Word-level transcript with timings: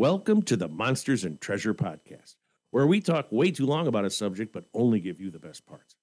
Welcome 0.00 0.42
to 0.42 0.56
the 0.56 0.68
Monsters 0.68 1.24
and 1.24 1.40
Treasure 1.40 1.74
Podcast, 1.74 2.36
where 2.70 2.86
we 2.86 3.00
talk 3.00 3.32
way 3.32 3.50
too 3.50 3.66
long 3.66 3.88
about 3.88 4.04
a 4.04 4.10
subject 4.10 4.52
but 4.52 4.66
only 4.72 5.00
give 5.00 5.20
you 5.20 5.28
the 5.28 5.40
best 5.40 5.66
parts. 5.66 5.96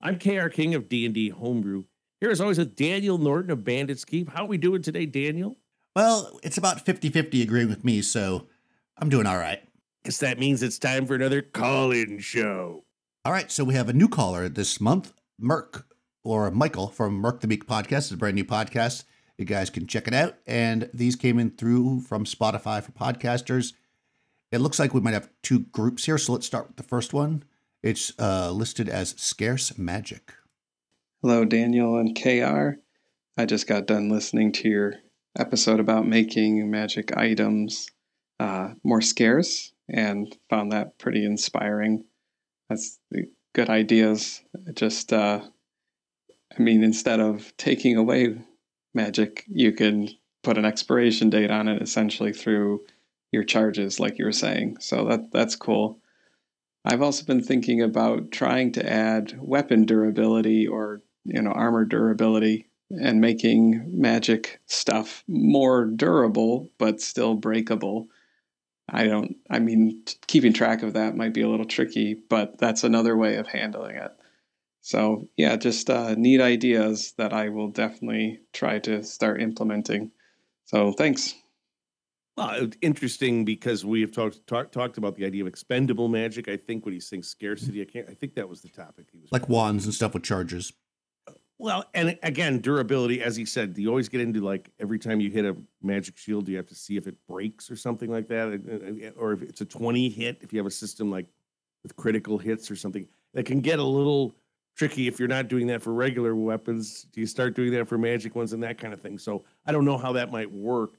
I'm 0.00 0.20
KR 0.20 0.46
King 0.46 0.76
of 0.76 0.88
D&D 0.88 1.30
Homebrew. 1.30 1.82
Here 2.20 2.30
as 2.30 2.40
always 2.40 2.58
with 2.58 2.76
Daniel 2.76 3.18
Norton 3.18 3.50
of 3.50 3.64
Bandits 3.64 4.04
Keep. 4.04 4.30
How 4.30 4.44
are 4.44 4.46
we 4.46 4.56
doing 4.56 4.82
today, 4.82 5.04
Daniel? 5.04 5.56
Well, 5.96 6.38
it's 6.44 6.58
about 6.58 6.86
50-50 6.86 7.42
agreeing 7.42 7.68
with 7.68 7.84
me, 7.84 8.02
so 8.02 8.46
I'm 8.98 9.08
doing 9.08 9.26
all 9.26 9.38
right. 9.38 9.60
Guess 10.04 10.18
that 10.18 10.38
means 10.38 10.62
it's 10.62 10.78
time 10.78 11.04
for 11.04 11.16
another 11.16 11.42
call-in 11.42 12.20
show. 12.20 12.84
All 13.24 13.32
right, 13.32 13.50
so 13.50 13.64
we 13.64 13.74
have 13.74 13.88
a 13.88 13.92
new 13.92 14.06
caller 14.06 14.48
this 14.48 14.80
month, 14.80 15.12
Merc 15.40 15.86
or 16.22 16.52
Michael 16.52 16.86
from 16.86 17.14
Merc 17.14 17.40
the 17.40 17.48
Meek 17.48 17.66
podcast. 17.66 17.98
It's 17.98 18.12
a 18.12 18.16
brand 18.16 18.36
new 18.36 18.44
podcast. 18.44 19.02
You 19.40 19.46
guys 19.46 19.70
can 19.70 19.86
check 19.86 20.06
it 20.06 20.12
out. 20.12 20.34
And 20.46 20.90
these 20.92 21.16
came 21.16 21.38
in 21.38 21.52
through 21.52 22.02
from 22.02 22.26
Spotify 22.26 22.82
for 22.82 22.92
podcasters. 22.92 23.72
It 24.52 24.60
looks 24.60 24.78
like 24.78 24.92
we 24.92 25.00
might 25.00 25.14
have 25.14 25.30
two 25.42 25.60
groups 25.60 26.04
here. 26.04 26.18
So 26.18 26.34
let's 26.34 26.46
start 26.46 26.66
with 26.68 26.76
the 26.76 26.82
first 26.82 27.14
one. 27.14 27.44
It's 27.82 28.12
uh, 28.18 28.50
listed 28.50 28.90
as 28.90 29.14
Scarce 29.16 29.78
Magic. 29.78 30.34
Hello, 31.22 31.46
Daniel 31.46 31.96
and 31.96 32.14
KR. 32.14 32.80
I 33.38 33.46
just 33.46 33.66
got 33.66 33.86
done 33.86 34.10
listening 34.10 34.52
to 34.52 34.68
your 34.68 34.96
episode 35.38 35.80
about 35.80 36.06
making 36.06 36.70
magic 36.70 37.16
items 37.16 37.88
uh, 38.40 38.74
more 38.84 39.00
scarce 39.00 39.72
and 39.88 40.36
found 40.50 40.72
that 40.72 40.98
pretty 40.98 41.24
inspiring. 41.24 42.04
That's 42.68 42.98
good 43.54 43.70
ideas. 43.70 44.42
Just, 44.74 45.14
uh, 45.14 45.40
I 46.54 46.62
mean, 46.62 46.84
instead 46.84 47.20
of 47.20 47.56
taking 47.56 47.96
away 47.96 48.36
magic, 48.94 49.44
you 49.48 49.72
can 49.72 50.08
put 50.42 50.58
an 50.58 50.64
expiration 50.64 51.30
date 51.30 51.50
on 51.50 51.68
it 51.68 51.82
essentially 51.82 52.32
through 52.32 52.84
your 53.32 53.44
charges, 53.44 54.00
like 54.00 54.18
you 54.18 54.24
were 54.24 54.32
saying. 54.32 54.76
So 54.80 55.04
that 55.06 55.30
that's 55.32 55.56
cool. 55.56 56.00
I've 56.84 57.02
also 57.02 57.24
been 57.24 57.42
thinking 57.42 57.82
about 57.82 58.32
trying 58.32 58.72
to 58.72 58.90
add 58.90 59.38
weapon 59.40 59.84
durability 59.84 60.66
or 60.66 61.02
you 61.24 61.42
know 61.42 61.52
armor 61.52 61.84
durability 61.84 62.66
and 62.90 63.20
making 63.20 63.84
magic 63.86 64.60
stuff 64.66 65.22
more 65.28 65.84
durable 65.84 66.70
but 66.78 67.00
still 67.00 67.34
breakable. 67.34 68.08
I 68.88 69.06
don't 69.06 69.36
I 69.48 69.58
mean 69.60 70.02
keeping 70.26 70.52
track 70.52 70.82
of 70.82 70.94
that 70.94 71.16
might 71.16 71.34
be 71.34 71.42
a 71.42 71.48
little 71.48 71.66
tricky, 71.66 72.14
but 72.14 72.58
that's 72.58 72.82
another 72.82 73.16
way 73.16 73.36
of 73.36 73.46
handling 73.46 73.96
it. 73.96 74.12
So 74.80 75.28
yeah, 75.36 75.56
just 75.56 75.90
uh, 75.90 76.14
neat 76.14 76.40
ideas 76.40 77.12
that 77.18 77.32
I 77.32 77.48
will 77.48 77.68
definitely 77.68 78.40
try 78.52 78.78
to 78.80 79.02
start 79.02 79.42
implementing. 79.42 80.10
So 80.64 80.92
thanks. 80.92 81.34
Well, 82.36 82.70
interesting 82.80 83.44
because 83.44 83.84
we 83.84 84.00
have 84.00 84.12
talked 84.12 84.46
talk, 84.46 84.72
talked 84.72 84.96
about 84.96 85.16
the 85.16 85.26
idea 85.26 85.42
of 85.42 85.48
expendable 85.48 86.08
magic. 86.08 86.48
I 86.48 86.56
think 86.56 86.86
when 86.86 86.94
he's 86.94 87.06
saying 87.06 87.24
scarcity, 87.24 87.82
I 87.82 87.84
can't. 87.84 88.08
I 88.08 88.14
think 88.14 88.34
that 88.36 88.48
was 88.48 88.62
the 88.62 88.68
topic 88.68 89.08
he 89.12 89.18
was 89.18 89.30
like 89.30 89.48
wands 89.48 89.84
and 89.84 89.92
stuff 89.92 90.14
with 90.14 90.22
charges. 90.22 90.72
Well, 91.58 91.84
and 91.92 92.18
again, 92.22 92.60
durability, 92.60 93.22
as 93.22 93.36
he 93.36 93.44
said, 93.44 93.76
you 93.76 93.90
always 93.90 94.08
get 94.08 94.22
into 94.22 94.40
like 94.40 94.70
every 94.80 94.98
time 94.98 95.20
you 95.20 95.30
hit 95.30 95.44
a 95.44 95.54
magic 95.82 96.16
shield, 96.16 96.46
do 96.46 96.52
you 96.52 96.56
have 96.56 96.68
to 96.68 96.74
see 96.74 96.96
if 96.96 97.06
it 97.06 97.16
breaks 97.28 97.70
or 97.70 97.76
something 97.76 98.10
like 98.10 98.28
that, 98.28 99.12
or 99.18 99.34
if 99.34 99.42
it's 99.42 99.60
a 99.60 99.66
twenty 99.66 100.08
hit. 100.08 100.38
If 100.40 100.54
you 100.54 100.58
have 100.58 100.66
a 100.66 100.70
system 100.70 101.10
like 101.10 101.26
with 101.82 101.94
critical 101.96 102.38
hits 102.38 102.70
or 102.70 102.76
something, 102.76 103.06
that 103.34 103.44
can 103.44 103.60
get 103.60 103.78
a 103.78 103.84
little 103.84 104.34
tricky 104.76 105.08
if 105.08 105.18
you're 105.18 105.28
not 105.28 105.48
doing 105.48 105.66
that 105.68 105.82
for 105.82 105.92
regular 105.92 106.34
weapons. 106.34 107.06
Do 107.12 107.20
you 107.20 107.26
start 107.26 107.54
doing 107.54 107.72
that 107.72 107.86
for 107.86 107.98
magic 107.98 108.34
ones 108.34 108.52
and 108.52 108.62
that 108.62 108.78
kind 108.78 108.92
of 108.92 109.00
thing? 109.00 109.18
So 109.18 109.44
I 109.66 109.72
don't 109.72 109.84
know 109.84 109.98
how 109.98 110.12
that 110.12 110.30
might 110.30 110.50
work. 110.50 110.92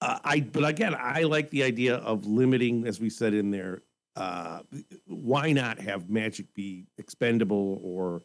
Uh, 0.00 0.18
I 0.24 0.40
but 0.40 0.64
again, 0.64 0.94
I 0.98 1.22
like 1.22 1.50
the 1.50 1.62
idea 1.62 1.96
of 1.96 2.26
limiting, 2.26 2.86
as 2.86 3.00
we 3.00 3.08
said 3.08 3.34
in 3.34 3.50
there. 3.50 3.82
Uh, 4.14 4.60
why 5.06 5.52
not 5.52 5.78
have 5.78 6.10
magic 6.10 6.52
be 6.52 6.84
expendable 6.98 7.80
or 7.82 8.22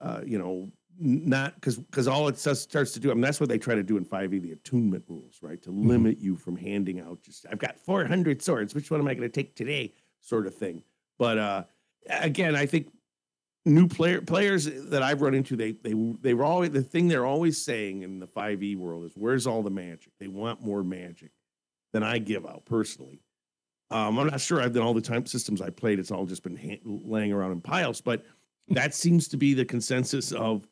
uh, 0.00 0.20
you 0.24 0.36
know 0.36 0.68
not 0.98 1.54
because 1.54 1.78
because 1.78 2.08
all 2.08 2.28
it 2.28 2.38
says, 2.38 2.60
starts 2.60 2.92
to 2.92 3.00
do. 3.00 3.10
I 3.10 3.14
mean, 3.14 3.20
that's 3.20 3.40
what 3.40 3.48
they 3.48 3.58
try 3.58 3.74
to 3.74 3.82
do 3.82 3.96
in 3.96 4.04
5e, 4.04 4.42
the 4.42 4.52
attunement 4.52 5.04
rules, 5.08 5.38
right? 5.42 5.62
To 5.62 5.70
mm-hmm. 5.70 5.88
limit 5.88 6.18
you 6.18 6.36
from 6.36 6.56
handing 6.56 7.00
out 7.00 7.22
just 7.22 7.46
I've 7.50 7.58
got 7.58 7.78
400 7.78 8.42
swords. 8.42 8.74
Which 8.74 8.90
one 8.90 9.00
am 9.00 9.06
I 9.06 9.14
going 9.14 9.28
to 9.28 9.32
take 9.32 9.54
today? 9.54 9.94
Sort 10.20 10.46
of 10.46 10.54
thing. 10.54 10.82
But 11.18 11.38
uh, 11.38 11.64
again, 12.08 12.56
I 12.56 12.66
think 12.66 12.88
new 13.64 13.86
player 13.88 14.20
players 14.20 14.66
that 14.66 15.02
I've 15.02 15.22
run 15.22 15.34
into, 15.34 15.56
they 15.56 15.72
they 15.72 15.94
they 16.20 16.34
were 16.34 16.44
always 16.44 16.70
the 16.70 16.82
thing 16.82 17.08
they're 17.08 17.26
always 17.26 17.62
saying 17.62 18.02
in 18.02 18.18
the 18.18 18.26
5e 18.26 18.76
world 18.76 19.04
is 19.04 19.12
where's 19.14 19.46
all 19.46 19.62
the 19.62 19.70
magic? 19.70 20.12
They 20.18 20.28
want 20.28 20.62
more 20.62 20.82
magic 20.82 21.30
than 21.92 22.02
I 22.02 22.18
give 22.18 22.46
out 22.46 22.64
personally. 22.64 23.20
Um, 23.90 24.18
I'm 24.18 24.26
not 24.26 24.40
sure 24.40 24.60
I've 24.60 24.74
done 24.74 24.82
all 24.82 24.94
the 24.94 25.00
time 25.00 25.24
systems 25.24 25.62
I 25.62 25.70
played. 25.70 25.98
It's 25.98 26.10
all 26.10 26.26
just 26.26 26.42
been 26.42 26.56
ha- 26.56 26.80
laying 26.84 27.32
around 27.32 27.52
in 27.52 27.60
piles, 27.60 28.00
but 28.00 28.24
that 28.68 28.94
seems 28.94 29.28
to 29.28 29.38
be 29.38 29.54
the 29.54 29.64
consensus 29.64 30.32
of 30.32 30.68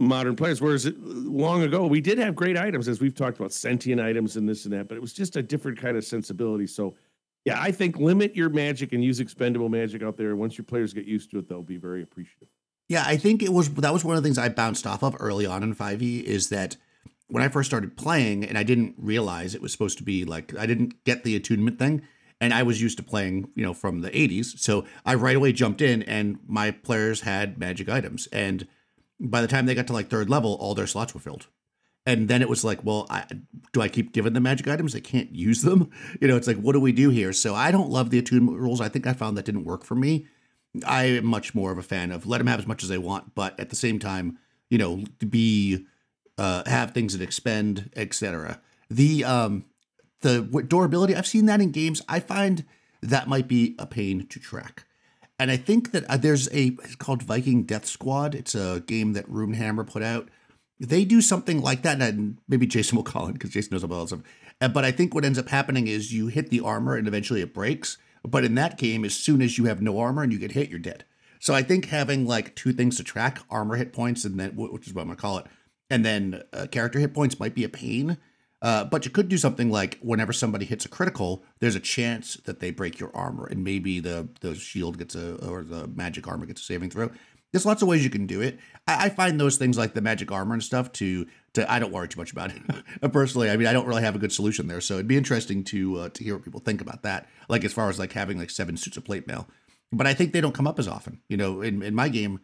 modern 0.00 0.34
players. 0.34 0.60
Whereas 0.60 0.90
long 0.98 1.62
ago, 1.62 1.86
we 1.86 2.00
did 2.00 2.18
have 2.18 2.34
great 2.34 2.56
items, 2.56 2.88
as 2.88 3.00
we've 3.00 3.14
talked 3.14 3.38
about 3.38 3.52
sentient 3.52 4.00
items 4.00 4.36
and 4.36 4.48
this 4.48 4.64
and 4.64 4.74
that, 4.74 4.88
but 4.88 4.96
it 4.96 5.00
was 5.00 5.12
just 5.12 5.36
a 5.36 5.42
different 5.42 5.78
kind 5.78 5.96
of 5.96 6.04
sensibility. 6.04 6.66
So 6.66 6.96
yeah, 7.44 7.60
I 7.60 7.70
think 7.72 7.98
limit 7.98 8.34
your 8.34 8.48
magic 8.48 8.92
and 8.92 9.04
use 9.04 9.20
expendable 9.20 9.68
magic 9.68 10.02
out 10.02 10.16
there. 10.16 10.34
Once 10.34 10.56
your 10.56 10.64
players 10.64 10.94
get 10.94 11.04
used 11.04 11.30
to 11.32 11.38
it, 11.38 11.48
they'll 11.48 11.62
be 11.62 11.76
very 11.76 12.02
appreciative. 12.02 12.48
Yeah, 12.88 13.04
I 13.06 13.16
think 13.16 13.42
it 13.42 13.52
was 13.52 13.72
that 13.74 13.92
was 13.92 14.04
one 14.04 14.16
of 14.16 14.22
the 14.22 14.26
things 14.26 14.38
I 14.38 14.48
bounced 14.48 14.86
off 14.86 15.02
of 15.02 15.16
early 15.20 15.46
on 15.46 15.62
in 15.62 15.74
5e 15.74 16.22
is 16.22 16.48
that 16.50 16.76
when 17.28 17.42
I 17.42 17.48
first 17.48 17.70
started 17.70 17.96
playing 17.96 18.44
and 18.44 18.58
I 18.58 18.62
didn't 18.62 18.94
realize 18.98 19.54
it 19.54 19.62
was 19.62 19.72
supposed 19.72 19.98
to 19.98 20.04
be 20.04 20.24
like 20.24 20.56
I 20.56 20.66
didn't 20.66 21.04
get 21.04 21.24
the 21.24 21.36
attunement 21.36 21.78
thing 21.78 22.02
and 22.40 22.52
I 22.52 22.62
was 22.62 22.82
used 22.82 22.98
to 22.98 23.02
playing, 23.02 23.50
you 23.54 23.62
know, 23.62 23.72
from 23.72 24.00
the 24.00 24.10
80s. 24.10 24.58
So 24.58 24.84
I 25.06 25.14
right 25.14 25.36
away 25.36 25.52
jumped 25.52 25.80
in 25.80 26.02
and 26.02 26.38
my 26.46 26.70
players 26.70 27.22
had 27.22 27.58
magic 27.58 27.88
items 27.88 28.26
and 28.32 28.66
by 29.18 29.40
the 29.40 29.48
time 29.48 29.66
they 29.66 29.74
got 29.74 29.86
to 29.86 29.92
like 29.92 30.08
third 30.08 30.28
level 30.28 30.54
all 30.54 30.74
their 30.74 30.86
slots 30.86 31.14
were 31.14 31.20
filled 31.20 31.46
and 32.06 32.28
then 32.28 32.42
it 32.42 32.48
was 32.48 32.64
like, 32.64 32.84
well, 32.84 33.06
I, 33.08 33.24
do 33.72 33.80
I 33.80 33.88
keep 33.88 34.12
giving 34.12 34.34
them 34.34 34.42
magic 34.42 34.68
items? 34.68 34.94
I 34.94 35.00
can't 35.00 35.34
use 35.34 35.62
them. 35.62 35.90
You 36.20 36.28
know, 36.28 36.36
it's 36.36 36.46
like, 36.46 36.58
what 36.58 36.72
do 36.72 36.80
we 36.80 36.92
do 36.92 37.10
here? 37.10 37.32
So 37.32 37.54
I 37.54 37.70
don't 37.70 37.90
love 37.90 38.10
the 38.10 38.18
attunement 38.18 38.58
rules. 38.58 38.80
I 38.80 38.88
think 38.88 39.06
I 39.06 39.12
found 39.12 39.36
that 39.36 39.44
didn't 39.44 39.64
work 39.64 39.84
for 39.84 39.94
me. 39.94 40.26
I 40.86 41.04
am 41.04 41.26
much 41.26 41.54
more 41.54 41.70
of 41.70 41.78
a 41.78 41.82
fan 41.82 42.10
of 42.10 42.26
let 42.26 42.38
them 42.38 42.46
have 42.46 42.60
as 42.60 42.66
much 42.66 42.82
as 42.82 42.88
they 42.88 42.98
want, 42.98 43.34
but 43.34 43.58
at 43.58 43.70
the 43.70 43.76
same 43.76 43.98
time, 43.98 44.38
you 44.70 44.78
know, 44.78 45.04
be 45.28 45.86
uh, 46.38 46.62
have 46.66 46.92
things 46.92 47.16
that 47.16 47.22
expend, 47.22 47.90
etc. 47.94 48.60
The 48.90 49.24
um, 49.24 49.64
the 50.20 50.42
durability 50.66 51.14
I've 51.14 51.26
seen 51.26 51.46
that 51.46 51.60
in 51.60 51.70
games. 51.70 52.02
I 52.08 52.20
find 52.20 52.64
that 53.02 53.28
might 53.28 53.46
be 53.46 53.74
a 53.78 53.86
pain 53.86 54.26
to 54.26 54.40
track. 54.40 54.84
And 55.38 55.50
I 55.50 55.56
think 55.56 55.92
that 55.92 56.04
uh, 56.08 56.16
there's 56.16 56.48
a 56.48 56.76
it's 56.82 56.96
called 56.96 57.22
Viking 57.22 57.64
Death 57.64 57.86
Squad. 57.86 58.34
It's 58.34 58.54
a 58.54 58.82
game 58.86 59.12
that 59.12 59.28
Runehammer 59.30 59.86
put 59.86 60.02
out 60.02 60.28
they 60.80 61.04
do 61.04 61.20
something 61.20 61.60
like 61.62 61.82
that, 61.82 62.00
and 62.00 62.38
maybe 62.48 62.66
Jason 62.66 62.96
will 62.96 63.04
call 63.04 63.28
it 63.28 63.34
because 63.34 63.50
Jason 63.50 63.70
knows 63.72 63.84
about 63.84 64.12
all. 64.12 64.22
Uh, 64.60 64.68
but 64.68 64.84
I 64.84 64.90
think 64.90 65.14
what 65.14 65.24
ends 65.24 65.38
up 65.38 65.48
happening 65.48 65.86
is 65.86 66.12
you 66.12 66.28
hit 66.28 66.50
the 66.50 66.60
armor 66.60 66.96
and 66.96 67.06
eventually 67.06 67.40
it 67.40 67.54
breaks. 67.54 67.98
But 68.26 68.44
in 68.44 68.54
that 68.54 68.78
game, 68.78 69.04
as 69.04 69.14
soon 69.14 69.42
as 69.42 69.58
you 69.58 69.66
have 69.66 69.82
no 69.82 69.98
armor 69.98 70.22
and 70.22 70.32
you 70.32 70.38
get 70.38 70.52
hit, 70.52 70.70
you're 70.70 70.78
dead. 70.78 71.04
So 71.38 71.54
I 71.54 71.62
think 71.62 71.86
having 71.86 72.26
like 72.26 72.56
two 72.56 72.72
things 72.72 72.96
to 72.96 73.04
track 73.04 73.40
armor 73.50 73.76
hit 73.76 73.92
points 73.92 74.24
and 74.24 74.40
then 74.40 74.52
which 74.56 74.86
is 74.86 74.94
what 74.94 75.02
I'm 75.02 75.08
gonna 75.08 75.16
call 75.16 75.38
it, 75.38 75.46
and 75.90 76.04
then 76.04 76.42
uh, 76.52 76.66
character 76.70 76.98
hit 76.98 77.12
points 77.12 77.38
might 77.38 77.54
be 77.54 77.64
a 77.64 77.68
pain. 77.68 78.16
Uh, 78.62 78.82
but 78.82 79.04
you 79.04 79.10
could 79.10 79.28
do 79.28 79.36
something 79.36 79.70
like 79.70 79.98
whenever 80.00 80.32
somebody 80.32 80.64
hits 80.64 80.86
a 80.86 80.88
critical, 80.88 81.44
there's 81.58 81.74
a 81.74 81.80
chance 81.80 82.36
that 82.46 82.60
they 82.60 82.70
break 82.70 82.98
your 82.98 83.14
armor, 83.14 83.44
and 83.44 83.62
maybe 83.62 84.00
the 84.00 84.26
the 84.40 84.54
shield 84.54 84.96
gets 84.96 85.14
a 85.14 85.34
or 85.46 85.62
the 85.62 85.86
magic 85.88 86.26
armor 86.26 86.46
gets 86.46 86.62
a 86.62 86.64
saving 86.64 86.88
throw. 86.88 87.10
There's 87.54 87.64
lots 87.64 87.82
of 87.82 87.88
ways 87.88 88.02
you 88.02 88.10
can 88.10 88.26
do 88.26 88.40
it. 88.40 88.58
I, 88.88 89.04
I 89.04 89.08
find 89.10 89.38
those 89.38 89.56
things 89.58 89.78
like 89.78 89.94
the 89.94 90.00
magic 90.00 90.32
armor 90.32 90.54
and 90.54 90.62
stuff 90.62 90.90
to 90.94 91.24
to 91.52 91.72
I 91.72 91.78
don't 91.78 91.92
worry 91.92 92.08
too 92.08 92.18
much 92.18 92.32
about 92.32 92.50
it 92.50 93.12
personally. 93.12 93.48
I 93.48 93.56
mean, 93.56 93.68
I 93.68 93.72
don't 93.72 93.86
really 93.86 94.02
have 94.02 94.16
a 94.16 94.18
good 94.18 94.32
solution 94.32 94.66
there, 94.66 94.80
so 94.80 94.94
it'd 94.94 95.06
be 95.06 95.16
interesting 95.16 95.62
to 95.66 95.98
uh, 95.98 96.08
to 96.08 96.24
hear 96.24 96.34
what 96.34 96.42
people 96.42 96.58
think 96.58 96.80
about 96.80 97.04
that. 97.04 97.28
Like 97.48 97.64
as 97.64 97.72
far 97.72 97.88
as 97.88 97.96
like 97.96 98.12
having 98.12 98.38
like 98.38 98.50
seven 98.50 98.76
suits 98.76 98.96
of 98.96 99.04
plate 99.04 99.28
mail, 99.28 99.46
but 99.92 100.04
I 100.04 100.14
think 100.14 100.32
they 100.32 100.40
don't 100.40 100.52
come 100.52 100.66
up 100.66 100.80
as 100.80 100.88
often. 100.88 101.20
You 101.28 101.36
know, 101.36 101.60
in 101.60 101.80
in 101.80 101.94
my 101.94 102.08
game, 102.08 102.40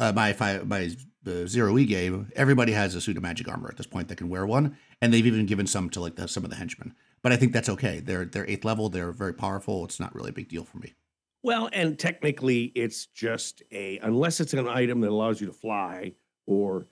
uh, 0.00 0.10
my 0.10 0.32
five, 0.32 0.66
my 0.66 0.90
uh, 1.24 1.46
zero 1.46 1.78
e 1.78 1.84
game, 1.84 2.32
everybody 2.34 2.72
has 2.72 2.96
a 2.96 3.00
suit 3.00 3.16
of 3.16 3.22
magic 3.22 3.46
armor 3.46 3.68
at 3.68 3.76
this 3.76 3.86
point 3.86 4.08
that 4.08 4.18
can 4.18 4.28
wear 4.28 4.44
one, 4.44 4.76
and 5.00 5.14
they've 5.14 5.24
even 5.24 5.46
given 5.46 5.68
some 5.68 5.88
to 5.90 6.00
like 6.00 6.16
the, 6.16 6.26
some 6.26 6.42
of 6.42 6.50
the 6.50 6.56
henchmen. 6.56 6.96
But 7.22 7.30
I 7.30 7.36
think 7.36 7.52
that's 7.52 7.68
okay. 7.68 8.00
They're 8.00 8.24
they're 8.24 8.50
eighth 8.50 8.64
level. 8.64 8.88
They're 8.88 9.12
very 9.12 9.34
powerful. 9.34 9.84
It's 9.84 10.00
not 10.00 10.16
really 10.16 10.30
a 10.30 10.32
big 10.32 10.48
deal 10.48 10.64
for 10.64 10.78
me. 10.78 10.94
Well, 11.42 11.68
and 11.72 11.98
technically, 11.98 12.72
it's 12.74 13.06
just 13.06 13.62
a 13.72 13.98
unless 13.98 14.40
it's 14.40 14.54
an 14.54 14.68
item 14.68 15.00
that 15.00 15.10
allows 15.10 15.40
you 15.40 15.46
to 15.48 15.52
fly 15.52 16.12
or, 16.46 16.86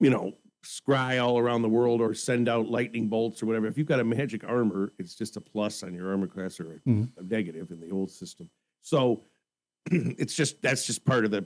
you 0.00 0.10
know, 0.10 0.32
scry 0.64 1.22
all 1.22 1.38
around 1.38 1.62
the 1.62 1.68
world 1.68 2.00
or 2.00 2.14
send 2.14 2.48
out 2.48 2.68
lightning 2.68 3.08
bolts 3.08 3.42
or 3.42 3.46
whatever. 3.46 3.66
If 3.66 3.76
you've 3.76 3.86
got 3.86 4.00
a 4.00 4.04
magic 4.04 4.42
armor, 4.44 4.92
it's 4.98 5.14
just 5.14 5.36
a 5.36 5.40
plus 5.40 5.82
on 5.82 5.94
your 5.94 6.10
armor 6.10 6.26
class 6.26 6.58
or 6.58 6.64
a, 6.64 6.88
mm-hmm. 6.88 7.04
a 7.18 7.22
negative 7.22 7.70
in 7.70 7.80
the 7.80 7.90
old 7.90 8.10
system. 8.10 8.48
So 8.80 9.24
it's 9.90 10.34
just 10.34 10.62
that's 10.62 10.86
just 10.86 11.04
part 11.04 11.24
of 11.24 11.30
the 11.30 11.44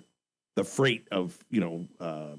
the 0.55 0.65
freight 0.65 1.09
of 1.11 1.37
you 1.51 1.61
know 1.61 1.89
uh, 2.01 2.37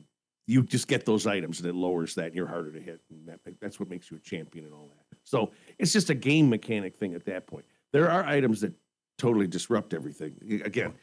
you 0.49 0.63
just 0.63 0.87
get 0.87 1.05
those 1.05 1.27
items 1.27 1.59
and 1.59 1.69
it 1.69 1.75
lowers 1.75 2.15
that 2.15 2.25
and 2.25 2.35
you're 2.35 2.47
harder 2.47 2.71
to 2.71 2.79
hit. 2.79 3.01
And 3.11 3.27
that, 3.27 3.39
that's 3.61 3.79
what 3.79 3.87
makes 3.87 4.09
you 4.09 4.17
a 4.17 4.19
champion 4.19 4.65
and 4.65 4.73
all 4.73 4.89
that. 4.89 5.17
So 5.23 5.51
it's 5.77 5.93
just 5.93 6.09
a 6.09 6.15
game 6.15 6.49
mechanic 6.49 6.95
thing 6.95 7.13
at 7.13 7.23
that 7.25 7.45
point. 7.45 7.65
There 7.93 8.09
are 8.09 8.25
items 8.25 8.61
that 8.61 8.73
totally 9.19 9.45
disrupt 9.47 9.93
everything. 9.93 10.61
Again, 10.65 10.93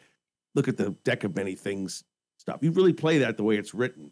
look 0.56 0.66
at 0.66 0.76
the 0.76 0.90
deck 1.04 1.22
of 1.22 1.36
many 1.36 1.54
things 1.54 2.02
stuff. 2.38 2.58
You 2.62 2.72
really 2.72 2.92
play 2.92 3.18
that 3.18 3.36
the 3.36 3.44
way 3.44 3.56
it's 3.56 3.74
written. 3.74 4.10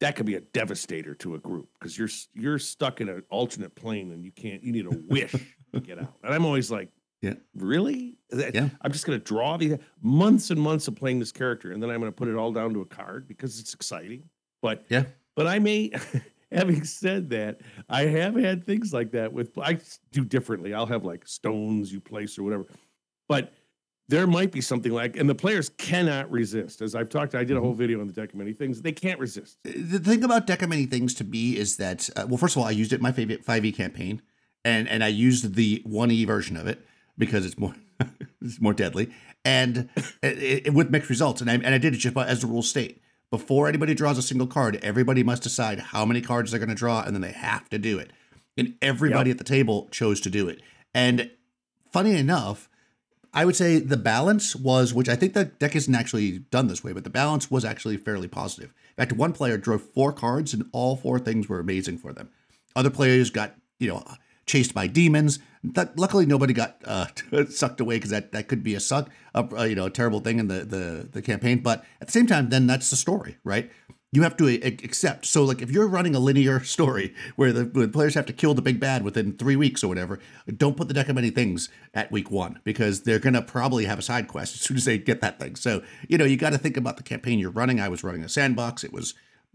That 0.00 0.16
could 0.16 0.26
be 0.26 0.34
a 0.34 0.40
devastator 0.40 1.14
to 1.16 1.34
a 1.34 1.38
group 1.38 1.68
because 1.78 1.96
you're 1.98 2.08
you're 2.34 2.58
stuck 2.58 3.00
in 3.00 3.08
an 3.08 3.22
alternate 3.30 3.74
plane 3.74 4.12
and 4.12 4.24
you 4.24 4.32
can't. 4.32 4.62
You 4.62 4.72
need 4.72 4.86
a 4.86 4.90
wish 5.08 5.32
to 5.72 5.80
get 5.80 5.98
out. 5.98 6.14
And 6.22 6.34
I'm 6.34 6.44
always 6.44 6.70
like, 6.70 6.88
Yeah. 7.22 7.34
really? 7.54 8.16
Yeah. 8.32 8.68
I'm 8.82 8.92
just 8.92 9.06
going 9.06 9.18
to 9.18 9.24
draw 9.24 9.56
the 9.56 9.78
months 10.02 10.50
and 10.50 10.60
months 10.60 10.88
of 10.88 10.96
playing 10.96 11.20
this 11.20 11.32
character, 11.32 11.72
and 11.72 11.82
then 11.82 11.90
I'm 11.90 12.00
going 12.00 12.10
to 12.12 12.16
put 12.16 12.28
it 12.28 12.34
all 12.36 12.52
down 12.52 12.74
to 12.74 12.80
a 12.80 12.86
card 12.86 13.28
because 13.28 13.60
it's 13.60 13.72
exciting. 13.74 14.24
But 14.62 14.84
Yeah. 14.88 15.04
but 15.36 15.46
I 15.46 15.58
may. 15.58 15.92
Having 16.54 16.84
said 16.84 17.30
that, 17.30 17.60
I 17.88 18.02
have 18.02 18.36
had 18.36 18.64
things 18.64 18.92
like 18.92 19.12
that 19.12 19.32
with 19.32 19.58
I 19.58 19.78
do 20.12 20.24
differently. 20.24 20.72
I'll 20.74 20.86
have 20.86 21.04
like 21.04 21.26
stones 21.26 21.92
you 21.92 22.00
place 22.00 22.38
or 22.38 22.42
whatever, 22.42 22.66
but 23.28 23.52
there 24.08 24.26
might 24.26 24.52
be 24.52 24.60
something 24.60 24.92
like, 24.92 25.16
and 25.16 25.28
the 25.28 25.34
players 25.34 25.70
cannot 25.70 26.30
resist. 26.30 26.82
As 26.82 26.94
I've 26.94 27.08
talked, 27.08 27.34
I 27.34 27.44
did 27.44 27.56
a 27.56 27.60
whole 27.60 27.70
mm-hmm. 27.70 27.78
video 27.78 28.00
on 28.00 28.06
the 28.06 28.12
deck 28.12 28.30
of 28.30 28.36
many 28.36 28.52
things. 28.52 28.82
They 28.82 28.92
can't 28.92 29.18
resist. 29.18 29.58
Uh, 29.66 29.72
the 29.74 29.98
thing 29.98 30.24
about 30.24 30.46
Deck 30.46 30.62
of 30.62 30.68
Many 30.68 30.86
Things 30.86 31.14
to 31.14 31.24
me 31.24 31.56
is 31.56 31.76
that, 31.78 32.10
uh, 32.16 32.26
well, 32.28 32.36
first 32.36 32.56
of 32.56 32.62
all, 32.62 32.68
I 32.68 32.72
used 32.72 32.92
it 32.92 32.96
in 32.96 33.02
my 33.02 33.12
favorite 33.12 33.44
5e 33.44 33.74
campaign, 33.74 34.20
and 34.64 34.88
and 34.88 35.02
I 35.02 35.08
used 35.08 35.54
the 35.54 35.82
1e 35.86 36.26
version 36.26 36.56
of 36.56 36.66
it 36.66 36.86
because 37.16 37.46
it's 37.46 37.58
more 37.58 37.74
it's 38.42 38.60
more 38.60 38.74
deadly, 38.74 39.10
and 39.44 39.88
uh, 39.96 40.02
it, 40.22 40.66
it- 40.66 40.74
with 40.74 40.90
mixed 40.90 41.08
results. 41.08 41.40
And 41.40 41.50
I, 41.50 41.54
and 41.54 41.68
I 41.68 41.78
did 41.78 41.94
it 41.94 41.98
just 41.98 42.16
as 42.16 42.40
the 42.40 42.46
rules 42.46 42.68
state. 42.68 43.00
Before 43.30 43.68
anybody 43.68 43.94
draws 43.94 44.18
a 44.18 44.22
single 44.22 44.46
card, 44.46 44.78
everybody 44.82 45.22
must 45.22 45.42
decide 45.42 45.78
how 45.80 46.04
many 46.04 46.20
cards 46.20 46.50
they're 46.50 46.60
going 46.60 46.68
to 46.68 46.74
draw, 46.74 47.02
and 47.02 47.14
then 47.14 47.22
they 47.22 47.32
have 47.32 47.68
to 47.70 47.78
do 47.78 47.98
it. 47.98 48.12
And 48.56 48.74
everybody 48.80 49.30
at 49.30 49.38
the 49.38 49.44
table 49.44 49.88
chose 49.90 50.20
to 50.20 50.30
do 50.30 50.48
it. 50.48 50.60
And 50.94 51.30
funny 51.92 52.16
enough, 52.16 52.68
I 53.32 53.44
would 53.44 53.56
say 53.56 53.80
the 53.80 53.96
balance 53.96 54.54
was, 54.54 54.94
which 54.94 55.08
I 55.08 55.16
think 55.16 55.34
the 55.34 55.46
deck 55.46 55.74
isn't 55.74 55.94
actually 55.94 56.38
done 56.38 56.68
this 56.68 56.84
way, 56.84 56.92
but 56.92 57.02
the 57.02 57.10
balance 57.10 57.50
was 57.50 57.64
actually 57.64 57.96
fairly 57.96 58.28
positive. 58.28 58.72
In 58.96 59.02
fact, 59.02 59.12
one 59.12 59.32
player 59.32 59.58
drew 59.58 59.78
four 59.78 60.12
cards, 60.12 60.54
and 60.54 60.66
all 60.70 60.94
four 60.94 61.18
things 61.18 61.48
were 61.48 61.58
amazing 61.58 61.98
for 61.98 62.12
them. 62.12 62.30
Other 62.76 62.90
players 62.90 63.30
got, 63.30 63.56
you 63.80 63.88
know, 63.88 64.04
chased 64.46 64.72
by 64.72 64.86
demons. 64.86 65.40
Luckily 65.96 66.26
nobody 66.26 66.52
got 66.52 66.76
uh, 66.84 67.06
sucked 67.48 67.80
away 67.80 67.96
because 67.96 68.10
that, 68.10 68.32
that 68.32 68.48
could 68.48 68.62
be 68.62 68.74
a 68.74 68.80
suck, 68.80 69.10
you 69.34 69.74
know, 69.74 69.86
a 69.86 69.90
terrible 69.90 70.20
thing 70.20 70.38
in 70.38 70.48
the, 70.48 70.64
the 70.64 71.08
the 71.10 71.22
campaign. 71.22 71.60
But 71.60 71.84
at 72.00 72.08
the 72.08 72.12
same 72.12 72.26
time, 72.26 72.50
then 72.50 72.66
that's 72.66 72.90
the 72.90 72.96
story, 72.96 73.38
right? 73.44 73.70
You 74.12 74.22
have 74.22 74.36
to 74.36 74.48
a- 74.48 74.66
accept. 74.84 75.26
So, 75.26 75.42
like, 75.42 75.60
if 75.60 75.72
you're 75.72 75.88
running 75.88 76.14
a 76.14 76.20
linear 76.20 76.62
story 76.64 77.14
where 77.34 77.52
the, 77.52 77.64
where 77.64 77.86
the 77.86 77.92
players 77.92 78.14
have 78.14 78.26
to 78.26 78.32
kill 78.32 78.54
the 78.54 78.62
big 78.62 78.78
bad 78.78 79.02
within 79.02 79.36
three 79.36 79.56
weeks 79.56 79.82
or 79.82 79.88
whatever, 79.88 80.20
don't 80.56 80.76
put 80.76 80.86
the 80.86 80.94
deck 80.94 81.08
of 81.08 81.16
many 81.16 81.30
things 81.30 81.68
at 81.94 82.12
week 82.12 82.30
one 82.30 82.60
because 82.62 83.02
they're 83.02 83.18
gonna 83.18 83.42
probably 83.42 83.86
have 83.86 83.98
a 83.98 84.02
side 84.02 84.28
quest 84.28 84.54
as 84.54 84.60
soon 84.60 84.76
as 84.76 84.84
they 84.84 84.98
get 84.98 85.20
that 85.20 85.40
thing. 85.40 85.56
So, 85.56 85.82
you 86.08 86.16
know, 86.18 86.24
you 86.24 86.36
got 86.36 86.50
to 86.50 86.58
think 86.58 86.76
about 86.76 86.96
the 86.96 87.02
campaign 87.02 87.38
you're 87.38 87.50
running. 87.50 87.80
I 87.80 87.88
was 87.88 88.04
running 88.04 88.22
a 88.22 88.28
sandbox. 88.28 88.84
It 88.84 88.92
was, 88.92 89.14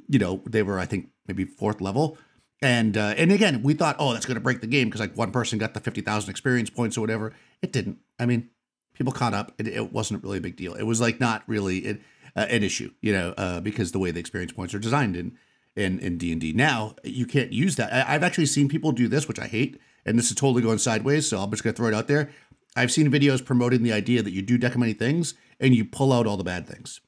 you 0.09 0.19
know, 0.19 0.41
they 0.45 0.63
were 0.63 0.79
I 0.79 0.85
think 0.85 1.09
maybe 1.27 1.45
fourth 1.45 1.79
level. 1.79 2.17
And 2.61 2.97
uh, 2.97 3.13
and 3.17 3.31
again, 3.31 3.63
we 3.63 3.73
thought, 3.73 3.95
oh, 3.99 4.13
that's 4.13 4.25
going 4.25 4.35
to 4.35 4.41
break 4.41 4.61
the 4.61 4.67
game 4.67 4.87
because 4.87 4.99
like 4.99 5.15
one 5.15 5.31
person 5.31 5.59
got 5.59 5.73
the 5.73 5.79
fifty 5.79 6.01
thousand 6.01 6.29
experience 6.29 6.69
points 6.69 6.97
or 6.97 7.01
whatever. 7.01 7.33
It 7.61 7.71
didn't. 7.71 7.99
I 8.19 8.25
mean, 8.25 8.49
people 8.93 9.13
caught 9.13 9.33
up. 9.33 9.53
It, 9.57 9.67
it 9.67 9.93
wasn't 9.93 10.23
really 10.23 10.39
a 10.39 10.41
big 10.41 10.57
deal. 10.57 10.73
It 10.73 10.83
was 10.83 10.99
like 10.99 11.19
not 11.19 11.43
really 11.47 11.79
it, 11.79 12.01
uh, 12.35 12.47
an 12.49 12.63
issue, 12.63 12.91
you 13.01 13.13
know, 13.13 13.33
uh, 13.37 13.61
because 13.61 13.93
the 13.93 13.99
way 13.99 14.11
the 14.11 14.19
experience 14.19 14.51
points 14.51 14.73
are 14.73 14.79
designed 14.79 15.15
in 15.15 15.37
in 15.75 15.99
in 15.99 16.17
D 16.17 16.33
and 16.33 16.41
D. 16.41 16.51
Now 16.51 16.95
you 17.03 17.25
can't 17.25 17.53
use 17.53 17.77
that. 17.77 17.93
I, 17.93 18.15
I've 18.15 18.23
actually 18.23 18.47
seen 18.47 18.67
people 18.67 18.91
do 18.91 19.07
this, 19.07 19.27
which 19.27 19.39
I 19.39 19.47
hate, 19.47 19.79
and 20.05 20.19
this 20.19 20.29
is 20.29 20.35
totally 20.35 20.61
going 20.61 20.79
sideways. 20.79 21.29
So 21.29 21.39
I'm 21.39 21.49
just 21.51 21.63
going 21.63 21.73
to 21.73 21.77
throw 21.77 21.87
it 21.87 21.93
out 21.93 22.07
there. 22.07 22.29
I've 22.75 22.91
seen 22.91 23.09
videos 23.09 23.43
promoting 23.43 23.83
the 23.83 23.93
idea 23.93 24.21
that 24.21 24.31
you 24.31 24.41
do 24.41 24.57
deck 24.57 24.77
many 24.77 24.93
things 24.93 25.33
and 25.59 25.73
you 25.73 25.85
pull 25.85 26.13
out 26.13 26.27
all 26.27 26.37
the 26.37 26.43
bad 26.43 26.67
things 26.67 27.01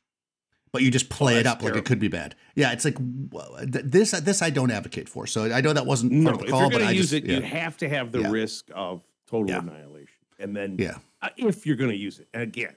but 0.73 0.81
you 0.81 0.91
just 0.91 1.09
play 1.09 1.33
it 1.39 1.44
that's 1.44 1.57
up 1.57 1.63
like 1.63 1.75
it 1.75 1.85
could 1.85 2.00
be 2.00 2.07
bad. 2.07 2.35
Yeah, 2.56 2.71
it's 2.71 2.85
like 2.85 2.95
this. 3.62 4.12
This 4.12 4.41
I 4.41 4.50
don't 4.50 4.71
advocate 4.71 5.09
for. 5.09 5.27
So 5.27 5.51
I 5.51 5.62
know 5.62 5.73
that 5.73 5.85
wasn't 5.85 6.12
No, 6.13 6.31
part 6.31 6.35
of 6.35 6.39
the 6.41 6.45
if 6.45 6.51
call, 6.51 6.62
you're 6.62 6.69
but 6.69 6.77
going 6.77 6.88
I 6.89 6.91
to 6.91 6.97
use 6.97 7.12
just 7.12 7.23
it, 7.25 7.29
yeah. 7.29 7.38
you 7.38 7.41
have 7.44 7.77
to 7.77 7.89
have 7.89 8.12
the 8.12 8.21
Yeah. 8.21 8.31
risk 8.31 8.69
of 8.73 9.03
total 9.27 9.50
Yeah. 9.50 9.59
annihilation. 9.59 10.07
And 10.39 10.56
then, 10.56 10.75
yeah, 10.79 10.97
uh, 11.21 11.29
if 11.38 11.65
you're 11.65 11.75
going 11.75 11.91
to 11.91 11.95
use 11.97 12.19
it, 12.19 12.27
and 12.33 12.41
again, 12.44 12.73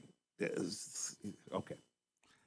okay. 1.53 1.77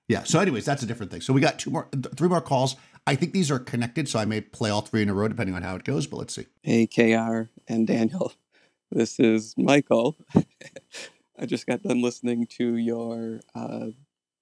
yeah. 0.07 0.23
So, 0.23 0.39
anyways, 0.39 0.65
that's 0.65 0.83
a 0.83 0.85
different 0.85 1.11
thing. 1.11 1.21
So 1.21 1.33
we 1.33 1.41
got 1.41 1.57
two 1.59 1.71
more, 1.71 1.87
th- 1.91 2.13
three 2.15 2.29
more 2.29 2.41
calls. 2.41 2.75
I 3.07 3.15
think 3.15 3.33
these 3.33 3.49
are 3.49 3.57
connected, 3.59 4.07
so 4.09 4.19
I 4.19 4.25
may 4.25 4.41
play 4.41 4.69
all 4.69 4.81
three 4.81 5.01
in 5.01 5.09
a 5.09 5.13
row 5.13 5.27
depending 5.27 5.55
on 5.55 5.63
how 5.63 5.75
it 5.75 5.83
goes. 5.85 6.05
But 6.07 6.17
let's 6.17 6.35
see. 6.35 6.45
Hey, 6.61 6.87
KR 6.87 7.49
and 7.67 7.87
Daniel. 7.87 8.33
This 8.89 9.19
is 9.19 9.53
Michael. 9.57 10.15
I 11.37 11.45
just 11.45 11.67
got 11.67 11.83
done 11.83 12.01
listening 12.01 12.47
to 12.57 12.77
your 12.77 13.41
uh, 13.53 13.87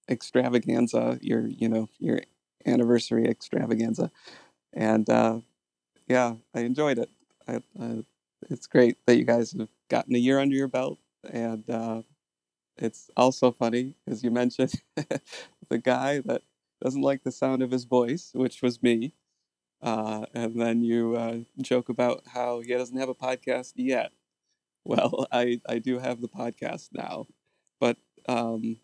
extravaganza, 0.08 1.18
your 1.22 1.46
you 1.46 1.68
know 1.68 1.88
your 1.98 2.20
anniversary 2.66 3.26
extravaganza, 3.28 4.10
and 4.74 5.08
uh, 5.10 5.40
yeah, 6.08 6.36
I 6.54 6.60
enjoyed 6.60 6.98
it. 6.98 7.10
I, 7.48 7.56
uh, 7.80 8.02
it's 8.50 8.66
great 8.66 8.98
that 9.06 9.16
you 9.16 9.24
guys 9.24 9.52
have 9.52 9.68
gotten 9.90 10.14
a 10.14 10.18
year 10.18 10.40
under 10.40 10.56
your 10.56 10.68
belt, 10.68 10.98
and 11.30 11.68
uh, 11.70 12.02
it's 12.76 13.10
also 13.16 13.50
funny 13.52 13.94
as 14.06 14.22
you 14.22 14.30
mentioned 14.30 14.72
the 15.68 15.78
guy 15.78 16.20
that 16.20 16.42
doesn't 16.82 17.02
like 17.02 17.22
the 17.24 17.32
sound 17.32 17.62
of 17.62 17.70
his 17.70 17.84
voice, 17.84 18.30
which 18.34 18.62
was 18.62 18.82
me. 18.82 19.14
Uh, 19.82 20.26
and 20.34 20.60
then 20.60 20.82
you 20.82 21.16
uh, 21.16 21.38
joke 21.62 21.88
about 21.88 22.22
how 22.28 22.60
he 22.60 22.68
doesn't 22.74 22.98
have 22.98 23.08
a 23.10 23.14
podcast 23.14 23.72
yet. 23.76 24.12
Well, 24.84 25.26
I, 25.32 25.60
I 25.68 25.78
do 25.78 25.98
have 25.98 26.20
the 26.20 26.28
podcast 26.28 26.90
now, 26.92 27.26
but 27.80 27.96
um, 28.28 28.78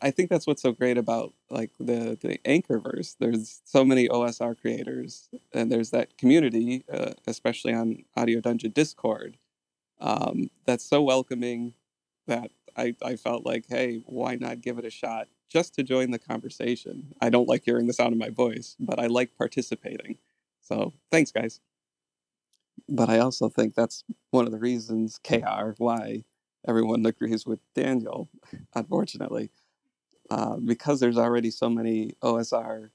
I 0.00 0.10
think 0.10 0.30
that's 0.30 0.46
what's 0.46 0.62
so 0.62 0.72
great 0.72 0.96
about 0.98 1.32
like 1.50 1.70
the 1.78 2.16
the 2.20 2.38
Anchorverse. 2.44 3.16
There's 3.18 3.60
so 3.64 3.84
many 3.84 4.08
OSR 4.08 4.54
creators, 4.54 5.28
and 5.52 5.70
there's 5.72 5.90
that 5.90 6.16
community, 6.18 6.84
uh, 6.92 7.12
especially 7.26 7.74
on 7.74 8.04
Audio 8.16 8.40
Dungeon 8.40 8.70
Discord, 8.72 9.38
um, 10.00 10.50
that's 10.66 10.84
so 10.84 11.02
welcoming 11.02 11.74
that 12.26 12.50
I, 12.76 12.94
I 13.02 13.16
felt 13.16 13.46
like, 13.46 13.66
hey, 13.68 14.02
why 14.06 14.36
not 14.36 14.60
give 14.62 14.78
it 14.78 14.84
a 14.84 14.90
shot 14.90 15.28
just 15.50 15.74
to 15.76 15.82
join 15.82 16.10
the 16.10 16.18
conversation? 16.18 17.14
I 17.20 17.30
don't 17.30 17.48
like 17.48 17.64
hearing 17.64 17.86
the 17.86 17.92
sound 17.92 18.12
of 18.12 18.18
my 18.18 18.30
voice, 18.30 18.76
but 18.80 18.98
I 18.98 19.06
like 19.06 19.36
participating. 19.36 20.18
So 20.62 20.92
thanks, 21.10 21.32
guys. 21.32 21.60
But 22.88 23.08
I 23.08 23.18
also 23.18 23.48
think 23.48 23.74
that's 23.74 24.04
one 24.30 24.46
of 24.46 24.52
the 24.52 24.58
reasons, 24.58 25.18
KR, 25.22 25.74
why 25.78 26.24
everyone 26.66 27.04
agrees 27.06 27.46
with 27.46 27.60
Daniel, 27.74 28.28
unfortunately. 28.74 29.50
Uh, 30.30 30.56
because 30.56 31.00
there's 31.00 31.18
already 31.18 31.50
so 31.50 31.68
many 31.68 32.12
OSR 32.22 32.90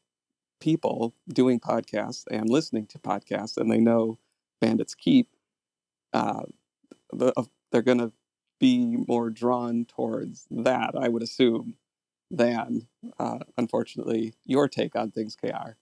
people 0.59 1.15
doing 1.29 1.59
podcasts 1.59 2.25
and 2.31 2.49
listening 2.49 2.85
to 2.87 2.99
podcasts, 2.99 3.57
and 3.57 3.71
they 3.71 3.79
know 3.79 4.17
Bandits 4.61 4.95
Keep, 4.95 5.29
uh, 6.13 6.43
the, 7.11 7.33
they're 7.71 7.81
going 7.81 7.99
to 7.99 8.11
be 8.59 8.97
more 9.07 9.29
drawn 9.29 9.85
towards 9.85 10.47
that, 10.49 10.91
I 10.99 11.09
would 11.09 11.23
assume, 11.23 11.75
than, 12.31 12.87
uh, 13.19 13.39
unfortunately, 13.57 14.33
your 14.45 14.67
take 14.67 14.95
on 14.95 15.11
things, 15.11 15.35
KR. 15.35 15.77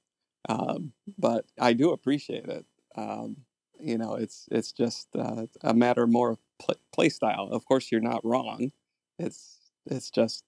Um, 0.50 0.94
but 1.18 1.46
I 1.60 1.74
do 1.74 1.92
appreciate 1.92 2.46
it. 2.46 2.66
Um, 2.96 3.38
you 3.80 3.98
know, 3.98 4.16
it's 4.16 4.48
it's 4.52 4.72
just 4.72 5.10
uh, 5.18 5.48
a 5.62 5.74
matter 5.74 6.08
more 6.08 6.32
of 6.32 6.40
pl- 6.60 6.76
play 6.94 7.10
style. 7.10 7.50
Of 7.52 7.66
course, 7.66 7.92
you're 7.92 8.02
not 8.02 8.24
wrong. 8.26 8.72
It's 9.20 9.58
it's 9.86 10.10
just 10.12 10.44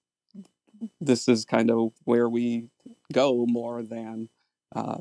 this 1.00 1.28
is 1.28 1.44
kind 1.44 1.70
of 1.70 1.92
where 2.04 2.28
we 2.28 2.68
go 3.12 3.46
more 3.46 3.82
than 3.82 4.28
uh, 4.74 4.98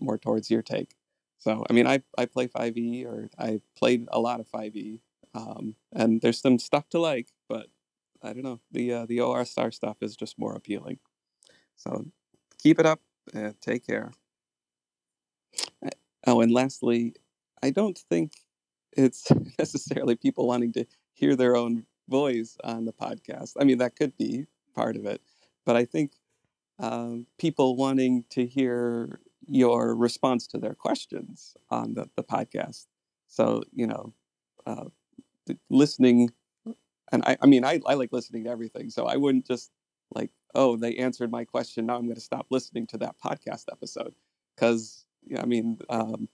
more 0.00 0.18
towards 0.18 0.50
your 0.50 0.62
take. 0.62 0.94
So, 1.38 1.64
I 1.68 1.72
mean, 1.72 1.86
I 1.86 2.02
I 2.18 2.26
play 2.26 2.48
5e 2.48 3.04
or 3.04 3.30
I 3.38 3.60
played 3.76 4.08
a 4.12 4.20
lot 4.20 4.40
of 4.40 4.48
5e, 4.48 5.00
um, 5.34 5.76
and 5.92 6.20
there's 6.20 6.40
some 6.40 6.58
stuff 6.58 6.88
to 6.90 6.98
like, 7.00 7.28
but 7.48 7.68
I 8.22 8.32
don't 8.32 8.44
know. 8.44 8.60
The 8.70 8.92
uh, 8.92 9.06
the 9.06 9.20
OR 9.20 9.44
star 9.44 9.70
stuff 9.70 9.98
is 10.02 10.16
just 10.16 10.38
more 10.38 10.54
appealing. 10.54 10.98
So, 11.76 12.06
keep 12.62 12.80
it 12.80 12.86
up. 12.86 13.00
and 13.34 13.60
take 13.60 13.86
care. 13.86 14.12
Uh, 15.84 15.90
Oh, 16.24 16.40
and 16.40 16.52
lastly, 16.52 17.14
I 17.64 17.70
don't 17.70 17.98
think 17.98 18.32
it's 18.92 19.26
necessarily 19.58 20.14
people 20.14 20.46
wanting 20.46 20.72
to 20.74 20.86
hear 21.14 21.34
their 21.34 21.56
own 21.56 21.84
voice 22.08 22.56
on 22.62 22.84
the 22.84 22.92
podcast. 22.92 23.54
I 23.58 23.64
mean, 23.64 23.78
that 23.78 23.96
could 23.96 24.16
be 24.16 24.46
part 24.74 24.96
of 24.96 25.06
it, 25.06 25.20
but 25.64 25.76
I 25.76 25.84
think 25.84 26.12
um, 26.78 27.26
people 27.38 27.76
wanting 27.76 28.24
to 28.30 28.46
hear 28.46 29.20
your 29.46 29.94
response 29.94 30.46
to 30.48 30.58
their 30.58 30.74
questions 30.74 31.56
on 31.70 31.94
the, 31.94 32.08
the 32.16 32.24
podcast. 32.24 32.86
So, 33.28 33.62
you 33.72 33.86
know, 33.86 34.14
uh, 34.66 34.86
listening, 35.70 36.30
and 37.12 37.22
I, 37.26 37.36
I 37.40 37.46
mean, 37.46 37.64
I, 37.64 37.80
I 37.86 37.94
like 37.94 38.12
listening 38.12 38.44
to 38.44 38.50
everything, 38.50 38.90
so 38.90 39.06
I 39.06 39.16
wouldn't 39.16 39.46
just 39.46 39.70
like 40.14 40.30
oh, 40.54 40.76
they 40.76 40.96
answered 40.96 41.30
my 41.30 41.44
question. 41.44 41.86
Now 41.86 41.96
I'm 41.96 42.04
going 42.04 42.14
to 42.14 42.20
stop 42.20 42.46
listening 42.50 42.86
to 42.88 42.98
that 42.98 43.16
podcast 43.24 43.64
episode 43.70 44.14
because 44.54 45.04
I 45.38 45.46
mean, 45.46 45.78
um, 45.88 46.28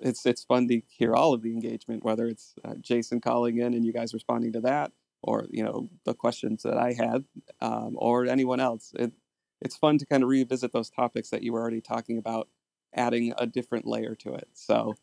it's 0.00 0.26
it's 0.26 0.44
fun 0.44 0.68
to 0.68 0.82
hear 0.88 1.14
all 1.14 1.34
of 1.34 1.42
the 1.42 1.52
engagement, 1.52 2.04
whether 2.04 2.26
it's 2.26 2.54
uh, 2.64 2.74
Jason 2.80 3.20
calling 3.20 3.58
in 3.58 3.74
and 3.74 3.84
you 3.84 3.92
guys 3.92 4.14
responding 4.14 4.52
to 4.52 4.60
that, 4.62 4.92
or 5.22 5.46
you 5.50 5.62
know 5.62 5.88
the 6.04 6.14
questions 6.14 6.62
that 6.62 6.76
I 6.76 6.92
had, 6.92 7.24
um, 7.60 7.94
or 7.96 8.26
anyone 8.26 8.60
else. 8.60 8.92
It, 8.98 9.12
it's 9.60 9.76
fun 9.76 9.98
to 9.98 10.06
kind 10.06 10.22
of 10.22 10.28
revisit 10.28 10.72
those 10.72 10.90
topics 10.90 11.30
that 11.30 11.42
you 11.42 11.52
were 11.52 11.60
already 11.60 11.80
talking 11.80 12.18
about, 12.18 12.48
adding 12.94 13.32
a 13.38 13.46
different 13.46 13.86
layer 13.86 14.16
to 14.16 14.34
it. 14.34 14.48
So, 14.54 14.96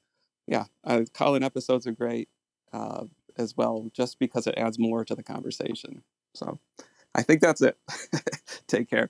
yeah, 0.47 0.65
uh, 0.83 1.03
call-in 1.13 1.43
episodes 1.43 1.87
are 1.87 1.93
great 1.93 2.27
uh, 2.73 3.05
as 3.37 3.55
well, 3.55 3.89
just 3.93 4.19
because 4.19 4.47
it 4.47 4.55
adds 4.57 4.77
more 4.77 5.05
to 5.05 5.15
the 5.15 5.23
conversation. 5.23 6.03
So, 6.35 6.59
I 7.15 7.21
think 7.21 7.39
that's 7.39 7.61
it. 7.61 7.77
Take 8.67 8.89
care 8.89 9.09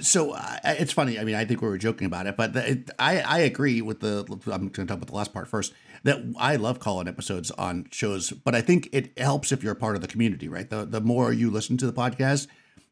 so 0.00 0.32
uh, 0.32 0.58
it's 0.64 0.92
funny. 0.92 1.18
I 1.18 1.24
mean, 1.24 1.34
I 1.34 1.44
think 1.44 1.60
we 1.62 1.68
were 1.68 1.78
joking 1.78 2.06
about 2.06 2.26
it, 2.26 2.36
but 2.36 2.52
the, 2.52 2.70
it, 2.70 2.90
I 2.98 3.20
I 3.20 3.38
agree 3.40 3.82
with 3.82 4.00
the. 4.00 4.24
I'm 4.50 4.68
going 4.68 4.70
to 4.70 4.86
talk 4.86 4.96
about 4.96 5.08
the 5.08 5.14
last 5.14 5.32
part 5.32 5.48
first. 5.48 5.72
That 6.04 6.22
I 6.38 6.56
love 6.56 6.80
calling 6.80 7.08
episodes 7.08 7.50
on 7.52 7.86
shows, 7.90 8.30
but 8.30 8.54
I 8.54 8.60
think 8.60 8.88
it 8.92 9.18
helps 9.18 9.52
if 9.52 9.62
you're 9.62 9.72
a 9.72 9.76
part 9.76 9.96
of 9.96 10.02
the 10.02 10.08
community, 10.08 10.48
right? 10.48 10.68
The 10.68 10.84
the 10.84 11.00
more 11.00 11.32
you 11.32 11.50
listen 11.50 11.76
to 11.78 11.86
the 11.86 11.92
podcast, 11.92 12.46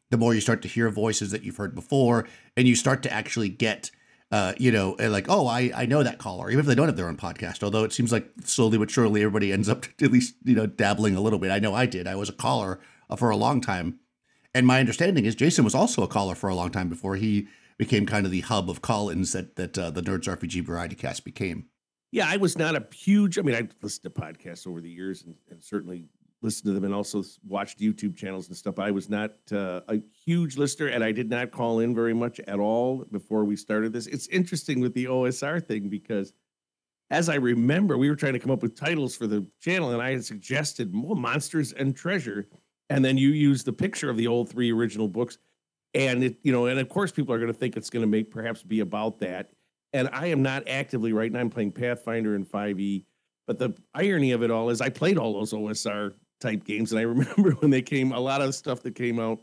the 0.09 0.17
more 0.17 0.33
you 0.33 0.41
start 0.41 0.61
to 0.63 0.67
hear 0.67 0.89
voices 0.89 1.31
that 1.31 1.43
you've 1.43 1.57
heard 1.57 1.75
before, 1.75 2.27
and 2.57 2.67
you 2.67 2.75
start 2.75 3.03
to 3.03 3.13
actually 3.13 3.49
get. 3.49 3.91
Uh, 4.31 4.51
you 4.57 4.71
know, 4.71 4.95
like, 4.99 5.27
oh, 5.29 5.45
I, 5.45 5.71
I 5.75 5.85
know 5.85 6.01
that 6.01 6.17
caller, 6.17 6.49
even 6.49 6.61
if 6.61 6.65
they 6.65 6.73
don't 6.73 6.87
have 6.87 6.97
their 6.97 7.07
own 7.07 7.17
podcast. 7.17 7.61
Although 7.61 7.83
it 7.83 7.93
seems 7.93 8.11
like 8.11 8.27
slowly 8.43 8.79
but 8.79 8.89
surely 8.89 9.21
everybody 9.21 9.53
ends 9.53 9.69
up 9.69 9.85
at 10.01 10.11
least, 10.11 10.33
you 10.43 10.55
know, 10.55 10.65
dabbling 10.65 11.15
a 11.15 11.21
little 11.21 11.37
bit. 11.37 11.51
I 11.51 11.59
know 11.59 11.75
I 11.75 11.85
did. 11.85 12.07
I 12.07 12.15
was 12.15 12.29
a 12.29 12.33
caller 12.33 12.79
for 13.15 13.29
a 13.29 13.37
long 13.37 13.61
time 13.61 13.99
and 14.53 14.67
my 14.67 14.79
understanding 14.79 15.25
is 15.25 15.35
Jason 15.35 15.63
was 15.63 15.75
also 15.75 16.03
a 16.03 16.07
caller 16.07 16.35
for 16.35 16.49
a 16.49 16.55
long 16.55 16.69
time 16.69 16.89
before 16.89 17.15
he 17.15 17.47
became 17.77 18.05
kind 18.05 18.25
of 18.25 18.31
the 18.31 18.41
hub 18.41 18.69
of 18.69 18.81
call-ins 18.81 19.33
that 19.33 19.55
that 19.55 19.77
uh, 19.77 19.89
the 19.89 20.01
Nerds 20.01 20.25
RPG 20.25 20.63
Variety 20.63 20.95
Cast 20.95 21.25
became. 21.25 21.65
Yeah, 22.13 22.27
I 22.29 22.37
was 22.37 22.59
not 22.59 22.75
a 22.75 22.85
huge. 22.93 23.39
I 23.39 23.41
mean, 23.41 23.55
I 23.55 23.67
listened 23.81 24.13
to 24.13 24.21
podcasts 24.21 24.67
over 24.67 24.81
the 24.81 24.89
years 24.89 25.23
and, 25.23 25.33
and 25.49 25.63
certainly 25.63 26.05
listened 26.43 26.67
to 26.67 26.73
them 26.73 26.83
and 26.83 26.93
also 26.93 27.23
watched 27.43 27.79
YouTube 27.79 28.15
channels 28.15 28.49
and 28.49 28.55
stuff. 28.55 28.77
I 28.77 28.91
was 28.91 29.09
not 29.09 29.31
uh, 29.51 29.81
a 29.87 29.99
huge 30.23 30.55
listener, 30.55 30.87
and 30.87 31.03
I 31.03 31.11
did 31.11 31.27
not 31.27 31.49
call 31.49 31.79
in 31.79 31.95
very 31.95 32.13
much 32.13 32.39
at 32.41 32.59
all 32.59 33.03
before 33.11 33.45
we 33.45 33.55
started 33.55 33.93
this. 33.93 34.05
It's 34.05 34.27
interesting 34.27 34.79
with 34.79 34.93
the 34.93 35.05
OSR 35.05 35.65
thing 35.65 35.89
because, 35.89 36.33
as 37.09 37.29
I 37.29 37.35
remember, 37.35 37.97
we 37.97 38.11
were 38.11 38.15
trying 38.15 38.33
to 38.33 38.39
come 38.39 38.51
up 38.51 38.61
with 38.61 38.75
titles 38.75 39.15
for 39.15 39.25
the 39.25 39.47
channel, 39.59 39.89
and 39.89 39.99
I 39.99 40.11
had 40.11 40.23
suggested 40.23 40.93
well, 40.93 41.15
monsters 41.15 41.73
and 41.73 41.95
treasure 41.95 42.47
and 42.89 43.03
then 43.03 43.17
you 43.17 43.29
use 43.29 43.63
the 43.63 43.73
picture 43.73 44.09
of 44.09 44.17
the 44.17 44.27
old 44.27 44.49
three 44.49 44.71
original 44.71 45.07
books 45.07 45.37
and 45.93 46.23
it 46.23 46.37
you 46.43 46.51
know 46.51 46.65
and 46.65 46.79
of 46.79 46.89
course 46.89 47.11
people 47.11 47.33
are 47.33 47.39
going 47.39 47.51
to 47.51 47.57
think 47.57 47.77
it's 47.77 47.89
going 47.89 48.01
to 48.01 48.07
make 48.07 48.31
perhaps 48.31 48.63
be 48.63 48.81
about 48.81 49.19
that 49.19 49.51
and 49.93 50.09
i 50.11 50.27
am 50.27 50.41
not 50.41 50.67
actively 50.67 51.13
right 51.13 51.31
now 51.31 51.39
i'm 51.39 51.49
playing 51.49 51.71
pathfinder 51.71 52.35
and 52.35 52.45
5e 52.45 53.05
but 53.47 53.59
the 53.59 53.73
irony 53.93 54.31
of 54.31 54.43
it 54.43 54.51
all 54.51 54.69
is 54.69 54.81
i 54.81 54.89
played 54.89 55.17
all 55.17 55.33
those 55.33 55.53
osr 55.53 56.13
type 56.39 56.63
games 56.63 56.91
and 56.91 56.99
i 56.99 57.03
remember 57.03 57.51
when 57.51 57.71
they 57.71 57.81
came 57.81 58.11
a 58.11 58.19
lot 58.19 58.41
of 58.41 58.53
stuff 58.55 58.81
that 58.83 58.95
came 58.95 59.19
out 59.19 59.39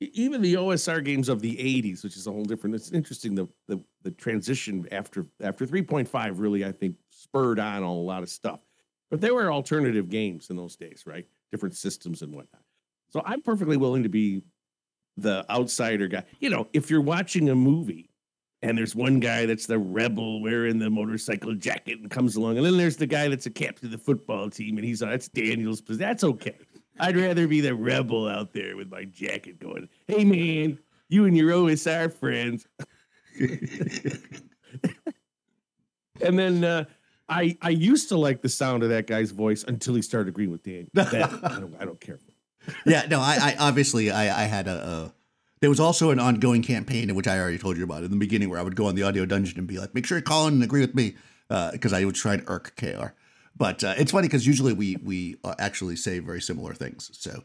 even 0.00 0.42
the 0.42 0.54
osr 0.54 1.02
games 1.02 1.28
of 1.28 1.40
the 1.40 1.56
80s 1.56 2.04
which 2.04 2.16
is 2.16 2.26
a 2.26 2.30
whole 2.30 2.44
different 2.44 2.74
it's 2.74 2.90
interesting 2.90 3.34
the 3.34 3.46
the, 3.68 3.80
the 4.02 4.10
transition 4.10 4.86
after 4.92 5.26
after 5.40 5.66
3.5 5.66 6.38
really 6.38 6.64
i 6.64 6.72
think 6.72 6.96
spurred 7.24 7.58
on 7.58 7.82
a 7.82 7.92
lot 7.92 8.22
of 8.22 8.28
stuff. 8.28 8.60
But 9.10 9.20
there 9.20 9.34
were 9.34 9.52
alternative 9.52 10.08
games 10.08 10.50
in 10.50 10.56
those 10.56 10.76
days 10.76 11.04
right? 11.06 11.26
Different 11.50 11.74
systems 11.74 12.22
and 12.22 12.32
whatnot. 12.32 12.62
So 13.10 13.22
I'm 13.24 13.42
perfectly 13.42 13.76
willing 13.76 14.02
to 14.02 14.08
be 14.08 14.42
the 15.16 15.44
outsider 15.50 16.08
guy. 16.08 16.24
You 16.40 16.50
know, 16.50 16.68
if 16.72 16.90
you're 16.90 17.00
watching 17.00 17.48
a 17.48 17.54
movie 17.54 18.10
and 18.64 18.78
there's 18.78 18.96
one 18.96 19.20
guy 19.20 19.44
that's 19.44 19.66
the 19.66 19.78
rebel 19.78 20.40
wearing 20.40 20.78
the 20.78 20.88
motorcycle 20.88 21.54
jacket 21.54 22.00
and 22.00 22.10
comes 22.10 22.36
along, 22.36 22.56
and 22.56 22.64
then 22.64 22.78
there's 22.78 22.96
the 22.96 23.06
guy 23.06 23.28
that's 23.28 23.44
a 23.44 23.50
captain 23.50 23.86
of 23.86 23.92
the 23.92 23.98
football 23.98 24.48
team 24.48 24.78
and 24.78 24.86
he's 24.86 25.02
on 25.02 25.10
that's 25.10 25.28
Daniel's 25.28 25.82
that's 25.82 26.24
okay. 26.24 26.56
I'd 26.98 27.16
rather 27.16 27.46
be 27.46 27.60
the 27.60 27.74
rebel 27.74 28.26
out 28.26 28.54
there 28.54 28.76
with 28.76 28.90
my 28.90 29.04
jacket 29.04 29.60
going, 29.60 29.88
hey 30.06 30.24
man, 30.24 30.78
you 31.08 31.26
and 31.26 31.36
your 31.36 31.50
OSR 31.50 32.10
friends. 32.10 32.66
and 36.22 36.38
then 36.38 36.64
uh, 36.64 36.84
I 37.28 37.58
I 37.60 37.68
used 37.68 38.08
to 38.08 38.16
like 38.16 38.40
the 38.40 38.48
sound 38.48 38.82
of 38.82 38.88
that 38.88 39.06
guy's 39.06 39.30
voice 39.30 39.64
until 39.64 39.94
he 39.94 40.00
started 40.00 40.30
agreeing 40.30 40.50
with 40.50 40.62
Dan. 40.62 40.88
That, 40.94 41.12
I, 41.12 41.60
don't, 41.60 41.76
I 41.80 41.84
don't 41.84 42.00
care 42.00 42.18
yeah, 42.86 43.04
no, 43.10 43.20
I, 43.20 43.36
I 43.40 43.56
obviously 43.58 44.10
I, 44.10 44.44
I 44.44 44.46
had 44.46 44.68
a, 44.68 44.72
a, 44.72 45.14
There 45.64 45.70
was 45.70 45.80
also 45.80 46.10
an 46.10 46.20
ongoing 46.20 46.60
campaign 46.62 47.08
in 47.08 47.16
which 47.16 47.26
I 47.26 47.38
already 47.38 47.56
told 47.56 47.78
you 47.78 47.84
about 47.84 48.04
in 48.04 48.10
the 48.10 48.18
beginning, 48.18 48.50
where 48.50 48.58
I 48.58 48.62
would 48.62 48.76
go 48.76 48.84
on 48.84 48.96
the 48.96 49.02
audio 49.02 49.24
dungeon 49.24 49.58
and 49.58 49.66
be 49.66 49.78
like, 49.78 49.94
"Make 49.94 50.04
sure 50.04 50.18
you 50.18 50.22
call 50.22 50.46
in 50.46 50.52
and 50.52 50.62
agree 50.62 50.82
with 50.82 50.94
me," 50.94 51.16
because 51.48 51.94
uh, 51.94 51.96
I 51.96 52.04
would 52.04 52.16
try 52.16 52.36
to 52.36 52.44
irk 52.48 52.74
KR. 52.76 53.14
But 53.56 53.82
uh, 53.82 53.94
it's 53.96 54.12
funny 54.12 54.28
because 54.28 54.46
usually 54.46 54.74
we 54.74 54.96
we 55.02 55.36
uh, 55.42 55.54
actually 55.58 55.96
say 55.96 56.18
very 56.18 56.42
similar 56.42 56.74
things. 56.74 57.08
So, 57.18 57.44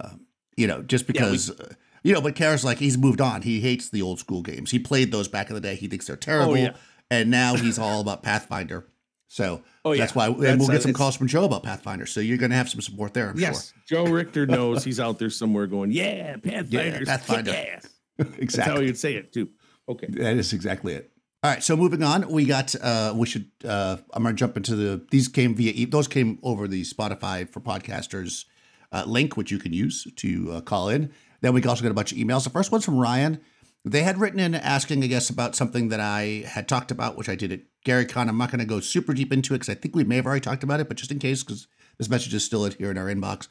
um, 0.00 0.22
you 0.56 0.66
know, 0.66 0.80
just 0.80 1.06
because. 1.06 1.50
Yeah, 1.50 1.54
we- 1.58 1.64
uh, 1.66 1.74
you 2.04 2.14
know, 2.14 2.22
but 2.22 2.36
KR's 2.36 2.64
like 2.64 2.78
he's 2.78 2.96
moved 2.96 3.20
on. 3.20 3.42
He 3.42 3.60
hates 3.60 3.90
the 3.90 4.00
old 4.00 4.18
school 4.18 4.40
games. 4.40 4.70
He 4.70 4.78
played 4.78 5.12
those 5.12 5.28
back 5.28 5.50
in 5.50 5.54
the 5.54 5.60
day. 5.60 5.74
He 5.74 5.88
thinks 5.88 6.06
they're 6.06 6.16
terrible, 6.16 6.52
oh, 6.52 6.54
yeah. 6.54 6.72
and 7.10 7.30
now 7.30 7.54
he's 7.54 7.78
all 7.78 8.00
about 8.00 8.22
Pathfinder. 8.22 8.86
So 9.28 9.62
oh, 9.84 9.92
yeah. 9.92 10.00
that's 10.00 10.14
why, 10.14 10.26
and 10.26 10.42
that's, 10.42 10.58
we'll 10.58 10.68
get 10.68 10.82
some 10.82 10.94
calls 10.94 11.14
from 11.14 11.28
Joe 11.28 11.44
about 11.44 11.62
Pathfinder. 11.62 12.06
So 12.06 12.20
you're 12.20 12.38
going 12.38 12.50
to 12.50 12.56
have 12.56 12.68
some 12.68 12.80
support 12.80 13.12
there. 13.12 13.30
I'm 13.30 13.38
yes, 13.38 13.74
sure. 13.86 14.04
Joe 14.04 14.10
Richter 14.10 14.46
knows 14.46 14.84
he's 14.84 14.98
out 14.98 15.18
there 15.18 15.30
somewhere 15.30 15.66
going, 15.66 15.92
yeah, 15.92 16.36
Pathfinder, 16.36 17.00
yeah, 17.00 17.04
Pathfinder. 17.04 17.80
exactly. 18.18 18.34
That's 18.46 18.56
how 18.56 18.80
you'd 18.80 18.98
say 18.98 19.14
it 19.14 19.32
too. 19.32 19.50
Okay, 19.88 20.06
that 20.08 20.36
is 20.36 20.52
exactly 20.52 20.94
it. 20.94 21.12
All 21.42 21.50
right, 21.50 21.62
so 21.62 21.76
moving 21.76 22.02
on, 22.02 22.28
we 22.28 22.44
got. 22.46 22.74
uh 22.82 23.14
We 23.16 23.26
should. 23.26 23.48
uh 23.64 23.98
I'm 24.12 24.22
going 24.22 24.34
to 24.34 24.38
jump 24.38 24.56
into 24.56 24.74
the. 24.74 25.06
These 25.10 25.28
came 25.28 25.54
via. 25.54 25.86
Those 25.86 26.08
came 26.08 26.38
over 26.42 26.66
the 26.66 26.82
Spotify 26.82 27.48
for 27.48 27.60
podcasters 27.60 28.44
uh, 28.92 29.04
link, 29.06 29.36
which 29.36 29.50
you 29.50 29.58
can 29.58 29.72
use 29.72 30.06
to 30.16 30.52
uh, 30.52 30.60
call 30.62 30.88
in. 30.88 31.12
Then 31.40 31.54
we 31.54 31.62
also 31.62 31.82
got 31.82 31.90
a 31.90 31.94
bunch 31.94 32.12
of 32.12 32.18
emails. 32.18 32.44
The 32.44 32.50
first 32.50 32.72
one's 32.72 32.84
from 32.84 32.98
Ryan. 32.98 33.40
They 33.88 34.02
had 34.02 34.18
written 34.18 34.40
in 34.40 34.54
asking, 34.54 35.02
I 35.02 35.06
guess, 35.06 35.30
about 35.30 35.56
something 35.56 35.88
that 35.88 36.00
I 36.00 36.44
had 36.46 36.68
talked 36.68 36.90
about, 36.90 37.16
which 37.16 37.28
I 37.28 37.34
did 37.34 37.52
at 37.52 37.60
Gary 37.84 38.04
Con. 38.04 38.28
I'm 38.28 38.38
not 38.38 38.50
going 38.50 38.60
to 38.60 38.66
go 38.66 38.80
super 38.80 39.14
deep 39.14 39.32
into 39.32 39.54
it 39.54 39.58
because 39.58 39.68
I 39.68 39.78
think 39.78 39.94
we 39.94 40.04
may 40.04 40.16
have 40.16 40.26
already 40.26 40.40
talked 40.40 40.62
about 40.62 40.80
it, 40.80 40.88
but 40.88 40.96
just 40.96 41.12
in 41.12 41.18
case, 41.18 41.42
because 41.42 41.66
this 41.96 42.08
message 42.08 42.34
is 42.34 42.44
still 42.44 42.64
here 42.66 42.90
in 42.90 42.98
our 42.98 43.06
inbox. 43.06 43.48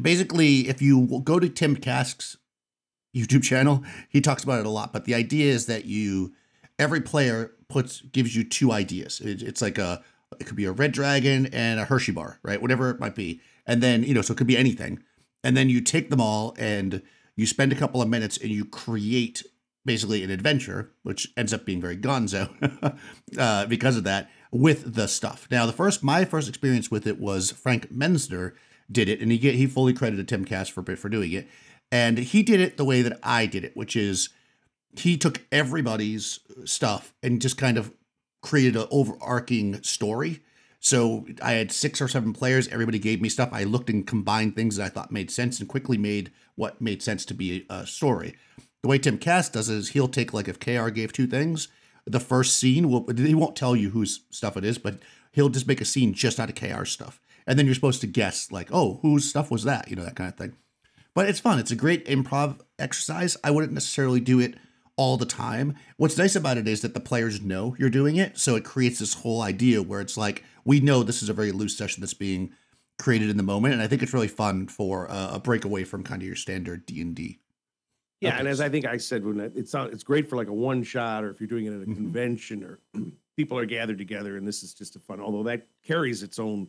Basically, 0.00 0.68
if 0.68 0.80
you 0.80 1.20
go 1.24 1.38
to 1.38 1.48
Tim 1.48 1.76
Kask's 1.76 2.36
YouTube 3.14 3.42
channel, 3.42 3.82
he 4.08 4.20
talks 4.20 4.44
about 4.44 4.60
it 4.60 4.66
a 4.66 4.70
lot. 4.70 4.92
But 4.92 5.04
the 5.04 5.14
idea 5.14 5.52
is 5.52 5.66
that 5.66 5.86
you, 5.86 6.34
every 6.78 7.00
player 7.00 7.52
puts 7.68 8.02
gives 8.02 8.36
you 8.36 8.44
two 8.44 8.72
ideas. 8.72 9.20
It, 9.20 9.42
it's 9.42 9.62
like 9.62 9.78
a, 9.78 10.02
it 10.38 10.44
could 10.44 10.56
be 10.56 10.66
a 10.66 10.72
red 10.72 10.92
dragon 10.92 11.46
and 11.46 11.80
a 11.80 11.84
Hershey 11.84 12.12
bar, 12.12 12.38
right? 12.42 12.60
Whatever 12.60 12.90
it 12.90 13.00
might 13.00 13.14
be, 13.14 13.40
and 13.66 13.82
then 13.82 14.02
you 14.02 14.14
know, 14.14 14.22
so 14.22 14.32
it 14.32 14.36
could 14.36 14.46
be 14.46 14.56
anything. 14.56 15.02
And 15.42 15.56
then 15.56 15.70
you 15.70 15.80
take 15.80 16.10
them 16.10 16.20
all 16.20 16.54
and 16.58 17.02
you 17.36 17.46
spend 17.46 17.72
a 17.72 17.76
couple 17.76 18.02
of 18.02 18.08
minutes 18.08 18.36
and 18.36 18.50
you 18.50 18.64
create 18.64 19.42
basically 19.86 20.22
an 20.22 20.30
adventure, 20.30 20.90
which 21.02 21.32
ends 21.36 21.54
up 21.54 21.64
being 21.64 21.80
very 21.80 21.96
gonzo 21.96 22.50
uh, 23.38 23.66
because 23.66 23.96
of 23.96 24.04
that, 24.04 24.28
with 24.50 24.94
the 24.94 25.08
stuff. 25.08 25.48
Now, 25.50 25.64
the 25.64 25.72
first, 25.72 26.02
my 26.02 26.24
first 26.24 26.48
experience 26.48 26.90
with 26.90 27.06
it 27.06 27.18
was 27.18 27.50
Frank 27.50 27.90
Mentzer 27.92 28.52
did 28.90 29.08
it, 29.08 29.20
and 29.20 29.32
he 29.32 29.38
get, 29.38 29.54
he 29.54 29.66
fully 29.66 29.92
credited 29.92 30.28
Tim 30.28 30.44
Kask 30.44 30.72
for 30.72 30.84
for 30.96 31.08
doing 31.08 31.32
it, 31.32 31.48
and 31.90 32.18
he 32.18 32.42
did 32.42 32.60
it 32.60 32.76
the 32.76 32.84
way 32.84 33.02
that 33.02 33.18
I 33.22 33.46
did 33.46 33.64
it, 33.64 33.76
which 33.76 33.96
is 33.96 34.28
he 34.98 35.16
took 35.16 35.42
everybody's 35.52 36.40
stuff 36.64 37.14
and 37.22 37.40
just 37.40 37.58
kind 37.58 37.78
of 37.78 37.92
created 38.42 38.76
an 38.76 38.86
overarching 38.90 39.82
story. 39.82 40.40
So 40.80 41.26
I 41.42 41.52
had 41.52 41.72
six 41.72 42.00
or 42.00 42.08
seven 42.08 42.32
players. 42.32 42.68
Everybody 42.68 42.98
gave 42.98 43.20
me 43.20 43.28
stuff. 43.28 43.48
I 43.52 43.64
looked 43.64 43.90
and 43.90 44.06
combined 44.06 44.54
things 44.54 44.76
that 44.76 44.84
I 44.84 44.88
thought 44.88 45.10
made 45.10 45.30
sense 45.30 45.58
and 45.58 45.68
quickly 45.68 45.98
made 45.98 46.30
what 46.54 46.80
made 46.80 47.02
sense 47.02 47.24
to 47.26 47.34
be 47.34 47.66
a 47.68 47.86
story. 47.86 48.36
The 48.86 48.90
way 48.90 48.98
Tim 48.98 49.18
Kask 49.18 49.50
does 49.50 49.68
it 49.68 49.78
is 49.78 49.88
he'll 49.88 50.06
take 50.06 50.32
like 50.32 50.46
if 50.46 50.60
KR 50.60 50.90
gave 50.90 51.12
two 51.12 51.26
things, 51.26 51.66
the 52.04 52.20
first 52.20 52.56
scene 52.56 52.88
will 52.88 53.04
he 53.16 53.34
won't 53.34 53.56
tell 53.56 53.74
you 53.74 53.90
whose 53.90 54.20
stuff 54.30 54.56
it 54.56 54.64
is, 54.64 54.78
but 54.78 55.00
he'll 55.32 55.48
just 55.48 55.66
make 55.66 55.80
a 55.80 55.84
scene 55.84 56.14
just 56.14 56.38
out 56.38 56.50
of 56.50 56.54
KR 56.54 56.84
stuff. 56.84 57.20
And 57.48 57.58
then 57.58 57.66
you're 57.66 57.74
supposed 57.74 58.00
to 58.02 58.06
guess 58.06 58.52
like, 58.52 58.68
oh, 58.70 59.00
whose 59.02 59.28
stuff 59.28 59.50
was 59.50 59.64
that? 59.64 59.90
You 59.90 59.96
know, 59.96 60.04
that 60.04 60.14
kind 60.14 60.28
of 60.28 60.38
thing. 60.38 60.54
But 61.14 61.28
it's 61.28 61.40
fun. 61.40 61.58
It's 61.58 61.72
a 61.72 61.74
great 61.74 62.06
improv 62.06 62.60
exercise. 62.78 63.36
I 63.42 63.50
wouldn't 63.50 63.72
necessarily 63.72 64.20
do 64.20 64.38
it 64.38 64.54
all 64.94 65.16
the 65.16 65.26
time. 65.26 65.74
What's 65.96 66.16
nice 66.16 66.36
about 66.36 66.56
it 66.56 66.68
is 66.68 66.82
that 66.82 66.94
the 66.94 67.00
players 67.00 67.40
know 67.42 67.74
you're 67.80 67.90
doing 67.90 68.14
it, 68.14 68.38
so 68.38 68.54
it 68.54 68.62
creates 68.62 69.00
this 69.00 69.14
whole 69.14 69.42
idea 69.42 69.82
where 69.82 70.00
it's 70.00 70.16
like 70.16 70.44
we 70.64 70.78
know 70.78 71.02
this 71.02 71.24
is 71.24 71.28
a 71.28 71.34
very 71.34 71.50
loose 71.50 71.76
session 71.76 72.02
that's 72.02 72.14
being 72.14 72.52
created 73.00 73.30
in 73.30 73.36
the 73.36 73.42
moment, 73.42 73.74
and 73.74 73.82
I 73.82 73.88
think 73.88 74.04
it's 74.04 74.14
really 74.14 74.28
fun 74.28 74.68
for 74.68 75.06
a, 75.06 75.30
a 75.32 75.40
breakaway 75.40 75.82
from 75.82 76.04
kind 76.04 76.22
of 76.22 76.26
your 76.28 76.36
standard 76.36 76.86
D 76.86 77.00
and 77.00 77.16
D. 77.16 77.40
Yeah, 78.20 78.30
okay. 78.30 78.38
and 78.40 78.48
as 78.48 78.60
I 78.60 78.68
think 78.68 78.86
I 78.86 78.96
said, 78.96 79.24
when 79.24 79.40
it's 79.40 79.74
it's 79.74 80.02
great 80.02 80.28
for 80.28 80.36
like 80.36 80.48
a 80.48 80.52
one 80.52 80.82
shot, 80.82 81.22
or 81.22 81.30
if 81.30 81.40
you're 81.40 81.48
doing 81.48 81.66
it 81.66 81.74
at 81.74 81.76
a 81.76 81.78
mm-hmm. 81.80 81.94
convention, 81.94 82.64
or 82.64 82.80
people 83.36 83.58
are 83.58 83.66
gathered 83.66 83.98
together, 83.98 84.36
and 84.36 84.48
this 84.48 84.62
is 84.62 84.72
just 84.74 84.96
a 84.96 84.98
fun. 84.98 85.20
Although 85.20 85.42
that 85.44 85.66
carries 85.84 86.22
its 86.22 86.38
own 86.38 86.68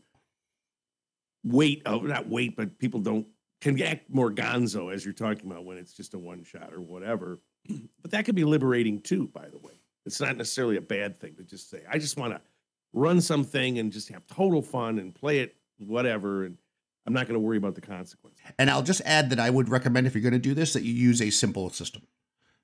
weight 1.44 1.82
of 1.86 2.04
not 2.04 2.28
weight, 2.28 2.56
but 2.58 2.78
people 2.78 3.00
don't 3.00 3.26
can 3.62 3.82
act 3.82 4.10
more 4.10 4.32
gonzo 4.32 4.94
as 4.94 5.04
you're 5.04 5.14
talking 5.14 5.50
about 5.50 5.66
when 5.66 5.78
it's 5.78 5.94
just 5.94 6.14
a 6.14 6.20
one 6.20 6.44
shot 6.44 6.74
or 6.74 6.82
whatever. 6.82 7.40
But 8.02 8.12
that 8.12 8.24
could 8.24 8.36
be 8.36 8.46
liberating 8.46 9.02
too, 9.02 9.28
by 9.28 9.50
the 9.50 9.58
way. 9.58 9.74
It's 10.06 10.22
not 10.22 10.38
necessarily 10.38 10.78
a 10.78 10.82
bad 10.82 11.20
thing 11.20 11.36
to 11.36 11.44
just 11.44 11.70
say, 11.70 11.82
I 11.90 11.98
just 11.98 12.18
want 12.18 12.34
to 12.34 12.42
run 12.94 13.20
something 13.20 13.80
and 13.80 13.92
just 13.92 14.08
have 14.10 14.26
total 14.28 14.62
fun 14.62 15.00
and 15.00 15.14
play 15.14 15.40
it 15.40 15.58
whatever. 15.78 16.46
And 16.46 16.58
I'm 17.08 17.14
not 17.14 17.26
going 17.26 17.36
to 17.36 17.40
worry 17.40 17.58
about 17.58 17.76
the 17.76 17.82
consequences. 17.82 18.40
And 18.60 18.70
I'll 18.70 18.84
just 18.84 19.02
add 19.06 19.30
that 19.30 19.40
I 19.40 19.50
would 19.50 19.70
recommend 19.70 20.06
if 20.06 20.14
you're 20.14 20.22
going 20.22 20.34
to 20.34 20.40
do 20.40 20.54
this 20.54 20.74
that 20.74 20.84
you 20.84 20.94
use 20.94 21.22
a 21.22 21.30
simple 21.30 21.70
system. 21.70 22.04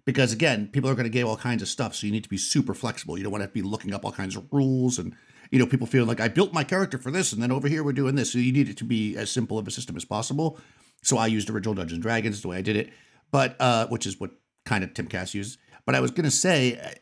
Because 0.05 0.33
again, 0.33 0.67
people 0.67 0.89
are 0.89 0.95
going 0.95 1.05
to 1.05 1.09
get 1.09 1.23
all 1.23 1.37
kinds 1.37 1.61
of 1.61 1.69
stuff, 1.69 1.95
so 1.95 2.05
you 2.05 2.11
need 2.11 2.23
to 2.23 2.29
be 2.29 2.37
super 2.37 2.73
flexible. 2.73 3.17
You 3.17 3.23
don't 3.23 3.31
want 3.31 3.45
to 3.45 3.47
be 3.47 3.61
looking 3.61 3.93
up 3.93 4.03
all 4.03 4.11
kinds 4.11 4.35
of 4.35 4.45
rules 4.51 4.99
and 4.99 5.15
you 5.49 5.59
know 5.59 5.65
people 5.65 5.87
feel 5.87 6.03
like 6.03 6.19
I 6.19 6.27
built 6.27 6.51
my 6.51 6.65
character 6.65 6.97
for 6.97 7.09
this 7.09 7.31
and 7.31 7.41
then 7.41 7.51
over 7.51 7.69
here 7.69 7.83
we're 7.83 7.93
doing 7.93 8.15
this. 8.15 8.33
So 8.33 8.37
you 8.39 8.51
need 8.51 8.67
it 8.67 8.75
to 8.77 8.83
be 8.83 9.15
as 9.15 9.31
simple 9.31 9.57
of 9.57 9.65
a 9.65 9.71
system 9.71 9.95
as 9.95 10.03
possible. 10.03 10.59
So 11.03 11.17
I 11.17 11.27
used 11.27 11.49
original 11.49 11.73
Dungeons 11.73 11.93
and 11.93 12.03
Dragons 12.03 12.41
the 12.41 12.49
way 12.49 12.57
I 12.57 12.61
did 12.61 12.75
it, 12.75 12.91
but 13.31 13.55
uh, 13.61 13.87
which 13.87 14.05
is 14.05 14.19
what 14.19 14.31
kind 14.65 14.83
of 14.83 14.93
Tim 14.93 15.07
Kask 15.07 15.33
uses. 15.33 15.57
But 15.85 15.95
I 15.95 16.01
was 16.01 16.11
going 16.11 16.25
to 16.25 16.31
say, 16.31 16.95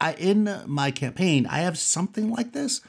I, 0.00 0.14
in 0.14 0.62
my 0.66 0.90
campaign, 0.90 1.46
I 1.46 1.58
have 1.58 1.78
something 1.78 2.30
like 2.30 2.52
this. 2.52 2.80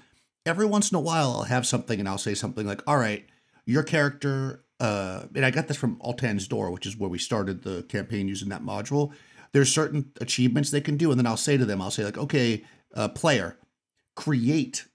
Every 0.45 0.65
once 0.65 0.91
in 0.91 0.95
a 0.95 1.01
while, 1.01 1.31
I'll 1.31 1.43
have 1.43 1.67
something 1.67 1.99
and 1.99 2.07
I'll 2.07 2.17
say 2.17 2.33
something 2.33 2.65
like, 2.65 2.81
"All 2.87 2.97
right, 2.97 3.25
your 3.67 3.83
character." 3.83 4.63
Uh, 4.79 5.25
and 5.35 5.45
I 5.45 5.51
got 5.51 5.67
this 5.67 5.77
from 5.77 5.97
Altan's 6.01 6.47
Door, 6.47 6.71
which 6.71 6.85
is 6.85 6.97
where 6.97 7.09
we 7.09 7.17
started 7.17 7.63
the 7.63 7.83
campaign 7.83 8.27
using 8.27 8.49
that 8.49 8.63
module. 8.63 9.11
There's 9.51 9.71
certain 9.71 10.11
achievements 10.21 10.71
they 10.71 10.81
can 10.81 10.97
do, 10.97 11.11
and 11.11 11.19
then 11.19 11.25
I'll 11.25 11.37
say 11.37 11.57
to 11.57 11.65
them, 11.65 11.81
I'll 11.81 11.91
say 11.91 12.03
like, 12.03 12.17
"Okay, 12.17 12.63
uh, 12.95 13.09
player, 13.09 13.57
create 14.15 14.85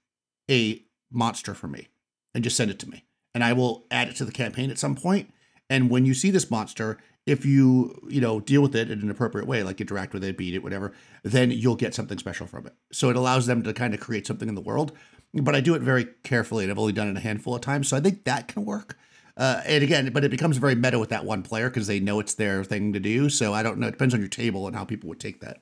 a 0.49 0.83
monster 1.11 1.53
for 1.53 1.67
me, 1.67 1.89
and 2.33 2.43
just 2.43 2.57
send 2.57 2.71
it 2.71 2.79
to 2.79 2.89
me, 2.89 3.05
and 3.33 3.43
I 3.43 3.53
will 3.53 3.85
add 3.91 4.09
it 4.09 4.15
to 4.17 4.25
the 4.25 4.31
campaign 4.31 4.69
at 4.69 4.79
some 4.79 4.95
point." 4.95 5.31
And 5.69 5.89
when 5.89 6.05
you 6.05 6.13
see 6.13 6.29
this 6.29 6.51
monster, 6.51 6.97
if 7.25 7.45
you 7.45 7.99
you 8.09 8.19
know 8.19 8.39
deal 8.39 8.61
with 8.61 8.75
it 8.75 8.91
in 8.91 9.01
an 9.01 9.09
appropriate 9.09 9.47
way 9.47 9.63
like 9.63 9.79
interact 9.79 10.13
with 10.13 10.23
it 10.23 10.37
beat 10.37 10.53
it 10.53 10.63
whatever 10.63 10.93
then 11.23 11.51
you'll 11.51 11.75
get 11.75 11.93
something 11.93 12.17
special 12.17 12.45
from 12.47 12.65
it 12.67 12.73
so 12.91 13.09
it 13.09 13.15
allows 13.15 13.45
them 13.45 13.63
to 13.63 13.73
kind 13.73 13.93
of 13.93 13.99
create 13.99 14.27
something 14.27 14.49
in 14.49 14.55
the 14.55 14.61
world 14.61 14.91
but 15.33 15.55
i 15.55 15.61
do 15.61 15.73
it 15.75 15.81
very 15.81 16.05
carefully 16.23 16.63
and 16.63 16.71
i've 16.71 16.79
only 16.79 16.93
done 16.93 17.07
it 17.07 17.17
a 17.17 17.21
handful 17.21 17.55
of 17.55 17.61
times 17.61 17.87
so 17.87 17.97
i 17.97 17.99
think 17.99 18.23
that 18.23 18.47
can 18.47 18.65
work 18.65 18.97
uh, 19.37 19.61
and 19.65 19.83
again 19.83 20.11
but 20.13 20.23
it 20.23 20.29
becomes 20.29 20.57
very 20.57 20.75
meta 20.75 20.99
with 20.99 21.09
that 21.09 21.25
one 21.25 21.41
player 21.41 21.69
because 21.69 21.87
they 21.87 21.99
know 21.99 22.19
it's 22.19 22.35
their 22.35 22.63
thing 22.63 22.93
to 22.93 22.99
do 22.99 23.29
so 23.29 23.53
i 23.53 23.63
don't 23.63 23.77
know 23.79 23.87
it 23.87 23.91
depends 23.91 24.13
on 24.13 24.19
your 24.19 24.29
table 24.29 24.67
and 24.67 24.75
how 24.75 24.85
people 24.85 25.09
would 25.09 25.19
take 25.19 25.39
that 25.41 25.59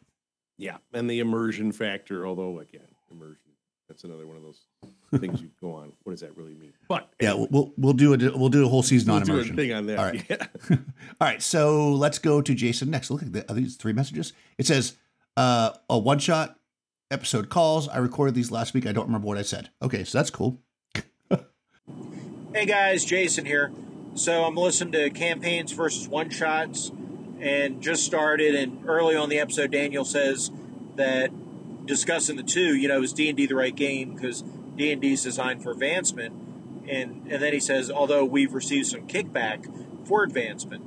Yeah. 0.58 0.78
And 0.94 1.10
the 1.10 1.20
immersion 1.20 1.72
factor, 1.72 2.28
although 2.28 2.60
again, 2.60 2.88
immersion, 3.10 3.51
that's 3.88 4.04
another 4.04 4.28
one 4.28 4.38
of 4.38 4.44
those 4.44 4.62
things 5.20 5.42
you 5.42 5.50
go 5.60 5.74
on. 5.74 5.92
What 6.04 6.13
does 6.13 6.22
that 6.22 6.38
really 6.38 6.54
mean? 6.54 6.74
But 6.88 7.10
yeah 7.20 7.34
we'll 7.34 7.74
we'll, 7.78 7.94
do 7.94 8.13
it 8.13 8.22
we'll 8.38 8.50
do 8.50 8.63
a 8.66 8.70
whole 8.70 8.84
season 8.84 9.08
we'll 9.08 9.22
on 9.22 9.30
a 9.30 9.34
immersion 9.34 9.56
thing 9.56 9.74
on 9.74 9.88
that. 9.88 9.98
All 9.98 10.06
right. 10.06 10.24
Yeah. 10.30 10.46
All 10.70 11.28
right, 11.28 11.42
so 11.42 11.92
let's 11.94 12.20
go 12.20 12.42
to 12.42 12.54
Jason 12.54 12.92
next. 12.92 13.10
Look 13.10 13.24
at 13.24 13.34
the, 13.34 13.50
are 13.50 13.56
these 13.56 13.75
three 13.75 13.94
messages. 13.94 14.34
It 14.60 14.68
says 14.68 14.96
uh, 15.36 15.72
a 15.90 15.98
one 15.98 16.20
shot 16.20 16.58
episode 17.12 17.50
calls. 17.50 17.88
I 17.88 17.98
recorded 17.98 18.34
these 18.34 18.51
last 18.51 18.74
week. 18.74 18.88
I 18.88 18.91
don't 18.91 19.06
remember 19.06 19.27
what 19.27 19.38
I 19.38 19.44
said. 19.44 19.70
Okay, 19.82 20.03
so 20.03 20.18
that's 20.18 20.30
cool. 20.30 20.62
Hey 22.53 22.65
guys, 22.65 23.06
Jason 23.06 23.46
here. 23.46 23.72
So 24.13 24.44
I'm 24.44 24.56
listening 24.56 24.91
to 24.91 25.10
campaigns 25.10 25.72
versus 25.72 26.08
one 26.08 26.30
shots 26.30 26.91
and 27.39 27.82
just 27.82 28.03
started 28.03 28.56
and 28.56 28.84
early 28.88 29.15
on 29.15 29.30
the 29.30 29.39
episode 29.39 29.72
Daniel 29.72 30.03
says 30.03 30.51
that 30.98 31.32
discussing 31.86 32.36
the 32.36 32.44
two, 32.44 32.75
you 32.75 32.89
know, 32.89 33.01
is 33.01 33.13
D&D 33.13 33.46
the 33.46 33.56
right 33.56 33.74
game 33.74 34.13
because 34.13 34.44
D&D 34.75 35.13
is 35.13 35.24
designed 35.24 35.63
for 35.63 35.72
advancement 35.72 36.36
and 36.89 37.25
and 37.32 37.41
then 37.41 37.53
he 37.53 37.60
says 37.62 37.89
although 37.89 38.25
we've 38.25 38.53
received 38.53 38.88
some 38.88 39.08
kickback 39.08 39.65
for 40.06 40.24
advancement, 40.24 40.84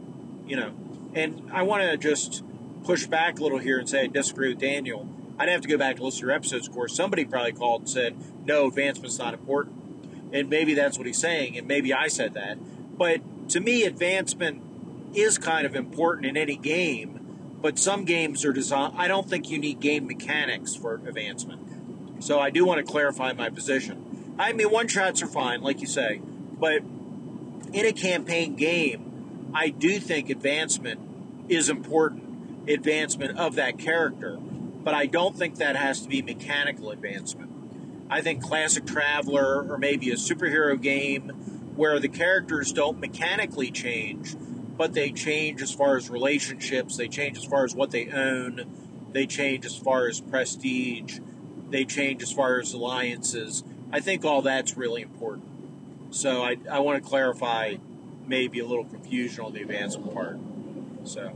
you 0.46 0.56
know. 0.56 0.74
And 1.14 1.50
I 1.50 1.62
want 1.62 1.82
to 1.82 1.96
just 1.96 2.42
push 2.84 3.06
back 3.06 3.38
a 3.38 3.42
little 3.42 3.58
here 3.58 3.78
and 3.78 3.88
say 3.88 4.02
I 4.02 4.06
disagree 4.08 4.50
with 4.50 4.58
Daniel. 4.58 5.08
I'd 5.38 5.48
have 5.48 5.62
to 5.62 5.68
go 5.68 5.76
back 5.76 5.96
and 5.96 6.04
listen 6.04 6.20
to 6.20 6.26
your 6.26 6.34
episodes, 6.34 6.68
of 6.68 6.74
course. 6.74 6.94
Somebody 6.94 7.24
probably 7.24 7.52
called 7.52 7.82
and 7.82 7.90
said, 7.90 8.16
no, 8.46 8.68
advancement's 8.68 9.18
not 9.18 9.34
important 9.34 9.84
and 10.34 10.50
maybe 10.50 10.74
that's 10.74 10.98
what 10.98 11.06
he's 11.06 11.18
saying, 11.18 11.56
and 11.56 11.68
maybe 11.68 11.94
I 11.94 12.08
said 12.08 12.34
that. 12.34 12.58
But 12.98 13.48
to 13.50 13.60
me, 13.60 13.84
advancement 13.84 14.60
is 15.14 15.38
kind 15.38 15.64
of 15.64 15.76
important 15.76 16.26
in 16.26 16.36
any 16.36 16.56
game. 16.56 17.20
But 17.62 17.78
some 17.78 18.04
games 18.04 18.44
are 18.44 18.52
designed. 18.52 18.94
I 18.98 19.06
don't 19.06 19.30
think 19.30 19.48
you 19.48 19.58
need 19.58 19.80
game 19.80 20.06
mechanics 20.06 20.74
for 20.74 20.94
advancement. 20.94 22.22
So 22.22 22.40
I 22.40 22.50
do 22.50 22.66
want 22.66 22.84
to 22.84 22.92
clarify 22.92 23.32
my 23.32 23.48
position. 23.48 24.34
I 24.38 24.52
mean, 24.52 24.70
one 24.70 24.88
shots 24.88 25.22
are 25.22 25.28
fine, 25.28 25.62
like 25.62 25.80
you 25.80 25.86
say, 25.86 26.20
but 26.58 26.82
in 27.72 27.86
a 27.86 27.92
campaign 27.92 28.56
game, 28.56 29.50
I 29.54 29.68
do 29.68 30.00
think 30.00 30.30
advancement 30.30 31.00
is 31.48 31.68
important. 31.68 32.68
Advancement 32.68 33.38
of 33.38 33.54
that 33.54 33.78
character, 33.78 34.38
but 34.84 34.94
I 34.94 35.06
don't 35.06 35.36
think 35.36 35.56
that 35.56 35.76
has 35.76 36.02
to 36.02 36.08
be 36.08 36.22
mechanical 36.22 36.90
advancement. 36.90 37.50
I 38.10 38.20
think 38.20 38.42
Classic 38.42 38.86
Traveler 38.86 39.66
or 39.68 39.78
maybe 39.78 40.10
a 40.10 40.16
superhero 40.16 40.80
game 40.80 41.30
where 41.74 41.98
the 41.98 42.08
characters 42.08 42.72
don't 42.72 43.00
mechanically 43.00 43.70
change, 43.70 44.36
but 44.76 44.92
they 44.92 45.10
change 45.10 45.62
as 45.62 45.72
far 45.72 45.96
as 45.96 46.10
relationships, 46.10 46.96
they 46.96 47.08
change 47.08 47.38
as 47.38 47.44
far 47.44 47.64
as 47.64 47.74
what 47.74 47.90
they 47.90 48.10
own, 48.10 49.10
they 49.12 49.26
change 49.26 49.64
as 49.64 49.76
far 49.76 50.06
as 50.06 50.20
prestige, 50.20 51.18
they 51.70 51.84
change 51.84 52.22
as 52.22 52.30
far 52.30 52.60
as 52.60 52.72
alliances. 52.74 53.64
I 53.90 54.00
think 54.00 54.24
all 54.24 54.42
that's 54.42 54.76
really 54.76 55.02
important. 55.02 55.46
So 56.10 56.42
I, 56.42 56.56
I 56.70 56.78
want 56.80 57.02
to 57.02 57.08
clarify 57.08 57.76
maybe 58.26 58.60
a 58.60 58.66
little 58.66 58.84
confusion 58.84 59.44
on 59.44 59.52
the 59.52 59.62
advancement 59.62 60.14
part. 60.14 60.38
So 61.04 61.32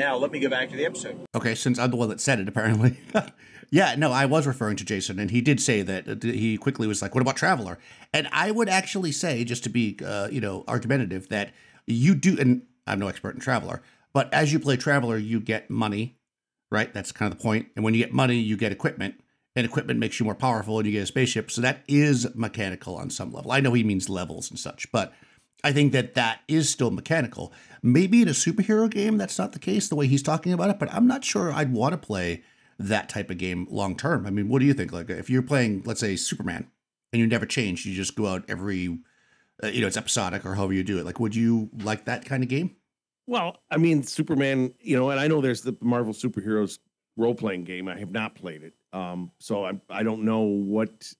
now 0.00 0.16
let 0.16 0.32
me 0.32 0.40
go 0.40 0.48
back 0.48 0.70
to 0.70 0.76
the 0.76 0.86
episode. 0.86 1.20
Okay, 1.34 1.54
since 1.54 1.78
I'm 1.78 1.90
the 1.90 1.96
one 1.96 2.08
that 2.08 2.20
said 2.20 2.40
it, 2.40 2.48
apparently. 2.48 2.98
yeah, 3.70 3.94
no, 3.96 4.10
I 4.10 4.24
was 4.24 4.46
referring 4.46 4.76
to 4.78 4.84
Jason, 4.84 5.18
and 5.18 5.30
he 5.30 5.40
did 5.40 5.60
say 5.60 5.82
that 5.82 6.08
uh, 6.08 6.16
he 6.22 6.56
quickly 6.56 6.88
was 6.88 7.02
like, 7.02 7.14
"What 7.14 7.20
about 7.20 7.36
Traveler?" 7.36 7.78
And 8.12 8.26
I 8.32 8.50
would 8.50 8.68
actually 8.68 9.12
say, 9.12 9.44
just 9.44 9.62
to 9.64 9.70
be, 9.70 9.98
uh, 10.04 10.28
you 10.32 10.40
know, 10.40 10.64
argumentative, 10.66 11.28
that 11.28 11.52
you 11.86 12.14
do, 12.14 12.38
and 12.40 12.62
I'm 12.86 12.98
no 12.98 13.08
expert 13.08 13.34
in 13.34 13.40
Traveler, 13.40 13.82
but 14.12 14.32
as 14.32 14.52
you 14.52 14.58
play 14.58 14.76
Traveler, 14.76 15.18
you 15.18 15.38
get 15.38 15.70
money, 15.70 16.16
right? 16.70 16.92
That's 16.92 17.12
kind 17.12 17.30
of 17.30 17.38
the 17.38 17.42
point. 17.42 17.68
And 17.76 17.84
when 17.84 17.94
you 17.94 18.02
get 18.02 18.12
money, 18.12 18.36
you 18.36 18.56
get 18.56 18.72
equipment, 18.72 19.16
and 19.54 19.66
equipment 19.66 20.00
makes 20.00 20.18
you 20.18 20.24
more 20.24 20.34
powerful, 20.34 20.78
and 20.78 20.86
you 20.86 20.92
get 20.92 21.02
a 21.02 21.06
spaceship. 21.06 21.50
So 21.50 21.60
that 21.60 21.84
is 21.86 22.34
mechanical 22.34 22.96
on 22.96 23.10
some 23.10 23.32
level. 23.32 23.52
I 23.52 23.60
know 23.60 23.74
he 23.74 23.84
means 23.84 24.08
levels 24.08 24.50
and 24.50 24.58
such, 24.58 24.90
but 24.90 25.12
I 25.62 25.72
think 25.72 25.92
that 25.92 26.14
that 26.14 26.40
is 26.48 26.68
still 26.68 26.90
mechanical. 26.90 27.52
Maybe 27.82 28.22
in 28.22 28.28
a 28.28 28.32
superhero 28.32 28.90
game, 28.90 29.16
that's 29.16 29.38
not 29.38 29.52
the 29.52 29.58
case 29.58 29.88
the 29.88 29.96
way 29.96 30.06
he's 30.06 30.22
talking 30.22 30.52
about 30.52 30.70
it, 30.70 30.78
but 30.78 30.92
I'm 30.92 31.06
not 31.06 31.24
sure 31.24 31.52
I'd 31.52 31.72
want 31.72 31.92
to 31.92 31.98
play 31.98 32.42
that 32.78 33.08
type 33.08 33.30
of 33.30 33.38
game 33.38 33.66
long 33.70 33.96
term. 33.96 34.26
I 34.26 34.30
mean, 34.30 34.48
what 34.48 34.60
do 34.60 34.66
you 34.66 34.74
think? 34.74 34.92
Like, 34.92 35.10
if 35.10 35.28
you're 35.28 35.42
playing, 35.42 35.82
let's 35.84 36.00
say, 36.00 36.16
Superman, 36.16 36.68
and 37.12 37.20
you 37.20 37.26
never 37.26 37.46
change, 37.46 37.84
you 37.84 37.94
just 37.94 38.16
go 38.16 38.26
out 38.26 38.44
every, 38.48 38.98
uh, 39.62 39.68
you 39.68 39.80
know, 39.80 39.86
it's 39.86 39.96
episodic 39.96 40.46
or 40.46 40.54
however 40.54 40.72
you 40.72 40.82
do 40.82 40.98
it. 40.98 41.04
Like, 41.04 41.20
would 41.20 41.34
you 41.34 41.70
like 41.82 42.06
that 42.06 42.24
kind 42.24 42.42
of 42.42 42.48
game? 42.48 42.76
Well, 43.26 43.58
I 43.70 43.76
mean, 43.76 44.02
Superman, 44.02 44.74
you 44.80 44.96
know, 44.96 45.10
and 45.10 45.20
I 45.20 45.28
know 45.28 45.40
there's 45.40 45.62
the 45.62 45.76
Marvel 45.80 46.12
superheroes 46.12 46.78
role 47.16 47.34
playing 47.34 47.64
game. 47.64 47.86
I 47.86 47.98
have 47.98 48.10
not 48.10 48.34
played 48.34 48.62
it, 48.62 48.74
um, 48.92 49.30
so 49.38 49.64
I 49.64 49.80
I 49.88 50.02
don't 50.02 50.24
know 50.24 50.40
what 50.40 51.12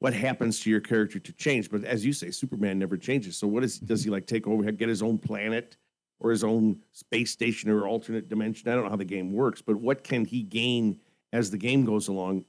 what 0.00 0.14
happens 0.14 0.58
to 0.60 0.70
your 0.70 0.80
character 0.80 1.18
to 1.18 1.32
change. 1.34 1.70
But 1.70 1.84
as 1.84 2.04
you 2.04 2.12
say, 2.12 2.30
Superman 2.30 2.78
never 2.78 2.96
changes. 2.96 3.36
So 3.36 3.46
what 3.46 3.62
is 3.62 3.76
mm-hmm. 3.76 3.86
does 3.86 4.02
he 4.02 4.10
like 4.10 4.26
take 4.26 4.46
over, 4.46 4.70
get 4.72 4.88
his 4.88 5.02
own 5.02 5.18
planet 5.18 5.76
or 6.18 6.30
his 6.30 6.42
own 6.42 6.80
space 6.92 7.30
station 7.30 7.70
or 7.70 7.86
alternate 7.86 8.28
dimension? 8.28 8.68
I 8.68 8.74
don't 8.74 8.84
know 8.84 8.90
how 8.90 8.96
the 8.96 9.04
game 9.04 9.32
works, 9.32 9.62
but 9.62 9.76
what 9.76 10.02
can 10.02 10.24
he 10.24 10.42
gain 10.42 10.98
as 11.32 11.50
the 11.50 11.58
game 11.58 11.84
goes 11.84 12.08
along? 12.08 12.44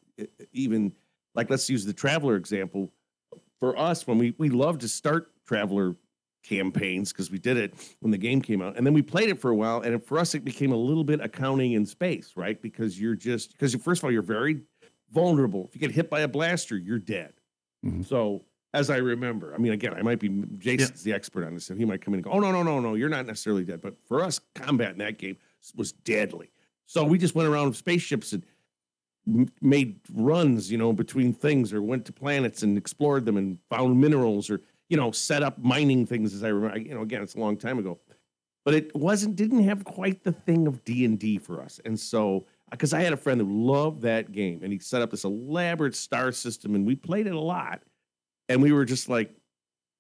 Even 0.54 0.94
like 1.36 1.50
let's 1.50 1.70
use 1.70 1.86
the 1.86 1.94
Traveler 1.94 2.36
example. 2.36 2.92
For 3.60 3.78
us, 3.78 4.08
when 4.08 4.18
we 4.18 4.34
we 4.38 4.50
love 4.50 4.80
to 4.80 4.88
start 4.88 5.32
Traveler 5.46 5.96
campaigns 6.44 7.12
because 7.12 7.30
we 7.30 7.38
did 7.38 7.56
it 7.56 7.76
when 8.00 8.10
the 8.10 8.18
game 8.18 8.42
came 8.42 8.64
out 8.64 8.76
and 8.76 8.84
then 8.84 8.96
we 8.96 9.02
played 9.04 9.30
it 9.30 9.40
for 9.40 9.52
a 9.52 9.56
while 9.56 9.82
and 9.82 10.04
for 10.04 10.18
us 10.18 10.34
it 10.34 10.44
became 10.44 10.72
a 10.72 10.76
little 10.76 11.04
bit 11.04 11.22
accounting 11.22 11.74
in 11.74 11.86
space 11.86 12.34
right 12.36 12.64
because 12.64 13.00
you're 13.00 13.14
just 13.14 13.52
because 13.52 13.76
first 13.76 14.00
of 14.00 14.06
all 14.06 14.12
you're 14.12 14.24
very 14.24 14.60
vulnerable 15.12 15.68
if 15.68 15.76
you 15.76 15.80
get 15.80 15.92
hit 15.92 16.10
by 16.10 16.22
a 16.22 16.28
blaster 16.28 16.76
you're 16.76 16.98
dead 16.98 17.32
Mhm. 17.86 18.06
so 18.06 18.44
as 18.74 18.90
i 18.90 18.98
remember 18.98 19.54
i 19.56 19.58
mean 19.58 19.72
again 19.74 19.94
i 19.96 20.02
might 20.02 20.20
be 20.20 20.30
jason's 20.60 21.04
the 21.04 21.14
expert 21.14 21.46
on 21.46 21.54
this 21.56 21.66
so 21.66 21.76
he 21.76 21.84
might 21.86 22.02
come 22.02 22.14
in 22.14 22.20
and 22.20 22.24
go 22.24 22.32
oh 22.32 22.40
no 22.40 22.52
no 22.52 22.62
no 22.64 22.80
no 22.80 22.94
you're 22.96 23.10
not 23.10 23.26
necessarily 23.26 23.64
dead 23.64 23.82
but 23.82 23.96
for 24.08 24.24
us 24.24 24.40
combat 24.56 24.92
in 24.92 24.98
that 25.00 25.18
game 25.18 25.36
was 25.76 25.92
deadly 25.92 26.52
so 26.86 27.04
we 27.04 27.18
just 27.18 27.36
went 27.36 27.48
around 27.50 27.68
with 27.70 27.78
spaceships 27.78 28.34
and 28.34 28.44
made 29.62 30.00
runs, 30.14 30.72
you 30.72 30.78
know, 30.78 30.92
between 30.94 31.32
things, 31.34 31.72
or 31.72 31.82
went 31.82 32.06
to 32.06 32.12
planets 32.12 32.64
and 32.64 32.78
explored 32.78 33.26
them 33.26 33.38
and 33.38 33.60
found 33.70 34.00
minerals, 34.02 34.50
or 34.50 34.62
you 34.90 34.98
know, 34.98 35.12
set 35.12 35.44
up 35.44 35.58
mining 35.60 36.06
things. 36.06 36.34
As 36.34 36.44
I 36.44 36.50
remember, 36.50 36.80
you 36.80 36.94
know, 36.94 37.02
again, 37.02 37.22
it's 37.22 37.36
a 37.36 37.40
long 37.40 37.56
time 37.56 37.80
ago, 37.80 38.00
but 38.66 38.74
it 38.74 38.94
wasn't 38.96 39.36
didn't 39.36 39.64
have 39.64 39.86
quite 39.86 40.24
the 40.24 40.32
thing 40.32 40.68
of 40.68 40.84
D 40.84 41.06
and 41.06 41.18
D 41.20 41.38
for 41.38 41.62
us. 41.62 41.80
And 41.86 42.00
so, 42.00 42.46
because 42.72 42.94
I 42.94 43.02
had 43.02 43.14
a 43.14 43.18
friend 43.18 43.40
who 43.40 43.68
loved 43.68 44.02
that 44.02 44.32
game, 44.32 44.62
and 44.64 44.72
he 44.72 44.80
set 44.80 45.02
up 45.02 45.12
this 45.12 45.24
elaborate 45.24 45.96
star 45.96 46.32
system, 46.32 46.74
and 46.74 46.86
we 46.86 46.96
played 46.96 47.28
it 47.28 47.34
a 47.34 47.40
lot, 47.40 47.82
and 48.50 48.62
we 48.62 48.72
were 48.72 48.86
just 48.86 49.10
like, 49.10 49.34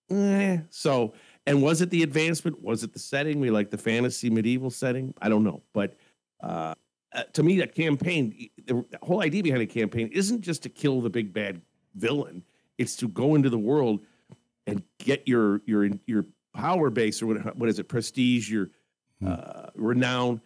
eh. 0.09 0.59
So, 0.69 1.13
And 1.45 1.61
was 1.61 1.81
it 1.81 1.89
the 1.89 2.03
advancement? 2.03 2.61
Was 2.61 2.83
it 2.83 2.93
the 2.93 2.99
setting? 2.99 3.39
We 3.39 3.51
like 3.51 3.71
the 3.71 3.77
fantasy 3.77 4.29
medieval 4.29 4.69
setting. 4.69 5.13
I 5.21 5.29
don't 5.29 5.43
know, 5.43 5.61
but 5.73 5.97
uh, 6.41 6.73
uh, 7.13 7.23
to 7.33 7.43
me, 7.43 7.59
that 7.59 7.75
campaign, 7.75 8.49
the 8.65 8.85
whole 9.01 9.21
idea 9.21 9.43
behind 9.43 9.61
a 9.61 9.67
campaign 9.67 10.09
isn't 10.13 10.41
just 10.41 10.63
to 10.63 10.69
kill 10.69 11.01
the 11.01 11.09
big 11.09 11.33
bad 11.33 11.61
villain. 11.95 12.43
It's 12.77 12.95
to 12.97 13.07
go 13.07 13.35
into 13.35 13.49
the 13.49 13.59
world 13.59 14.01
and 14.65 14.83
get 14.97 15.27
your 15.27 15.61
your 15.65 15.89
your 16.05 16.25
power 16.53 16.89
base 16.89 17.21
or 17.21 17.27
what 17.27 17.57
what 17.57 17.69
is 17.69 17.79
it, 17.79 17.89
prestige, 17.89 18.49
your 18.49 18.69
hmm. 19.19 19.27
uh, 19.27 19.67
renown. 19.75 20.41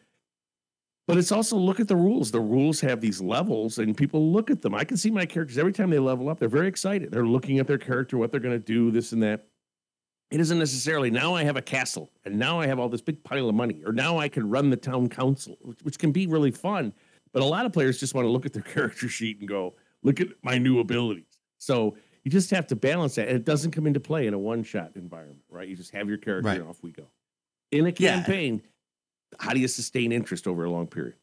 But 1.07 1.17
it's 1.17 1.31
also 1.31 1.55
look 1.55 1.79
at 1.79 1.87
the 1.87 1.95
rules. 1.95 2.31
The 2.31 2.39
rules 2.39 2.81
have 2.81 2.99
these 2.99 3.21
levels, 3.21 3.77
and 3.77 3.95
people 3.95 4.31
look 4.31 4.49
at 4.49 4.61
them. 4.61 4.73
I 4.73 4.83
can 4.83 4.97
see 4.97 5.11
my 5.11 5.25
characters 5.25 5.57
every 5.57 5.73
time 5.73 5.91
they 5.91 5.99
level 5.99 6.29
up. 6.29 6.39
They're 6.39 6.49
very 6.49 6.67
excited. 6.67 7.11
They're 7.11 7.27
looking 7.27 7.59
at 7.59 7.67
their 7.67 7.77
character, 7.77 8.17
what 8.17 8.31
they're 8.31 8.39
going 8.39 8.59
to 8.59 8.65
do, 8.65 8.89
this 8.89 9.11
and 9.11 9.21
that. 9.21 9.47
It 10.31 10.39
isn't 10.39 10.57
necessarily 10.57 11.11
now 11.11 11.35
I 11.35 11.43
have 11.43 11.55
a 11.55 11.61
castle 11.61 12.09
and 12.25 12.39
now 12.39 12.59
I 12.59 12.65
have 12.65 12.79
all 12.79 12.89
this 12.89 13.01
big 13.01 13.23
pile 13.23 13.47
of 13.47 13.53
money, 13.53 13.83
or 13.85 13.93
now 13.93 14.17
I 14.17 14.27
can 14.27 14.49
run 14.49 14.71
the 14.71 14.77
town 14.77 15.07
council, 15.07 15.57
which, 15.61 15.79
which 15.83 15.99
can 15.99 16.11
be 16.11 16.25
really 16.25 16.49
fun. 16.49 16.93
But 17.31 17.43
a 17.43 17.45
lot 17.45 17.67
of 17.67 17.73
players 17.73 17.99
just 17.99 18.15
want 18.15 18.25
to 18.25 18.29
look 18.29 18.47
at 18.47 18.53
their 18.53 18.63
character 18.73 19.07
sheet 19.07 19.39
and 19.39 19.47
go, 19.47 19.75
look 20.01 20.19
at 20.19 20.29
my 20.41 20.57
new 20.57 20.79
abilities. 20.79 21.39
So 21.59 21.95
you 22.23 22.31
just 22.31 22.49
have 22.49 22.65
to 22.67 22.75
balance 22.75 23.15
that. 23.15 23.27
And 23.27 23.37
it 23.37 23.45
doesn't 23.45 23.71
come 23.71 23.85
into 23.85 23.99
play 23.99 24.25
in 24.25 24.33
a 24.33 24.39
one 24.39 24.63
shot 24.63 24.91
environment, 24.95 25.41
right? 25.49 25.67
You 25.67 25.75
just 25.75 25.91
have 25.91 26.09
your 26.09 26.17
character 26.17 26.47
right. 26.47 26.59
and 26.59 26.67
off 26.67 26.81
we 26.81 26.91
go. 26.91 27.07
In 27.71 27.85
a 27.85 27.91
campaign, 27.91 28.61
yeah. 28.63 28.69
How 29.39 29.53
do 29.53 29.59
you 29.59 29.67
sustain 29.67 30.11
interest 30.11 30.47
over 30.47 30.63
a 30.63 30.71
long 30.71 30.87
period? 30.87 31.15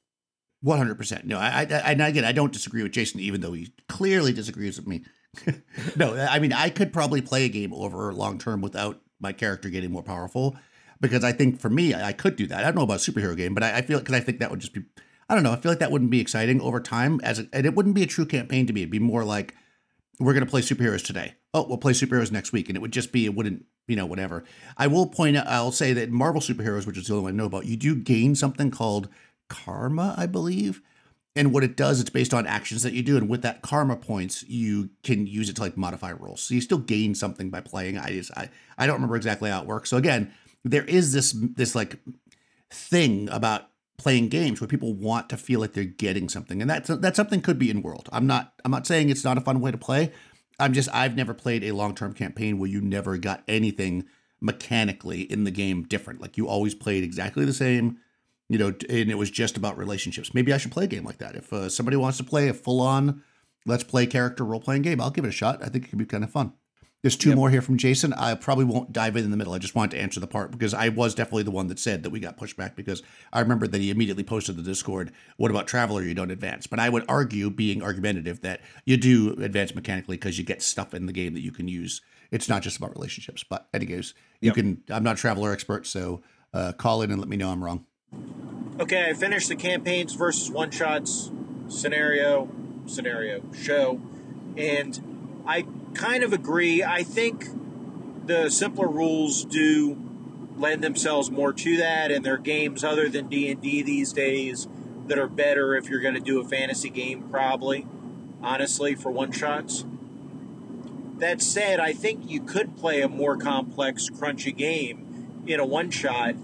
One 0.61 0.79
hundred 0.79 0.97
percent. 0.97 1.27
No, 1.27 1.39
I, 1.39 1.67
I, 1.69 1.93
and 1.93 2.03
again, 2.03 2.25
I 2.25 2.33
don't 2.33 2.53
disagree 2.53 2.83
with 2.83 2.93
Jason, 2.93 3.21
even 3.21 3.41
though 3.41 3.53
he 3.53 3.73
clearly 3.89 4.33
disagrees 4.33 4.77
with 4.77 4.87
me. 4.87 5.05
no, 5.97 6.15
I 6.15 6.39
mean, 6.39 6.53
I 6.53 6.71
could 6.71 6.93
probably 6.93 7.21
play 7.21 7.45
a 7.45 7.49
game 7.49 7.73
over 7.73 8.13
long 8.13 8.39
term 8.39 8.61
without 8.61 9.01
my 9.19 9.33
character 9.33 9.71
getting 9.71 9.91
more 9.91 10.03
powerful, 10.03 10.57
because 11.01 11.25
I 11.25 11.33
think 11.33 11.61
for 11.61 11.71
me, 11.71 11.95
I, 11.95 12.09
I 12.09 12.13
could 12.13 12.37
do 12.37 12.47
that. 12.47 12.61
I 12.61 12.65
don't 12.65 12.77
know 12.77 12.83
about 12.83 13.01
superhero 13.01 13.37
game, 13.37 13.55
but 13.55 13.63
I, 13.63 13.79
I 13.79 13.83
feel 13.83 13.99
because 13.99 14.15
I 14.15 14.21
think 14.21 14.39
that 14.39 14.51
would 14.51 14.61
just 14.61 14.75
be, 14.75 14.83
I 15.29 15.35
don't 15.35 15.43
know, 15.43 15.53
I 15.53 15.57
feel 15.57 15.73
like 15.73 15.81
that 15.81 15.91
wouldn't 15.91 16.11
be 16.11 16.21
exciting 16.21 16.61
over 16.61 16.81
time, 16.81 17.21
as 17.25 17.39
a, 17.41 17.49
and 17.53 17.67
it 17.67 17.75
wouldn't 17.75 17.95
be 17.95 18.03
a 18.03 18.07
true 18.07 18.27
campaign 18.27 18.67
to 18.67 18.73
me. 18.73 18.83
It'd 18.83 18.91
be 18.91 18.99
more 18.99 19.25
like 19.25 19.55
we're 20.21 20.35
going 20.35 20.45
to 20.45 20.51
play 20.51 20.61
superheroes 20.61 21.05
today. 21.05 21.35
Oh, 21.55 21.67
we'll 21.67 21.79
play 21.79 21.93
superheroes 21.93 22.31
next 22.31 22.53
week. 22.53 22.69
And 22.69 22.77
it 22.77 22.81
would 22.81 22.93
just 22.93 23.13
be, 23.13 23.25
it 23.25 23.35
wouldn't, 23.35 23.65
you 23.89 23.97
know, 23.97 24.07
whatever. 24.07 24.45
I 24.77 24.87
will 24.87 25.07
point 25.07 25.37
out, 25.37 25.47
I'll 25.47 25.73
say 25.73 25.93
that 25.93 26.11
Marvel 26.11 26.41
superheroes, 26.41 26.87
which 26.87 26.99
is 26.99 27.07
the 27.07 27.15
only 27.15 27.25
one 27.25 27.35
I 27.35 27.37
know 27.37 27.47
about, 27.47 27.67
you 27.67 27.77
do 27.77 27.95
gain 27.95 28.35
something 28.35 28.71
called 28.71 29.09
karma, 29.49 30.15
I 30.17 30.27
believe. 30.27 30.83
And 31.35 31.53
what 31.53 31.65
it 31.65 31.77
does, 31.77 32.01
it's 32.01 32.11
based 32.11 32.35
on 32.35 32.47
actions 32.47 32.83
that 32.83 32.93
you 32.93 33.03
do. 33.03 33.17
And 33.17 33.29
with 33.29 33.43
that 33.43 33.63
karma 33.63 33.97
points, 33.97 34.45
you 34.45 34.91
can 35.03 35.27
use 35.27 35.49
it 35.49 35.57
to 35.57 35.63
like 35.63 35.77
modify 35.77 36.11
rules. 36.11 36.43
So 36.43 36.55
you 36.55 36.61
still 36.61 36.79
gain 36.79 37.15
something 37.15 37.51
by 37.51 37.61
playing. 37.61 37.99
I 37.99 38.11
just, 38.11 38.31
I, 38.37 38.51
I 38.77 38.87
don't 38.87 38.97
remember 38.97 39.17
exactly 39.17 39.51
how 39.51 39.63
it 39.63 39.67
works. 39.67 39.89
So 39.89 39.97
again, 39.97 40.33
there 40.65 40.85
is 40.85 41.13
this, 41.13 41.33
this 41.33 41.75
like 41.75 41.99
thing 42.71 43.29
about 43.31 43.69
playing 43.99 44.29
games 44.29 44.61
where 44.61 44.69
people 44.69 44.93
want 44.95 45.29
to 45.29 45.37
feel 45.37 45.61
like 45.61 45.75
they're 45.75 45.85
getting 45.85 46.29
something 46.29 46.61
and 46.61 46.69
that's 46.69 46.89
that 46.89 47.15
something 47.15 47.41
could 47.41 47.57
be 47.57 47.71
in 47.71 47.83
world 47.83 48.09
i'm 48.11 48.27
not 48.27 48.53
i'm 48.65 48.71
not 48.71 48.85
saying 48.85 49.11
it's 49.11 49.23
not 49.23 49.39
a 49.39 49.41
fun 49.41 49.61
way 49.61 49.71
to 49.71 49.79
play 49.79 50.11
i'm 50.63 50.73
just 50.73 50.89
i've 50.95 51.17
never 51.17 51.35
played 51.35 51.65
a 51.65 51.73
long-term 51.73 52.13
campaign 52.15 52.59
where 52.59 52.71
you 52.71 52.81
never 52.81 53.19
got 53.19 53.43
anything 53.47 54.05
mechanically 54.43 55.23
in 55.23 55.45
the 55.45 55.51
game 55.51 55.85
different. 55.85 56.21
Like 56.21 56.37
you 56.37 56.49
always 56.49 56.75
played 56.75 57.05
exactly 57.05 57.45
the 57.45 57.53
same 57.53 57.99
you 58.49 58.59
know 58.59 58.75
and 58.91 59.11
it 59.11 59.17
was 59.17 59.31
just 59.31 59.57
about 59.57 59.79
relationships. 59.79 60.35
Maybe 60.35 60.53
i 60.53 60.59
should 60.59 60.73
play 60.73 60.85
a 60.85 60.89
game 60.89 61.05
like 61.05 61.19
that. 61.19 61.37
If 61.37 61.53
uh, 61.53 61.69
somebody 61.69 61.97
wants 61.97 62.19
to 62.19 62.25
play 62.25 62.49
a 62.49 62.55
full-on 62.55 63.23
let's 63.65 63.85
play 63.85 64.07
character 64.07 64.45
role-playing 64.45 64.83
game 64.83 65.01
i'll 65.01 65.11
give 65.11 65.25
it 65.25 65.29
a 65.29 65.33
shot. 65.33 65.63
I 65.63 65.69
think 65.69 65.85
it 65.85 65.89
could 65.89 65.99
be 65.99 66.05
kind 66.05 66.25
of 66.25 66.31
fun 66.31 66.53
there's 67.03 67.17
two 67.17 67.31
yep. 67.31 67.37
more 67.37 67.51
here 67.51 67.61
from 67.61 67.77
Jason. 67.77 68.13
I 68.13 68.35
probably 68.35 68.65
won't 68.65 68.93
dive 68.93 69.17
in 69.17 69.25
in 69.25 69.33
the 69.33 69.37
middle. 69.37 69.53
I 69.53 69.59
just 69.59 69.75
wanted 69.75 69.97
to 69.97 70.03
answer 70.03 70.21
the 70.21 70.29
part 70.29 70.53
because 70.53 70.73
I 70.73 70.89
was 70.89 71.15
definitely 71.15 71.43
the 71.43 71.51
one 71.51 71.67
that 71.67 71.81
said 71.81 72.05
that 72.05 72.11
we 72.11 72.21
got 72.21 72.37
pushed 72.37 72.57
back 72.57 72.77
because 72.77 73.03
I 73.33 73.41
remember 73.41 73.67
that 73.67 73.81
he 73.81 73.91
immediately 73.91 74.23
posted 74.23 74.57
the 74.57 74.63
Discord, 74.63 75.11
what 75.37 75.51
about 75.51 75.67
Traveller? 75.67 76.03
You 76.03 76.15
don't 76.15 76.31
advance. 76.31 76.69
But 76.69 76.79
I 76.79 76.89
would 76.89 77.05
argue, 77.09 77.51
being 77.51 77.83
argumentative, 77.83 78.41
that 78.43 78.61
you 78.85 78.97
do 78.97 79.33
advance 79.43 79.75
mechanically 79.75 80.17
because 80.17 80.39
you 80.39 80.45
get 80.45 80.63
stuff 80.63 80.95
in 80.95 81.07
the 81.07 81.13
game 81.13 81.35
that 81.35 81.43
you 81.43 81.51
can 81.51 81.67
use. 81.67 82.03
It's 82.31 82.49
not 82.49 82.63
just 82.63 82.77
about 82.77 82.95
relationships. 82.95 83.45
But, 83.45 83.67
anyways, 83.75 84.15
you 84.41 84.49
yep. 84.49 84.55
can, 84.55 84.83
I'm 84.89 85.03
not 85.03 85.17
a 85.17 85.21
Traveller 85.21 85.53
expert, 85.53 85.87
so 85.87 86.23
uh, 86.55 86.73
call 86.73 87.03
in 87.03 87.11
and 87.11 87.19
let 87.19 87.29
me 87.29 87.37
know 87.37 87.51
I'm 87.51 87.65
wrong. 87.65 87.85
Okay, 88.79 89.11
I 89.11 89.15
finished 89.15 89.49
the 89.49 89.57
campaigns 89.57 90.15
versus 90.15 90.51
one 90.51 90.71
shots 90.71 91.33
scenario, 91.69 92.49
scenario, 92.87 93.43
show, 93.53 94.01
and 94.57 95.43
I 95.47 95.67
kind 95.95 96.23
of 96.23 96.33
agree. 96.33 96.83
I 96.83 97.03
think 97.03 97.47
the 98.27 98.51
simpler 98.51 98.89
rules 98.89 99.45
do 99.45 99.97
lend 100.57 100.83
themselves 100.83 101.31
more 101.31 101.53
to 101.53 101.77
that, 101.79 102.11
and 102.11 102.25
there 102.25 102.35
are 102.35 102.39
games 102.39 102.85
other 102.85 103.09
than 103.09 103.29
D 103.29 103.51
and 103.51 103.61
D 103.61 103.83
these 103.83 104.13
days 104.13 104.69
that 105.07 105.19
are 105.19 105.29
better 105.29 105.75
if 105.75 105.89
you're 105.89 106.01
going 106.01 106.15
to 106.15 106.21
do 106.21 106.41
a 106.41 106.45
fantasy 106.45 106.91
game, 106.91 107.29
probably. 107.31 107.87
Honestly, 108.43 108.95
for 108.95 109.11
one 109.11 109.33
shots. 109.33 109.85
That 111.19 111.41
said, 111.41 111.79
I 111.81 111.93
think 111.93 112.29
you 112.29 112.41
could 112.41 112.77
play 112.77 113.01
a 113.01 113.09
more 113.09 113.37
complex, 113.37 114.11
crunchy 114.11 114.57
game 114.57 115.45
in 115.47 115.61
a 115.61 115.67
one 115.67 115.91
shot 115.91 116.35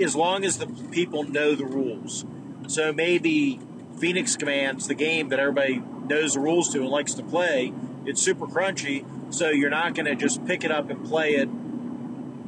as 0.00 0.14
long 0.14 0.44
as 0.44 0.58
the 0.58 0.66
people 0.90 1.24
know 1.24 1.54
the 1.54 1.64
rules. 1.64 2.24
So 2.68 2.92
maybe 2.92 3.60
Phoenix 3.98 4.36
Command's 4.36 4.86
the 4.88 4.94
game 4.94 5.28
that 5.30 5.38
everybody 5.38 5.82
knows 6.06 6.34
the 6.34 6.40
rules 6.40 6.70
to 6.72 6.80
and 6.80 6.88
likes 6.88 7.14
to 7.14 7.22
play, 7.22 7.72
it's 8.06 8.22
super 8.22 8.46
crunchy, 8.46 9.04
so 9.32 9.50
you're 9.50 9.70
not 9.70 9.94
going 9.94 10.06
to 10.06 10.14
just 10.14 10.44
pick 10.46 10.64
it 10.64 10.70
up 10.70 10.88
and 10.90 11.04
play 11.04 11.34
it 11.34 11.48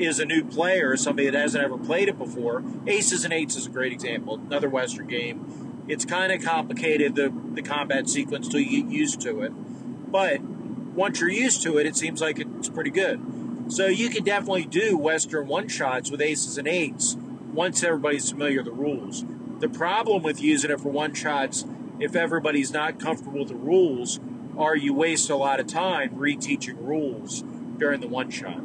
as 0.00 0.20
a 0.20 0.24
new 0.24 0.44
player, 0.44 0.96
somebody 0.96 1.28
that 1.28 1.38
hasn't 1.38 1.64
ever 1.64 1.76
played 1.76 2.08
it 2.08 2.18
before. 2.18 2.62
Aces 2.86 3.24
and 3.24 3.32
Eights 3.32 3.56
is 3.56 3.66
a 3.66 3.70
great 3.70 3.92
example, 3.92 4.36
another 4.36 4.68
Western 4.68 5.08
game. 5.08 5.84
It's 5.88 6.04
kind 6.04 6.32
of 6.32 6.42
complicated, 6.42 7.14
the, 7.14 7.32
the 7.54 7.62
combat 7.62 8.08
sequence, 8.08 8.48
till 8.48 8.60
you 8.60 8.82
get 8.82 8.92
used 8.92 9.20
to 9.22 9.40
it. 9.40 9.50
But 10.10 10.40
once 10.40 11.20
you're 11.20 11.30
used 11.30 11.62
to 11.62 11.78
it, 11.78 11.86
it 11.86 11.96
seems 11.96 12.20
like 12.20 12.38
it's 12.38 12.68
pretty 12.68 12.90
good. 12.90 13.20
So 13.68 13.86
you 13.86 14.08
can 14.08 14.24
definitely 14.24 14.64
do 14.64 14.96
Western 14.96 15.46
one 15.46 15.68
shots 15.68 16.10
with 16.10 16.20
aces 16.20 16.58
and 16.58 16.68
eights 16.68 17.16
once 17.52 17.82
everybody's 17.82 18.30
familiar 18.30 18.58
with 18.58 18.66
the 18.66 18.72
rules. 18.72 19.24
The 19.60 19.68
problem 19.68 20.22
with 20.22 20.40
using 20.40 20.70
it 20.70 20.80
for 20.80 20.90
one 20.90 21.14
shots, 21.14 21.64
if 21.98 22.14
everybody's 22.14 22.72
not 22.72 23.00
comfortable 23.00 23.40
with 23.40 23.48
the 23.48 23.56
rules, 23.56 24.20
or 24.58 24.76
you 24.76 24.92
waste 24.92 25.30
a 25.30 25.36
lot 25.36 25.60
of 25.60 25.68
time 25.68 26.10
reteaching 26.16 26.76
rules 26.84 27.42
during 27.78 28.00
the 28.00 28.08
one 28.08 28.28
shot. 28.28 28.60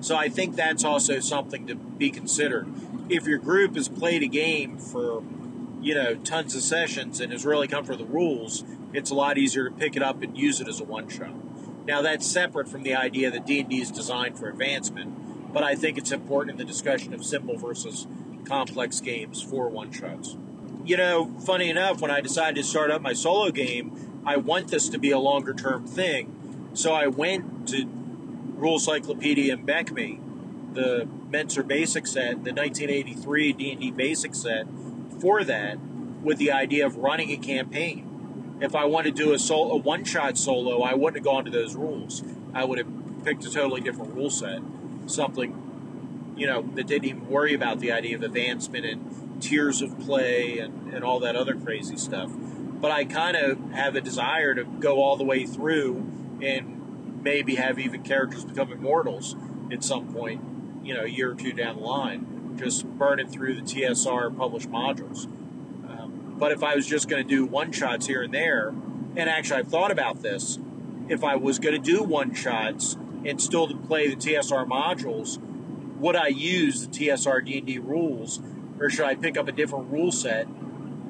So 0.00 0.16
I 0.16 0.28
think 0.28 0.56
that's 0.56 0.82
also 0.82 1.20
something 1.20 1.68
to 1.68 1.76
be 1.76 2.10
considered. 2.10 2.68
If 3.08 3.24
your 3.24 3.38
group 3.38 3.76
has 3.76 3.88
played 3.88 4.24
a 4.24 4.26
game 4.26 4.78
for, 4.78 5.22
you 5.80 5.94
know, 5.94 6.16
tons 6.16 6.56
of 6.56 6.62
sessions 6.62 7.20
and 7.20 7.30
has 7.30 7.44
really 7.44 7.68
come 7.68 7.84
for 7.84 7.94
the 7.94 8.04
rules, 8.04 8.64
it's 8.92 9.10
a 9.10 9.14
lot 9.14 9.38
easier 9.38 9.68
to 9.68 9.74
pick 9.74 9.94
it 9.94 10.02
up 10.02 10.20
and 10.20 10.36
use 10.36 10.60
it 10.60 10.66
as 10.66 10.80
a 10.80 10.84
one 10.84 11.08
shot. 11.08 11.32
Now 11.86 12.02
that's 12.02 12.26
separate 12.26 12.68
from 12.68 12.82
the 12.82 12.96
idea 12.96 13.30
that 13.30 13.46
D&D 13.46 13.80
is 13.80 13.92
designed 13.92 14.36
for 14.36 14.48
advancement, 14.48 15.52
but 15.52 15.62
I 15.62 15.76
think 15.76 15.96
it's 15.96 16.10
important 16.10 16.52
in 16.52 16.56
the 16.58 16.70
discussion 16.70 17.14
of 17.14 17.24
simple 17.24 17.56
versus 17.56 18.08
complex 18.44 18.98
games 19.00 19.40
for 19.40 19.68
one 19.68 19.92
shots. 19.92 20.36
You 20.84 20.96
know, 20.96 21.32
funny 21.46 21.70
enough, 21.70 22.00
when 22.00 22.10
I 22.10 22.20
decided 22.20 22.56
to 22.56 22.64
start 22.64 22.90
up 22.90 23.00
my 23.00 23.12
solo 23.12 23.52
game, 23.52 24.11
I 24.24 24.36
want 24.36 24.68
this 24.68 24.88
to 24.88 24.98
be 24.98 25.10
a 25.10 25.18
longer 25.18 25.52
term 25.52 25.86
thing. 25.86 26.70
So 26.74 26.92
I 26.92 27.08
went 27.08 27.68
to 27.68 27.86
Rules 28.54 28.84
Cyclopedia 28.84 29.52
and 29.52 29.66
BECMI, 29.66 30.74
the 30.74 31.08
Mentzer 31.30 31.66
Basic 31.66 32.06
set, 32.06 32.44
the 32.44 32.52
1983 32.52 33.52
D&D 33.52 33.90
Basic 33.90 34.34
set, 34.34 34.66
for 35.20 35.42
that, 35.44 35.78
with 36.22 36.38
the 36.38 36.52
idea 36.52 36.86
of 36.86 36.96
running 36.96 37.30
a 37.30 37.36
campaign. 37.36 38.58
If 38.60 38.76
I 38.76 38.84
wanted 38.84 39.16
to 39.16 39.24
do 39.24 39.32
a, 39.32 39.38
sol- 39.38 39.72
a 39.72 39.76
one-shot 39.76 40.38
solo, 40.38 40.82
I 40.82 40.94
wouldn't 40.94 41.16
have 41.16 41.24
gone 41.24 41.44
to 41.44 41.50
those 41.50 41.74
rules. 41.74 42.22
I 42.54 42.64
would 42.64 42.78
have 42.78 43.24
picked 43.24 43.44
a 43.44 43.50
totally 43.50 43.80
different 43.80 44.14
rule 44.14 44.30
set, 44.30 44.60
something, 45.06 46.34
you 46.36 46.46
know, 46.46 46.62
that 46.74 46.86
didn't 46.86 47.08
even 47.08 47.28
worry 47.28 47.54
about 47.54 47.80
the 47.80 47.90
idea 47.90 48.14
of 48.14 48.22
advancement 48.22 48.86
and 48.86 49.42
tiers 49.42 49.82
of 49.82 49.98
play 49.98 50.58
and, 50.58 50.94
and 50.94 51.02
all 51.02 51.18
that 51.18 51.34
other 51.34 51.56
crazy 51.56 51.96
stuff 51.96 52.30
but 52.82 52.90
I 52.90 53.04
kind 53.04 53.36
of 53.36 53.70
have 53.70 53.94
a 53.94 54.00
desire 54.00 54.56
to 54.56 54.64
go 54.64 55.00
all 55.00 55.16
the 55.16 55.24
way 55.24 55.46
through 55.46 56.04
and 56.42 57.22
maybe 57.22 57.54
have 57.54 57.78
even 57.78 58.02
characters 58.02 58.44
become 58.44 58.72
immortals 58.72 59.36
at 59.70 59.84
some 59.84 60.12
point, 60.12 60.42
you 60.82 60.92
know, 60.92 61.04
a 61.04 61.08
year 61.08 61.30
or 61.30 61.34
two 61.36 61.52
down 61.52 61.76
the 61.76 61.82
line, 61.82 62.56
just 62.58 62.84
burning 62.84 63.28
through 63.28 63.54
the 63.54 63.62
TSR 63.62 64.36
published 64.36 64.68
modules. 64.68 65.26
Um, 65.88 66.34
but 66.36 66.50
if 66.50 66.64
I 66.64 66.74
was 66.74 66.84
just 66.84 67.08
going 67.08 67.22
to 67.22 67.28
do 67.28 67.46
one 67.46 67.70
shots 67.70 68.08
here 68.08 68.24
and 68.24 68.34
there, 68.34 68.70
and 69.16 69.30
actually 69.30 69.60
I've 69.60 69.68
thought 69.68 69.92
about 69.92 70.20
this, 70.20 70.58
if 71.08 71.22
I 71.22 71.36
was 71.36 71.60
going 71.60 71.80
to 71.80 71.90
do 71.90 72.02
one 72.02 72.34
shots 72.34 72.96
and 73.24 73.40
still 73.40 73.68
to 73.68 73.76
play 73.76 74.08
the 74.12 74.16
TSR 74.16 74.66
modules, 74.66 75.38
would 76.00 76.16
I 76.16 76.26
use 76.26 76.84
the 76.84 76.92
TSR 76.92 77.46
D&D 77.46 77.78
rules, 77.78 78.40
or 78.80 78.90
should 78.90 79.04
I 79.04 79.14
pick 79.14 79.38
up 79.38 79.46
a 79.46 79.52
different 79.52 79.92
rule 79.92 80.10
set 80.10 80.48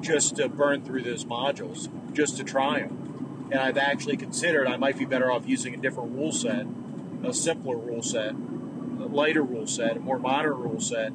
just 0.03 0.35
to 0.35 0.49
burn 0.49 0.83
through 0.83 1.01
those 1.01 1.25
modules, 1.25 1.89
just 2.13 2.37
to 2.37 2.43
try 2.43 2.81
them. 2.81 3.49
And 3.51 3.59
I've 3.59 3.77
actually 3.77 4.17
considered 4.17 4.67
I 4.67 4.77
might 4.77 4.97
be 4.97 5.05
better 5.05 5.31
off 5.31 5.47
using 5.47 5.73
a 5.73 5.77
different 5.77 6.11
rule 6.13 6.31
set, 6.31 6.65
a 7.23 7.33
simpler 7.33 7.77
rule 7.77 8.03
set, 8.03 8.33
a 8.33 9.07
lighter 9.07 9.41
rule 9.41 9.65
set, 9.65 9.97
a 9.97 9.99
more 9.99 10.19
modern 10.19 10.53
rule 10.53 10.79
set, 10.79 11.13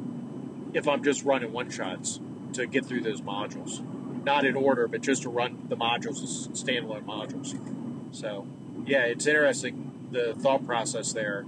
if 0.72 0.88
I'm 0.88 1.05
just 1.05 1.24
running 1.24 1.53
one 1.53 1.70
shots 1.70 2.20
to 2.55 2.66
get 2.66 2.87
through 2.87 3.03
those 3.03 3.20
modules. 3.20 3.85
Not 4.24 4.44
in 4.44 4.57
order, 4.57 4.88
but 4.88 5.03
just 5.03 5.22
to 5.22 5.29
run 5.29 5.66
the 5.68 5.77
modules 5.77 6.22
as 6.22 6.48
standalone 6.48 7.05
modules. 7.05 7.55
So, 8.14 8.46
yeah, 8.87 9.05
it's 9.05 9.27
interesting 9.27 10.09
the 10.11 10.35
thought 10.35 10.66
process 10.66 11.12
there. 11.12 11.40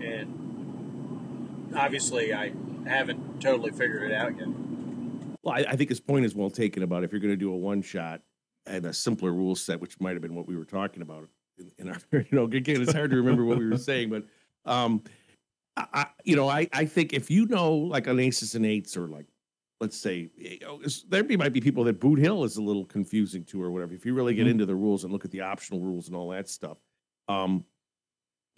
And 0.00 1.72
obviously, 1.74 2.34
I 2.34 2.52
haven't 2.86 3.40
totally 3.40 3.70
figured 3.70 4.10
it 4.10 4.14
out 4.14 4.38
yet. 4.38 4.48
Well, 5.42 5.54
I, 5.54 5.64
I 5.70 5.76
think 5.76 5.90
his 5.90 6.00
point 6.00 6.24
is 6.24 6.34
well 6.34 6.50
taken 6.50 6.82
about 6.82 7.04
if 7.04 7.12
you're 7.12 7.20
going 7.20 7.32
to 7.32 7.36
do 7.36 7.52
a 7.52 7.56
one 7.56 7.82
shot 7.82 8.20
and 8.66 8.86
a 8.86 8.92
simpler 8.92 9.32
rule 9.32 9.56
set, 9.56 9.80
which 9.80 10.00
might 10.00 10.12
have 10.12 10.22
been 10.22 10.34
what 10.34 10.46
we 10.46 10.56
were 10.56 10.64
talking 10.64 11.02
about 11.02 11.28
in, 11.58 11.70
in 11.78 11.88
our, 11.88 11.98
you 12.12 12.26
know, 12.30 12.44
again, 12.44 12.80
it's 12.80 12.92
hard 12.92 13.10
to 13.10 13.16
remember 13.16 13.44
what 13.44 13.58
we 13.58 13.68
were 13.68 13.76
saying, 13.78 14.10
but, 14.10 14.24
um, 14.64 15.02
I, 15.76 16.06
you 16.24 16.36
know, 16.36 16.48
I, 16.48 16.68
I 16.72 16.84
think 16.84 17.14
if 17.14 17.30
you 17.30 17.46
know 17.46 17.72
like 17.72 18.06
an 18.06 18.20
aces 18.20 18.54
and 18.54 18.66
eights 18.66 18.96
or 18.96 19.08
like, 19.08 19.26
let's 19.80 19.96
say, 19.96 20.30
you 20.36 20.58
know, 20.60 20.80
there 21.08 21.24
might 21.38 21.52
be 21.52 21.60
people 21.60 21.82
that 21.84 21.98
Boot 21.98 22.18
Hill 22.18 22.44
is 22.44 22.56
a 22.56 22.62
little 22.62 22.84
confusing 22.84 23.42
to 23.46 23.62
or 23.62 23.70
whatever. 23.70 23.94
If 23.94 24.04
you 24.04 24.14
really 24.14 24.34
get 24.34 24.42
mm-hmm. 24.42 24.50
into 24.50 24.66
the 24.66 24.76
rules 24.76 25.02
and 25.02 25.12
look 25.12 25.24
at 25.24 25.30
the 25.30 25.40
optional 25.40 25.80
rules 25.80 26.08
and 26.08 26.16
all 26.16 26.28
that 26.28 26.48
stuff, 26.48 26.76
um, 27.28 27.64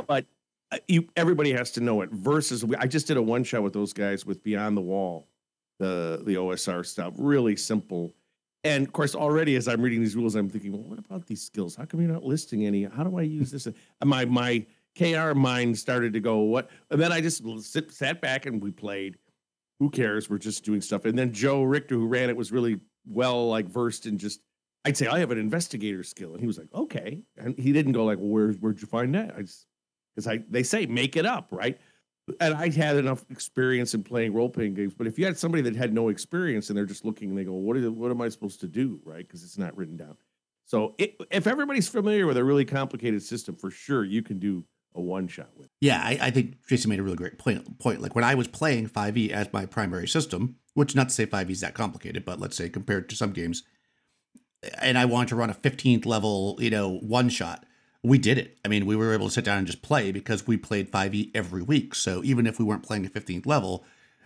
but 0.07 0.27
uh, 0.71 0.79
you 0.89 1.09
everybody 1.17 1.53
has 1.53 1.71
to 1.73 1.81
know 1.81 2.03
it. 2.03 2.11
Versus, 2.11 2.65
I 2.79 2.87
just 2.87 3.07
did 3.07 3.17
a 3.17 3.23
one 3.23 3.45
shot 3.45 3.63
with 3.63 3.73
those 3.73 3.93
guys 3.93 4.27
with 4.27 4.43
Beyond 4.43 4.77
the 4.77 4.83
Wall, 4.83 5.29
the 5.79 6.23
the 6.25 6.35
OSR 6.35 6.85
stuff, 6.85 7.15
really 7.17 7.57
simple. 7.57 8.15
And 8.63 8.87
of 8.87 8.93
course, 8.93 9.15
already 9.15 9.57
as 9.57 9.69
I'm 9.69 9.83
reading 9.83 10.01
these 10.01 10.17
rules, 10.17 10.35
I'm 10.35 10.49
thinking, 10.49 10.73
well, 10.73 10.83
what 10.83 10.99
about 10.99 11.27
these 11.27 11.43
skills? 11.43 11.77
How 11.77 11.85
come 11.85 12.01
you're 12.01 12.11
not 12.11 12.25
listing 12.25 12.65
any? 12.65 12.85
How 12.85 13.05
do 13.05 13.19
I 13.19 13.23
use 13.23 13.51
this? 13.51 13.69
My 14.03 14.25
my 14.25 14.65
KR 14.99 15.35
mind 15.35 15.77
started 15.77 16.13
to 16.13 16.21
go, 16.21 16.39
what? 16.39 16.71
And 16.91 17.01
then 17.01 17.13
I 17.13 17.21
just 17.21 17.43
sit, 17.63 17.93
sat 17.93 18.21
back 18.21 18.47
and 18.47 18.63
we 18.63 18.71
played. 18.71 19.19
Who 19.81 19.91
cares? 19.91 20.31
We're 20.31 20.39
just 20.39 20.65
doing 20.65 20.81
stuff. 20.81 21.05
And 21.05 21.19
then 21.19 21.33
Joe 21.33 21.65
Richter, 21.65 21.97
who 21.97 22.07
ran 22.07 22.31
it, 22.31 22.37
was 22.37 22.53
really 22.53 22.79
well 23.07 23.49
like 23.49 23.67
versed 23.67 24.07
in 24.07 24.19
just. 24.19 24.41
I'd 24.87 24.97
say 24.97 25.07
I 25.07 25.19
have 25.19 25.31
an 25.31 25.39
investigator 25.39 26.03
skill, 26.03 26.33
and 26.33 26.41
he 26.41 26.47
was 26.47 26.59
like, 26.59 26.69
okay. 26.75 27.23
And 27.39 27.59
he 27.59 27.73
didn't 27.73 27.93
go 27.93 28.05
like, 28.05 28.19
well, 28.19 28.29
where 28.29 28.53
where'd 28.53 28.81
you 28.81 28.87
find 28.87 29.15
that? 29.15 29.35
I 29.37 29.43
just 29.43 29.67
because 30.15 30.29
I 30.29 30.45
they 30.49 30.63
say 30.63 30.87
make 30.87 31.17
it 31.17 31.27
up, 31.27 31.49
right? 31.51 31.79
And 32.41 32.55
I 32.55 32.71
had 32.71 32.97
enough 32.97 33.25
experience 33.31 33.93
in 33.93 34.03
playing 34.03 34.33
role 34.33 34.49
playing 34.49 34.75
games, 34.75 34.95
but 34.95 35.07
if 35.07 35.19
you 35.19 35.27
had 35.27 35.39
somebody 35.39 35.63
that 35.63 35.77
had 35.77 35.93
no 35.93 36.09
experience 36.09 36.71
and 36.71 36.77
they're 36.77 36.87
just 36.87 37.05
looking 37.05 37.31
and 37.31 37.39
they 37.39 37.45
go, 37.45 37.53
what, 37.53 37.77
are, 37.77 37.91
what 37.91 38.11
am 38.11 38.21
I 38.23 38.31
supposed 38.31 38.61
to 38.61 38.67
do, 38.67 39.01
right? 39.05 39.27
Because 39.27 39.45
it's 39.45 39.59
not 39.59 39.77
written 39.77 39.97
down. 39.97 40.17
So 40.65 40.95
it, 40.97 41.17
if 41.31 41.47
everybody's 41.47 41.89
familiar 41.89 42.27
with 42.27 42.39
a 42.39 42.45
really 42.45 42.65
complicated 42.65 43.23
system, 43.23 43.57
for 43.57 43.71
sure 43.71 44.05
you 44.05 44.23
can 44.23 44.39
do 44.39 44.65
a 44.95 45.01
one 45.01 45.29
shot 45.29 45.51
with. 45.57 45.69
Yeah, 45.81 46.01
I, 46.03 46.19
I, 46.21 46.31
think 46.31 46.67
Jason 46.67 46.89
made 46.89 47.01
a 47.01 47.03
really 47.03 47.17
great 47.17 47.37
point. 47.37 47.79
Point 47.79 48.01
like 48.01 48.15
when 48.15 48.25
I 48.25 48.35
was 48.35 48.49
playing 48.49 48.89
5e 48.89 49.31
as 49.31 49.53
my 49.53 49.67
primary 49.67 50.09
system, 50.09 50.57
which 50.73 50.95
not 50.95 51.09
to 51.11 51.15
say 51.15 51.27
5e 51.27 51.51
is 51.51 51.61
that 51.61 51.75
complicated, 51.75 52.25
but 52.25 52.41
let's 52.41 52.57
say 52.57 52.69
compared 52.69 53.09
to 53.11 53.17
some 53.17 53.33
games, 53.33 53.65
and 54.81 54.97
I 54.97 55.05
wanted 55.05 55.29
to 55.29 55.37
run 55.37 55.51
a 55.51 55.55
15th 55.55 56.07
level, 56.07 56.57
you 56.59 56.71
know, 56.71 56.99
one 56.99 57.29
shot 57.29 57.67
we 58.05 58.19
did 58.19 58.37
it. 58.37 58.59
I 58.65 58.69
mean, 58.69 58.85
we 58.85 58.97
were 58.97 59.15
able 59.15 59.29
to 59.29 59.33
sit 59.33 59.47
down 59.47 59.59
and 59.59 59.67
just 59.67 59.81
play 59.81 60.13
because 60.13 60.47
we 60.47 60.59
played 60.59 60.93
5e 60.93 61.31
every 61.35 61.63
week. 61.63 61.95
So 61.95 62.23
even 62.23 62.47
if 62.47 62.59
we 62.59 62.65
weren't 62.65 62.83
playing 62.83 63.07
a 63.07 63.09
15th 63.09 63.47
level, 63.47 63.83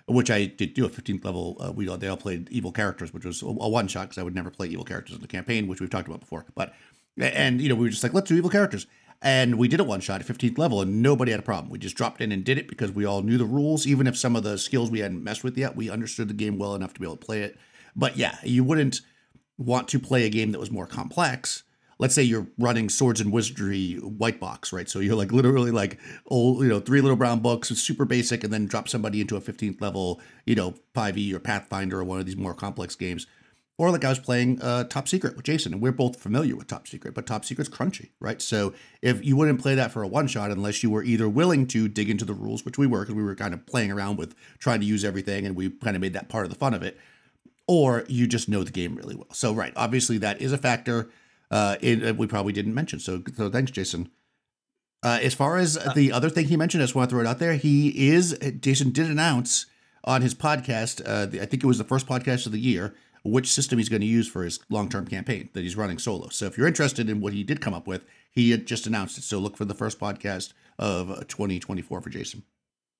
which 0.06 0.32
I 0.32 0.46
did 0.46 0.74
do 0.74 0.84
a 0.84 0.88
15th 0.88 1.24
level, 1.24 1.56
uh, 1.60 1.70
we 1.70 1.88
all, 1.88 1.96
they 1.96 2.08
all 2.08 2.16
played 2.16 2.48
evil 2.50 2.72
characters, 2.72 3.14
which 3.14 3.24
was 3.24 3.40
a, 3.40 3.46
a 3.46 3.68
one 3.68 3.86
shot 3.86 4.08
because 4.08 4.18
I 4.18 4.24
would 4.24 4.34
never 4.34 4.50
play 4.50 4.66
evil 4.66 4.84
characters 4.84 5.14
in 5.14 5.22
the 5.22 5.28
campaign, 5.28 5.68
which 5.68 5.80
we've 5.80 5.88
talked 5.88 6.08
about 6.08 6.20
before. 6.20 6.44
But 6.56 6.74
and 7.16 7.60
you 7.60 7.68
know 7.68 7.76
we 7.76 7.82
were 7.82 7.90
just 7.90 8.02
like 8.02 8.14
let's 8.14 8.28
do 8.28 8.36
evil 8.36 8.50
characters, 8.50 8.86
and 9.22 9.58
we 9.58 9.68
did 9.68 9.78
a 9.78 9.84
one 9.84 10.00
shot 10.00 10.20
at 10.20 10.26
15th 10.26 10.58
level, 10.58 10.80
and 10.80 11.00
nobody 11.00 11.30
had 11.30 11.40
a 11.40 11.44
problem. 11.44 11.70
We 11.70 11.78
just 11.78 11.96
dropped 11.96 12.20
in 12.20 12.32
and 12.32 12.44
did 12.44 12.58
it 12.58 12.66
because 12.66 12.90
we 12.90 13.04
all 13.04 13.22
knew 13.22 13.38
the 13.38 13.44
rules, 13.44 13.86
even 13.86 14.08
if 14.08 14.16
some 14.16 14.34
of 14.34 14.42
the 14.42 14.58
skills 14.58 14.90
we 14.90 15.00
hadn't 15.00 15.22
messed 15.22 15.44
with 15.44 15.56
yet. 15.56 15.76
We 15.76 15.88
understood 15.88 16.26
the 16.26 16.34
game 16.34 16.58
well 16.58 16.74
enough 16.74 16.94
to 16.94 17.00
be 17.00 17.06
able 17.06 17.16
to 17.16 17.24
play 17.24 17.42
it. 17.42 17.56
But 17.94 18.16
yeah, 18.16 18.38
you 18.42 18.64
wouldn't 18.64 19.02
want 19.56 19.88
to 19.88 20.00
play 20.00 20.24
a 20.24 20.30
game 20.30 20.50
that 20.52 20.58
was 20.58 20.70
more 20.70 20.86
complex 20.86 21.62
let's 21.98 22.14
say 22.14 22.22
you're 22.22 22.46
running 22.58 22.88
swords 22.88 23.20
and 23.20 23.32
wizardry 23.32 23.94
white 23.94 24.38
box, 24.38 24.72
right? 24.72 24.88
So 24.88 25.00
you're 25.00 25.16
like 25.16 25.32
literally 25.32 25.70
like 25.70 25.98
old, 26.26 26.62
you 26.62 26.68
know, 26.68 26.80
three 26.80 27.00
little 27.00 27.16
brown 27.16 27.40
books, 27.40 27.68
super 27.68 28.04
basic, 28.04 28.44
and 28.44 28.52
then 28.52 28.66
drop 28.66 28.88
somebody 28.88 29.20
into 29.20 29.36
a 29.36 29.40
15th 29.40 29.80
level, 29.80 30.20
you 30.46 30.54
know, 30.54 30.74
5e 30.94 31.32
or 31.32 31.40
Pathfinder 31.40 31.98
or 32.00 32.04
one 32.04 32.20
of 32.20 32.26
these 32.26 32.36
more 32.36 32.54
complex 32.54 32.94
games. 32.94 33.26
Or 33.78 33.92
like 33.92 34.04
I 34.04 34.08
was 34.08 34.18
playing 34.18 34.60
uh, 34.60 34.84
Top 34.84 35.06
Secret 35.06 35.36
with 35.36 35.44
Jason, 35.44 35.72
and 35.72 35.80
we're 35.80 35.92
both 35.92 36.20
familiar 36.20 36.56
with 36.56 36.66
Top 36.66 36.88
Secret, 36.88 37.14
but 37.14 37.26
Top 37.26 37.44
Secret's 37.44 37.70
crunchy, 37.70 38.10
right? 38.18 38.42
So 38.42 38.74
if 39.02 39.24
you 39.24 39.36
wouldn't 39.36 39.62
play 39.62 39.76
that 39.76 39.92
for 39.92 40.02
a 40.02 40.08
one 40.08 40.26
shot 40.26 40.50
unless 40.50 40.82
you 40.82 40.90
were 40.90 41.04
either 41.04 41.28
willing 41.28 41.64
to 41.68 41.86
dig 41.86 42.10
into 42.10 42.24
the 42.24 42.34
rules, 42.34 42.64
which 42.64 42.76
we 42.76 42.88
were, 42.88 43.02
because 43.02 43.14
we 43.14 43.22
were 43.22 43.36
kind 43.36 43.54
of 43.54 43.64
playing 43.66 43.92
around 43.92 44.18
with 44.18 44.34
trying 44.58 44.80
to 44.80 44.86
use 44.86 45.04
everything, 45.04 45.46
and 45.46 45.54
we 45.54 45.70
kind 45.70 45.94
of 45.94 46.02
made 46.02 46.12
that 46.14 46.28
part 46.28 46.44
of 46.44 46.50
the 46.50 46.58
fun 46.58 46.74
of 46.74 46.82
it, 46.82 46.98
or 47.68 48.04
you 48.08 48.26
just 48.26 48.48
know 48.48 48.64
the 48.64 48.72
game 48.72 48.96
really 48.96 49.14
well. 49.14 49.32
So 49.32 49.52
right, 49.52 49.72
obviously 49.76 50.18
that 50.18 50.40
is 50.40 50.52
a 50.52 50.58
factor 50.58 51.08
uh, 51.50 51.76
it, 51.80 52.06
uh, 52.06 52.14
we 52.14 52.26
probably 52.26 52.52
didn't 52.52 52.74
mention. 52.74 52.98
So, 52.98 53.22
so 53.36 53.50
thanks, 53.50 53.70
Jason. 53.70 54.10
Uh, 55.02 55.18
as 55.22 55.34
far 55.34 55.56
as 55.56 55.76
uh, 55.76 55.92
the 55.94 56.12
other 56.12 56.28
thing 56.28 56.46
he 56.46 56.56
mentioned, 56.56 56.82
I 56.82 56.86
just 56.86 56.94
want 56.94 57.08
to 57.08 57.14
throw 57.14 57.22
it 57.22 57.26
out 57.26 57.38
there. 57.38 57.54
He 57.54 58.08
is 58.08 58.36
Jason 58.60 58.90
did 58.90 59.08
announce 59.08 59.66
on 60.04 60.22
his 60.22 60.34
podcast. 60.34 61.00
Uh, 61.06 61.26
the, 61.26 61.40
I 61.40 61.46
think 61.46 61.62
it 61.62 61.66
was 61.66 61.78
the 61.78 61.84
first 61.84 62.06
podcast 62.06 62.46
of 62.46 62.52
the 62.52 62.60
year. 62.60 62.94
Which 63.24 63.50
system 63.50 63.78
he's 63.78 63.88
going 63.88 64.00
to 64.00 64.06
use 64.06 64.28
for 64.28 64.44
his 64.44 64.60
long-term 64.70 65.06
campaign 65.08 65.50
that 65.52 65.62
he's 65.62 65.76
running 65.76 65.98
solo. 65.98 66.28
So 66.28 66.46
if 66.46 66.56
you're 66.56 66.68
interested 66.68 67.10
in 67.10 67.20
what 67.20 67.32
he 67.32 67.42
did 67.42 67.60
come 67.60 67.74
up 67.74 67.86
with, 67.86 68.04
he 68.30 68.52
had 68.52 68.64
just 68.64 68.86
announced 68.86 69.18
it. 69.18 69.24
So 69.24 69.38
look 69.38 69.56
for 69.56 69.64
the 69.64 69.74
first 69.74 69.98
podcast 69.98 70.52
of 70.78 71.26
2024 71.26 72.00
for 72.00 72.08
Jason. 72.08 72.44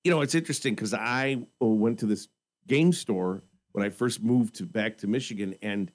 You 0.03 0.11
know, 0.11 0.21
it's 0.21 0.35
interesting 0.35 0.75
because 0.75 0.93
I 0.93 1.41
went 1.59 1.99
to 1.99 2.05
this 2.05 2.27
game 2.67 2.91
store 2.91 3.43
when 3.71 3.85
I 3.85 3.89
first 3.89 4.21
moved 4.21 4.55
to 4.55 4.65
back 4.65 4.97
to 4.99 5.07
Michigan, 5.07 5.55
and 5.61 5.89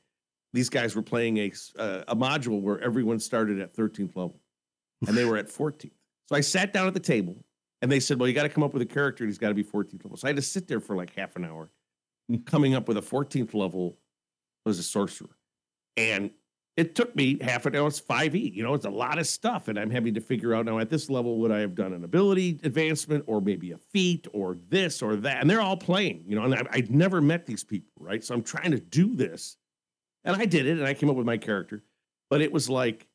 these 0.55 0.71
guys 0.71 0.95
were 0.95 1.03
playing 1.03 1.37
a 1.39 1.53
uh, 1.79 2.05
a 2.09 2.17
module 2.17 2.63
where 2.63 2.81
everyone 2.81 3.19
started 3.19 3.59
at 3.61 3.75
13th 3.75 4.15
level, 4.17 4.41
and 5.07 5.17
they 5.17 5.25
were 5.25 5.37
at 5.37 5.49
14th. 5.49 5.91
So 6.27 6.37
I 6.37 6.41
sat 6.41 6.73
down 6.73 6.87
at 6.87 6.95
the 6.95 7.01
table, 7.01 7.45
and 7.83 7.91
they 7.91 8.01
said, 8.01 8.19
"Well, 8.19 8.29
you 8.29 8.35
got 8.35 8.45
to 8.45 8.49
come 8.49 8.63
up 8.63 8.73
with 8.73 8.81
a 8.81 8.87
character, 8.87 9.25
and 9.25 9.31
he's 9.31 9.39
got 9.39 9.49
to 9.49 9.55
be 9.55 9.65
14th 9.65 10.05
level." 10.05 10.17
So 10.17 10.27
I 10.27 10.31
had 10.31 10.37
to 10.37 10.43
sit 10.43 10.69
there 10.69 10.81
for 10.81 10.95
like 10.95 11.13
half 11.15 11.35
an 11.35 11.45
hour, 11.45 11.71
coming 12.47 12.75
up 12.75 12.87
with 12.87 12.97
a 12.97 13.03
14th 13.03 13.53
level 13.53 13.99
as 14.65 14.79
a 14.79 14.83
sorcerer, 14.85 15.37
and 15.97 16.31
it 16.77 16.95
took 16.95 17.15
me 17.17 17.37
half 17.41 17.67
an 17.67 17.75
hour. 17.75 17.89
It's 17.89 18.01
5e, 18.01 18.55
you 18.55 18.63
know, 18.63 18.75
it's 18.75 18.87
a 18.87 18.91
lot 18.91 19.19
of 19.19 19.27
stuff, 19.27 19.67
and 19.67 19.77
I'm 19.77 19.91
having 19.91 20.15
to 20.15 20.21
figure 20.21 20.55
out 20.55 20.67
now 20.67 20.79
at 20.79 20.89
this 20.89 21.11
level 21.11 21.39
would 21.39 21.51
I 21.51 21.59
have 21.59 21.75
done 21.75 21.93
an 21.93 22.05
ability 22.05 22.61
advancement 22.63 23.25
or 23.27 23.41
maybe 23.41 23.73
a 23.73 23.79
feat 23.79 24.29
or 24.33 24.57
this 24.69 25.03
or 25.03 25.17
that, 25.17 25.41
and 25.41 25.51
they're 25.51 25.61
all 25.61 25.77
playing, 25.77 26.23
you 26.29 26.37
know, 26.37 26.45
and 26.45 26.55
I, 26.55 26.63
I'd 26.71 26.93
never 26.93 27.21
met 27.21 27.45
these 27.45 27.65
people, 27.65 27.91
right? 27.99 28.23
So 28.23 28.35
I'm 28.35 28.43
trying 28.43 28.71
to 28.71 28.79
do 28.79 29.17
this 29.17 29.57
and 30.25 30.37
I 30.37 30.47
did 30.47 30.67
it 30.67 30.79
and 30.79 30.87
I 30.87 30.95
came 30.95 31.11
up 31.11 31.17
with 31.17 31.27
my 31.27 31.37
character. 31.37 31.83
But 32.31 32.41
it 32.41 32.53
was 32.53 32.69
like, 32.69 33.07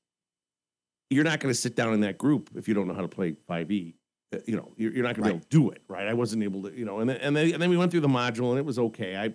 you're 1.10 1.24
not 1.24 1.40
going 1.40 1.54
to 1.54 1.60
sit 1.60 1.76
down 1.76 1.94
in 1.94 2.02
that 2.02 2.18
group 2.18 2.52
if 2.56 2.68
you 2.68 2.74
don't 2.74 2.88
know 2.88 2.94
how 2.94 3.02
to 3.02 3.08
play 3.08 3.36
5e. 3.50 3.96
Uh, 4.32 4.38
you 4.46 4.56
know, 4.56 4.72
you're, 4.78 4.94
you're 4.94 5.04
not 5.04 5.16
going 5.16 5.24
right. 5.24 5.42
to 5.42 5.48
be 5.48 5.58
able 5.58 5.72
to 5.72 5.72
do 5.72 5.76
it, 5.76 5.82
right? 5.88 6.08
I 6.08 6.14
wasn't 6.14 6.44
able 6.44 6.64
to, 6.64 6.78
you 6.78 6.86
know, 6.86 7.00
and 7.00 7.10
then, 7.10 7.18
and 7.18 7.36
then, 7.36 7.52
and 7.52 7.62
then 7.62 7.70
we 7.70 7.78
went 7.78 7.90
through 7.90 8.02
the 8.02 8.08
module 8.08 8.52
and 8.52 8.60
it 8.60 8.66
was 8.66 8.78
okay. 8.78 9.18
I, 9.18 9.34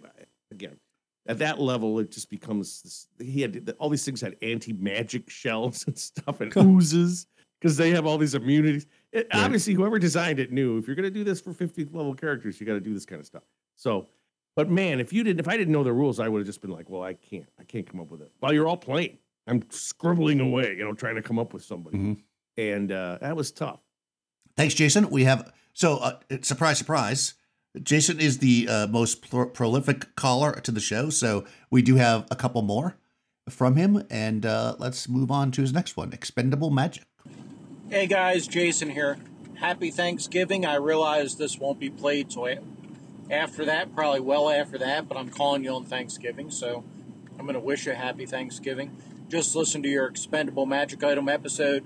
again, 0.53 0.77
at 1.27 1.39
that 1.39 1.61
level, 1.61 1.99
it 1.99 2.11
just 2.11 2.31
becomes 2.31 2.83
this, 2.83 3.09
he 3.19 3.41
had 3.41 3.75
all 3.79 3.89
these 3.89 4.05
things 4.05 4.21
had 4.21 4.37
anti 4.43 4.73
magic 4.73 5.31
shells 5.31 5.85
and 5.87 5.99
stuff 5.99 6.41
and 6.41 6.57
oozes 6.57 7.27
because 7.61 7.77
they 7.77 7.91
have 7.91 8.07
all 8.07 8.19
these 8.19 8.35
immunities. 8.35 8.87
It, 9.13 9.27
right. 9.33 9.45
Obviously, 9.45 9.73
whoever 9.75 9.99
designed 9.99 10.39
it 10.39 10.53
knew 10.53 10.79
if 10.79 10.87
you're 10.87 10.97
going 10.97 11.05
to 11.05 11.11
do 11.11 11.25
this 11.25 11.41
for 11.41 11.53
50th 11.53 11.95
level 11.95 12.15
characters, 12.15 12.61
you 12.61 12.67
got 12.67 12.75
to 12.75 12.81
do 12.81 12.93
this 12.93 13.07
kind 13.07 13.21
of 13.21 13.27
stuff. 13.27 13.43
So 13.77 14.07
but 14.57 14.71
man, 14.71 15.01
if 15.01 15.13
you 15.13 15.25
didn't, 15.25 15.41
if 15.41 15.49
I 15.49 15.57
didn't 15.57 15.73
know 15.73 15.85
the 15.85 15.93
rules, 15.93 16.21
I 16.21 16.29
would 16.29 16.39
have 16.39 16.47
just 16.47 16.61
been 16.61 16.71
like, 16.71 16.89
well, 16.89 17.03
I 17.03 17.15
can't, 17.15 17.49
I 17.59 17.65
can't 17.65 17.89
come 17.91 18.01
up 18.01 18.11
with 18.11 18.23
it. 18.23 18.31
While 18.41 18.53
you're 18.53 18.69
all 18.69 18.77
playing, 18.77 19.19
I'm 19.47 19.65
scribbling 19.71 20.41
away, 20.41 20.77
you 20.77 20.85
know, 20.85 20.93
trying 20.93 21.17
to 21.17 21.23
come 21.23 21.39
up 21.39 21.53
with 21.53 21.65
somebody, 21.65 21.99
mm-hmm. 21.99 22.13
and 22.57 22.93
uh, 22.93 23.19
that 23.21 23.37
was 23.37 23.51
tough. 23.51 23.81
Thanks, 24.57 24.75
Jason. 24.75 25.11
We 25.11 25.25
have 25.25 25.53
so 25.73 25.97
uh, 25.99 26.19
surprise, 26.43 26.79
surprise. 26.79 27.35
Jason 27.83 28.21
is 28.21 28.39
the 28.39 28.69
uh, 28.69 28.87
most 28.87 29.29
pro- 29.29 29.49
prolific 29.49 30.15
caller 30.15 30.53
to 30.61 30.71
the 30.71 30.81
show, 30.81 31.11
so 31.11 31.45
we 31.71 31.83
do 31.83 31.97
have 31.97 32.27
a 32.31 32.37
couple 32.37 32.63
more 32.63 32.97
from 33.51 33.75
him, 33.77 34.05
and 34.11 34.47
uh, 34.47 34.77
let's 34.79 35.09
move 35.09 35.31
on 35.31 35.51
to 35.53 35.61
his 35.61 35.73
next 35.73 35.97
one: 35.97 36.13
Expendable 36.13 36.71
Magic. 36.71 37.05
Hey 37.91 38.07
guys, 38.07 38.47
Jason 38.47 38.91
here. 38.91 39.19
Happy 39.57 39.91
Thanksgiving. 39.91 40.65
I 40.65 40.77
realize 40.77 41.37
this 41.37 41.59
won't 41.59 41.79
be 41.79 41.91
played 41.91 42.31
till 42.31 42.45
after 43.31 43.65
that, 43.65 43.95
probably 43.95 44.21
well 44.21 44.51
after 44.51 44.79
that, 44.79 45.09
but 45.09 45.17
I'm 45.17 45.31
calling 45.31 45.65
you 45.65 45.71
on 45.71 45.85
Thanksgiving, 45.85 46.51
so 46.51 46.85
I'm 47.39 47.47
going 47.47 47.55
to 47.55 47.61
wish 47.61 47.87
you 47.87 47.93
a 47.93 47.95
happy 47.95 48.27
Thanksgiving. 48.27 48.97
Just 49.29 49.57
listen 49.57 49.83
to 49.83 49.89
your 49.89 50.07
expendable 50.07 50.67
magic 50.67 51.03
item 51.03 51.29
episode. 51.29 51.85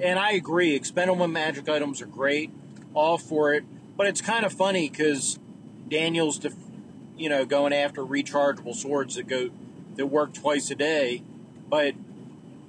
And 0.00 0.18
I 0.18 0.32
agree, 0.32 0.74
expendable 0.74 1.26
magic 1.26 1.68
items 1.68 2.02
are 2.02 2.06
great, 2.06 2.50
all 2.94 3.16
for 3.16 3.54
it. 3.54 3.64
But 3.96 4.06
it's 4.06 4.20
kind 4.20 4.44
of 4.44 4.52
funny 4.52 4.90
because 4.90 5.38
Daniel's, 5.88 6.38
def- 6.38 6.54
you 7.16 7.30
know, 7.30 7.46
going 7.46 7.72
after 7.72 8.02
rechargeable 8.02 8.74
swords 8.74 9.14
that 9.14 9.26
go 9.26 9.50
that 9.96 10.06
work 10.06 10.34
twice 10.34 10.70
a 10.70 10.74
day, 10.74 11.22
but 11.70 11.94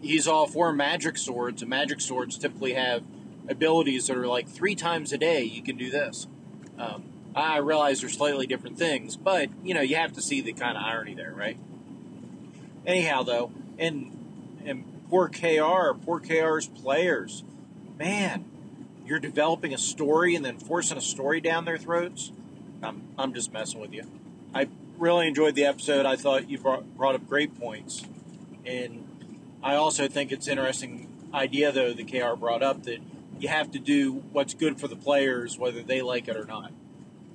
he's 0.02 0.28
all 0.28 0.48
for 0.48 0.72
magic 0.72 1.18
swords, 1.18 1.62
and 1.62 1.70
magic 1.70 2.00
swords 2.00 2.38
typically 2.38 2.74
have 2.74 3.04
abilities 3.50 4.08
that 4.08 4.16
are 4.18 4.28
like 4.28 4.48
three 4.48 4.76
times 4.76 5.12
a 5.12 5.18
day 5.18 5.44
you 5.44 5.62
can 5.62 5.76
do 5.76 5.90
this. 5.90 6.28
Um, 6.78 7.04
I 7.38 7.58
realize 7.58 8.02
they're 8.02 8.10
slightly 8.10 8.48
different 8.48 8.78
things, 8.78 9.16
but 9.16 9.50
you 9.64 9.74
know 9.74 9.82
you 9.82 9.96
have 9.96 10.14
to 10.14 10.22
see 10.22 10.42
the 10.42 10.54
kind 10.54 10.76
of 10.76 10.84
irony 10.84 11.14
there, 11.14 11.34
right? 11.34 11.58
Anyhow, 12.86 13.24
though, 13.24 13.52
and 13.78 14.60
and 14.66 14.84
poor 15.10 15.30
KR, 15.30 15.94
poor 16.04 16.20
KR's 16.20 16.68
players, 16.68 17.44
man, 17.98 18.46
you're 19.06 19.20
developing 19.20 19.74
a 19.74 19.78
story 19.78 20.36
and 20.36 20.44
then 20.44 20.58
forcing 20.58 20.98
a 20.98 21.02
story 21.02 21.40
down 21.40 21.66
their 21.66 21.78
throats. 21.78 22.32
I'm 22.82 23.04
I'm 23.18 23.34
just 23.34 23.54
messing 23.54 23.80
with 23.80 23.94
you. 23.94 24.04
I 24.54 24.68
really 24.98 25.28
enjoyed 25.28 25.54
the 25.54 25.66
episode. 25.66 26.06
I 26.06 26.16
thought 26.16 26.50
you 26.50 26.58
brought, 26.58 26.98
brought 26.98 27.14
up 27.14 27.28
great 27.28 27.60
points, 27.60 28.04
and 28.66 29.08
I 29.62 29.76
also 29.76 30.08
think 30.08 30.32
it's 30.32 30.48
interesting 30.48 31.08
idea 31.34 31.72
though 31.72 31.94
that 31.94 32.12
KR 32.12 32.36
brought 32.36 32.64
up 32.64 32.84
that 32.84 33.00
you 33.40 33.50
have 33.50 33.70
to 33.72 33.80
do 33.80 34.14
what's 34.32 34.56
good 34.56 34.80
for 34.80 34.88
the 34.88 34.96
players 34.96 35.60
whether 35.60 35.84
they 35.84 36.02
like 36.02 36.28
it 36.28 36.36
or 36.36 36.46
not. 36.46 36.72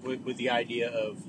With, 0.02 0.20
with 0.22 0.36
the 0.36 0.50
idea 0.50 0.90
of 0.90 1.22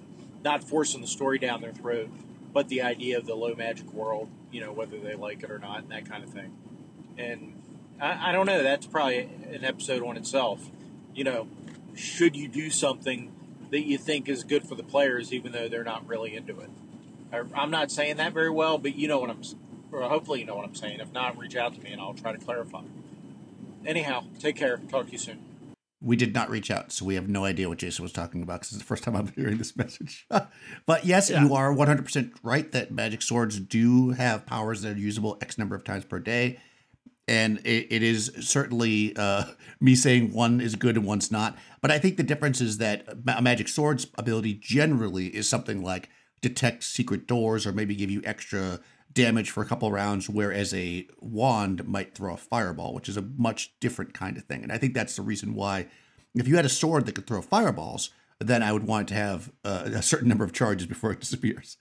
not 0.44 0.64
forcing 0.64 1.02
the 1.02 1.08
story 1.08 1.40
down 1.40 1.62
their 1.62 1.72
throat, 1.72 2.10
but 2.52 2.70
the 2.70 2.82
idea 2.82 3.18
of 3.18 3.26
the 3.26 3.36
low 3.36 3.56
magic 3.56 3.92
world, 3.94 4.30
you 4.52 4.62
know, 4.62 4.72
whether 4.72 5.00
they 5.00 5.16
like 5.16 5.44
it 5.44 5.52
or 5.52 5.60
not, 5.60 5.80
and 5.80 5.92
that 5.92 6.10
kind 6.10 6.24
of 6.24 6.30
thing. 6.30 6.54
And 7.18 7.62
I, 8.00 8.30
I 8.30 8.32
don't 8.32 8.46
know. 8.46 8.62
That's 8.62 8.86
probably 8.86 9.20
an 9.20 9.64
episode 9.64 10.04
on 10.04 10.18
itself. 10.18 10.70
You 11.16 11.24
know, 11.24 11.48
should 11.96 12.36
you 12.36 12.48
do 12.48 12.70
something 12.70 13.32
that 13.72 13.86
you 13.86 13.98
think 13.98 14.28
is 14.28 14.44
good 14.44 14.68
for 14.68 14.76
the 14.76 14.84
players, 14.84 15.34
even 15.34 15.52
though 15.52 15.68
they're 15.68 15.84
not 15.84 16.08
really 16.08 16.36
into 16.36 16.60
it? 16.60 16.70
I'm 17.56 17.72
not 17.72 17.92
saying 17.92 18.18
that 18.18 18.34
very 18.34 18.52
well, 18.52 18.78
but 18.78 18.96
you 18.96 19.08
know 19.08 19.20
what 19.20 19.30
I'm. 19.30 19.42
Or 19.92 20.02
hopefully, 20.04 20.40
you 20.40 20.46
know 20.46 20.56
what 20.56 20.66
I'm 20.66 20.76
saying. 20.76 21.00
If 21.00 21.12
not, 21.14 21.38
reach 21.38 21.56
out 21.56 21.76
to 21.76 21.82
me 21.82 21.92
and 21.92 22.02
I'll 22.02 22.14
try 22.14 22.32
to 22.32 22.38
clarify. 22.38 22.82
Anyhow, 23.86 24.24
take 24.40 24.56
care. 24.56 24.78
Talk 24.78 25.08
to 25.08 25.12
you 25.12 25.18
soon. 25.18 25.40
We 26.04 26.16
did 26.16 26.34
not 26.34 26.50
reach 26.50 26.70
out, 26.70 26.92
so 26.92 27.06
we 27.06 27.16
have 27.16 27.30
no 27.30 27.46
idea 27.46 27.70
what 27.70 27.78
Jason 27.78 28.04
was 28.04 28.12
talking 28.12 28.44
about 28.44 28.60
because 28.60 28.74
it's 28.74 28.80
the 28.80 28.86
first 28.86 29.04
time 29.04 29.16
I'm 29.16 29.28
hearing 29.36 29.58
this 29.58 29.76
message. 29.78 30.28
but 30.86 31.06
yes, 31.06 31.30
yeah. 31.30 31.44
you 31.44 31.54
are 31.56 31.74
100% 31.74 32.34
right 32.44 32.72
that 32.72 32.92
magic 32.92 33.22
swords 33.22 33.60
do 33.60 34.12
have 34.12 34.46
powers 34.46 34.82
that 34.82 34.98
are 34.98 35.00
usable 35.00 35.38
X 35.42 35.58
number 35.58 35.76
of 35.76 35.84
times 35.84 36.06
per 36.06 36.20
day. 36.20 36.60
And 37.26 37.60
it, 37.60 37.88
it 37.90 38.04
is 38.04 38.34
certainly 38.42 39.16
uh, 39.16 39.46
me 39.80 39.96
saying 39.96 40.34
one 40.34 40.60
is 40.60 40.76
good 40.76 40.98
and 40.98 41.06
one's 41.06 41.32
not. 41.32 41.58
But 41.82 41.90
I 41.90 42.00
think 42.00 42.18
the 42.18 42.24
difference 42.24 42.60
is 42.60 42.80
that 42.80 43.08
a 43.28 43.42
magic 43.42 43.70
sword's 43.70 44.08
ability 44.18 44.56
generally 44.56 45.28
is 45.28 45.48
something 45.48 45.82
like 45.82 46.10
detect 46.42 46.84
secret 46.84 47.26
doors 47.26 47.66
or 47.66 47.72
maybe 47.72 47.96
give 47.96 48.12
you 48.12 48.22
extra 48.26 48.82
damage 49.14 49.52
for 49.52 49.62
a 49.62 49.66
couple 49.66 49.92
rounds, 49.92 50.30
whereas 50.30 50.74
a 50.74 51.08
wand 51.20 51.88
might 51.88 52.16
throw 52.16 52.34
a 52.34 52.38
fireball, 52.38 52.94
which 52.94 53.10
is 53.10 53.18
a 53.18 53.22
much 53.22 53.74
different 53.80 54.14
kind 54.14 54.38
of 54.38 54.44
thing. 54.44 54.64
And 54.64 54.72
I 54.72 54.78
think 54.78 54.94
that's 54.94 55.16
the 55.16 55.22
reason 55.22 55.54
why, 55.54 55.88
if 56.36 56.48
you 56.48 56.56
had 56.56 56.66
a 56.66 56.70
sword 56.70 57.06
that 57.06 57.16
could 57.16 57.28
throw 57.28 57.42
fireballs, 57.42 58.10
then 58.40 58.64
I 58.64 58.72
would 58.72 58.88
want 58.88 59.08
to 59.10 59.14
have 59.14 59.52
uh, 59.64 59.90
a 59.94 60.02
certain 60.02 60.28
number 60.28 60.44
of 60.44 60.52
charges 60.52 60.88
before 60.88 61.12
it 61.12 61.20
disappears. 61.22 61.78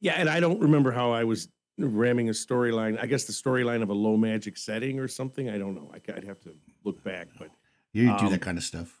yeah, 0.00 0.14
and 0.14 0.28
I 0.28 0.40
don't 0.40 0.60
remember 0.60 0.92
how 0.92 1.12
I 1.12 1.24
was 1.24 1.48
ramming 1.78 2.28
a 2.28 2.32
storyline. 2.32 3.00
I 3.00 3.06
guess 3.06 3.24
the 3.24 3.32
storyline 3.32 3.82
of 3.82 3.88
a 3.88 3.94
low 3.94 4.16
magic 4.16 4.56
setting 4.56 4.98
or 4.98 5.08
something. 5.08 5.48
I 5.48 5.58
don't 5.58 5.74
know. 5.74 5.90
I, 5.94 6.12
would 6.12 6.24
have 6.24 6.40
to 6.40 6.54
look 6.84 7.02
back, 7.02 7.28
but 7.38 7.50
you 7.92 8.06
do 8.18 8.26
um, 8.26 8.30
that 8.30 8.42
kind 8.42 8.58
of 8.58 8.64
stuff. 8.64 9.00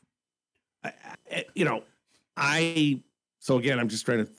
I, 0.82 0.92
I, 1.30 1.44
you 1.54 1.64
know, 1.64 1.82
I 2.36 3.02
so 3.38 3.58
again, 3.58 3.78
I'm 3.78 3.88
just 3.88 4.04
trying 4.04 4.24
to 4.24 4.30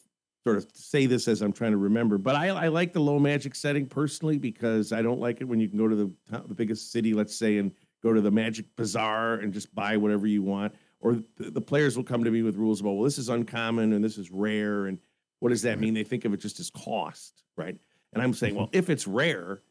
sort 0.44 0.58
of 0.58 0.68
say 0.74 1.06
this 1.06 1.28
as 1.28 1.42
I'm 1.42 1.54
trying 1.54 1.72
to 1.72 1.78
remember, 1.78 2.18
but 2.18 2.36
I, 2.36 2.50
I 2.50 2.68
like 2.68 2.94
the 2.94 3.00
low 3.00 3.20
magic 3.20 3.54
setting 3.56 3.86
personally 3.86 4.38
because 4.38 4.92
I 4.92 5.02
don't 5.02 5.20
like 5.20 5.42
it 5.42 5.46
when 5.46 5.60
you 5.60 5.70
can 5.70 5.78
go 5.78 5.88
to 5.88 5.96
the 5.96 6.42
the 6.48 6.56
biggest 6.56 6.92
city, 6.92 7.14
let's 7.14 7.36
say, 7.36 7.58
and 7.58 7.72
go 8.02 8.14
to 8.14 8.22
the 8.22 8.32
magic 8.32 8.66
bazaar 8.76 9.36
and 9.36 9.54
just 9.54 9.74
buy 9.76 9.98
whatever 9.98 10.26
you 10.28 10.42
want. 10.42 10.74
Or 11.00 11.16
the, 11.38 11.52
the 11.52 11.62
players 11.62 11.98
will 11.98 12.04
come 12.04 12.24
to 12.24 12.32
me 12.32 12.44
with 12.44 12.56
rules 12.56 12.82
about, 12.82 12.92
well, 12.92 13.04
this 13.04 13.18
is 13.18 13.30
uncommon 13.30 13.94
and 13.94 14.04
this 14.04 14.18
is 14.18 14.32
rare, 14.32 14.88
and 14.88 15.00
what 15.40 15.50
does 15.50 15.62
that 15.64 15.80
mean? 15.80 15.94
They 15.94 16.04
think 16.04 16.26
of 16.26 16.34
it 16.34 16.38
just 16.38 16.60
as 16.60 16.70
cost, 16.70 17.44
right? 17.58 17.76
And 18.14 18.22
I'm 18.22 18.34
saying, 18.34 18.56
well, 18.56 18.68
mm-hmm. 18.68 18.78
if 18.78 18.90
it's 18.90 19.08
rare, 19.08 19.62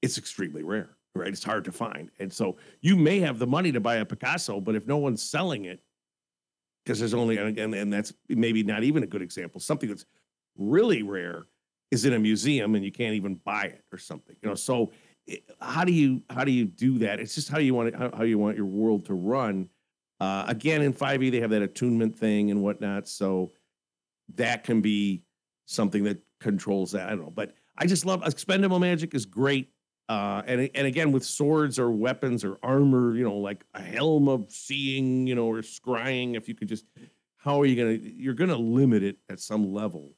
it's 0.00 0.16
extremely 0.18 0.62
rare, 0.62 0.96
right? 1.14 1.28
It's 1.28 1.44
hard 1.44 1.64
to 1.64 1.72
find, 1.72 2.10
and 2.18 2.32
so 2.32 2.56
you 2.80 2.96
may 2.96 3.20
have 3.20 3.38
the 3.38 3.46
money 3.46 3.72
to 3.72 3.80
buy 3.80 3.96
a 3.96 4.04
Picasso, 4.04 4.60
but 4.60 4.74
if 4.74 4.86
no 4.86 4.98
one's 4.98 5.22
selling 5.22 5.64
it, 5.64 5.80
because 6.84 6.98
there's 6.98 7.14
only 7.14 7.38
and, 7.38 7.58
and 7.74 7.92
that's 7.92 8.12
maybe 8.28 8.62
not 8.62 8.82
even 8.82 9.02
a 9.02 9.06
good 9.06 9.22
example. 9.22 9.60
Something 9.60 9.88
that's 9.88 10.04
really 10.56 11.02
rare 11.02 11.46
is 11.90 12.04
in 12.04 12.12
a 12.12 12.18
museum 12.18 12.74
and 12.74 12.84
you 12.84 12.92
can't 12.92 13.14
even 13.14 13.36
buy 13.36 13.64
it 13.64 13.84
or 13.92 13.98
something. 13.98 14.36
You 14.42 14.48
know, 14.50 14.54
so 14.54 14.92
how 15.60 15.84
do 15.84 15.92
you 15.92 16.22
how 16.30 16.44
do 16.44 16.52
you 16.52 16.66
do 16.66 16.98
that? 16.98 17.20
It's 17.20 17.34
just 17.34 17.48
how 17.48 17.58
you 17.58 17.74
want 17.74 17.88
it, 17.88 17.94
how, 17.94 18.10
how 18.14 18.22
you 18.24 18.38
want 18.38 18.56
your 18.56 18.66
world 18.66 19.06
to 19.06 19.14
run. 19.14 19.68
Uh, 20.20 20.44
again, 20.46 20.82
in 20.82 20.92
5e 20.92 21.30
they 21.30 21.40
have 21.40 21.50
that 21.50 21.62
attunement 21.62 22.16
thing 22.16 22.50
and 22.50 22.62
whatnot, 22.62 23.08
so 23.08 23.52
that 24.34 24.64
can 24.64 24.80
be 24.80 25.22
something 25.66 26.04
that 26.04 26.18
controls 26.40 26.92
that. 26.92 27.06
I 27.08 27.10
don't 27.10 27.22
know, 27.22 27.32
but 27.34 27.54
I 27.76 27.86
just 27.86 28.04
love 28.04 28.22
expendable 28.24 28.78
magic 28.78 29.14
is 29.14 29.26
great. 29.26 29.70
Uh, 30.08 30.42
and 30.46 30.70
and 30.74 30.86
again 30.86 31.12
with 31.12 31.24
swords 31.24 31.78
or 31.78 31.90
weapons 31.90 32.44
or 32.44 32.58
armor, 32.62 33.16
you 33.16 33.24
know, 33.24 33.36
like 33.36 33.64
a 33.74 33.80
helm 33.80 34.28
of 34.28 34.50
seeing, 34.50 35.26
you 35.26 35.34
know, 35.34 35.46
or 35.46 35.62
scrying. 35.62 36.36
If 36.36 36.48
you 36.48 36.54
could 36.54 36.68
just, 36.68 36.84
how 37.38 37.60
are 37.60 37.66
you 37.66 37.76
gonna? 37.76 37.98
You're 38.02 38.34
gonna 38.34 38.56
limit 38.56 39.02
it 39.02 39.16
at 39.30 39.40
some 39.40 39.72
level. 39.72 40.12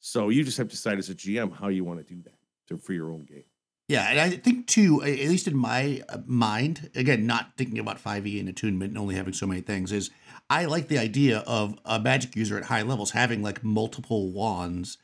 So 0.00 0.28
you 0.28 0.44
just 0.44 0.58
have 0.58 0.68
to 0.68 0.74
decide 0.74 0.98
as 0.98 1.08
a 1.10 1.14
GM 1.14 1.56
how 1.56 1.68
you 1.68 1.84
want 1.84 2.06
to 2.06 2.14
do 2.14 2.20
that 2.22 2.34
to, 2.68 2.76
for 2.76 2.92
your 2.92 3.10
own 3.10 3.24
game. 3.24 3.44
Yeah, 3.88 4.08
and 4.08 4.18
I 4.18 4.30
think 4.30 4.66
too, 4.66 5.02
at 5.02 5.08
least 5.08 5.46
in 5.46 5.56
my 5.56 6.02
uh, 6.08 6.18
mind, 6.26 6.90
again, 6.94 7.26
not 7.26 7.52
thinking 7.56 7.78
about 7.78 8.02
5e 8.02 8.40
and 8.40 8.48
attunement 8.48 8.90
and 8.90 8.98
only 8.98 9.14
having 9.14 9.34
so 9.34 9.46
many 9.46 9.60
things, 9.60 9.92
is 9.92 10.10
I 10.48 10.64
like 10.64 10.88
the 10.88 10.98
idea 10.98 11.38
of 11.46 11.78
a 11.84 12.00
magic 12.00 12.34
user 12.34 12.56
at 12.56 12.64
high 12.64 12.82
levels 12.82 13.10
having 13.10 13.42
like 13.42 13.62
multiple 13.62 14.32
wands 14.32 14.98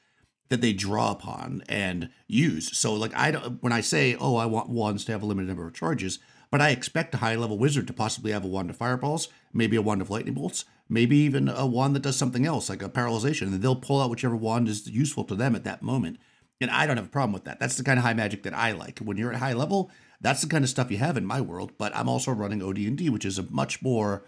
that 0.50 0.60
they 0.60 0.72
draw 0.74 1.12
upon 1.12 1.62
and 1.68 2.10
use. 2.26 2.76
So 2.76 2.92
like 2.92 3.14
I 3.16 3.30
don't 3.30 3.62
when 3.62 3.72
I 3.72 3.80
say, 3.80 4.14
"Oh, 4.20 4.36
I 4.36 4.46
want 4.46 4.68
wands 4.68 5.04
to 5.06 5.12
have 5.12 5.22
a 5.22 5.26
limited 5.26 5.48
number 5.48 5.66
of 5.66 5.72
charges," 5.72 6.18
but 6.50 6.60
I 6.60 6.70
expect 6.70 7.14
a 7.14 7.18
high 7.18 7.36
level 7.36 7.58
wizard 7.58 7.86
to 7.86 7.92
possibly 7.92 8.32
have 8.32 8.44
a 8.44 8.48
wand 8.48 8.68
of 8.68 8.76
fireballs, 8.76 9.28
maybe 9.52 9.76
a 9.76 9.82
wand 9.82 10.02
of 10.02 10.10
lightning 10.10 10.34
bolts, 10.34 10.64
maybe 10.88 11.16
even 11.16 11.48
a 11.48 11.66
wand 11.66 11.96
that 11.96 12.02
does 12.02 12.16
something 12.16 12.44
else 12.44 12.68
like 12.68 12.82
a 12.82 12.88
paralyzation, 12.88 13.42
and 13.42 13.62
they'll 13.62 13.76
pull 13.76 14.02
out 14.02 14.10
whichever 14.10 14.36
wand 14.36 14.68
is 14.68 14.86
useful 14.88 15.24
to 15.24 15.34
them 15.34 15.54
at 15.54 15.64
that 15.64 15.82
moment. 15.82 16.18
And 16.60 16.70
I 16.70 16.86
don't 16.86 16.98
have 16.98 17.06
a 17.06 17.10
problem 17.10 17.32
with 17.32 17.44
that. 17.44 17.58
That's 17.58 17.76
the 17.76 17.84
kind 17.84 17.98
of 17.98 18.04
high 18.04 18.12
magic 18.12 18.42
that 18.42 18.52
I 18.52 18.72
like. 18.72 18.98
When 18.98 19.16
you're 19.16 19.32
at 19.32 19.38
high 19.38 19.54
level, 19.54 19.90
that's 20.20 20.42
the 20.42 20.48
kind 20.48 20.62
of 20.62 20.68
stuff 20.68 20.90
you 20.90 20.98
have 20.98 21.16
in 21.16 21.24
my 21.24 21.40
world, 21.40 21.72
but 21.78 21.96
I'm 21.96 22.08
also 22.08 22.32
running 22.32 22.62
OD&D, 22.62 23.08
which 23.08 23.24
is 23.24 23.38
a 23.38 23.44
much 23.44 23.80
more 23.80 24.24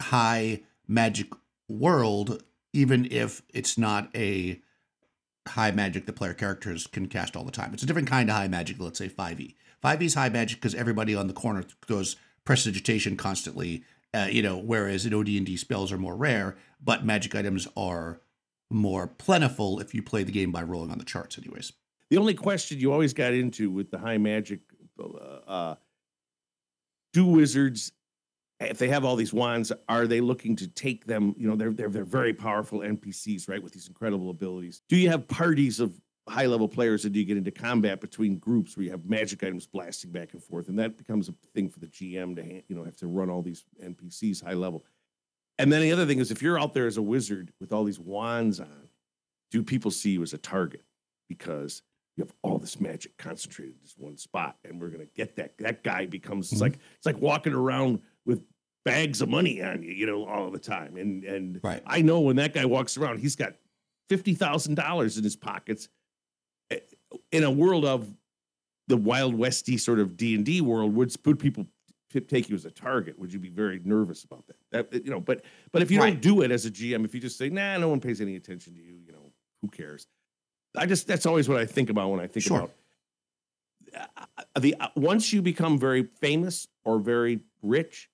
high 0.00 0.62
magic 0.88 1.28
world 1.68 2.42
even 2.72 3.06
if 3.10 3.42
it's 3.52 3.76
not 3.76 4.08
a 4.14 4.60
high 5.48 5.70
magic 5.70 6.06
the 6.06 6.12
player 6.12 6.34
characters 6.34 6.86
can 6.86 7.06
cast 7.06 7.36
all 7.36 7.44
the 7.44 7.50
time. 7.50 7.72
It's 7.74 7.82
a 7.82 7.86
different 7.86 8.08
kind 8.08 8.30
of 8.30 8.36
high 8.36 8.48
magic, 8.48 8.76
let's 8.78 8.98
say 8.98 9.08
5e. 9.08 9.54
5e 9.82 10.02
is 10.02 10.14
high 10.14 10.28
magic 10.28 10.58
because 10.58 10.74
everybody 10.74 11.14
on 11.14 11.26
the 11.26 11.32
corner 11.32 11.64
goes 11.86 12.16
prestidigitation 12.44 13.16
constantly, 13.16 13.84
uh, 14.14 14.28
you 14.30 14.42
know, 14.42 14.56
whereas 14.56 15.06
in 15.06 15.14
OD&D 15.14 15.56
spells 15.56 15.92
are 15.92 15.98
more 15.98 16.16
rare, 16.16 16.56
but 16.82 17.04
magic 17.04 17.34
items 17.34 17.66
are 17.76 18.20
more 18.70 19.06
plentiful 19.06 19.80
if 19.80 19.94
you 19.94 20.02
play 20.02 20.22
the 20.22 20.32
game 20.32 20.52
by 20.52 20.62
rolling 20.62 20.90
on 20.90 20.98
the 20.98 21.04
charts 21.04 21.36
anyways. 21.38 21.72
The 22.10 22.18
only 22.18 22.34
question 22.34 22.78
you 22.78 22.92
always 22.92 23.12
got 23.12 23.32
into 23.32 23.70
with 23.70 23.90
the 23.90 23.98
high 23.98 24.18
magic 24.18 24.60
uh, 25.00 25.06
uh 25.06 25.74
do 27.12 27.26
wizards 27.26 27.92
if 28.64 28.78
they 28.78 28.88
have 28.88 29.04
all 29.04 29.16
these 29.16 29.32
wands, 29.32 29.72
are 29.88 30.06
they 30.06 30.20
looking 30.20 30.56
to 30.56 30.68
take 30.68 31.06
them? 31.06 31.34
You 31.38 31.48
know, 31.48 31.56
they're 31.56 31.72
they're 31.72 31.88
they're 31.88 32.04
very 32.04 32.32
powerful 32.32 32.80
NPCs, 32.80 33.48
right, 33.48 33.62
with 33.62 33.72
these 33.72 33.88
incredible 33.88 34.30
abilities. 34.30 34.82
Do 34.88 34.96
you 34.96 35.08
have 35.10 35.26
parties 35.28 35.80
of 35.80 36.00
high 36.28 36.46
level 36.46 36.68
players, 36.68 37.04
or 37.04 37.08
do 37.08 37.18
you 37.18 37.24
get 37.24 37.36
into 37.36 37.50
combat 37.50 38.00
between 38.00 38.38
groups 38.38 38.76
where 38.76 38.84
you 38.84 38.90
have 38.90 39.04
magic 39.04 39.42
items 39.42 39.66
blasting 39.66 40.12
back 40.12 40.32
and 40.32 40.42
forth, 40.42 40.68
and 40.68 40.78
that 40.78 40.96
becomes 40.96 41.28
a 41.28 41.34
thing 41.54 41.68
for 41.68 41.80
the 41.80 41.88
GM 41.88 42.36
to 42.36 42.62
you 42.68 42.76
know 42.76 42.84
have 42.84 42.96
to 42.96 43.06
run 43.06 43.30
all 43.30 43.42
these 43.42 43.64
NPCs 43.82 44.44
high 44.44 44.54
level. 44.54 44.84
And 45.58 45.72
then 45.72 45.82
the 45.82 45.92
other 45.92 46.06
thing 46.06 46.18
is, 46.18 46.30
if 46.30 46.42
you're 46.42 46.58
out 46.58 46.74
there 46.74 46.86
as 46.86 46.96
a 46.96 47.02
wizard 47.02 47.52
with 47.60 47.72
all 47.72 47.84
these 47.84 48.00
wands 48.00 48.60
on, 48.60 48.88
do 49.50 49.62
people 49.62 49.90
see 49.90 50.10
you 50.10 50.22
as 50.22 50.32
a 50.32 50.38
target 50.38 50.82
because 51.28 51.82
you 52.16 52.24
have 52.24 52.34
all 52.42 52.58
this 52.58 52.80
magic 52.80 53.16
concentrated 53.16 53.74
in 53.74 53.80
this 53.82 53.94
one 53.96 54.16
spot, 54.16 54.56
and 54.64 54.80
we're 54.80 54.88
gonna 54.88 55.06
get 55.16 55.36
that. 55.36 55.56
That 55.58 55.82
guy 55.82 56.06
becomes 56.06 56.46
mm-hmm. 56.46 56.54
it's 56.54 56.62
like 56.62 56.78
it's 56.96 57.06
like 57.06 57.20
walking 57.20 57.54
around 57.54 58.00
bags 58.84 59.20
of 59.20 59.28
money 59.28 59.62
on 59.62 59.82
you, 59.82 59.92
you 59.92 60.06
know, 60.06 60.24
all 60.26 60.50
the 60.50 60.58
time. 60.58 60.96
And 60.96 61.24
and 61.24 61.60
right. 61.62 61.82
I 61.86 62.02
know 62.02 62.20
when 62.20 62.36
that 62.36 62.54
guy 62.54 62.64
walks 62.64 62.96
around, 62.96 63.18
he's 63.18 63.36
got 63.36 63.54
fifty 64.08 64.34
thousand 64.34 64.74
dollars 64.74 65.18
in 65.18 65.24
his 65.24 65.36
pockets. 65.36 65.88
Eh, 66.70 66.78
in 67.30 67.44
a 67.44 67.50
world 67.50 67.84
of 67.84 68.12
the 68.88 68.96
wild 68.96 69.34
westy 69.34 69.78
sort 69.78 69.98
of 69.98 70.16
D 70.16 70.34
and 70.34 70.44
D 70.44 70.60
world, 70.60 70.94
would 70.94 71.14
would 71.24 71.38
people 71.38 71.66
take 72.20 72.48
you 72.48 72.54
as 72.54 72.64
a 72.64 72.70
target? 72.70 73.18
Would 73.18 73.32
you 73.32 73.38
be 73.38 73.48
very 73.48 73.80
nervous 73.84 74.24
about 74.24 74.44
that? 74.46 74.90
That 74.90 75.04
you 75.04 75.10
know, 75.10 75.20
but 75.20 75.44
but 75.72 75.82
if 75.82 75.90
you 75.90 76.00
right. 76.00 76.10
don't 76.10 76.20
do 76.20 76.42
it 76.42 76.50
as 76.50 76.66
a 76.66 76.70
GM, 76.70 77.04
if 77.04 77.14
you 77.14 77.20
just 77.20 77.38
say, 77.38 77.48
nah, 77.48 77.78
no 77.78 77.88
one 77.88 78.00
pays 78.00 78.20
any 78.20 78.36
attention 78.36 78.74
to 78.74 78.80
you, 78.80 78.98
you 79.06 79.12
know, 79.12 79.32
who 79.60 79.68
cares? 79.68 80.06
I 80.76 80.86
just 80.86 81.06
that's 81.06 81.26
always 81.26 81.48
what 81.48 81.58
I 81.58 81.66
think 81.66 81.90
about 81.90 82.10
when 82.10 82.20
I 82.20 82.26
think 82.26 82.44
sure. 82.44 82.58
about 82.58 82.72
uh, 84.18 84.60
the 84.60 84.74
uh, 84.80 84.88
once 84.96 85.32
you 85.32 85.42
become 85.42 85.78
very 85.78 86.04
famous 86.20 86.68
or 86.84 86.98
very 86.98 87.40
rich 87.62 88.08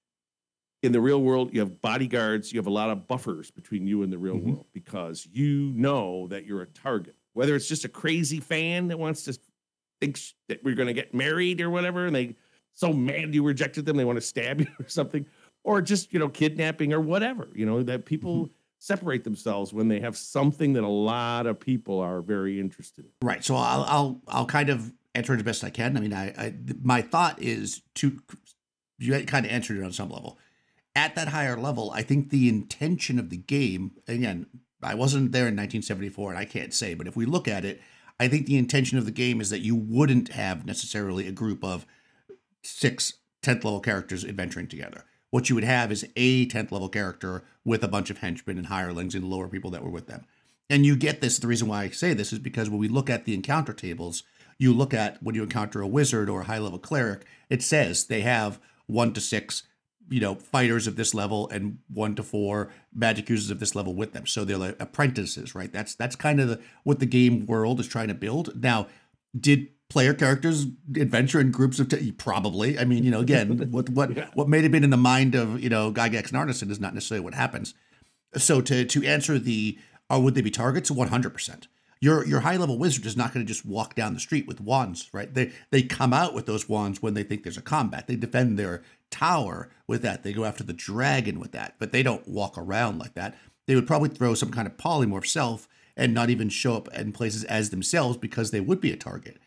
in 0.83 0.93
the 0.93 1.01
real 1.01 1.21
world, 1.23 1.53
you 1.53 1.61
have 1.61 1.81
bodyguards, 1.81 2.53
you 2.53 2.59
have 2.59 2.67
a 2.67 2.71
lot 2.73 2.91
of 2.91 3.09
buffers 3.09 3.51
between 3.51 3.87
you 3.87 4.03
and 4.03 4.13
the 4.13 4.19
real 4.19 4.37
Mhm. 4.37 4.45
world 4.45 4.67
because 4.73 5.27
you 5.33 5.73
know 5.75 6.29
that 6.29 6.45
you're 6.45 6.63
a 6.63 6.67
target. 6.67 7.17
Whether 7.33 7.57
it's 7.57 7.69
just 7.69 7.85
a 7.85 7.89
crazy 7.89 8.41
fan 8.41 8.89
that 8.89 8.99
wants 8.99 9.25
to 9.25 9.39
think 10.01 10.21
that 10.49 10.63
we're 10.63 10.75
going 10.77 10.87
to 10.87 10.93
get 10.95 11.13
married 11.15 11.61
or 11.61 11.71
whatever, 11.71 12.07
and 12.07 12.15
they 12.15 12.37
so 12.75 12.93
mad 12.93 13.35
you 13.35 13.43
rejected 13.43 13.85
them, 13.87 13.97
they 13.97 14.05
want 14.05 14.17
to 14.19 14.21
stab 14.25 14.61
you 14.61 14.69
or 14.79 14.89
something, 14.89 15.27
or 15.65 15.83
just 15.83 16.13
you 16.13 16.19
know 16.19 16.29
kidnapping 16.29 16.93
or 16.93 17.01
whatever. 17.01 17.49
You 17.55 17.67
know 17.67 17.83
that 17.83 18.05
people 18.07 18.51
separate 18.81 19.25
themselves 19.25 19.73
when 19.73 19.89
they 19.89 19.99
have 19.99 20.17
something 20.17 20.75
that 20.75 20.85
a 20.85 20.89
lot 20.89 21.47
of 21.49 21.59
people 21.59 21.99
are 21.99 22.23
very 22.23 22.61
interested 22.61 23.05
in. 23.05 23.11
Right. 23.27 23.45
So 23.45 23.57
I'll 23.57 23.83
I'll 23.85 24.23
I'll 24.29 24.47
kind 24.47 24.71
of 24.71 24.93
answer 25.17 25.35
it 25.35 25.39
as 25.39 25.43
best 25.43 25.65
I 25.65 25.71
can. 25.71 25.97
I 25.97 26.01
mean, 26.01 26.13
I, 26.13 26.29
I 26.29 26.55
my 26.83 27.03
thought 27.03 27.43
is 27.43 27.83
to 27.97 28.21
you 29.01 29.25
kind 29.25 29.45
of 29.45 29.51
answered 29.51 29.77
it 29.79 29.83
on 29.83 29.93
some 29.93 30.11
level. 30.11 30.39
At 30.99 31.15
that 31.15 31.29
higher 31.29 31.57
level, 31.57 31.93
I 31.93 32.03
think 32.03 32.31
the 32.31 32.49
intention 32.49 33.21
of 33.21 33.31
the 33.31 33.37
game 33.37 33.93
again. 34.09 34.47
I 34.83 34.97
wasn't 34.97 35.31
there 35.31 35.47
in 35.47 35.55
1974, 35.55 36.31
and 36.31 36.39
I 36.39 36.45
can't 36.45 36.75
say, 36.75 36.95
but 36.95 37.07
if 37.07 37.15
we 37.15 37.25
look 37.25 37.47
at 37.47 37.65
it, 37.65 37.81
I 38.19 38.27
think 38.27 38.47
the 38.47 38.59
intention 38.59 38.99
of 38.99 39.05
the 39.05 39.13
game 39.13 39.41
is 39.41 39.49
that 39.51 39.61
you 39.61 39.77
wouldn't 39.77 40.31
have 40.31 40.67
necessarily 40.67 41.29
a 41.29 41.33
group 41.33 41.63
of 41.63 41.87
six 42.65 43.13
10th 43.45 43.63
level 43.63 43.79
characters 43.79 44.25
adventuring 44.25 44.67
together. 44.67 45.05
What 45.31 45.49
you 45.49 45.55
would 45.55 45.63
have 45.63 45.93
is 45.93 46.05
a 46.17 46.47
10th 46.47 46.73
level 46.73 46.89
character 46.89 47.45
with 47.65 47.85
a 47.85 47.89
bunch 47.89 48.11
of 48.11 48.19
henchmen 48.19 48.59
and 48.59 48.67
hirelings 48.67 49.15
and 49.15 49.31
lower 49.31 49.47
people 49.47 49.71
that 49.71 49.85
were 49.85 49.91
with 49.91 50.09
them. 50.09 50.25
And 50.69 50.85
you 50.85 50.97
get 50.97 51.21
this. 51.21 51.39
The 51.39 51.47
reason 51.47 51.69
why 51.69 51.85
I 51.85 51.91
say 51.91 52.13
this 52.13 52.33
is 52.33 52.41
because 52.41 52.69
when 52.69 52.81
we 52.81 52.89
look 52.89 53.09
at 53.09 53.25
the 53.25 53.35
encounter 53.35 53.73
tables, 53.73 54.25
you 54.59 54.75
look 54.75 54.93
at 54.93 55.23
when 55.23 55.37
you 55.37 55.45
encounter 55.45 55.81
a 55.81 55.87
wizard 55.87 56.29
or 56.29 56.41
a 56.41 56.47
high 56.47 56.59
level 56.59 56.81
cleric, 56.81 57.25
it 57.49 57.63
says 57.63 58.07
they 58.07 58.23
have 58.23 58.59
one 58.87 59.13
to 59.13 59.21
six, 59.21 59.63
you 60.11 60.21
know, 60.21 60.35
fighters 60.35 60.87
of 60.87 60.97
this 60.97 61.13
level 61.15 61.49
and 61.51 61.79
one 61.93 62.15
to 62.15 62.23
four 62.23 62.71
magic 62.95 63.29
users 63.29 63.51
of 63.51 63.61
this 63.61 63.75
level 63.75 63.95
with 63.95 64.13
them. 64.13 64.27
So 64.27 64.45
they're 64.45 64.57
like 64.59 64.77
apprentices, 64.81 65.55
right? 65.55 65.73
That's 65.73 65.95
that's 65.95 66.17
kind 66.17 66.41
of 66.41 66.49
the, 66.49 66.61
what 66.85 66.99
the 66.99 67.07
game 67.07 67.47
world 67.47 67.81
is 67.81 67.87
trying 67.89 68.09
to 68.09 68.15
build. 68.15 68.63
Now, 68.63 68.87
did 69.39 69.69
player 69.91 70.13
characters 70.15 70.67
adventure 70.97 71.41
in 71.41 71.51
groups 71.51 71.79
of 71.79 71.89
t- 71.89 72.13
probably? 72.13 72.79
I 72.79 72.85
mean, 72.85 73.05
you 73.05 73.11
know, 73.11 73.21
again, 73.21 73.71
what 73.71 73.89
what 73.91 74.17
Yeah. 74.17 74.29
what 74.35 74.49
may 74.49 74.63
have 74.63 74.73
been 74.73 74.85
in 74.85 74.91
the 74.91 74.97
mind 74.97 75.35
of 75.35 75.61
you 75.63 75.69
know 75.69 75.93
Gygax 75.93 76.33
and 76.33 76.39
Arneson 76.49 76.71
is 76.71 76.81
not 76.81 76.95
necessarily 76.95 77.25
what 77.25 77.35
happens. 77.35 77.75
So 78.37 78.61
to 78.63 78.85
to 78.85 79.05
answer 79.05 79.39
the 79.39 79.79
or 80.11 80.21
would 80.23 80.35
they 80.35 80.41
be 80.43 80.51
targets? 80.51 80.91
One 80.91 81.09
hundred 81.09 81.31
percent. 81.31 81.69
Your 82.01 82.25
your 82.27 82.41
high 82.41 82.57
level 82.57 82.79
wizard 82.79 83.05
is 83.07 83.17
not 83.17 83.35
going 83.35 83.45
to 83.45 83.53
just 83.53 83.67
walk 83.67 83.97
down 83.97 84.15
the 84.15 84.21
street 84.21 84.47
with 84.47 84.61
wands, 84.61 85.09
right? 85.13 85.33
They 85.35 85.51
they 85.71 85.83
come 85.83 86.13
out 86.13 86.33
with 86.33 86.47
those 86.47 86.69
wands 86.69 87.03
when 87.03 87.15
they 87.15 87.25
think 87.25 87.43
there's 87.43 87.57
a 87.59 87.63
combat. 87.63 88.07
They 88.07 88.15
defend 88.17 88.57
their 88.59 88.83
tower 89.11 89.71
with 89.87 90.03
that. 90.03 90.23
They 90.23 90.33
go 90.33 90.45
after 90.45 90.65
the 90.65 90.73
dragon 90.73 91.41
with 91.41 91.53
that, 91.53 91.75
but 91.79 91.93
they 91.93 92.03
don't 92.03 92.27
walk 92.29 92.57
around 92.57 92.99
like 92.99 93.15
that. 93.15 93.37
They 93.67 93.75
would 93.75 93.87
probably 93.87 94.09
throw 94.09 94.35
some 94.35 94.51
kind 94.51 94.67
of 94.67 94.77
polymorph 94.77 95.27
self 95.27 95.69
and 95.97 96.15
not 96.15 96.31
even 96.31 96.49
show 96.49 96.77
up 96.77 96.89
in 96.95 97.13
places 97.13 97.45
as 97.45 97.71
themselves 97.71 98.17
because 98.17 98.51
they 98.51 98.61
would 98.61 98.81
be 98.81 98.93
a 98.93 98.97
target. 98.97 99.39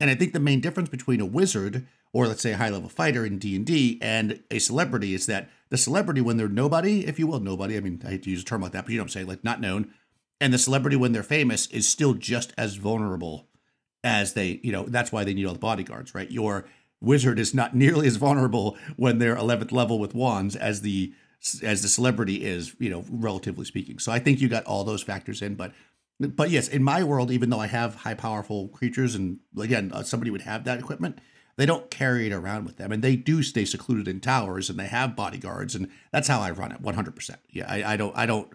And 0.00 0.10
I 0.10 0.14
think 0.14 0.32
the 0.32 0.40
main 0.40 0.60
difference 0.60 0.88
between 0.88 1.20
a 1.20 1.26
wizard 1.26 1.86
or 2.14 2.28
let's 2.28 2.42
say 2.42 2.52
a 2.52 2.56
high 2.56 2.70
level 2.70 2.88
fighter 2.88 3.26
in 3.26 3.38
D&D 3.38 3.98
and 4.00 4.40
a 4.50 4.60
celebrity 4.60 5.14
is 5.14 5.26
that 5.26 5.50
the 5.70 5.76
celebrity 5.76 6.20
when 6.20 6.36
they're 6.36 6.48
nobody, 6.48 7.04
if 7.06 7.18
you 7.18 7.26
will, 7.26 7.40
nobody, 7.40 7.76
I 7.76 7.80
mean, 7.80 8.00
I 8.06 8.10
hate 8.10 8.22
to 8.22 8.30
use 8.30 8.42
a 8.42 8.44
term 8.44 8.62
like 8.62 8.72
that, 8.72 8.84
but 8.84 8.92
you 8.92 8.98
know 8.98 9.02
what 9.02 9.06
I'm 9.06 9.10
saying, 9.10 9.26
like 9.26 9.42
not 9.42 9.60
known, 9.60 9.92
and 10.40 10.52
the 10.52 10.58
celebrity 10.58 10.96
when 10.96 11.12
they're 11.12 11.24
famous 11.24 11.66
is 11.66 11.88
still 11.88 12.14
just 12.14 12.52
as 12.56 12.76
vulnerable 12.76 13.48
as 14.04 14.34
they, 14.34 14.60
you 14.62 14.70
know, 14.70 14.84
that's 14.84 15.10
why 15.10 15.24
they 15.24 15.34
need 15.34 15.46
all 15.46 15.54
the 15.54 15.58
bodyguards, 15.58 16.14
right? 16.14 16.30
Your 16.30 16.66
wizard 17.00 17.38
is 17.38 17.54
not 17.54 17.74
nearly 17.76 18.06
as 18.06 18.16
vulnerable 18.16 18.76
when 18.96 19.18
they're 19.18 19.36
11th 19.36 19.72
level 19.72 19.98
with 19.98 20.14
wands 20.14 20.56
as 20.56 20.80
the 20.82 21.12
as 21.62 21.82
the 21.82 21.88
celebrity 21.88 22.42
is, 22.42 22.74
you 22.78 22.88
know, 22.88 23.04
relatively 23.10 23.66
speaking. 23.66 23.98
So 23.98 24.10
I 24.10 24.18
think 24.18 24.40
you 24.40 24.48
got 24.48 24.64
all 24.64 24.82
those 24.82 25.02
factors 25.02 25.42
in, 25.42 25.56
but 25.56 25.72
but 26.18 26.50
yes, 26.50 26.68
in 26.68 26.82
my 26.82 27.02
world, 27.02 27.30
even 27.30 27.50
though 27.50 27.60
I 27.60 27.66
have 27.66 27.96
high 27.96 28.14
powerful 28.14 28.68
creatures, 28.68 29.14
and 29.14 29.40
again, 29.58 29.90
uh, 29.92 30.04
somebody 30.04 30.30
would 30.30 30.42
have 30.42 30.64
that 30.64 30.78
equipment, 30.78 31.18
they 31.56 31.66
don't 31.66 31.90
carry 31.90 32.26
it 32.26 32.32
around 32.32 32.64
with 32.64 32.76
them, 32.76 32.92
and 32.92 33.02
they 33.02 33.16
do 33.16 33.42
stay 33.42 33.64
secluded 33.64 34.08
in 34.08 34.20
towers, 34.20 34.70
and 34.70 34.78
they 34.78 34.86
have 34.86 35.16
bodyguards, 35.16 35.74
and 35.74 35.90
that's 36.12 36.28
how 36.28 36.40
I 36.40 36.50
run 36.50 36.72
it, 36.72 36.80
one 36.80 36.94
hundred 36.94 37.16
percent. 37.16 37.40
Yeah, 37.50 37.66
I, 37.68 37.94
I 37.94 37.96
don't, 37.96 38.16
I 38.16 38.26
don't. 38.26 38.48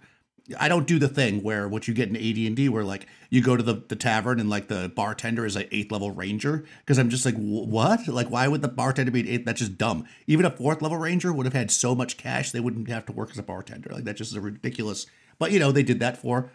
I 0.57 0.67
don't 0.67 0.87
do 0.87 0.99
the 0.99 1.07
thing 1.07 1.43
where 1.43 1.67
what 1.67 1.87
you 1.87 1.93
get 1.93 2.09
in 2.09 2.15
AD&D 2.15 2.69
where 2.69 2.83
like 2.83 3.07
you 3.29 3.41
go 3.41 3.55
to 3.57 3.63
the, 3.63 3.83
the 3.87 3.95
tavern 3.95 4.39
and 4.39 4.49
like 4.49 4.67
the 4.67 4.91
bartender 4.95 5.45
is 5.45 5.55
like 5.55 5.69
eighth 5.71 5.91
level 5.91 6.11
ranger 6.11 6.65
because 6.79 6.97
I'm 6.97 7.09
just 7.09 7.25
like 7.25 7.35
what? 7.35 8.07
Like 8.07 8.29
why 8.29 8.47
would 8.47 8.61
the 8.61 8.67
bartender 8.67 9.11
be 9.11 9.19
an 9.21 9.27
eighth? 9.27 9.45
That's 9.45 9.59
just 9.59 9.77
dumb. 9.77 10.05
Even 10.27 10.45
a 10.45 10.49
fourth 10.49 10.81
level 10.81 10.97
ranger 10.97 11.31
would 11.33 11.45
have 11.45 11.53
had 11.53 11.71
so 11.71 11.93
much 11.93 12.17
cash 12.17 12.51
they 12.51 12.59
wouldn't 12.59 12.89
have 12.89 13.05
to 13.07 13.11
work 13.11 13.31
as 13.31 13.37
a 13.37 13.43
bartender. 13.43 13.89
Like 13.91 14.05
that's 14.05 14.17
just 14.17 14.35
a 14.35 14.41
ridiculous 14.41 15.05
but 15.39 15.51
you 15.51 15.59
know 15.59 15.71
they 15.71 15.83
did 15.83 15.99
that 16.01 16.17
for 16.17 16.51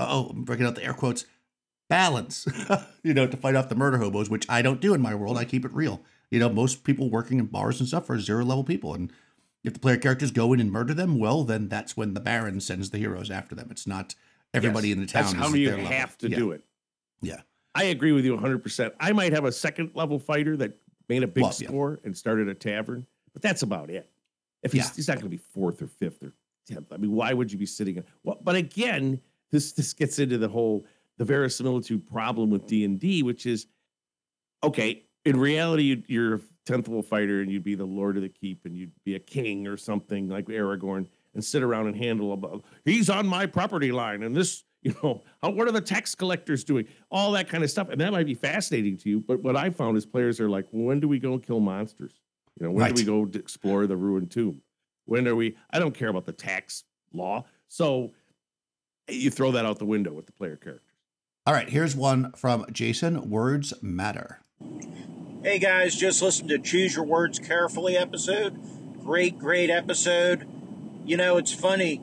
oh 0.00 0.28
I'm 0.30 0.44
breaking 0.44 0.64
out 0.64 0.76
the 0.76 0.84
air 0.84 0.94
quotes 0.94 1.26
balance 1.90 2.46
you 3.02 3.12
know 3.12 3.26
to 3.26 3.36
fight 3.36 3.56
off 3.56 3.68
the 3.68 3.74
murder 3.74 3.98
hobos 3.98 4.30
which 4.30 4.46
I 4.48 4.62
don't 4.62 4.80
do 4.80 4.94
in 4.94 5.02
my 5.02 5.14
world. 5.14 5.36
I 5.36 5.44
keep 5.44 5.64
it 5.64 5.74
real. 5.74 6.02
You 6.30 6.38
know 6.38 6.48
most 6.48 6.84
people 6.84 7.10
working 7.10 7.38
in 7.38 7.46
bars 7.46 7.80
and 7.80 7.88
stuff 7.88 8.08
are 8.08 8.18
zero 8.18 8.44
level 8.44 8.64
people 8.64 8.94
and 8.94 9.12
if 9.64 9.72
the 9.74 9.78
player 9.80 9.96
characters 9.96 10.30
go 10.30 10.52
in 10.52 10.60
and 10.60 10.70
murder 10.70 10.94
them, 10.94 11.18
well, 11.18 11.44
then 11.44 11.68
that's 11.68 11.96
when 11.96 12.14
the 12.14 12.20
Baron 12.20 12.60
sends 12.60 12.90
the 12.90 12.98
heroes 12.98 13.30
after 13.30 13.54
them. 13.54 13.68
It's 13.70 13.86
not 13.86 14.14
everybody 14.54 14.88
Yes, 14.88 14.94
in 14.96 15.00
the 15.02 15.06
town. 15.06 15.22
That's 15.24 15.34
how 15.34 15.54
you 15.54 15.66
their 15.68 15.76
level. 15.78 15.92
have 15.92 16.16
to 16.18 16.30
yeah. 16.30 16.36
do 16.36 16.50
it. 16.52 16.64
Yeah. 17.20 17.40
I 17.74 17.84
agree 17.84 18.12
with 18.12 18.24
you 18.24 18.36
100%. 18.36 18.92
I 19.00 19.12
might 19.12 19.32
have 19.32 19.44
a 19.44 19.52
second 19.52 19.90
level 19.94 20.18
fighter 20.18 20.56
that 20.56 20.78
made 21.08 21.22
a 21.22 21.26
big 21.26 21.42
Well, 21.42 21.54
yeah. 21.58 21.68
score 21.68 22.00
and 22.04 22.16
started 22.16 22.48
a 22.48 22.54
tavern, 22.54 23.06
but 23.32 23.42
that's 23.42 23.62
about 23.62 23.90
it. 23.90 24.08
If 24.62 24.72
he's, 24.72 24.86
Yeah. 24.86 24.92
he's 24.96 25.08
not 25.08 25.14
going 25.14 25.24
to 25.26 25.30
be 25.30 25.36
fourth 25.52 25.82
or 25.82 25.86
fifth 25.86 26.22
or 26.22 26.32
tenth. 26.66 26.92
I 26.92 26.96
mean, 26.96 27.12
why 27.12 27.32
would 27.32 27.52
you 27.52 27.58
be 27.58 27.66
sitting? 27.66 27.96
In, 27.96 28.04
Well, 28.24 28.38
but 28.42 28.54
again, 28.56 29.20
this 29.50 29.72
this 29.72 29.92
gets 29.94 30.18
into 30.18 30.36
the 30.38 30.48
whole 30.48 30.84
the 31.16 31.24
verisimilitude 31.24 32.06
problem 32.06 32.50
with 32.50 32.66
D 32.66 32.84
and 32.84 32.98
D, 33.00 33.22
which 33.22 33.46
is 33.46 33.66
okay. 34.62 35.04
In 35.24 35.38
reality, 35.38 35.82
you- 35.84 36.02
you're 36.06 36.34
a 36.36 36.40
tenth 36.64 36.88
level 36.88 37.02
fighter, 37.02 37.40
and 37.42 37.50
you'd 37.50 37.64
be 37.64 37.74
the 37.74 37.84
Lord 37.84 38.16
of 38.16 38.22
the 38.22 38.28
Keep, 38.28 38.64
and 38.64 38.76
you'd 38.76 38.92
be 39.04 39.14
a 39.14 39.18
king 39.20 39.66
or 39.66 39.76
something 39.76 40.28
like 40.28 40.46
Aragorn, 40.46 41.06
and 41.34 41.44
sit 41.44 41.62
around 41.62 41.86
and 41.86 41.96
handle 41.96 42.32
about. 42.32 42.64
He's 42.84 43.10
on 43.10 43.26
my 43.26 43.46
property 43.46 43.92
line, 43.92 44.22
and 44.22 44.34
this, 44.34 44.64
you 44.82 44.94
know, 45.02 45.22
how, 45.42 45.50
what 45.50 45.68
are 45.68 45.72
the 45.72 45.80
tax 45.80 46.14
collectors 46.14 46.64
doing? 46.64 46.86
All 47.10 47.32
that 47.32 47.48
kind 47.48 47.64
of 47.64 47.70
stuff, 47.70 47.88
and 47.90 48.00
that 48.00 48.12
might 48.12 48.26
be 48.26 48.34
fascinating 48.34 48.96
to 48.98 49.10
you. 49.10 49.20
But 49.20 49.42
what 49.42 49.56
I 49.56 49.70
found 49.70 49.96
is 49.96 50.06
players 50.06 50.40
are 50.40 50.48
like, 50.48 50.66
when 50.70 51.00
do 51.00 51.08
we 51.08 51.18
go 51.18 51.38
kill 51.38 51.60
monsters? 51.60 52.20
You 52.58 52.66
know, 52.66 52.72
when 52.72 52.82
Right. 52.84 52.94
do 52.94 53.00
we 53.00 53.04
go 53.04 53.38
explore 53.38 53.86
the 53.86 53.96
ruined 53.96 54.30
tomb? 54.30 54.62
When 55.04 55.26
are 55.28 55.36
we? 55.36 55.56
I 55.70 55.78
don't 55.78 55.94
care 55.94 56.08
about 56.08 56.26
the 56.26 56.32
tax 56.32 56.84
law, 57.12 57.44
so 57.68 58.12
you 59.08 59.30
throw 59.30 59.52
that 59.52 59.64
out 59.64 59.78
the 59.78 59.86
window 59.86 60.12
with 60.12 60.26
the 60.26 60.32
player 60.32 60.56
characters. 60.56 60.84
All 61.46 61.54
right, 61.54 61.68
here's 61.68 61.96
one 61.96 62.32
from 62.32 62.66
Jason. 62.72 63.30
Words 63.30 63.72
matter. 63.82 64.40
Hey 64.60 65.60
guys, 65.60 65.94
just 65.94 66.20
listen 66.20 66.48
to 66.48 66.58
Choose 66.58 66.96
Your 66.96 67.04
Words 67.04 67.38
Carefully 67.38 67.96
episode. 67.96 68.58
Great, 69.04 69.38
great 69.38 69.70
episode. 69.70 70.48
You 71.04 71.16
know, 71.16 71.36
it's 71.36 71.54
funny. 71.54 72.00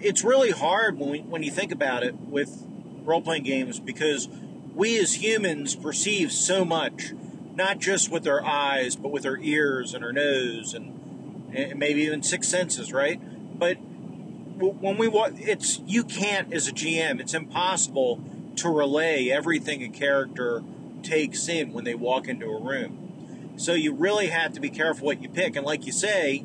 It's 0.00 0.22
really 0.22 0.52
hard 0.52 0.96
when 0.96 1.10
we, 1.10 1.20
when 1.22 1.42
you 1.42 1.50
think 1.50 1.72
about 1.72 2.04
it 2.04 2.14
with 2.14 2.64
role 3.04 3.20
playing 3.20 3.42
games 3.42 3.80
because 3.80 4.28
we 4.74 4.96
as 4.96 5.14
humans 5.14 5.74
perceive 5.74 6.30
so 6.30 6.64
much, 6.64 7.14
not 7.54 7.80
just 7.80 8.12
with 8.12 8.28
our 8.28 8.44
eyes, 8.44 8.94
but 8.94 9.10
with 9.10 9.26
our 9.26 9.38
ears 9.38 9.92
and 9.92 10.04
our 10.04 10.12
nose 10.12 10.72
and, 10.72 11.52
and 11.52 11.80
maybe 11.80 12.02
even 12.02 12.22
six 12.22 12.46
senses, 12.46 12.92
right? 12.92 13.20
But 13.58 13.74
when 13.74 14.96
we 14.96 15.08
wa 15.08 15.30
it's 15.34 15.80
you 15.84 16.04
can't 16.04 16.54
as 16.54 16.68
a 16.68 16.72
GM. 16.72 17.18
It's 17.18 17.34
impossible 17.34 18.22
to 18.54 18.68
relay 18.68 19.30
everything 19.30 19.82
a 19.82 19.88
character 19.88 20.62
takes 21.06 21.48
in 21.48 21.72
when 21.72 21.84
they 21.84 21.94
walk 21.94 22.28
into 22.28 22.46
a 22.46 22.60
room. 22.60 23.54
So 23.56 23.72
you 23.72 23.94
really 23.94 24.26
have 24.26 24.52
to 24.52 24.60
be 24.60 24.68
careful 24.68 25.06
what 25.06 25.22
you 25.22 25.28
pick. 25.28 25.56
And 25.56 25.64
like 25.64 25.86
you 25.86 25.92
say, 25.92 26.44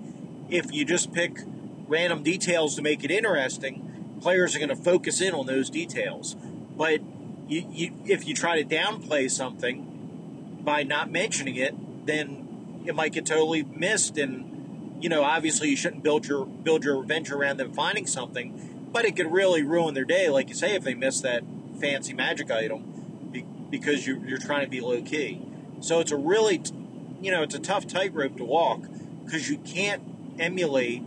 if 0.50 0.72
you 0.72 0.86
just 0.86 1.12
pick 1.12 1.40
random 1.88 2.24
details 2.24 2.76
to 2.76 2.82
make 2.82 3.04
it 3.04 3.12
interesting, 3.12 4.18
players 4.22 4.56
are 4.56 4.60
going 4.60 4.70
to 4.70 4.76
focus 4.76 5.20
in 5.20 5.34
on 5.34 5.46
those 5.46 5.70
details. 5.70 6.36
But 6.78 7.02
you, 7.48 7.68
you, 7.70 7.94
if 8.06 8.28
you 8.28 8.34
try 8.34 8.62
to 8.62 8.68
downplay 8.68 9.30
something 9.30 10.60
by 10.64 10.84
not 10.84 11.12
mentioning 11.12 11.56
it, 11.56 11.76
then 12.06 12.84
it 12.86 12.96
might 12.96 13.12
get 13.12 13.26
totally 13.26 13.64
missed. 13.64 14.18
And 14.18 15.04
you 15.04 15.10
know, 15.10 15.24
obviously, 15.24 15.70
you 15.70 15.76
shouldn't 15.76 16.04
build 16.04 16.28
your 16.28 16.46
build 16.46 16.86
your 16.86 17.02
adventure 17.02 17.36
around 17.36 17.58
them 17.58 17.74
finding 17.74 18.08
something. 18.08 18.90
But 18.92 19.06
it 19.06 19.16
could 19.16 19.32
really 19.32 19.64
ruin 19.64 19.94
their 19.94 20.06
day, 20.06 20.30
like 20.30 20.50
you 20.50 20.56
say, 20.56 20.76
if 20.76 20.84
they 20.84 20.94
miss 20.94 21.22
that 21.22 21.44
fancy 21.80 22.14
magic 22.14 22.52
item 22.52 22.91
because 23.72 24.06
you, 24.06 24.22
you're 24.28 24.38
trying 24.38 24.64
to 24.64 24.70
be 24.70 24.82
low 24.82 25.02
key. 25.02 25.42
So 25.80 26.00
it's 26.00 26.12
a 26.12 26.18
really, 26.18 26.62
you 27.22 27.32
know, 27.32 27.42
it's 27.42 27.56
a 27.56 27.60
tough 27.60 27.88
tightrope 27.88 28.38
to 28.38 28.44
walk 28.44 28.82
because 29.26 29.50
you 29.50 29.58
can't 29.58 30.04
emulate 30.38 31.02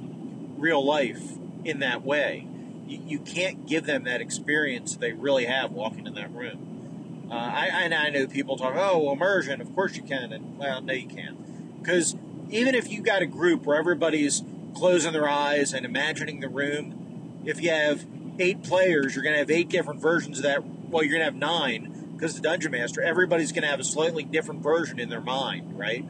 real 0.57 0.85
life 0.85 1.23
in 1.65 1.79
that 1.81 2.03
way. 2.03 2.49
You, 2.87 3.01
you 3.07 3.19
can't 3.21 3.67
give 3.67 3.87
them 3.87 4.05
that 4.05 4.21
experience 4.21 4.97
they 4.97 5.13
really 5.13 5.45
have 5.45 5.71
walking 5.71 6.07
in 6.07 6.15
that 6.15 6.33
room. 6.35 7.29
Uh, 7.31 7.35
I, 7.35 7.67
and 7.85 7.95
I 7.95 8.09
know 8.11 8.27
people 8.27 8.57
talk, 8.57 8.75
oh, 8.77 9.13
immersion, 9.13 9.61
of 9.61 9.75
course 9.75 9.97
you 9.97 10.03
can. 10.03 10.33
And, 10.33 10.59
well, 10.59 10.81
no, 10.83 10.93
you 10.93 11.09
can't. 11.09 11.81
Because 11.81 12.17
even 12.51 12.75
if 12.75 12.91
you've 12.91 13.05
got 13.05 13.23
a 13.23 13.27
group 13.27 13.65
where 13.65 13.77
everybody's 13.77 14.43
closing 14.75 15.13
their 15.13 15.29
eyes 15.29 15.73
and 15.73 15.87
imagining 15.87 16.41
the 16.41 16.49
room, 16.49 17.43
if 17.45 17.61
you 17.63 17.71
have 17.71 18.07
eight 18.39 18.63
players, 18.63 19.15
you're 19.15 19.23
going 19.23 19.35
to 19.35 19.39
have 19.39 19.51
eight 19.51 19.69
different 19.69 20.01
versions 20.01 20.39
of 20.39 20.45
that. 20.45 20.65
Well, 20.65 21.03
you're 21.03 21.19
going 21.19 21.21
to 21.21 21.25
have 21.25 21.35
nine 21.35 21.94
because 22.15 22.35
the 22.35 22.41
dungeon 22.41 22.73
master, 22.73 23.03
everybody's 23.03 23.53
going 23.53 23.63
to 23.63 23.69
have 23.69 23.81
a 23.81 23.85
slightly 23.85 24.25
different 24.25 24.63
version 24.63 24.99
in 24.99 25.09
their 25.09 25.21
mind, 25.21 25.79
right? 25.79 26.05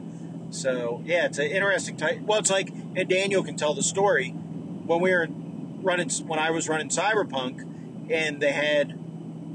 So, 0.51 1.01
yeah, 1.05 1.25
it's 1.25 1.37
an 1.37 1.47
interesting 1.47 1.97
type. 1.97 2.21
Well, 2.21 2.39
it's 2.39 2.51
like, 2.51 2.69
and 2.69 3.09
Daniel 3.09 3.43
can 3.43 3.57
tell 3.57 3.73
the 3.73 3.83
story. 3.83 4.29
When 4.29 5.01
we 5.01 5.11
were 5.11 5.27
running, 5.81 6.09
when 6.27 6.39
I 6.39 6.51
was 6.51 6.69
running 6.69 6.89
Cyberpunk, 6.89 8.11
and 8.11 8.39
they 8.39 8.51
had 8.51 8.97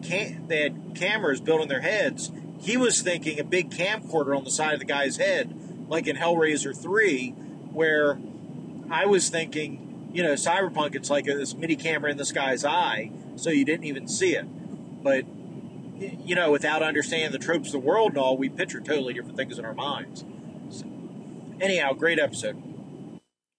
cam- 0.03 0.47
they 0.49 0.63
had 0.63 0.95
cameras 0.95 1.41
built 1.41 1.63
in 1.63 1.69
their 1.69 1.81
heads. 1.81 2.33
He 2.61 2.77
was 2.77 3.01
thinking 3.01 3.39
a 3.39 3.45
big 3.45 3.71
camcorder 3.71 4.37
on 4.37 4.45
the 4.45 4.51
side 4.51 4.75
of 4.75 4.81
the 4.81 4.87
guy's 4.87 5.17
head, 5.17 5.55
like 5.89 6.07
in 6.07 6.17
Hellraiser 6.17 6.77
3, 6.77 7.31
where 7.73 8.19
I 8.91 9.07
was 9.07 9.29
thinking, 9.31 10.11
you 10.13 10.23
know, 10.23 10.35
Cyberpunk, 10.35 10.95
it's 10.95 11.09
like 11.09 11.27
a, 11.27 11.35
this 11.35 11.55
mini 11.55 11.77
camera 11.77 12.11
in 12.11 12.17
this 12.17 12.33
guy's 12.33 12.65
eye, 12.65 13.13
so 13.37 13.51
you 13.51 13.65
didn't 13.65 13.85
even 13.85 14.09
see 14.09 14.35
it. 14.35 14.45
But, 15.03 15.25
you 16.01 16.35
know, 16.35 16.51
without 16.51 16.83
understanding 16.83 17.33
the 17.33 17.39
tropes 17.39 17.69
of 17.69 17.73
the 17.73 17.79
world 17.79 18.11
and 18.11 18.19
all, 18.19 18.37
we 18.37 18.49
picture 18.49 18.81
totally 18.81 19.15
different 19.15 19.37
things 19.37 19.59
in 19.59 19.65
our 19.65 19.75
minds. 19.75 20.25
So, 20.71 20.87
anyhow, 21.61 21.93
great 21.93 22.19
episode. 22.19 22.61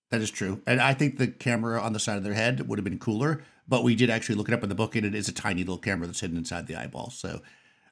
That 0.09 0.21
is 0.21 0.31
true. 0.31 0.61
And 0.67 0.81
I 0.81 0.93
think 0.93 1.17
the 1.17 1.27
camera 1.27 1.79
on 1.79 1.93
the 1.93 1.99
side 1.99 2.17
of 2.17 2.23
their 2.23 2.33
head 2.33 2.67
would 2.67 2.77
have 2.77 2.83
been 2.83 2.99
cooler, 2.99 3.43
but 3.67 3.83
we 3.83 3.95
did 3.95 4.09
actually 4.09 4.35
look 4.35 4.49
it 4.49 4.53
up 4.53 4.63
in 4.63 4.69
the 4.69 4.75
book, 4.75 4.95
and 4.95 5.05
it 5.05 5.15
is 5.15 5.29
a 5.29 5.33
tiny 5.33 5.61
little 5.61 5.77
camera 5.77 6.07
that's 6.07 6.19
hidden 6.19 6.37
inside 6.37 6.67
the 6.67 6.75
eyeball. 6.75 7.11
So 7.11 7.41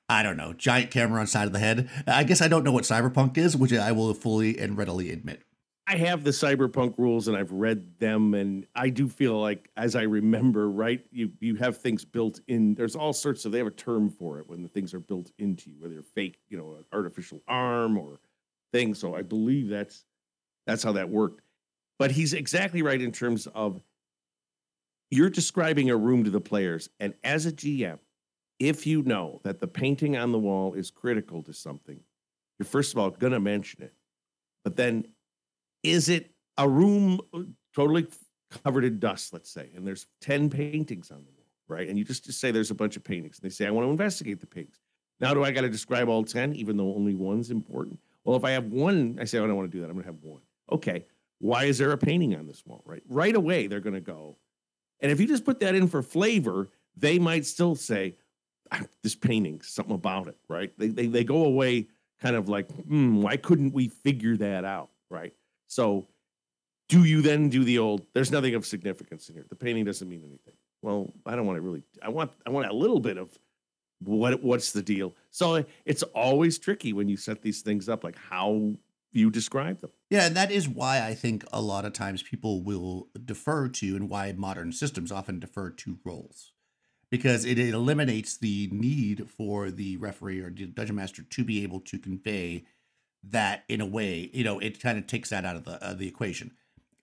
I 0.09 0.23
don't 0.23 0.37
know. 0.37 0.53
Giant 0.53 0.91
camera 0.91 1.21
on 1.21 1.27
side 1.27 1.47
of 1.47 1.53
the 1.53 1.59
head. 1.59 1.89
I 2.07 2.23
guess 2.23 2.41
I 2.41 2.47
don't 2.47 2.63
know 2.63 2.71
what 2.71 2.83
cyberpunk 2.83 3.37
is, 3.37 3.55
which 3.55 3.71
I 3.71 3.91
will 3.91 4.13
fully 4.13 4.57
and 4.57 4.77
readily 4.77 5.11
admit. 5.11 5.43
I 5.89 5.95
have 5.95 6.23
the 6.23 6.29
cyberpunk 6.29 6.99
rules 6.99 7.27
and 7.27 7.35
I've 7.35 7.51
read 7.51 7.97
them, 7.97 8.35
and 8.35 8.67
I 8.75 8.89
do 8.89 9.09
feel 9.09 9.41
like, 9.41 9.71
as 9.75 9.95
I 9.95 10.03
remember, 10.03 10.69
right, 10.69 11.03
you 11.11 11.31
you 11.39 11.55
have 11.55 11.77
things 11.77 12.05
built 12.05 12.41
in. 12.47 12.75
There's 12.75 12.95
all 12.95 13.11
sorts 13.11 13.43
of 13.43 13.51
they 13.51 13.57
have 13.57 13.65
a 13.65 13.71
term 13.71 14.07
for 14.07 14.37
it 14.37 14.47
when 14.47 14.61
the 14.61 14.69
things 14.69 14.93
are 14.93 14.99
built 14.99 15.31
into 15.39 15.71
you, 15.71 15.77
whether 15.79 15.95
they're 15.95 16.03
fake, 16.03 16.37
you 16.47 16.59
know, 16.59 16.75
an 16.77 16.85
artificial 16.93 17.41
arm 17.47 17.97
or 17.97 18.19
thing. 18.71 18.93
So 18.93 19.15
I 19.15 19.23
believe 19.23 19.67
that's 19.67 20.05
that's 20.67 20.83
how 20.83 20.91
that 20.91 21.09
worked. 21.09 21.41
But 21.97 22.11
he's 22.11 22.33
exactly 22.33 22.83
right 22.83 23.01
in 23.01 23.11
terms 23.11 23.47
of 23.47 23.81
you're 25.09 25.31
describing 25.31 25.89
a 25.89 25.97
room 25.97 26.23
to 26.23 26.29
the 26.29 26.39
players, 26.39 26.87
and 26.99 27.15
as 27.23 27.47
a 27.47 27.51
GM, 27.51 27.97
if 28.59 28.85
you 28.85 29.01
know 29.01 29.41
that 29.43 29.59
the 29.59 29.67
painting 29.67 30.15
on 30.15 30.33
the 30.33 30.39
wall 30.39 30.75
is 30.75 30.91
critical 30.91 31.41
to 31.41 31.53
something, 31.53 31.99
you're 32.59 32.67
first 32.67 32.93
of 32.93 32.99
all 32.99 33.09
going 33.09 33.33
to 33.33 33.39
mention 33.39 33.81
it. 33.81 33.95
But 34.63 34.75
then, 34.75 35.07
is 35.83 36.09
it 36.09 36.31
a 36.57 36.67
room 36.67 37.19
uh, 37.33 37.41
totally 37.75 38.07
covered 38.63 38.83
in 38.83 38.99
dust, 38.99 39.33
let's 39.33 39.49
say, 39.49 39.69
and 39.75 39.85
there's 39.85 40.07
10 40.21 40.49
paintings 40.49 41.11
on 41.11 41.17
the 41.17 41.31
wall, 41.31 41.47
right? 41.67 41.87
And 41.87 41.97
you 41.97 42.03
just, 42.03 42.25
just 42.25 42.39
say 42.39 42.51
there's 42.51 42.71
a 42.71 42.75
bunch 42.75 42.97
of 42.97 43.03
paintings. 43.03 43.39
And 43.39 43.49
they 43.49 43.53
say, 43.53 43.67
I 43.67 43.71
want 43.71 43.85
to 43.85 43.91
investigate 43.91 44.39
the 44.39 44.47
paintings. 44.47 44.79
Now, 45.19 45.33
do 45.33 45.43
I 45.43 45.51
got 45.51 45.61
to 45.61 45.69
describe 45.69 46.09
all 46.09 46.23
10, 46.23 46.55
even 46.55 46.77
though 46.77 46.95
only 46.95 47.13
one's 47.13 47.51
important? 47.51 47.99
Well, 48.23 48.37
if 48.37 48.43
I 48.43 48.51
have 48.51 48.65
one, 48.65 49.17
I 49.19 49.25
say, 49.25 49.37
oh, 49.37 49.43
I 49.43 49.47
don't 49.47 49.55
want 49.55 49.71
to 49.71 49.77
do 49.77 49.81
that. 49.81 49.89
I'm 49.89 49.93
going 49.93 50.05
to 50.05 50.11
have 50.11 50.21
one. 50.23 50.41
Okay. 50.71 51.05
Why 51.39 51.65
is 51.65 51.77
there 51.77 51.91
a 51.91 51.97
painting 51.97 52.35
on 52.35 52.47
this 52.47 52.63
wall, 52.65 52.81
right? 52.85 53.03
Right 53.07 53.35
away, 53.35 53.67
they're 53.67 53.79
going 53.79 53.95
to 53.95 54.01
go. 54.01 54.37
And 54.99 55.11
if 55.11 55.19
you 55.19 55.27
just 55.27 55.45
put 55.45 55.59
that 55.61 55.75
in 55.75 55.87
for 55.87 56.01
flavor, 56.01 56.69
they 56.95 57.19
might 57.19 57.45
still 57.45 57.75
say, 57.75 58.15
ah, 58.71 58.81
this 59.03 59.15
painting, 59.15 59.61
something 59.61 59.95
about 59.95 60.27
it, 60.27 60.37
right? 60.47 60.71
They, 60.77 60.87
they, 60.87 61.07
they 61.07 61.23
go 61.23 61.45
away 61.45 61.87
kind 62.21 62.35
of 62.35 62.49
like, 62.49 62.69
hmm, 62.71 63.21
why 63.21 63.37
couldn't 63.37 63.73
we 63.73 63.87
figure 63.87 64.35
that 64.37 64.65
out, 64.65 64.89
right? 65.09 65.33
So, 65.69 66.07
do 66.89 67.05
you 67.05 67.21
then 67.21 67.49
do 67.49 67.63
the 67.63 67.77
old? 67.77 68.05
There's 68.13 68.31
nothing 68.31 68.55
of 68.55 68.65
significance 68.65 69.29
in 69.29 69.35
here. 69.35 69.45
The 69.47 69.55
painting 69.55 69.85
doesn't 69.85 70.09
mean 70.09 70.23
anything. 70.25 70.55
Well, 70.81 71.13
I 71.25 71.35
don't 71.35 71.45
want 71.45 71.57
to 71.57 71.61
really. 71.61 71.83
I 72.01 72.09
want 72.09 72.31
I 72.45 72.49
want 72.49 72.67
a 72.67 72.73
little 72.73 72.99
bit 72.99 73.17
of 73.17 73.37
what 73.99 74.43
what's 74.43 74.71
the 74.71 74.81
deal. 74.81 75.15
So 75.29 75.63
it's 75.85 76.03
always 76.03 76.57
tricky 76.57 76.91
when 76.91 77.07
you 77.07 77.15
set 77.15 77.43
these 77.43 77.61
things 77.61 77.87
up. 77.87 78.03
Like 78.03 78.17
how 78.17 78.73
you 79.11 79.29
describe 79.29 79.79
them. 79.81 79.91
Yeah, 80.09 80.25
and 80.25 80.35
that 80.35 80.51
is 80.51 80.67
why 80.67 81.05
I 81.05 81.13
think 81.13 81.45
a 81.53 81.61
lot 81.61 81.85
of 81.85 81.93
times 81.93 82.23
people 82.23 82.61
will 82.63 83.07
defer 83.25 83.67
to 83.67 83.95
and 83.95 84.09
why 84.09 84.31
modern 84.31 84.71
systems 84.71 85.11
often 85.11 85.39
defer 85.39 85.69
to 85.69 85.99
roles. 86.03 86.51
Because 87.11 87.43
it, 87.43 87.57
eliminates 87.57 88.37
the 88.37 88.69
need 88.71 89.27
for 89.29 89.71
the 89.71 89.97
referee 89.97 90.41
or 90.41 90.51
the 90.51 90.67
dungeon 90.67 90.95
master 90.95 91.23
to 91.23 91.43
be 91.43 91.63
able 91.63 91.79
to 91.81 91.97
convey 91.97 92.65
that 93.23 93.63
in 93.67 93.81
a 93.81 93.85
way, 93.85 94.29
you 94.33 94.43
know, 94.43 94.59
it 94.59 94.81
kind 94.81 94.97
of 94.97 95.07
takes 95.07 95.29
that 95.29 95.45
out 95.45 95.55
of 95.55 95.65
the 95.65 95.83
uh, 95.83 95.93
the 95.93 96.07
equation. 96.07 96.51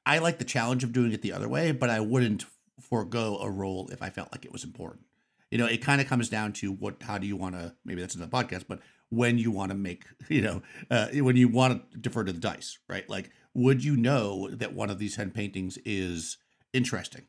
I 0.05 0.19
like 0.19 0.39
the 0.39 0.45
challenge 0.45 0.85
of 0.85 0.93
doing 0.93 1.13
it 1.13 1.23
the 1.23 1.33
other 1.33 1.49
way, 1.49 1.73
but 1.73 1.91
I 1.91 2.01
wouldn't 2.01 2.45
forego 2.81 3.39
a 3.39 3.51
role 3.51 3.89
if 3.91 4.03
I 4.03 4.11
felt 4.11 4.31
like 4.33 4.45
it 4.45 4.53
was 4.53 4.65
important. 4.65 5.05
You 5.51 5.59
know, 5.59 5.67
it 5.67 5.79
kind 5.79 6.01
of 6.01 6.07
comes 6.07 6.29
down 6.29 6.53
to 6.55 6.73
what 6.73 7.03
how 7.03 7.19
do 7.19 7.27
you 7.27 7.37
want 7.37 7.55
to 7.55 7.75
maybe 7.85 8.01
that's 8.01 8.15
in 8.15 8.21
the 8.21 8.29
podcast, 8.29 8.65
but 8.69 8.81
when 9.09 9.39
you 9.39 9.51
want 9.51 9.71
to 9.71 9.77
make, 9.77 10.05
you 10.29 10.43
know, 10.43 10.63
uh, 10.91 11.09
when 11.13 11.37
you 11.37 11.49
want 11.49 11.93
to 11.93 11.99
defer 11.99 12.25
to 12.25 12.33
the 12.33 12.41
dice, 12.41 12.79
right? 12.89 13.09
Like, 13.09 13.31
would 13.55 13.85
you 13.85 13.97
know 13.97 14.49
that 14.51 14.75
one 14.75 14.91
of 14.91 14.99
these 14.99 15.17
10 15.17 15.31
paintings 15.31 15.79
is 15.85 16.39
interesting? 16.73 17.23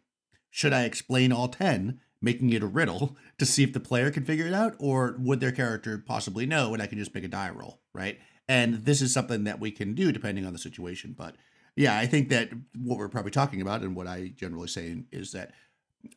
Should 0.49 0.73
I 0.73 0.83
explain 0.83 1.31
all 1.31 1.47
10, 1.47 1.99
making 2.21 2.51
it 2.51 2.63
a 2.63 2.67
riddle 2.67 3.15
to 3.37 3.45
see 3.45 3.63
if 3.63 3.73
the 3.73 3.79
player 3.79 4.11
can 4.11 4.25
figure 4.25 4.47
it 4.47 4.53
out? 4.53 4.75
Or 4.79 5.15
would 5.19 5.39
their 5.39 5.51
character 5.51 5.97
possibly 5.97 6.45
know 6.45 6.73
and 6.73 6.81
I 6.81 6.87
can 6.87 6.97
just 6.97 7.13
make 7.13 7.23
a 7.23 7.29
die 7.29 7.49
roll, 7.49 7.79
right? 7.93 8.19
And 8.47 8.85
this 8.85 9.01
is 9.01 9.13
something 9.13 9.43
that 9.43 9.59
we 9.59 9.71
can 9.71 9.93
do 9.93 10.11
depending 10.11 10.45
on 10.45 10.53
the 10.53 10.59
situation. 10.59 11.13
But 11.17 11.35
yeah, 11.75 11.97
I 11.97 12.05
think 12.05 12.29
that 12.29 12.49
what 12.75 12.97
we're 12.97 13.09
probably 13.09 13.31
talking 13.31 13.61
about 13.61 13.81
and 13.81 13.95
what 13.95 14.07
I 14.07 14.33
generally 14.35 14.67
say 14.67 15.03
is 15.11 15.31
that 15.33 15.51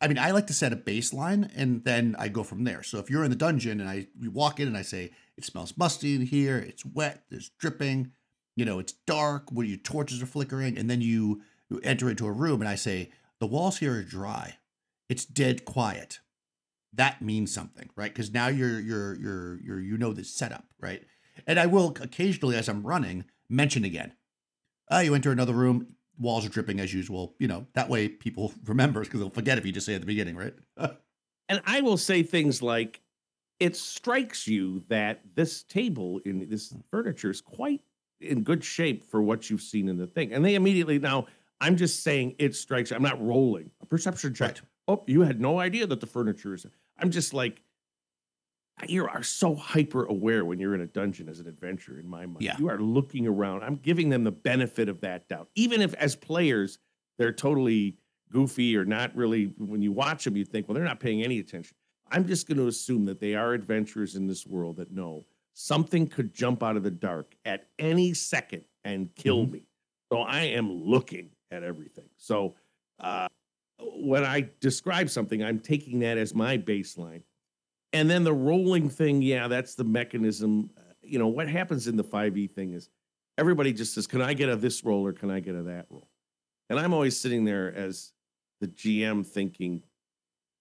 I 0.00 0.08
mean, 0.08 0.18
I 0.18 0.30
like 0.30 0.46
to 0.48 0.52
set 0.52 0.72
a 0.72 0.76
baseline 0.76 1.50
and 1.56 1.82
then 1.84 2.14
I 2.18 2.28
go 2.28 2.42
from 2.42 2.64
there. 2.64 2.82
So 2.82 2.98
if 2.98 3.10
you're 3.10 3.24
in 3.24 3.30
the 3.30 3.36
dungeon 3.36 3.80
and 3.80 3.88
I 3.88 4.06
you 4.20 4.30
walk 4.30 4.60
in 4.60 4.68
and 4.68 4.76
I 4.76 4.82
say 4.82 5.10
it 5.36 5.44
smells 5.44 5.76
musty 5.76 6.14
in 6.14 6.22
here, 6.22 6.58
it's 6.58 6.84
wet, 6.84 7.24
there's 7.30 7.50
dripping, 7.58 8.12
you 8.56 8.64
know, 8.64 8.78
it's 8.78 8.92
dark, 8.92 9.50
where 9.50 9.66
your 9.66 9.78
torches 9.78 10.22
are 10.22 10.26
flickering, 10.26 10.76
and 10.76 10.88
then 10.88 11.00
you, 11.00 11.42
you 11.70 11.80
enter 11.82 12.10
into 12.10 12.26
a 12.26 12.32
room 12.32 12.60
and 12.60 12.68
I 12.68 12.74
say 12.74 13.10
the 13.38 13.46
walls 13.46 13.78
here 13.78 13.94
are 13.94 14.02
dry, 14.02 14.58
it's 15.08 15.24
dead 15.24 15.64
quiet. 15.64 16.20
That 16.92 17.22
means 17.22 17.54
something, 17.54 17.88
right? 17.96 18.12
Because 18.12 18.32
now 18.32 18.48
you're 18.48 18.80
you're 18.80 19.14
you're 19.16 19.60
you're 19.62 19.80
you 19.80 19.96
know 19.96 20.12
the 20.12 20.24
setup, 20.24 20.66
right? 20.80 21.04
And 21.46 21.58
I 21.58 21.66
will 21.66 21.96
occasionally, 22.00 22.56
as 22.56 22.68
I'm 22.68 22.86
running, 22.86 23.24
mention 23.48 23.84
again. 23.84 24.12
Ah, 24.90 24.96
uh, 24.96 25.00
you 25.00 25.14
enter 25.14 25.30
another 25.30 25.52
room 25.52 25.94
walls 26.20 26.44
are 26.46 26.50
dripping 26.50 26.78
as 26.78 26.94
usual. 26.94 27.34
You 27.38 27.48
know, 27.48 27.66
that 27.74 27.88
way 27.88 28.08
people 28.08 28.52
remember 28.66 29.00
because 29.00 29.20
they'll 29.20 29.30
forget 29.30 29.58
if 29.58 29.66
you 29.66 29.72
just 29.72 29.86
say 29.86 29.94
at 29.94 30.00
the 30.00 30.06
beginning, 30.06 30.36
right? 30.36 30.54
and 31.48 31.60
I 31.64 31.80
will 31.80 31.96
say 31.96 32.22
things 32.22 32.62
like, 32.62 33.00
it 33.58 33.76
strikes 33.76 34.46
you 34.46 34.84
that 34.88 35.20
this 35.34 35.64
table 35.64 36.20
in 36.24 36.48
this 36.48 36.74
furniture 36.90 37.30
is 37.30 37.40
quite 37.40 37.82
in 38.20 38.42
good 38.42 38.64
shape 38.64 39.04
for 39.04 39.20
what 39.20 39.50
you've 39.50 39.62
seen 39.62 39.88
in 39.88 39.98
the 39.98 40.06
thing. 40.06 40.32
And 40.32 40.44
they 40.44 40.54
immediately 40.54 40.98
now, 40.98 41.26
I'm 41.60 41.76
just 41.76 42.02
saying 42.02 42.36
it 42.38 42.54
strikes. 42.54 42.90
I'm 42.90 43.02
not 43.02 43.22
rolling 43.22 43.70
a 43.82 43.86
perception 43.86 44.32
check. 44.32 44.48
Right. 44.48 44.60
Oh, 44.88 45.04
you 45.06 45.20
had 45.20 45.40
no 45.40 45.58
idea 45.60 45.86
that 45.86 46.00
the 46.00 46.06
furniture 46.06 46.54
is. 46.54 46.66
I'm 46.98 47.10
just 47.10 47.34
like, 47.34 47.60
you 48.88 49.06
are 49.06 49.22
so 49.22 49.54
hyper 49.54 50.04
aware 50.04 50.44
when 50.44 50.58
you're 50.58 50.74
in 50.74 50.80
a 50.80 50.86
dungeon 50.86 51.28
as 51.28 51.40
an 51.40 51.46
adventurer 51.46 51.98
in 51.98 52.08
my 52.08 52.26
mind. 52.26 52.42
Yeah. 52.42 52.56
You 52.58 52.68
are 52.68 52.78
looking 52.78 53.26
around. 53.26 53.62
I'm 53.62 53.76
giving 53.76 54.08
them 54.08 54.24
the 54.24 54.32
benefit 54.32 54.88
of 54.88 55.00
that 55.00 55.28
doubt. 55.28 55.48
Even 55.54 55.80
if 55.80 55.94
as 55.94 56.16
players 56.16 56.78
they're 57.18 57.32
totally 57.32 57.98
goofy 58.32 58.76
or 58.76 58.84
not 58.84 59.14
really 59.14 59.52
when 59.58 59.82
you 59.82 59.92
watch 59.92 60.24
them 60.24 60.36
you 60.36 60.44
think, 60.44 60.68
well, 60.68 60.74
they're 60.74 60.84
not 60.84 61.00
paying 61.00 61.22
any 61.22 61.38
attention. 61.38 61.76
I'm 62.10 62.26
just 62.26 62.48
going 62.48 62.58
to 62.58 62.66
assume 62.66 63.04
that 63.06 63.20
they 63.20 63.34
are 63.34 63.52
adventurers 63.52 64.16
in 64.16 64.26
this 64.26 64.46
world 64.46 64.76
that 64.76 64.92
know 64.92 65.26
something 65.54 66.06
could 66.06 66.34
jump 66.34 66.62
out 66.62 66.76
of 66.76 66.82
the 66.82 66.90
dark 66.90 67.34
at 67.44 67.68
any 67.78 68.14
second 68.14 68.64
and 68.84 69.14
kill 69.14 69.42
mm-hmm. 69.42 69.52
me. 69.52 69.62
So 70.12 70.20
I 70.20 70.42
am 70.42 70.70
looking 70.70 71.30
at 71.50 71.62
everything. 71.62 72.08
So 72.16 72.56
uh, 72.98 73.28
when 73.78 74.24
I 74.24 74.48
describe 74.60 75.10
something, 75.10 75.42
I'm 75.42 75.60
taking 75.60 76.00
that 76.00 76.18
as 76.18 76.34
my 76.34 76.58
baseline 76.58 77.22
and 77.92 78.08
then 78.08 78.24
the 78.24 78.32
rolling 78.32 78.88
thing, 78.88 79.22
yeah, 79.22 79.48
that's 79.48 79.74
the 79.74 79.84
mechanism. 79.84 80.70
You 81.02 81.18
know, 81.18 81.28
what 81.28 81.48
happens 81.48 81.88
in 81.88 81.96
the 81.96 82.04
5e 82.04 82.50
thing 82.50 82.72
is 82.72 82.88
everybody 83.36 83.72
just 83.72 83.94
says, 83.94 84.06
Can 84.06 84.22
I 84.22 84.34
get 84.34 84.48
a 84.48 84.56
this 84.56 84.84
roll 84.84 85.06
or 85.06 85.12
can 85.12 85.30
I 85.30 85.40
get 85.40 85.54
a 85.54 85.62
that 85.62 85.86
roll? 85.90 86.08
And 86.68 86.78
I'm 86.78 86.92
always 86.92 87.18
sitting 87.18 87.44
there 87.44 87.74
as 87.74 88.12
the 88.60 88.68
GM 88.68 89.26
thinking, 89.26 89.82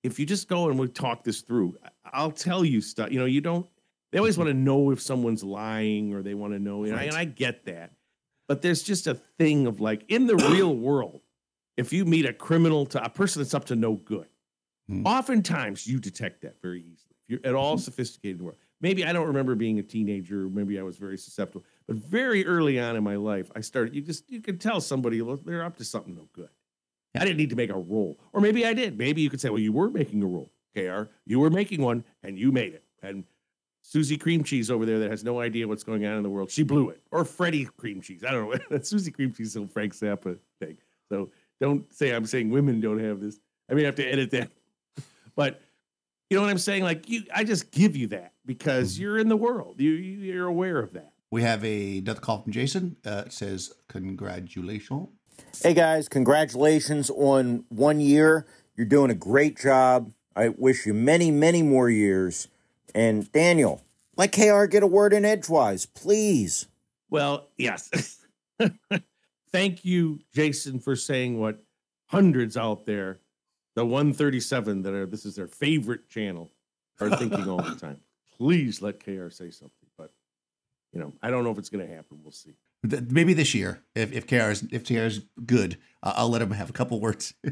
if 0.04 0.18
you 0.18 0.26
just 0.26 0.48
go 0.48 0.70
and 0.70 0.80
we 0.80 0.88
talk 0.88 1.24
this 1.24 1.42
through, 1.42 1.78
I'll 2.06 2.32
tell 2.32 2.66
you 2.66 2.82
stuff. 2.82 3.12
You 3.12 3.20
know, 3.20 3.26
you 3.26 3.42
don't, 3.42 3.68
they 4.12 4.18
always 4.18 4.38
want 4.38 4.48
to 4.48 4.54
know 4.54 4.92
if 4.92 5.02
someone's 5.02 5.44
lying 5.44 6.14
or 6.14 6.24
they 6.24 6.34
want 6.34 6.54
to 6.54 6.60
know, 6.60 6.84
you 6.86 6.92
know, 6.92 6.98
right. 6.98 7.08
and 7.08 7.18
I 7.18 7.26
get 7.26 7.66
that. 7.66 7.92
But 8.48 8.64
there's 8.64 8.82
just 8.82 9.06
a 9.06 9.14
thing 9.38 9.68
of 9.68 9.80
like 9.80 10.06
in 10.08 10.26
the 10.26 10.36
real 10.36 10.76
world, 10.76 11.22
if 11.78 11.94
you 11.94 12.06
meet 12.06 12.26
a 12.26 12.34
criminal 12.34 12.86
to 12.88 13.04
a 13.04 13.10
person 13.10 13.44
that's 13.44 13.54
up 13.54 13.66
to 13.66 13.76
no 13.76 13.94
good, 13.94 14.28
hmm. 14.88 15.06
oftentimes 15.06 15.86
you 15.86 16.00
detect 16.00 16.42
that 16.42 16.60
very 16.62 16.82
easily 16.82 17.09
you're 17.30 17.40
at 17.46 17.56
all 17.56 17.76
mm-hmm. 17.76 17.82
sophisticated 17.82 18.42
world. 18.42 18.58
maybe 18.82 19.06
I 19.06 19.14
don't 19.14 19.28
remember 19.28 19.56
being 19.56 19.80
a 19.80 19.84
teenager. 19.84 20.50
Maybe 20.50 20.80
I 20.80 20.84
was 20.84 20.98
very 20.98 21.18
susceptible, 21.18 21.64
but 21.88 21.96
very 21.96 22.46
early 22.46 22.80
on 22.80 22.96
in 22.96 23.04
my 23.04 23.16
life, 23.16 23.50
I 23.56 23.62
started. 23.62 23.96
You 23.96 24.02
just 24.02 24.30
you 24.30 24.42
could 24.42 24.60
tell 24.60 24.82
somebody 24.82 25.22
look, 25.22 25.46
they're 25.46 25.64
up 25.64 25.78
to 25.78 25.86
something 25.86 26.16
no 26.16 26.28
good. 26.34 26.50
I 27.16 27.20
didn't 27.20 27.38
need 27.38 27.50
to 27.52 27.56
make 27.56 27.70
a 27.70 27.80
rule, 27.80 28.20
or 28.34 28.42
maybe 28.42 28.66
I 28.66 28.74
did. 28.74 28.98
Maybe 28.98 29.22
you 29.22 29.30
could 29.30 29.42
say, 29.42 29.50
well, 29.50 29.60
you 29.60 29.72
were 29.72 29.90
making 29.90 30.22
a 30.22 30.28
rule, 30.28 30.52
KR. 30.76 31.10
You 31.26 31.40
were 31.40 31.50
making 31.50 31.82
one, 31.82 32.04
and 32.24 32.38
you 32.38 32.52
made 32.52 32.74
it. 32.74 32.84
And 33.02 33.24
Susie 33.82 34.18
Cream 34.18 34.44
Cheese 34.44 34.70
over 34.70 34.86
there 34.86 35.00
that 35.00 35.10
has 35.10 35.24
no 35.24 35.40
idea 35.40 35.68
what's 35.68 35.84
going 35.84 36.06
on 36.06 36.18
in 36.18 36.24
the 36.24 36.30
world, 36.30 36.52
she 36.52 36.64
blew 36.64 36.90
it. 36.90 37.02
Or 37.12 37.26
Freddie 37.26 37.66
Cream 37.78 38.02
Cheese, 38.02 38.24
I 38.24 38.32
don't 38.32 38.72
know. 38.72 38.80
Susie 38.82 39.12
Cream 39.12 39.34
Cheese 39.34 39.48
is 39.48 39.56
a 39.56 39.68
Frank 39.68 39.94
Zappa 39.94 40.38
thing. 40.60 40.78
So 41.10 41.32
don't 41.60 41.92
say 41.94 42.12
I'm 42.12 42.26
saying 42.26 42.50
women 42.50 42.80
don't 42.80 43.00
have 43.00 43.20
this. 43.20 43.40
I 43.70 43.74
mean, 43.74 43.86
I 43.86 43.88
have 43.88 43.96
to 43.96 44.06
edit 44.06 44.32
that. 44.32 44.52
but 45.36 45.62
you 46.30 46.38
know 46.38 46.44
what 46.44 46.52
I'm 46.52 46.58
saying? 46.58 46.84
Like 46.84 47.10
you, 47.10 47.24
I 47.34 47.44
just 47.44 47.72
give 47.72 47.96
you 47.96 48.08
that 48.08 48.34
because 48.46 48.94
Mm-hmm. 48.94 49.02
you're 49.02 49.18
in 49.20 49.30
the 49.30 49.38
world. 49.38 49.80
You 49.80 49.92
you're 49.92 50.48
aware 50.48 50.80
of 50.80 50.94
that. 50.94 51.14
We 51.32 51.42
have 51.44 51.64
a 51.64 52.00
another 52.00 52.22
call 52.22 52.42
from 52.42 52.52
Jason. 52.52 52.96
Uh, 53.06 53.24
it 53.28 53.34
says, 53.34 53.74
"Congratulations." 53.88 55.10
Hey 55.62 55.74
guys, 55.74 56.08
congratulations 56.10 57.10
on 57.10 57.64
one 57.70 58.00
year. 58.00 58.46
You're 58.76 58.86
doing 58.88 59.10
a 59.12 59.16
great 59.16 59.58
job. 59.60 60.12
I 60.36 60.50
wish 60.50 60.86
you 60.86 60.94
many, 60.94 61.32
many 61.32 61.62
more 61.64 61.90
years. 61.90 62.48
And 62.96 63.32
Daniel, 63.32 63.82
let 64.18 64.32
KR 64.32 64.66
get 64.66 64.84
a 64.84 64.88
word 64.88 65.14
in 65.14 65.26
edgewise, 65.26 65.86
please. 65.86 66.68
Well, 67.10 67.48
yes. 67.58 68.20
Thank 69.52 69.84
you, 69.86 70.20
Jason, 70.34 70.80
for 70.80 70.96
saying 70.96 71.40
what 71.40 71.64
hundreds 72.08 72.56
out 72.58 72.86
there, 72.86 73.20
the 73.80 73.86
137 73.86 74.82
that 74.84 74.94
are 74.94 75.06
this 75.06 75.26
is 75.26 75.36
their 75.36 75.48
favorite 75.48 76.10
channel, 76.10 76.52
are 77.00 77.10
thinking 77.16 77.48
all 77.48 77.62
the 77.62 77.76
time. 77.80 78.02
Please 78.38 78.82
let 78.82 79.00
KR 79.04 79.30
say 79.30 79.50
something. 79.52 79.88
But 79.98 80.12
you 80.92 81.00
know, 81.00 81.14
I 81.22 81.30
don't 81.30 81.44
know 81.46 81.52
if 81.52 81.58
it's 81.58 81.70
gonna 81.70 81.88
happen. 81.88 82.20
We'll 82.22 82.32
see. 82.34 82.56
Maybe 82.84 83.34
this 83.34 83.54
year, 83.56 83.82
if 83.96 84.12
if 84.12 84.28
KR 84.28 84.52
is 84.52 84.64
if 84.72 84.86
KR 84.86 85.06
is 85.08 85.22
good, 85.46 85.78
uh, 86.04 86.14
I'll 86.18 86.30
let 86.30 86.42
him 86.42 86.52
have 86.52 86.70
a 86.70 86.74
couple 86.74 87.00
words. 87.00 87.34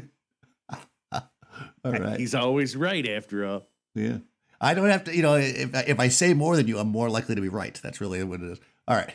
All 1.84 1.92
right. 1.92 2.20
He's 2.20 2.34
always 2.34 2.76
right 2.76 3.08
after 3.08 3.44
all. 3.46 3.66
Yeah. 3.94 4.18
I 4.60 4.74
don't 4.74 4.88
have 4.90 5.04
to, 5.04 5.16
you 5.16 5.22
know, 5.22 5.34
if 5.34 5.74
I- 5.74 5.84
if 5.86 5.98
I 6.00 6.08
say 6.08 6.34
more 6.34 6.56
than 6.56 6.68
you, 6.68 6.78
I'm 6.78 6.88
more 6.88 7.08
likely 7.10 7.34
to 7.34 7.40
be 7.40 7.48
right. 7.48 7.78
That's 7.82 8.00
really 8.00 8.22
what 8.24 8.40
it 8.42 8.50
is. 8.52 8.60
All 8.86 8.96
right. 8.96 9.12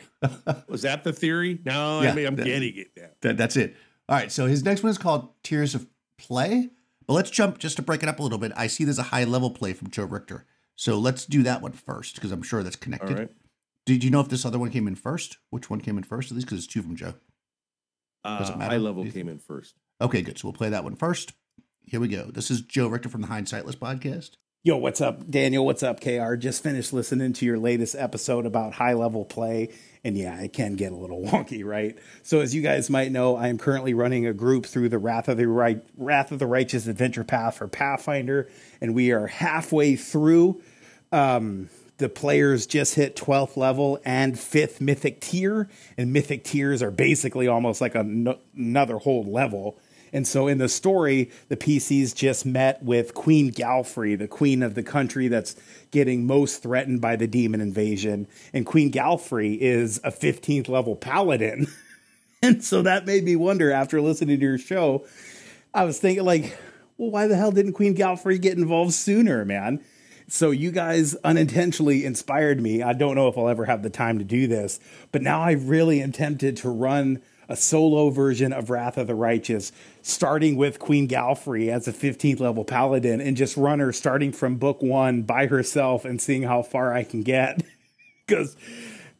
Was 0.68 0.82
that 0.82 1.04
the 1.04 1.12
theory? 1.12 1.58
No, 1.64 2.02
Yeah, 2.02 2.10
I 2.10 2.14
mean 2.14 2.26
I'm 2.26 2.36
that- 2.36 2.44
getting 2.44 2.76
it 2.76 2.88
now. 2.96 3.08
that, 3.22 3.36
that's 3.36 3.56
it. 3.56 3.76
All 4.08 4.16
right. 4.16 4.30
So 4.32 4.46
his 4.46 4.64
next 4.64 4.82
one 4.82 4.90
is 4.90 4.98
called 4.98 5.30
Tiers 5.42 5.74
of 5.74 5.86
Play. 6.18 6.70
But 7.06 7.14
let's 7.14 7.30
jump 7.30 7.58
just 7.58 7.76
to 7.76 7.82
break 7.82 8.02
it 8.02 8.08
up 8.08 8.18
a 8.18 8.22
little 8.22 8.38
bit. 8.38 8.52
I 8.56 8.66
see 8.66 8.84
there's 8.84 8.98
a 8.98 9.04
high 9.04 9.24
level 9.24 9.50
play 9.50 9.72
from 9.72 9.90
Joe 9.90 10.04
Richter. 10.04 10.46
So 10.76 10.98
let's 10.98 11.26
do 11.26 11.42
that 11.44 11.62
one 11.62 11.72
first 11.72 12.14
because 12.16 12.32
I'm 12.32 12.42
sure 12.42 12.62
that's 12.62 12.76
connected. 12.76 13.18
right. 13.18 13.30
Did 13.86 14.02
you 14.02 14.10
know 14.10 14.20
if 14.20 14.28
this 14.28 14.44
other 14.46 14.58
one 14.58 14.70
came 14.70 14.88
in 14.88 14.94
first? 14.94 15.36
Which 15.50 15.68
one 15.68 15.80
came 15.80 15.98
in 15.98 16.04
first? 16.04 16.30
At 16.30 16.34
least 16.36 16.46
because 16.46 16.64
it's 16.64 16.72
two 16.72 16.82
from 16.82 16.96
Joe. 16.96 17.14
Does 18.24 18.48
it 18.48 18.54
Uh, 18.54 18.58
matter? 18.58 18.70
high 18.70 18.76
level 18.78 19.04
came 19.10 19.28
in 19.28 19.38
first. 19.38 19.74
Okay, 20.00 20.22
good. 20.22 20.38
So 20.38 20.48
we'll 20.48 20.54
play 20.54 20.70
that 20.70 20.84
one 20.84 20.96
first. 20.96 21.32
Here 21.82 22.00
we 22.00 22.08
go. 22.08 22.30
This 22.30 22.50
is 22.50 22.62
Joe 22.62 22.88
Richter 22.88 23.10
from 23.10 23.20
the 23.20 23.28
Hindsightless 23.28 23.76
podcast. 23.76 24.30
Yo, 24.62 24.78
what's 24.78 25.02
up, 25.02 25.28
Daniel? 25.30 25.66
What's 25.66 25.82
up, 25.82 26.00
KR? 26.00 26.34
Just 26.36 26.62
finished 26.62 26.94
listening 26.94 27.34
to 27.34 27.44
your 27.44 27.58
latest 27.58 27.94
episode 27.94 28.46
about 28.46 28.72
high 28.72 28.94
level 28.94 29.26
play. 29.26 29.68
And 30.04 30.18
yeah, 30.18 30.38
it 30.40 30.52
can 30.52 30.76
get 30.76 30.92
a 30.92 30.96
little 30.96 31.22
wonky, 31.24 31.64
right? 31.64 31.96
So, 32.22 32.40
as 32.40 32.54
you 32.54 32.62
guys 32.62 32.90
might 32.90 33.10
know, 33.10 33.36
I 33.36 33.48
am 33.48 33.58
currently 33.58 33.94
running 33.94 34.26
a 34.26 34.34
group 34.34 34.66
through 34.66 34.90
the 34.90 34.98
Wrath 34.98 35.28
of 35.28 35.38
the 35.38 35.48
right 35.48 35.82
Wrath 35.96 36.30
of 36.30 36.38
the 36.38 36.46
Righteous 36.46 36.86
Adventure 36.86 37.24
Path 37.24 37.56
for 37.56 37.68
Pathfinder, 37.68 38.48
and 38.80 38.94
we 38.94 39.12
are 39.12 39.26
halfway 39.26 39.96
through. 39.96 40.62
Um, 41.10 41.70
the 41.98 42.08
players 42.08 42.66
just 42.66 42.96
hit 42.96 43.14
12th 43.14 43.56
level 43.56 44.00
and 44.04 44.34
5th 44.34 44.80
mythic 44.80 45.20
tier, 45.20 45.68
and 45.96 46.12
mythic 46.12 46.44
tiers 46.44 46.82
are 46.82 46.90
basically 46.90 47.46
almost 47.46 47.80
like 47.80 47.94
another 47.94 48.98
whole 48.98 49.24
level. 49.24 49.78
And 50.14 50.28
so 50.28 50.46
in 50.46 50.58
the 50.58 50.68
story, 50.68 51.32
the 51.48 51.56
PCs 51.56 52.14
just 52.14 52.46
met 52.46 52.80
with 52.84 53.14
Queen 53.14 53.50
Galfrey, 53.50 54.16
the 54.16 54.28
queen 54.28 54.62
of 54.62 54.76
the 54.76 54.82
country 54.84 55.26
that's 55.26 55.56
getting 55.90 56.24
most 56.24 56.62
threatened 56.62 57.00
by 57.00 57.16
the 57.16 57.26
demon 57.26 57.60
invasion. 57.60 58.28
And 58.52 58.64
Queen 58.64 58.92
Galfrey 58.92 59.58
is 59.58 59.98
a 60.04 60.12
15th 60.12 60.68
level 60.68 60.94
paladin. 60.94 61.66
and 62.42 62.62
so 62.62 62.80
that 62.82 63.06
made 63.06 63.24
me 63.24 63.34
wonder 63.34 63.72
after 63.72 64.00
listening 64.00 64.38
to 64.38 64.46
your 64.46 64.56
show, 64.56 65.04
I 65.74 65.84
was 65.84 65.98
thinking, 65.98 66.24
like, 66.24 66.56
well, 66.96 67.10
why 67.10 67.26
the 67.26 67.36
hell 67.36 67.50
didn't 67.50 67.72
Queen 67.72 67.96
Galfrey 67.96 68.40
get 68.40 68.56
involved 68.56 68.92
sooner, 68.92 69.44
man? 69.44 69.82
So 70.28 70.52
you 70.52 70.70
guys 70.70 71.16
unintentionally 71.24 72.04
inspired 72.04 72.60
me. 72.60 72.82
I 72.82 72.92
don't 72.92 73.16
know 73.16 73.26
if 73.26 73.36
I'll 73.36 73.48
ever 73.48 73.64
have 73.64 73.82
the 73.82 73.90
time 73.90 74.18
to 74.20 74.24
do 74.24 74.46
this, 74.46 74.78
but 75.10 75.22
now 75.22 75.42
I 75.42 75.52
really 75.52 76.00
am 76.00 76.12
tempted 76.12 76.56
to 76.58 76.70
run 76.70 77.20
a 77.48 77.56
solo 77.56 78.10
version 78.10 78.52
of 78.52 78.70
Wrath 78.70 78.96
of 78.96 79.06
the 79.06 79.14
Righteous, 79.14 79.72
starting 80.02 80.56
with 80.56 80.78
Queen 80.78 81.08
Galfrey 81.08 81.68
as 81.68 81.88
a 81.88 81.92
15th 81.92 82.40
level 82.40 82.64
paladin 82.64 83.20
and 83.20 83.36
just 83.36 83.56
run 83.56 83.78
her 83.78 83.92
starting 83.92 84.32
from 84.32 84.56
book 84.56 84.82
one 84.82 85.22
by 85.22 85.46
herself 85.46 86.04
and 86.04 86.20
seeing 86.20 86.42
how 86.42 86.62
far 86.62 86.92
I 86.92 87.04
can 87.04 87.22
get. 87.22 87.62
Because 88.26 88.56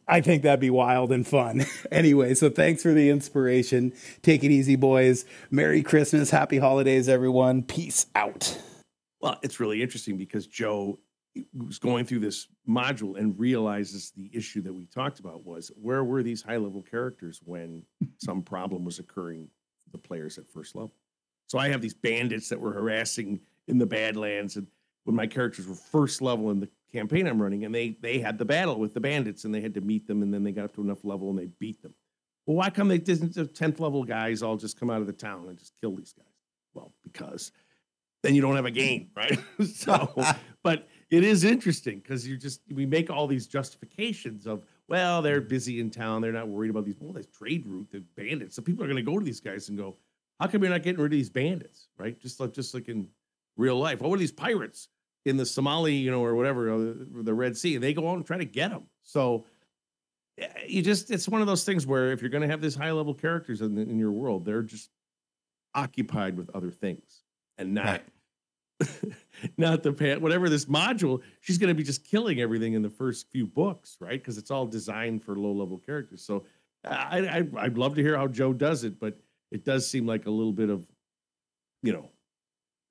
I 0.07 0.21
think 0.21 0.41
that'd 0.41 0.59
be 0.59 0.71
wild 0.71 1.11
and 1.11 1.27
fun. 1.27 1.63
anyway, 1.91 2.33
so 2.33 2.49
thanks 2.49 2.81
for 2.81 2.91
the 2.91 3.11
inspiration. 3.11 3.93
Take 4.23 4.43
it 4.43 4.49
easy, 4.49 4.75
boys. 4.75 5.25
Merry 5.51 5.83
Christmas. 5.83 6.31
Happy 6.31 6.57
holidays, 6.57 7.07
everyone. 7.07 7.61
Peace 7.61 8.07
out. 8.15 8.59
Well, 9.21 9.39
it's 9.43 9.59
really 9.59 9.81
interesting 9.81 10.17
because 10.17 10.47
Joe 10.47 10.97
was 11.53 11.79
going 11.79 12.05
through 12.05 12.19
this 12.19 12.47
module 12.67 13.17
and 13.17 13.37
realizes 13.37 14.11
the 14.11 14.29
issue 14.33 14.61
that 14.61 14.73
we 14.73 14.85
talked 14.85 15.19
about 15.19 15.45
was 15.45 15.71
where 15.81 16.03
were 16.03 16.23
these 16.23 16.41
high 16.41 16.57
level 16.57 16.81
characters 16.81 17.41
when 17.43 17.83
some 18.17 18.41
problem 18.41 18.85
was 18.85 18.99
occurring 18.99 19.49
for 19.83 19.89
the 19.91 19.97
players 19.97 20.37
at 20.37 20.47
first 20.47 20.75
level? 20.75 20.93
So 21.47 21.59
I 21.59 21.69
have 21.69 21.81
these 21.81 21.93
bandits 21.93 22.49
that 22.49 22.59
were 22.59 22.73
harassing 22.73 23.39
in 23.67 23.77
the 23.77 23.85
Badlands, 23.85 24.55
and 24.55 24.67
when 25.03 25.15
my 25.15 25.27
characters 25.27 25.67
were 25.67 25.75
first 25.75 26.21
level 26.21 26.49
in 26.51 26.59
the 26.59 26.69
campaign 26.91 27.27
I'm 27.27 27.41
running, 27.41 27.65
and 27.65 27.75
they 27.75 27.97
they 28.01 28.19
had 28.19 28.37
the 28.37 28.45
battle 28.45 28.79
with 28.79 28.93
the 28.93 28.99
bandits, 28.99 29.43
and 29.43 29.53
they 29.53 29.61
had 29.61 29.73
to 29.75 29.81
meet 29.81 30.07
them, 30.07 30.21
and 30.21 30.33
then 30.33 30.43
they 30.43 30.51
got 30.51 30.65
up 30.65 30.75
to 30.75 30.81
enough 30.81 31.03
level 31.03 31.29
and 31.29 31.37
they 31.37 31.49
beat 31.59 31.81
them. 31.81 31.93
Well, 32.45 32.57
why 32.57 32.69
come 32.69 32.87
they 32.87 32.97
didn't 32.97 33.33
the 33.33 33.45
tenth 33.45 33.79
level 33.79 34.03
guys 34.03 34.43
all 34.43 34.57
just 34.57 34.79
come 34.79 34.89
out 34.89 35.01
of 35.01 35.07
the 35.07 35.13
town 35.13 35.47
and 35.47 35.57
just 35.57 35.73
kill 35.79 35.95
these 35.95 36.13
guys? 36.13 36.25
Well, 36.73 36.93
because 37.03 37.51
then 38.21 38.35
you 38.35 38.41
don't 38.41 38.55
have 38.55 38.65
a 38.65 38.71
game, 38.71 39.09
right? 39.15 39.39
so, 39.73 40.13
but 40.63 40.87
it 41.09 41.23
is 41.23 41.43
interesting 41.43 41.99
because 41.99 42.27
you 42.27 42.37
just 42.37 42.61
we 42.71 42.85
make 42.85 43.09
all 43.09 43.27
these 43.27 43.47
justifications 43.47 44.47
of 44.47 44.63
well, 44.87 45.21
they're 45.21 45.41
busy 45.41 45.79
in 45.79 45.89
town, 45.89 46.21
they're 46.21 46.31
not 46.31 46.47
worried 46.47 46.69
about 46.69 46.85
these. 46.85 46.95
Well, 46.99 47.13
there's 47.13 47.27
trade 47.27 47.65
route, 47.65 47.89
the 47.91 47.99
bandits. 48.15 48.55
So 48.55 48.61
people 48.61 48.83
are 48.83 48.87
going 48.87 49.03
to 49.03 49.11
go 49.11 49.17
to 49.17 49.25
these 49.25 49.39
guys 49.39 49.69
and 49.69 49.77
go, 49.77 49.95
how 50.39 50.47
come 50.47 50.61
you're 50.61 50.71
not 50.71 50.83
getting 50.83 51.01
rid 51.01 51.11
of 51.11 51.17
these 51.17 51.29
bandits, 51.29 51.87
right? 51.97 52.19
Just 52.19 52.39
like 52.39 52.53
just 52.53 52.73
like 52.73 52.87
in 52.87 53.07
real 53.57 53.77
life. 53.77 54.01
What 54.01 54.11
were 54.11 54.17
these 54.17 54.31
pirates 54.31 54.89
in 55.25 55.37
the 55.37 55.45
Somali, 55.45 55.93
you 55.93 56.11
know, 56.11 56.23
or 56.23 56.35
whatever, 56.35 56.71
uh, 56.71 56.93
the 57.23 57.33
Red 57.33 57.57
Sea? 57.57 57.75
And 57.75 57.83
they 57.83 57.93
go 57.93 58.09
out 58.09 58.17
and 58.17 58.25
try 58.25 58.37
to 58.37 58.45
get 58.45 58.71
them. 58.71 58.83
So 59.03 59.45
eh, 60.37 60.47
you 60.67 60.81
just 60.81 61.11
it's 61.11 61.27
one 61.27 61.41
of 61.41 61.47
those 61.47 61.63
things 61.63 61.87
where 61.87 62.11
if 62.11 62.21
you're 62.21 62.29
going 62.31 62.43
to 62.43 62.49
have 62.49 62.61
these 62.61 62.75
high 62.75 62.91
level 62.91 63.13
characters 63.13 63.61
in, 63.61 63.77
in 63.77 63.97
your 63.97 64.11
world, 64.11 64.45
they're 64.45 64.63
just 64.63 64.89
occupied 65.73 66.37
with 66.37 66.49
other 66.53 66.71
things 66.71 67.23
and 67.57 67.73
not 67.73 67.85
Right. 67.85 68.03
not 69.57 69.83
the 69.83 69.93
pa- 69.93 70.19
whatever 70.19 70.49
this 70.49 70.65
module 70.65 71.21
she's 71.39 71.57
going 71.57 71.69
to 71.69 71.73
be 71.73 71.83
just 71.83 72.03
killing 72.03 72.41
everything 72.41 72.73
in 72.73 72.81
the 72.81 72.89
first 72.89 73.29
few 73.31 73.45
books 73.45 73.97
right 73.99 74.19
because 74.21 74.37
it's 74.37 74.51
all 74.51 74.65
designed 74.65 75.23
for 75.23 75.35
low 75.35 75.51
level 75.53 75.77
characters 75.77 76.21
so 76.23 76.43
I, 76.83 77.19
I 77.19 77.63
i'd 77.65 77.77
love 77.77 77.95
to 77.95 78.01
hear 78.01 78.17
how 78.17 78.27
joe 78.27 78.51
does 78.51 78.83
it 78.83 78.99
but 78.99 79.17
it 79.51 79.63
does 79.63 79.89
seem 79.89 80.05
like 80.05 80.25
a 80.25 80.31
little 80.31 80.51
bit 80.51 80.69
of 80.69 80.85
you 81.83 81.93
know 81.93 82.09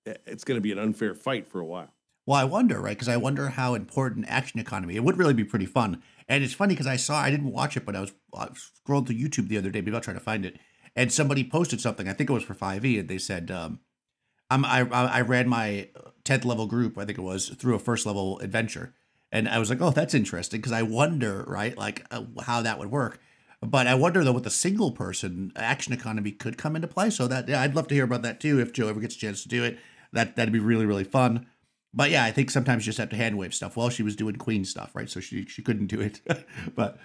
it's 0.06 0.44
going 0.44 0.56
to 0.56 0.62
be 0.62 0.72
an 0.72 0.78
unfair 0.78 1.14
fight 1.14 1.46
for 1.46 1.60
a 1.60 1.66
while 1.66 1.92
Well, 2.26 2.38
I 2.38 2.44
wonder, 2.44 2.80
right? 2.80 2.96
Because 2.96 3.08
I 3.08 3.16
wonder 3.18 3.48
how 3.50 3.74
important 3.74 4.26
action 4.28 4.60
economy. 4.60 4.96
It 4.96 5.04
would 5.04 5.18
really 5.18 5.34
be 5.34 5.44
pretty 5.44 5.66
fun. 5.66 6.02
And 6.28 6.42
it's 6.44 6.54
funny 6.54 6.74
because 6.74 6.86
I 6.86 6.96
saw, 6.96 7.18
I 7.20 7.30
didn't 7.30 7.52
watch 7.52 7.76
it, 7.76 7.84
but 7.84 7.94
I 7.96 8.00
was, 8.00 8.12
I 8.34 8.48
scrolled 8.54 9.06
through 9.06 9.16
YouTube 9.16 9.48
the 9.48 9.58
other 9.58 9.70
day. 9.70 9.80
Maybe 9.82 9.94
I'll 9.94 10.00
try 10.00 10.14
to 10.14 10.20
find 10.20 10.46
it. 10.46 10.58
And 10.96 11.12
somebody 11.12 11.44
posted 11.44 11.80
something. 11.82 12.08
I 12.08 12.14
think 12.14 12.30
it 12.30 12.32
was 12.32 12.42
for 12.42 12.54
5e, 12.54 13.00
and 13.00 13.08
they 13.08 13.18
said, 13.18 13.50
um, 13.50 13.80
I'm, 14.54 14.64
I, 14.64 14.80
I 14.80 15.04
I 15.06 15.20
ran 15.22 15.48
my 15.48 15.88
10th 16.24 16.44
level 16.44 16.66
group, 16.66 16.98
I 16.98 17.04
think 17.04 17.18
it 17.18 17.22
was, 17.22 17.48
through 17.50 17.74
a 17.74 17.78
first 17.78 18.06
level 18.06 18.38
adventure. 18.40 18.94
And 19.30 19.48
I 19.48 19.58
was 19.58 19.68
like, 19.68 19.80
oh, 19.80 19.90
that's 19.90 20.14
interesting 20.14 20.60
because 20.60 20.72
I 20.72 20.82
wonder, 20.82 21.44
right, 21.46 21.76
like 21.76 22.06
uh, 22.10 22.22
how 22.42 22.62
that 22.62 22.78
would 22.78 22.90
work. 22.90 23.20
But 23.60 23.86
I 23.86 23.94
wonder 23.94 24.22
though, 24.22 24.32
with 24.32 24.46
a 24.46 24.50
single 24.50 24.92
person, 24.92 25.52
action 25.56 25.92
economy 25.92 26.32
could 26.32 26.58
come 26.58 26.76
into 26.76 26.88
play. 26.88 27.10
So 27.10 27.26
that 27.28 27.48
yeah, 27.48 27.60
I'd 27.60 27.74
love 27.74 27.88
to 27.88 27.94
hear 27.94 28.04
about 28.04 28.22
that 28.22 28.40
too. 28.40 28.60
If 28.60 28.72
Joe 28.72 28.88
ever 28.88 29.00
gets 29.00 29.16
a 29.16 29.18
chance 29.18 29.42
to 29.42 29.48
do 29.48 29.64
it, 29.64 29.78
that 30.12 30.36
that'd 30.36 30.52
be 30.52 30.58
really 30.58 30.86
really 30.86 31.04
fun. 31.04 31.46
But 31.92 32.10
yeah, 32.10 32.24
I 32.24 32.30
think 32.30 32.50
sometimes 32.50 32.84
you 32.84 32.90
just 32.90 32.98
have 32.98 33.10
to 33.10 33.16
hand 33.16 33.38
wave 33.38 33.54
stuff. 33.54 33.76
Well, 33.76 33.88
she 33.88 34.02
was 34.02 34.16
doing 34.16 34.36
Queen 34.36 34.64
stuff, 34.64 34.94
right? 34.94 35.08
So 35.08 35.20
she 35.20 35.46
she 35.46 35.62
couldn't 35.62 35.86
do 35.86 36.00
it. 36.00 36.20
but 36.76 36.98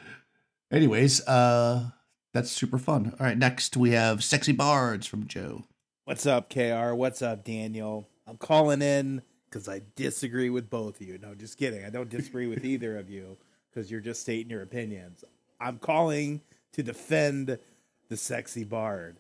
anyways, 0.72 1.26
uh, 1.28 1.92
that's 2.34 2.52
super 2.52 2.78
fun. 2.78 3.16
All 3.20 3.26
right, 3.26 3.38
next 3.38 3.78
we 3.78 3.92
have 3.92 4.24
sexy 4.24 4.52
bards 4.52 5.08
from 5.08 5.28
Joe. 5.28 5.64
What's 6.10 6.26
up, 6.26 6.50
KR? 6.50 6.96
What's 6.96 7.22
up, 7.22 7.44
Daniel? 7.44 8.10
I'm 8.26 8.38
calling 8.38 8.82
in 8.82 9.22
because 9.46 9.70
I 9.70 9.84
disagree 9.96 10.50
with 10.50 10.68
both 10.68 11.00
of 11.00 11.08
you. 11.08 11.20
No, 11.20 11.36
just 11.36 11.60
kidding. 11.60 11.86
I 11.86 11.92
don't 11.92 12.10
disagree 12.10 12.48
with 12.48 12.66
either 12.66 12.98
of 12.98 13.12
you 13.12 13.38
because 13.70 13.92
you're 13.92 14.02
just 14.02 14.22
stating 14.22 14.50
your 14.50 14.64
opinions. 14.64 15.24
I'm 15.62 15.78
calling 15.78 16.42
to 16.74 16.82
defend 16.82 17.60
the 18.08 18.18
sexy 18.18 18.64
bard. 18.64 19.18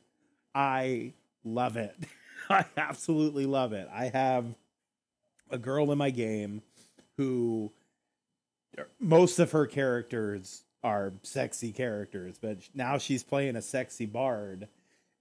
I 0.55 1.13
love 1.43 1.77
it. 1.77 1.95
I 2.49 2.65
absolutely 2.75 3.45
love 3.45 3.71
it. 3.71 3.87
I 3.93 4.05
have 4.05 4.45
a 5.51 5.59
girl 5.59 5.91
in 5.91 5.99
my 5.99 6.09
game 6.09 6.63
who 7.17 7.71
most 8.99 9.37
of 9.37 9.51
her 9.51 9.67
characters 9.67 10.63
are 10.83 11.13
sexy 11.21 11.71
characters, 11.71 12.39
but 12.41 12.57
now 12.73 12.97
she's 12.97 13.21
playing 13.21 13.57
a 13.57 13.61
sexy 13.61 14.07
bard 14.07 14.67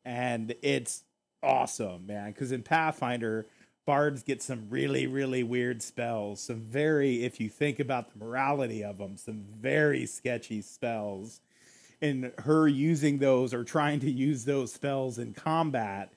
and 0.09 0.55
it's 0.62 1.03
awesome, 1.43 2.07
man. 2.07 2.32
Because 2.32 2.53
in 2.53 2.62
Pathfinder, 2.62 3.47
bards 3.86 4.22
get 4.22 4.43
some 4.43 4.66
really, 4.68 5.07
really 5.07 5.43
weird 5.43 5.82
spells. 5.82 6.41
Some 6.41 6.61
very, 6.61 7.24
if 7.24 7.41
you 7.41 7.49
think 7.49 7.80
about 7.80 8.12
the 8.12 8.24
morality 8.24 8.84
of 8.84 8.99
them, 8.99 9.16
some 9.16 9.45
very 9.61 10.07
sketchy 10.07 10.61
spells. 10.61 11.41
And 12.01 12.32
her 12.39 12.68
using 12.68 13.18
those 13.18 13.53
or 13.53 13.64
trying 13.64 14.01
to 14.01 14.11
use 14.11 14.45
those 14.45 14.72
spells 14.72 15.18
in 15.18 15.34
combat 15.34 16.12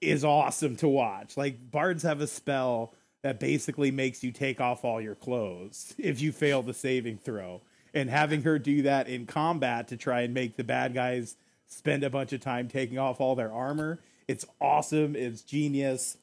is 0.00 0.24
awesome 0.24 0.76
to 0.76 0.88
watch. 0.88 1.36
Like, 1.36 1.70
bards 1.70 2.02
have 2.02 2.20
a 2.20 2.26
spell 2.26 2.94
that 3.22 3.40
basically 3.40 3.90
makes 3.90 4.22
you 4.22 4.32
take 4.32 4.60
off 4.60 4.84
all 4.84 5.00
your 5.00 5.14
clothes 5.14 5.94
if 5.98 6.20
you 6.20 6.32
fail 6.32 6.62
the 6.62 6.74
saving 6.74 7.18
throw. 7.18 7.62
And 7.94 8.08
having 8.08 8.42
her 8.42 8.58
do 8.58 8.82
that 8.82 9.08
in 9.08 9.26
combat 9.26 9.88
to 9.88 9.96
try 9.96 10.22
and 10.22 10.32
make 10.32 10.56
the 10.56 10.64
bad 10.64 10.94
guys 10.94 11.36
spend 11.66 12.04
a 12.04 12.10
bunch 12.10 12.32
of 12.32 12.40
time 12.40 12.68
taking 12.68 12.98
off 12.98 13.20
all 13.20 13.34
their 13.34 13.52
armor. 13.52 13.98
It's 14.32 14.46
awesome. 14.62 15.14
It's 15.14 15.42
genius. 15.42 16.16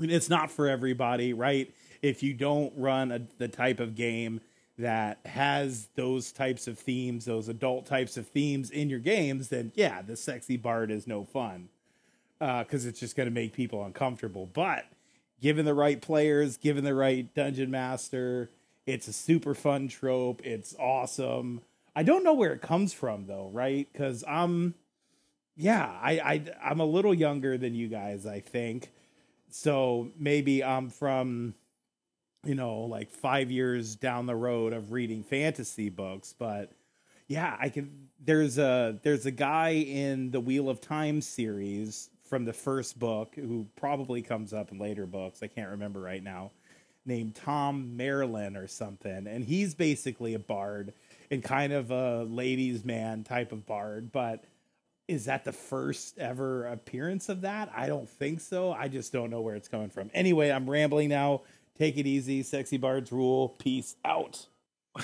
It's 0.00 0.28
not 0.28 0.50
for 0.50 0.68
everybody, 0.68 1.32
right? 1.32 1.72
If 2.02 2.22
you 2.24 2.34
don't 2.34 2.72
run 2.76 3.12
a, 3.12 3.20
the 3.38 3.46
type 3.46 3.78
of 3.78 3.94
game 3.94 4.40
that 4.76 5.20
has 5.24 5.88
those 5.94 6.32
types 6.32 6.66
of 6.66 6.80
themes, 6.80 7.24
those 7.24 7.48
adult 7.48 7.86
types 7.86 8.16
of 8.16 8.26
themes 8.26 8.70
in 8.70 8.90
your 8.90 8.98
games, 8.98 9.48
then 9.48 9.70
yeah, 9.76 10.02
the 10.02 10.16
sexy 10.16 10.56
bard 10.56 10.90
is 10.90 11.06
no 11.06 11.24
fun 11.24 11.68
because 12.40 12.84
uh, 12.84 12.88
it's 12.88 12.98
just 12.98 13.14
going 13.16 13.28
to 13.28 13.34
make 13.34 13.52
people 13.52 13.84
uncomfortable. 13.84 14.46
But 14.52 14.86
given 15.40 15.64
the 15.64 15.74
right 15.74 16.00
players, 16.02 16.56
given 16.56 16.82
the 16.82 16.94
right 16.94 17.32
dungeon 17.34 17.70
master, 17.70 18.50
it's 18.84 19.06
a 19.06 19.12
super 19.12 19.54
fun 19.54 19.86
trope. 19.86 20.44
It's 20.44 20.74
awesome. 20.76 21.60
I 21.94 22.02
don't 22.02 22.24
know 22.24 22.34
where 22.34 22.52
it 22.52 22.62
comes 22.62 22.92
from 22.92 23.26
though, 23.26 23.48
right? 23.52 23.88
Because 23.92 24.24
I'm, 24.26 24.74
yeah, 25.58 25.90
I, 26.00 26.12
I 26.12 26.44
I'm 26.62 26.80
a 26.80 26.86
little 26.86 27.12
younger 27.12 27.58
than 27.58 27.74
you 27.74 27.88
guys, 27.88 28.24
I 28.26 28.40
think. 28.40 28.92
So 29.50 30.10
maybe 30.16 30.62
I'm 30.62 30.88
from, 30.88 31.54
you 32.44 32.54
know, 32.54 32.80
like 32.82 33.10
five 33.10 33.50
years 33.50 33.96
down 33.96 34.26
the 34.26 34.36
road 34.36 34.72
of 34.72 34.92
reading 34.92 35.24
fantasy 35.24 35.88
books, 35.90 36.32
but 36.38 36.72
yeah, 37.26 37.56
I 37.60 37.68
can. 37.70 38.08
There's 38.24 38.56
a 38.58 38.98
there's 39.02 39.26
a 39.26 39.32
guy 39.32 39.70
in 39.70 40.30
the 40.30 40.40
Wheel 40.40 40.70
of 40.70 40.80
Time 40.80 41.20
series 41.20 42.08
from 42.24 42.44
the 42.44 42.52
first 42.52 42.98
book 42.98 43.34
who 43.34 43.66
probably 43.76 44.22
comes 44.22 44.52
up 44.52 44.70
in 44.70 44.78
later 44.78 45.06
books. 45.06 45.42
I 45.42 45.48
can't 45.48 45.70
remember 45.70 46.00
right 46.00 46.22
now. 46.22 46.52
Named 47.04 47.34
Thom 47.34 47.94
Merrilin 47.96 48.56
or 48.56 48.66
something, 48.68 49.26
and 49.26 49.44
he's 49.44 49.74
basically 49.74 50.34
a 50.34 50.38
bard 50.38 50.92
and 51.30 51.42
kind 51.42 51.72
of 51.72 51.90
a 51.90 52.24
ladies' 52.24 52.84
man 52.84 53.24
type 53.24 53.50
of 53.50 53.66
bard. 53.66 54.12
But 54.12 54.44
is 55.08 55.24
that 55.24 55.44
the 55.44 55.52
first 55.52 56.18
ever 56.18 56.66
appearance 56.66 57.30
of 57.30 57.40
that? 57.40 57.72
I 57.74 57.86
don't 57.86 58.08
think 58.08 58.40
so. 58.40 58.72
I 58.72 58.88
just 58.88 59.12
don't 59.12 59.30
know 59.30 59.40
where 59.40 59.56
it's 59.56 59.68
coming 59.68 59.88
from. 59.88 60.10
Anyway, 60.12 60.50
I'm 60.50 60.68
rambling 60.68 61.08
now. 61.08 61.42
Take 61.78 61.96
it 61.96 62.06
easy. 62.06 62.42
Sexy 62.42 62.76
bards 62.76 63.10
rule. 63.10 63.48
Peace 63.48 63.96
out. 64.04 64.46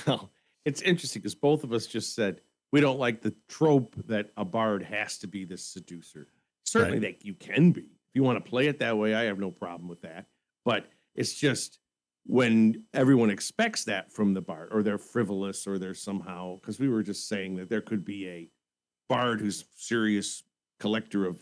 Well, 0.05 0.29
it's 0.65 0.81
interesting 0.81 1.21
because 1.21 1.35
both 1.35 1.63
of 1.63 1.71
us 1.71 1.87
just 1.87 2.15
said 2.15 2.41
we 2.71 2.81
don't 2.81 2.99
like 2.99 3.21
the 3.21 3.33
trope 3.47 3.95
that 4.07 4.31
a 4.35 4.45
bard 4.45 4.83
has 4.83 5.17
to 5.19 5.27
be 5.27 5.45
the 5.45 5.57
seducer. 5.57 6.27
Certainly, 6.65 6.99
right. 6.99 7.19
that 7.19 7.25
you 7.25 7.33
can 7.33 7.71
be. 7.71 7.81
If 7.81 8.15
you 8.15 8.23
want 8.23 8.43
to 8.43 8.49
play 8.49 8.67
it 8.67 8.79
that 8.79 8.97
way, 8.97 9.15
I 9.15 9.23
have 9.23 9.39
no 9.39 9.51
problem 9.51 9.87
with 9.87 10.01
that. 10.01 10.25
But 10.65 10.87
it's 11.15 11.33
just 11.33 11.79
when 12.25 12.83
everyone 12.93 13.29
expects 13.29 13.83
that 13.85 14.11
from 14.11 14.33
the 14.33 14.41
bard 14.41 14.69
or 14.71 14.83
they're 14.83 14.97
frivolous 14.97 15.67
or 15.67 15.77
they're 15.77 15.93
somehow 15.93 16.55
because 16.55 16.79
we 16.79 16.89
were 16.89 17.03
just 17.03 17.29
saying 17.29 17.55
that 17.55 17.69
there 17.69 17.81
could 17.81 18.03
be 18.03 18.27
a 18.27 18.49
bard 19.07 19.39
who's 19.39 19.65
serious 19.75 20.43
collector 20.79 21.25
of 21.25 21.39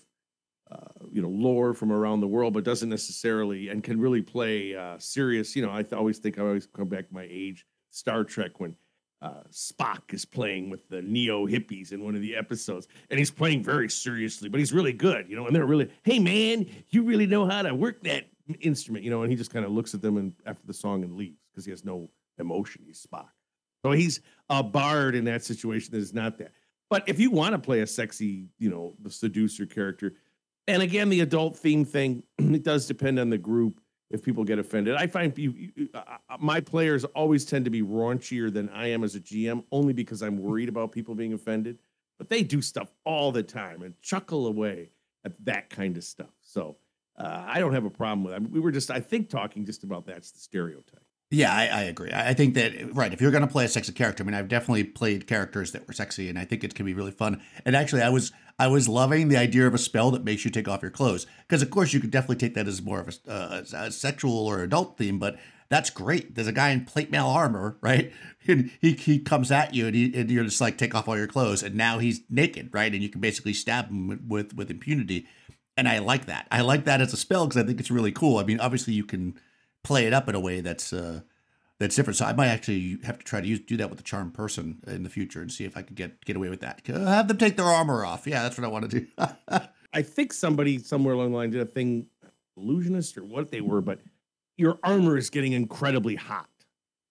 uh, 0.72 1.05
you 1.11 1.22
know 1.22 1.30
lore 1.30 1.74
from 1.74 1.91
around 1.91 2.20
the 2.20 2.28
world 2.28 2.53
but 2.53 2.64
doesn't 2.64 2.89
necessarily 2.89 3.70
and 3.70 3.84
can 3.84 3.99
really 3.99 4.22
play 4.22 4.76
uh, 4.76 4.97
serious 4.97 5.55
you 5.55 5.66
know 5.66 5.72
i 5.72 5.82
th- 5.82 5.93
always 5.93 6.18
think 6.20 6.38
i 6.38 6.41
always 6.41 6.68
come 6.68 6.88
back 6.88 7.07
to 7.07 7.14
my 7.14 7.28
age 7.30 7.66
star 7.91 8.24
trek 8.24 8.59
when 8.59 8.76
uh, 9.22 9.41
Spock 9.51 10.14
is 10.14 10.26
playing 10.26 10.70
with 10.70 10.89
the 10.89 11.01
neo 11.01 11.47
hippies 11.47 11.93
in 11.93 12.03
one 12.03 12.14
of 12.14 12.20
the 12.20 12.36
episodes, 12.36 12.89
and 13.09 13.18
he's 13.18 13.32
playing 13.32 13.64
very 13.64 13.89
seriously, 13.89 14.49
but 14.49 14.59
he's 14.59 14.74
really 14.74 14.91
good, 14.91 15.30
you 15.30 15.36
know. 15.38 15.47
And 15.47 15.55
they're 15.55 15.66
really, 15.66 15.89
hey 16.03 16.20
man, 16.20 16.66
you 16.89 17.03
really 17.03 17.26
know 17.26 17.45
how 17.45 17.61
to 17.61 17.74
work 17.74 18.03
that 18.03 18.26
instrument, 18.59 19.05
you 19.05 19.09
know, 19.09 19.22
and 19.22 19.32
he 19.32 19.38
just 19.38 19.53
kind 19.53 19.66
of 19.66 19.72
looks 19.72 19.93
at 19.93 20.01
them 20.01 20.18
and 20.18 20.34
after 20.45 20.68
the 20.68 20.74
song 20.74 21.03
and 21.03 21.16
leaves 21.16 21.39
because 21.51 21.64
he 21.64 21.72
has 21.72 21.86
no 21.86 22.09
emotion. 22.38 22.84
He's 22.86 23.05
Spock. 23.05 23.30
So 23.86 23.91
he's 23.91 24.22
a 24.49 24.64
bard 24.64 25.16
in 25.16 25.26
that 25.26 25.43
situation 25.43 25.91
that 25.91 25.99
is 25.99 26.14
not 26.14 26.38
that. 26.39 26.51
But 26.94 27.10
if 27.10 27.20
you 27.20 27.32
want 27.32 27.54
to 27.54 27.58
play 27.58 27.80
a 27.80 27.88
sexy, 27.88 28.50
you 28.60 28.70
know, 28.70 28.94
the 29.02 29.10
seducer 29.10 29.66
character, 29.66 30.14
and 30.68 30.84
again, 30.84 31.10
the 31.10 31.22
adult 31.22 31.58
theme 31.58 31.86
thing, 31.86 32.22
it 32.38 32.62
does 32.62 32.86
depend 32.86 33.18
on 33.18 33.32
the 33.32 33.38
group 33.39 33.82
if 34.12 34.22
people 34.22 34.44
get 34.44 34.60
offended. 34.60 34.94
I 34.94 35.08
find 35.08 35.36
you, 35.36 35.72
you, 35.76 35.89
uh, 35.96 36.18
my 36.39 36.60
players 36.60 37.04
always 37.04 37.46
tend 37.46 37.66
to 37.66 37.72
be 37.72 37.82
raunchier 37.82 38.54
than 38.54 38.70
I 38.70 38.91
am 38.91 39.04
as 39.04 39.16
a 39.16 39.20
GM, 39.20 39.64
only 39.72 39.94
because 39.94 40.22
I'm 40.22 40.38
worried 40.38 40.70
about 40.70 40.91
people 40.91 41.16
being 41.16 41.34
offended. 41.34 41.80
But 42.20 42.30
they 42.30 42.44
do 42.44 42.62
stuff 42.62 42.91
all 43.06 43.32
the 43.32 43.41
time 43.41 43.82
and 43.82 44.00
chuckle 44.04 44.46
away 44.46 44.91
at 45.26 45.34
that 45.46 45.72
kind 45.72 45.98
of 45.98 46.04
stuff. 46.04 46.30
So 46.41 46.78
uh, 47.18 47.44
I 47.48 47.60
don't 47.60 47.74
have 47.74 47.86
a 47.86 47.89
problem 47.89 48.24
with 48.24 48.34
that. 48.34 48.52
We 48.52 48.60
were 48.60 48.72
just, 48.72 48.91
I 48.91 49.00
think, 49.00 49.30
talking 49.30 49.66
just 49.66 49.84
about 49.84 50.06
that's 50.06 50.30
the 50.30 50.38
stereotype. 50.38 51.03
Yeah, 51.34 51.52
I, 51.52 51.66
I, 51.66 51.82
agree. 51.86 52.12
I 52.14 52.36
think 52.36 52.54
that 52.54 52.94
right. 52.94 53.12
If 53.12 53.20
you're 53.20 53.32
going 53.32 53.42
to 53.42 53.52
play 53.52 53.66
a 53.66 53.68
sexy 53.68 53.92
character, 53.92 54.24
I 54.24 54.26
mean, 54.26 54.36
I've 54.36 54.48
definitely 54.48 54.84
played 54.84 55.26
characters 55.26 55.72
that 55.72 55.88
were 55.88 55.94
sexy, 55.94 56.30
and 56.30 56.38
I 56.38 56.46
think 56.46 56.64
it 56.64 56.76
can 56.76 56.86
be 56.86 56.94
really 56.94 57.12
fun. 57.12 57.42
And 57.66 57.76
actually, 57.76 58.04
I 58.04 58.10
was 58.10 58.32
I 58.60 58.68
was 58.68 58.88
loving 58.88 59.30
the 59.30 59.38
idea 59.38 59.66
of 59.66 59.74
a 59.74 59.80
spell 59.80 60.12
that 60.12 60.24
makes 60.24 60.46
you 60.46 60.52
take 60.52 60.68
off 60.68 60.84
your 60.84 60.92
clothes 60.92 61.26
because, 61.48 61.64
of 61.64 61.72
course, 61.72 61.92
you 61.92 62.00
could 62.00 62.12
definitely 62.12 62.36
take 62.36 62.54
that 62.54 62.68
as 62.68 62.84
more 62.84 63.00
of 63.00 63.18
a, 63.28 63.32
uh, 63.32 63.64
a 63.74 63.92
sexual 63.92 64.46
or 64.46 64.62
adult 64.62 64.96
theme. 65.00 65.18
But 65.18 65.40
that's 65.70 65.90
great. 65.90 66.36
There's 66.36 66.46
a 66.46 66.52
guy 66.52 66.70
in 66.70 66.86
plate 66.86 67.10
mail 67.10 67.26
armor, 67.26 67.78
right? 67.82 68.14
And 68.48 68.70
he 68.80 68.92
he 68.92 69.18
comes 69.18 69.50
at 69.50 69.74
you, 69.74 69.88
and, 69.88 69.96
he, 69.96 70.14
and 70.16 70.30
you're 70.30 70.44
just 70.44 70.62
like, 70.62 70.78
take 70.78 70.94
off 70.94 71.08
all 71.08 71.18
your 71.18 71.26
clothes, 71.26 71.64
and 71.64 71.74
now 71.74 71.98
he's 71.98 72.22
naked, 72.30 72.70
right? 72.74 72.94
And 72.94 73.02
you 73.02 73.10
can 73.10 73.22
basically 73.22 73.54
stab 73.54 73.88
him 73.88 74.28
with 74.28 74.54
with 74.54 74.70
impunity 74.70 75.28
and 75.76 75.88
I 75.88 75.98
like 75.98 76.28
that. 76.28 76.48
I 76.52 76.62
like 76.62 76.86
that 76.86 77.02
as 77.02 77.14
a 77.14 77.18
spell 77.18 77.48
because 77.48 77.60
I 77.60 77.66
think 77.66 77.80
it's 77.80 77.90
really 77.90 78.12
cool. 78.12 78.38
I 78.38 78.44
mean, 78.44 78.60
obviously 78.60 78.94
you 78.94 79.04
can 79.04 79.40
play 79.84 80.06
it 80.06 80.14
up 80.14 80.30
in 80.30 80.36
a 80.36 80.40
way 80.40 80.62
that's 80.62 80.94
uh, 80.94 81.22
that's 81.80 81.96
different. 81.96 82.18
So 82.18 82.26
I 82.26 82.34
might 82.34 82.48
actually 82.48 82.98
have 83.04 83.18
to 83.18 83.24
try 83.24 83.42
to 83.42 83.48
use 83.48 83.60
do 83.60 83.78
that 83.78 83.90
with 83.90 83.98
the 83.98 84.04
charm 84.04 84.32
person 84.32 84.82
in 84.88 85.04
the 85.04 85.10
future 85.10 85.42
and 85.42 85.52
see 85.52 85.66
if 85.66 85.76
I 85.78 85.82
could 85.82 85.96
get 85.96 86.24
get 86.26 86.36
away 86.36 86.50
with 86.50 86.62
that. 86.62 86.82
Have 86.88 87.28
them 87.28 87.38
take 87.38 87.58
their 87.58 87.66
armor 87.66 88.06
off. 88.06 88.26
Yeah, 88.28 88.44
that's 88.44 88.58
what 88.58 88.66
I 88.66 88.70
want 88.70 88.90
to 88.90 89.00
do. 89.00 89.08
I 89.94 90.02
think 90.02 90.34
somebody 90.34 90.80
somewhere 90.80 91.14
along 91.14 91.32
the 91.32 91.38
line 91.38 91.50
did 91.52 91.62
a 91.62 91.66
thing, 91.66 92.08
illusionist 92.58 93.18
or 93.18 93.24
what 93.24 93.52
they 93.52 93.62
were, 93.62 93.82
but 93.82 94.00
your 94.58 94.80
armor 94.84 95.18
is 95.18 95.30
getting 95.30 95.54
incredibly 95.54 96.16
hot. 96.16 96.50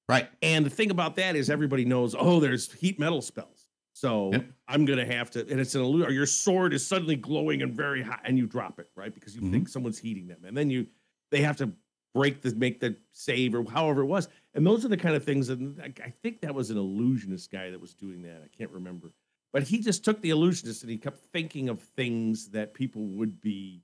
Right. 0.09 0.29
And 0.43 0.67
the 0.67 0.71
thing 0.71 0.91
about 0.91 1.17
that 1.17 1.37
is 1.37 1.49
everybody 1.49 1.85
knows, 1.85 2.15
oh, 2.19 2.41
there's 2.41 2.73
heat 2.73 2.99
metal 2.99 3.23
spells. 3.23 3.67
So 3.95 4.33
yep. 4.33 4.47
I'm 4.69 4.85
gonna 4.85 5.07
have 5.07 5.31
to, 5.33 5.41
and 5.49 5.61
it's 5.61 5.75
an 5.75 5.83
illusion. 5.83 6.09
Or 6.09 6.13
your 6.13 6.27
sword 6.27 6.73
is 6.73 6.87
suddenly 6.87 7.15
glowing 7.15 7.63
and 7.63 7.75
very 7.75 8.03
hot, 8.03 8.21
and 8.25 8.39
you 8.39 8.47
drop 8.47 8.81
it 8.81 8.89
right 8.97 9.15
because 9.15 9.35
you 9.35 9.43
mm-hmm. 9.43 9.53
think 9.53 9.69
someone's 9.69 9.99
heating 9.99 10.27
them, 10.27 10.45
and 10.45 10.57
then 10.57 10.71
you 10.71 10.87
they 11.31 11.43
have 11.43 11.57
to 11.59 11.73
break 12.15 12.43
the 12.43 12.55
make 12.55 12.81
the 12.81 12.97
save 13.13 13.55
or 13.55 13.65
however 13.71 14.03
it 14.03 14.07
was. 14.07 14.29
And 14.55 14.67
those 14.67 14.85
are 14.85 14.89
the 14.89 14.97
kind 14.97 15.15
of 15.15 15.25
things 15.25 15.47
that 15.49 15.93
I 16.05 16.11
think 16.23 16.41
that 16.43 16.55
was 16.55 16.71
an 16.71 16.77
illusionist 16.77 17.51
guy 17.51 17.71
that 17.71 17.81
was 17.81 17.95
doing 17.95 18.23
that. 18.23 18.43
I 18.45 18.57
can't 18.57 18.71
remember, 18.71 19.13
but 19.53 19.63
he 19.63 19.79
just 19.79 20.05
took 20.05 20.21
the 20.21 20.31
illusionist 20.31 20.83
and 20.83 20.91
he 20.91 20.99
kept 20.99 21.19
thinking 21.33 21.69
of 21.69 21.81
things 21.81 22.51
that 22.51 22.75
people 22.75 23.03
would 23.03 23.41
be 23.41 23.83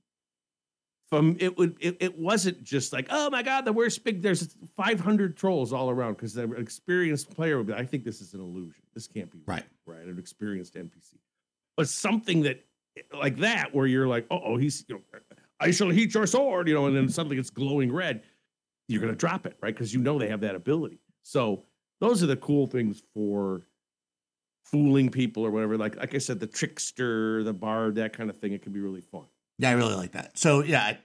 from 1.09 1.37
it 1.39 1.57
would 1.57 1.75
it, 1.79 1.97
it 1.99 2.19
wasn't 2.19 2.63
just 2.63 2.93
like 2.93 3.07
oh 3.09 3.31
my 3.31 3.41
god 3.41 3.65
the 3.65 3.73
worst 3.73 4.03
big 4.03 4.21
there's 4.21 4.55
500 4.77 5.35
trolls 5.35 5.73
all 5.73 5.89
around. 5.89 6.13
Because 6.13 6.33
the 6.33 6.51
experienced 6.53 7.33
player 7.35 7.57
would 7.57 7.67
be 7.67 7.73
i 7.73 7.85
think 7.85 8.03
this 8.03 8.21
is 8.21 8.33
an 8.33 8.39
illusion. 8.39 8.83
This 8.93 9.07
can't 9.07 9.31
be 9.31 9.39
right. 9.45 9.65
Right? 9.85 10.05
An 10.05 10.19
experienced 10.19 10.75
npc 10.75 11.15
but 11.75 11.87
something 11.87 12.43
that 12.43 12.63
like 13.13 13.37
that 13.37 13.73
where 13.73 13.87
you're 13.87 14.07
like 14.07 14.27
oh 14.29 14.57
he's 14.57 14.85
you 14.87 14.95
know 14.95 15.19
i 15.59 15.71
shall 15.71 15.89
heat 15.89 16.13
your 16.13 16.27
sword 16.27 16.67
you 16.67 16.73
know 16.73 16.85
and 16.85 16.95
then 16.95 17.09
suddenly 17.09 17.37
it's 17.37 17.49
glowing 17.49 17.91
red 17.91 18.21
you're 18.87 19.01
going 19.01 19.13
to 19.13 19.17
drop 19.17 19.45
it 19.45 19.57
right 19.61 19.73
because 19.73 19.93
you 19.93 19.99
know 19.99 20.17
they 20.17 20.29
have 20.29 20.41
that 20.41 20.55
ability 20.55 20.99
so 21.23 21.63
those 21.99 22.23
are 22.23 22.27
the 22.27 22.37
cool 22.37 22.67
things 22.67 23.03
for 23.13 23.67
fooling 24.65 25.09
people 25.09 25.45
or 25.45 25.51
whatever 25.51 25.77
like 25.77 25.95
like 25.95 26.13
i 26.13 26.17
said 26.17 26.39
the 26.39 26.47
trickster 26.47 27.43
the 27.43 27.53
bard 27.53 27.95
that 27.95 28.13
kind 28.13 28.29
of 28.29 28.37
thing 28.37 28.53
it 28.53 28.61
can 28.61 28.71
be 28.71 28.79
really 28.79 29.01
fun 29.01 29.25
yeah, 29.59 29.69
I 29.69 29.73
really 29.73 29.95
like 29.95 30.13
that. 30.13 30.37
So 30.37 30.63
yeah, 30.63 30.81
I, 30.81 30.99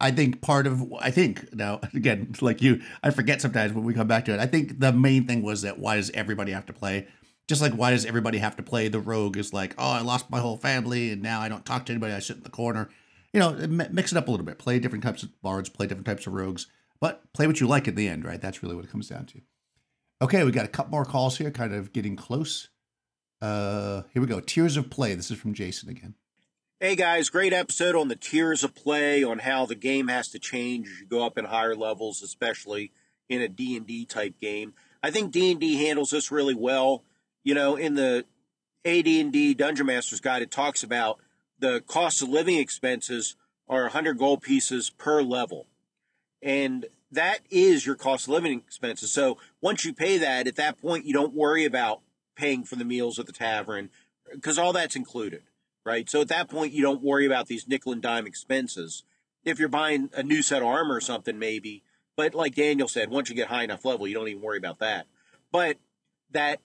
I 0.00 0.10
think 0.10 0.42
part 0.42 0.66
of 0.66 0.92
I 0.98 1.10
think 1.10 1.54
now 1.54 1.80
again 1.94 2.34
like 2.42 2.60
you 2.60 2.82
I 3.02 3.10
forget 3.10 3.40
sometimes 3.40 3.72
when 3.72 3.84
we 3.84 3.94
come 3.94 4.08
back 4.08 4.26
to 4.26 4.34
it. 4.34 4.40
I 4.40 4.46
think 4.46 4.80
the 4.80 4.92
main 4.92 5.26
thing 5.26 5.42
was 5.42 5.62
that 5.62 5.78
why 5.78 5.96
does 5.96 6.10
everybody 6.10 6.52
have 6.52 6.66
to 6.66 6.72
play? 6.74 7.06
Just 7.48 7.62
like 7.62 7.72
why 7.72 7.92
does 7.92 8.04
everybody 8.04 8.38
have 8.38 8.56
to 8.56 8.62
play 8.62 8.88
the 8.88 9.00
rogue 9.00 9.38
is 9.38 9.54
like 9.54 9.74
oh 9.78 9.92
I 9.92 10.00
lost 10.00 10.28
my 10.30 10.40
whole 10.40 10.56
family 10.56 11.12
and 11.12 11.22
now 11.22 11.40
I 11.40 11.48
don't 11.48 11.64
talk 11.64 11.86
to 11.86 11.92
anybody 11.92 12.12
I 12.12 12.18
sit 12.18 12.36
in 12.36 12.42
the 12.42 12.50
corner. 12.50 12.90
You 13.36 13.40
know 13.40 13.52
mix 13.52 14.12
it 14.12 14.16
up 14.16 14.28
a 14.28 14.30
little 14.30 14.46
bit. 14.46 14.58
Play 14.58 14.78
different 14.78 15.04
types 15.04 15.22
of 15.22 15.28
bards. 15.42 15.68
Play 15.68 15.86
different 15.86 16.06
types 16.06 16.26
of 16.26 16.32
rogues. 16.32 16.68
But 17.00 17.30
play 17.34 17.46
what 17.46 17.60
you 17.60 17.66
like 17.66 17.86
at 17.86 17.94
the 17.94 18.08
end, 18.08 18.24
right? 18.24 18.40
That's 18.40 18.62
really 18.62 18.74
what 18.74 18.86
it 18.86 18.90
comes 18.90 19.10
down 19.10 19.26
to. 19.26 19.42
Okay, 20.22 20.42
we 20.42 20.52
got 20.52 20.64
a 20.64 20.68
couple 20.68 20.92
more 20.92 21.04
calls 21.04 21.36
here, 21.36 21.50
kind 21.50 21.74
of 21.74 21.92
getting 21.92 22.16
close. 22.16 22.70
Uh, 23.42 24.04
here 24.14 24.22
we 24.22 24.26
go. 24.26 24.40
Tiers 24.40 24.78
of 24.78 24.88
play. 24.88 25.14
This 25.14 25.30
is 25.30 25.38
from 25.38 25.52
Jason 25.52 25.90
again. 25.90 26.14
Hey 26.80 26.96
guys, 26.96 27.28
great 27.28 27.52
episode 27.52 27.94
on 27.94 28.08
the 28.08 28.16
tiers 28.16 28.64
of 28.64 28.74
play 28.74 29.22
on 29.22 29.40
how 29.40 29.66
the 29.66 29.74
game 29.74 30.08
has 30.08 30.28
to 30.28 30.38
change 30.38 30.88
as 30.88 31.00
you 31.00 31.06
go 31.06 31.22
up 31.22 31.36
in 31.36 31.44
higher 31.44 31.76
levels, 31.76 32.22
especially 32.22 32.90
in 33.28 33.42
a 33.42 33.48
D&D 33.48 34.06
type 34.06 34.40
game. 34.40 34.72
I 35.02 35.10
think 35.10 35.30
D&D 35.30 35.84
handles 35.84 36.08
this 36.08 36.32
really 36.32 36.54
well. 36.54 37.04
You 37.44 37.54
know, 37.54 37.76
in 37.76 37.96
the 37.96 38.24
AD&D 38.86 39.52
Dungeon 39.52 39.84
Master's 39.84 40.22
Guide, 40.22 40.40
it 40.40 40.50
talks 40.50 40.82
about 40.82 41.18
the 41.58 41.82
cost 41.86 42.22
of 42.22 42.28
living 42.28 42.58
expenses 42.58 43.36
are 43.68 43.82
100 43.82 44.18
gold 44.18 44.42
pieces 44.42 44.90
per 44.90 45.22
level. 45.22 45.66
And 46.42 46.86
that 47.10 47.40
is 47.50 47.86
your 47.86 47.96
cost 47.96 48.26
of 48.26 48.34
living 48.34 48.58
expenses. 48.58 49.10
So 49.10 49.38
once 49.60 49.84
you 49.84 49.92
pay 49.92 50.18
that, 50.18 50.46
at 50.46 50.56
that 50.56 50.80
point, 50.80 51.06
you 51.06 51.12
don't 51.12 51.34
worry 51.34 51.64
about 51.64 52.00
paying 52.36 52.64
for 52.64 52.76
the 52.76 52.84
meals 52.84 53.18
at 53.18 53.26
the 53.26 53.32
tavern 53.32 53.90
because 54.32 54.58
all 54.58 54.72
that's 54.72 54.96
included 54.96 55.42
right? 55.86 56.10
So 56.10 56.20
at 56.20 56.28
that 56.28 56.50
point, 56.50 56.72
you 56.72 56.82
don't 56.82 57.02
worry 57.02 57.24
about 57.24 57.46
these 57.46 57.68
nickel 57.68 57.92
and 57.92 58.02
dime 58.02 58.26
expenses. 58.26 59.04
If 59.44 59.60
you're 59.60 59.68
buying 59.68 60.10
a 60.14 60.22
new 60.22 60.42
set 60.42 60.60
of 60.60 60.68
armor 60.68 60.96
or 60.96 61.00
something, 61.00 61.38
maybe. 61.38 61.84
But 62.16 62.34
like 62.34 62.56
Daniel 62.56 62.88
said, 62.88 63.08
once 63.08 63.30
you 63.30 63.36
get 63.36 63.48
high 63.48 63.62
enough 63.62 63.84
level, 63.84 64.08
you 64.08 64.14
don't 64.14 64.26
even 64.26 64.42
worry 64.42 64.58
about 64.58 64.80
that. 64.80 65.06
But 65.52 65.78
that 66.32 66.60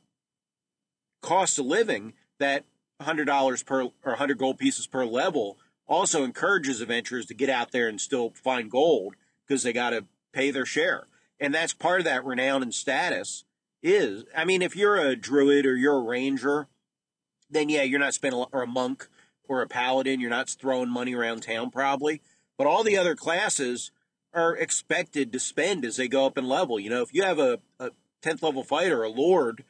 cost 1.21 1.59
of 1.59 1.67
living, 1.67 2.13
that 2.39 2.65
$100 3.01 3.65
per 3.65 3.83
or 3.83 3.91
100 4.03 4.37
gold 4.37 4.57
pieces 4.57 4.87
per 4.87 5.05
level, 5.05 5.57
also 5.87 6.23
encourages 6.23 6.81
adventurers 6.81 7.25
to 7.27 7.33
get 7.33 7.49
out 7.49 7.71
there 7.71 7.87
and 7.87 7.99
still 7.99 8.31
find 8.31 8.71
gold 8.71 9.15
because 9.45 9.63
they 9.63 9.73
got 9.73 9.89
to 9.91 10.05
pay 10.31 10.51
their 10.51 10.65
share. 10.65 11.07
And 11.39 11.53
that's 11.53 11.73
part 11.73 11.99
of 11.99 12.05
that 12.05 12.23
renown 12.23 12.61
and 12.61 12.73
status 12.73 13.43
is, 13.83 14.23
I 14.35 14.45
mean, 14.45 14.61
if 14.61 14.75
you're 14.75 14.97
a 14.97 15.15
druid 15.15 15.65
or 15.65 15.75
you're 15.75 15.97
a 15.97 16.03
ranger, 16.03 16.67
then 17.49 17.69
yeah, 17.69 17.83
you're 17.83 17.99
not 17.99 18.13
spending, 18.13 18.45
or 18.51 18.63
a 18.63 18.67
monk 18.67 19.07
or 19.47 19.61
a 19.61 19.67
paladin, 19.67 20.19
you're 20.19 20.29
not 20.29 20.49
throwing 20.49 20.89
money 20.89 21.13
around 21.13 21.43
town 21.43 21.71
probably. 21.71 22.21
But 22.57 22.67
all 22.67 22.83
the 22.83 22.97
other 22.97 23.15
classes 23.15 23.91
are 24.33 24.55
expected 24.55 25.33
to 25.33 25.39
spend 25.39 25.83
as 25.83 25.97
they 25.97 26.07
go 26.07 26.25
up 26.25 26.37
in 26.37 26.47
level. 26.47 26.79
You 26.79 26.89
know, 26.89 27.01
if 27.01 27.13
you 27.13 27.23
have 27.23 27.39
a, 27.39 27.59
a 27.79 27.91
10th 28.21 28.43
level 28.43 28.63
fighter, 28.63 29.03
a 29.03 29.09
lord, 29.09 29.63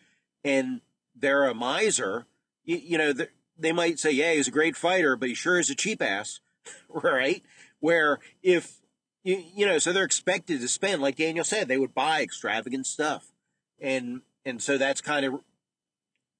and 0.43 0.81
they're 1.15 1.47
a 1.47 1.55
miser, 1.55 2.27
you, 2.63 2.77
you 2.77 2.97
know, 2.97 3.13
they 3.57 3.71
might 3.71 3.99
say, 3.99 4.11
yeah, 4.11 4.33
he's 4.33 4.47
a 4.47 4.51
great 4.51 4.75
fighter, 4.75 5.15
but 5.15 5.29
he 5.29 5.35
sure 5.35 5.59
is 5.59 5.69
a 5.69 5.75
cheap 5.75 6.01
ass, 6.01 6.39
right? 6.89 7.43
Where 7.79 8.19
if, 8.41 8.79
you, 9.23 9.43
you 9.55 9.65
know, 9.65 9.77
so 9.77 9.93
they're 9.93 10.03
expected 10.03 10.61
to 10.61 10.67
spend, 10.67 11.01
like 11.01 11.17
Daniel 11.17 11.45
said, 11.45 11.67
they 11.67 11.77
would 11.77 11.93
buy 11.93 12.21
extravagant 12.21 12.87
stuff. 12.87 13.31
And, 13.79 14.21
and 14.45 14.61
so 14.61 14.77
that's 14.77 15.01
kind 15.01 15.25
of 15.25 15.41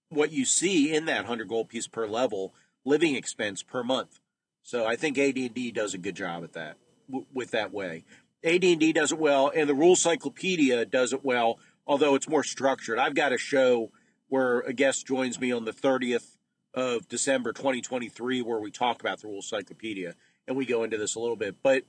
what 0.10 0.32
you 0.32 0.46
see 0.46 0.94
in 0.94 1.06
that 1.06 1.22
100 1.22 1.48
gold 1.48 1.70
piece 1.70 1.88
per 1.88 2.08
level 2.08 2.54
living 2.84 3.16
expense 3.16 3.64
per 3.64 3.84
month. 3.84 4.20
So 4.64 4.86
I 4.86 4.96
think 4.96 5.18
AD&D 5.18 5.72
does 5.72 5.94
a 5.94 5.98
good 5.98 6.16
job 6.16 6.44
at 6.44 6.54
that 6.54 6.78
w- 7.10 7.26
with 7.34 7.52
that 7.52 7.72
way. 7.72 8.04
AD&D 8.44 8.94
does 8.94 9.12
it 9.12 9.20
well 9.20 9.52
and 9.56 9.70
the 9.70 9.76
Rules 9.76 10.02
Cyclopedia 10.02 10.86
does 10.86 11.14
it 11.14 11.24
well, 11.24 11.60
although 11.88 12.16
it's 12.16 12.30
more 12.30 12.44
structured. 12.44 13.00
I've 13.00 13.16
got 13.16 13.34
a 13.34 13.38
show 13.38 13.92
where 14.32 14.62
a 14.62 14.72
guest 14.72 15.06
joins 15.06 15.42
me 15.42 15.52
on 15.52 15.66
the 15.66 15.74
30th 15.74 16.38
of 16.74 17.10
December 17.10 17.52
2023 17.52 18.42
where 18.42 18.62
we 18.62 18.72
talk 18.72 19.02
about 19.02 19.20
the 19.20 19.28
Rules 19.28 19.50
Cyclopedia 19.50 20.16
and 20.48 20.56
we 20.56 20.66
go 20.66 20.86
into 20.86 20.98
this 20.98 21.16
a 21.16 21.20
little 21.20 21.36
bit. 21.36 21.58
But 21.62 21.84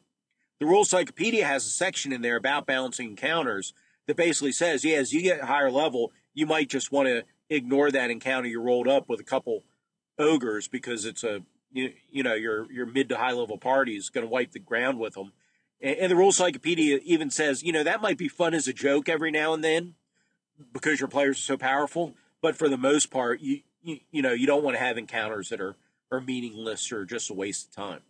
the 0.59 0.66
Rules 0.66 0.90
Cyclopedia 0.90 1.47
has 1.47 1.64
a 1.64 1.70
section 1.70 2.12
in 2.12 2.20
there 2.20 2.34
about 2.34 2.66
balancing 2.66 3.11
encounters 3.11 3.74
that 4.09 4.16
basically 4.16 4.51
says, 4.51 4.84
yeah, 4.84 4.97
as 4.97 5.12
you 5.12 5.22
get 5.22 5.43
higher 5.43 5.70
level, 5.70 6.11
you 6.34 6.45
might 6.45 6.68
just 6.68 6.90
want 6.90 7.07
to 7.07 7.22
ignore 7.49 7.93
that 7.93 8.11
encounter 8.11 8.49
you 8.49 8.61
rolled 8.61 8.88
up 8.88 9.09
with 9.09 9.20
a 9.20 9.24
couple 9.24 9.62
ogres 10.18 10.66
because 10.66 11.05
it's 11.05 11.22
a 11.22 11.43
you, 11.70 11.93
you 12.11 12.24
know 12.24 12.34
your 12.34 12.70
your 12.72 12.86
mid 12.86 13.09
to 13.11 13.18
high 13.18 13.32
level 13.32 13.57
party 13.57 13.95
is 13.97 14.11
going 14.11 14.26
to 14.26 14.30
wipe 14.30 14.51
the 14.51 14.59
ground 14.59 14.99
with 14.99 15.14
them. 15.14 15.32
And, 15.80 15.97
and 15.97 16.11
the 16.11 16.16
Rules 16.16 16.38
Cyclopedia 16.38 16.99
even 17.05 17.30
says 17.30 17.62
you 17.62 17.72
know 17.72 17.84
that 17.84 18.03
might 18.03 18.18
be 18.18 18.26
fun 18.26 18.53
as 18.53 18.66
a 18.66 18.72
joke 18.72 19.09
every 19.09 19.30
now 19.30 19.55
and 19.55 19.62
then 19.62 19.95
because 20.72 20.99
your 20.99 21.09
players 21.09 21.38
are 21.38 21.43
so 21.43 21.57
powerful, 21.57 22.14
but 22.43 22.57
for 22.57 22.68
the 22.68 22.76
most 22.76 23.11
part 23.11 23.40
you 23.40 23.61
you, 23.82 24.01
you 24.11 24.20
know 24.20 24.32
you 24.32 24.47
don't 24.47 24.62
want 24.62 24.76
to 24.76 24.82
have 24.82 24.99
encounters 24.99 25.49
that 25.49 25.61
are 25.61 25.76
are 26.11 26.20
meaningless 26.20 26.93
or 26.93 27.05
just 27.05 27.30
a 27.30 27.34
waste 27.34 27.68
of 27.68 27.74
time. 27.74 28.01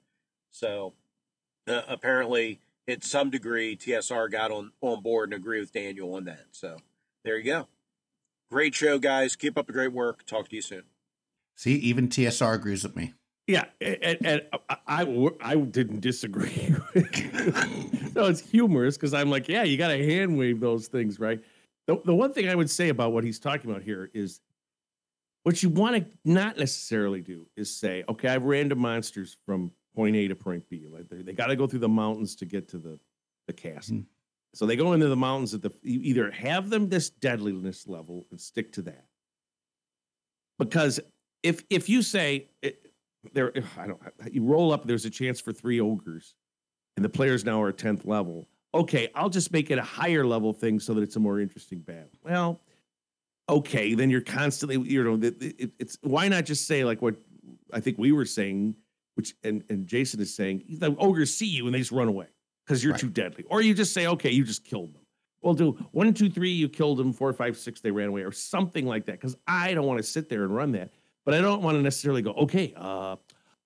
So 0.50 0.94
uh, 1.68 1.82
apparently, 1.88 2.60
at 2.88 3.04
some 3.04 3.30
degree, 3.30 3.76
TSR 3.76 4.30
got 4.30 4.50
on 4.50 4.72
on 4.80 5.02
board 5.02 5.32
and 5.32 5.40
agree 5.40 5.60
with 5.60 5.72
Daniel 5.72 6.14
on 6.14 6.24
that. 6.24 6.46
So 6.50 6.78
there 7.24 7.38
you 7.38 7.44
go. 7.44 7.68
Great 8.50 8.74
show, 8.74 8.98
guys. 8.98 9.36
Keep 9.36 9.56
up 9.56 9.66
the 9.66 9.72
great 9.72 9.92
work. 9.92 10.26
Talk 10.26 10.48
to 10.48 10.56
you 10.56 10.62
soon. 10.62 10.82
See, 11.54 11.74
even 11.76 12.08
TSR 12.08 12.54
agrees 12.54 12.82
with 12.82 12.96
me. 12.96 13.14
Yeah, 13.46 13.64
and, 13.80 14.18
and 14.24 14.42
I, 14.86 15.06
I 15.40 15.56
didn't 15.56 16.00
disagree. 16.00 16.74
no, 18.14 18.26
it's 18.26 18.40
humorous 18.40 18.96
because 18.96 19.12
I'm 19.14 19.30
like, 19.30 19.48
yeah, 19.48 19.64
you 19.64 19.76
got 19.76 19.88
to 19.88 20.04
hand 20.04 20.38
wave 20.38 20.60
those 20.60 20.86
things, 20.86 21.18
right? 21.18 21.40
The, 21.86 22.00
the 22.04 22.14
one 22.14 22.32
thing 22.32 22.48
I 22.48 22.54
would 22.54 22.70
say 22.70 22.88
about 22.88 23.12
what 23.12 23.24
he's 23.24 23.38
talking 23.38 23.70
about 23.70 23.82
here 23.82 24.10
is 24.14 24.40
what 25.42 25.62
you 25.62 25.68
want 25.68 25.96
to 25.96 26.06
not 26.24 26.56
necessarily 26.56 27.20
do 27.20 27.46
is 27.56 27.74
say, 27.74 28.04
okay, 28.08 28.28
I've 28.28 28.44
random 28.44 28.78
monsters 28.78 29.36
from 29.44 29.72
point 29.94 30.16
A 30.16 30.28
to 30.28 30.36
point 30.36 30.68
B. 30.68 30.86
Like 30.88 31.08
they, 31.08 31.22
they 31.22 31.32
got 31.32 31.48
to 31.48 31.56
go 31.56 31.66
through 31.66 31.80
the 31.80 31.88
mountains 31.88 32.36
to 32.36 32.46
get 32.46 32.68
to 32.68 32.78
the 32.78 32.98
the 33.46 33.52
castle. 33.52 33.96
Mm-hmm. 33.96 34.06
So 34.54 34.66
they 34.66 34.76
go 34.76 34.92
into 34.92 35.08
the 35.08 35.16
mountains 35.16 35.54
at 35.54 35.62
the 35.62 35.72
you 35.82 36.00
either 36.02 36.30
have 36.30 36.70
them 36.70 36.88
this 36.88 37.10
deadliness 37.10 37.88
level 37.88 38.26
and 38.30 38.40
stick 38.40 38.72
to 38.72 38.82
that. 38.82 39.06
Because 40.58 41.00
if 41.42 41.64
if 41.70 41.88
you 41.88 42.02
say 42.02 42.48
it, 42.60 42.92
there, 43.32 43.52
I 43.78 43.86
don't, 43.86 44.00
you 44.30 44.44
roll 44.44 44.72
up. 44.72 44.86
There's 44.86 45.04
a 45.04 45.10
chance 45.10 45.40
for 45.40 45.52
three 45.52 45.80
ogres, 45.80 46.34
and 46.96 47.04
the 47.04 47.08
players 47.08 47.44
now 47.44 47.62
are 47.62 47.72
tenth 47.72 48.04
level. 48.04 48.48
Okay, 48.74 49.08
I'll 49.14 49.28
just 49.28 49.52
make 49.52 49.70
it 49.70 49.78
a 49.78 49.82
higher 49.82 50.26
level 50.26 50.52
thing 50.52 50.80
so 50.80 50.94
that 50.94 51.02
it's 51.02 51.16
a 51.16 51.20
more 51.20 51.40
interesting 51.40 51.80
battle. 51.80 52.10
Well, 52.24 52.60
okay, 53.48 53.94
then 53.94 54.08
you're 54.08 54.22
constantly, 54.22 54.78
you 54.90 55.04
know, 55.04 55.26
it, 55.26 55.42
it, 55.42 55.70
it's 55.78 55.98
why 56.02 56.28
not 56.28 56.44
just 56.44 56.66
say 56.66 56.84
like 56.84 57.02
what 57.02 57.16
I 57.72 57.80
think 57.80 57.98
we 57.98 58.12
were 58.12 58.24
saying, 58.24 58.76
which 59.14 59.34
and 59.44 59.62
and 59.68 59.86
Jason 59.86 60.20
is 60.20 60.34
saying, 60.34 60.64
the 60.68 60.96
ogres 60.96 61.36
see 61.36 61.46
you 61.46 61.66
and 61.66 61.74
they 61.74 61.80
just 61.80 61.92
run 61.92 62.08
away 62.08 62.28
because 62.66 62.82
you're 62.82 62.92
right. 62.92 63.00
too 63.00 63.10
deadly. 63.10 63.44
Or 63.48 63.60
you 63.60 63.74
just 63.74 63.92
say, 63.92 64.06
okay, 64.06 64.30
you 64.30 64.44
just 64.44 64.64
killed 64.64 64.94
them. 64.94 65.02
We'll 65.42 65.54
do 65.54 65.72
one, 65.90 66.14
two, 66.14 66.30
three, 66.30 66.52
you 66.52 66.68
killed 66.68 66.98
them, 66.98 67.12
four, 67.12 67.32
five, 67.32 67.56
six, 67.56 67.80
they 67.80 67.90
ran 67.90 68.08
away, 68.08 68.22
or 68.22 68.30
something 68.30 68.86
like 68.86 69.06
that. 69.06 69.12
Because 69.12 69.36
I 69.46 69.74
don't 69.74 69.86
want 69.86 69.98
to 69.98 70.04
sit 70.04 70.28
there 70.28 70.44
and 70.44 70.54
run 70.54 70.72
that. 70.72 70.90
But 71.24 71.34
I 71.34 71.40
don't 71.40 71.62
want 71.62 71.76
to 71.76 71.82
necessarily 71.82 72.22
go, 72.22 72.32
okay, 72.32 72.72
uh, 72.76 73.16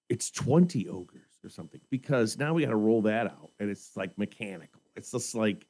it's 0.08 0.30
20 0.30 0.88
ogres 0.88 1.22
or 1.44 1.50
something, 1.50 1.80
because 1.90 2.38
now 2.38 2.54
we 2.54 2.64
got 2.64 2.70
to 2.70 2.76
roll 2.76 3.02
that 3.02 3.26
out. 3.26 3.50
And 3.60 3.70
it's 3.70 3.96
like 3.96 4.16
mechanical. 4.16 4.80
It's 4.96 5.10
just 5.10 5.34
like, 5.34 5.66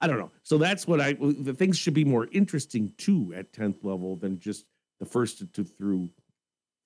I 0.00 0.06
don't 0.06 0.18
know. 0.18 0.30
So 0.42 0.58
that's 0.58 0.86
what 0.86 1.00
I, 1.00 1.14
the 1.14 1.54
things 1.54 1.76
should 1.76 1.94
be 1.94 2.04
more 2.04 2.28
interesting 2.32 2.92
too 2.98 3.34
at 3.36 3.52
10th 3.52 3.82
level 3.82 4.16
than 4.16 4.38
just 4.38 4.66
the 5.00 5.06
first 5.06 5.42
to 5.54 5.64
through 5.64 6.10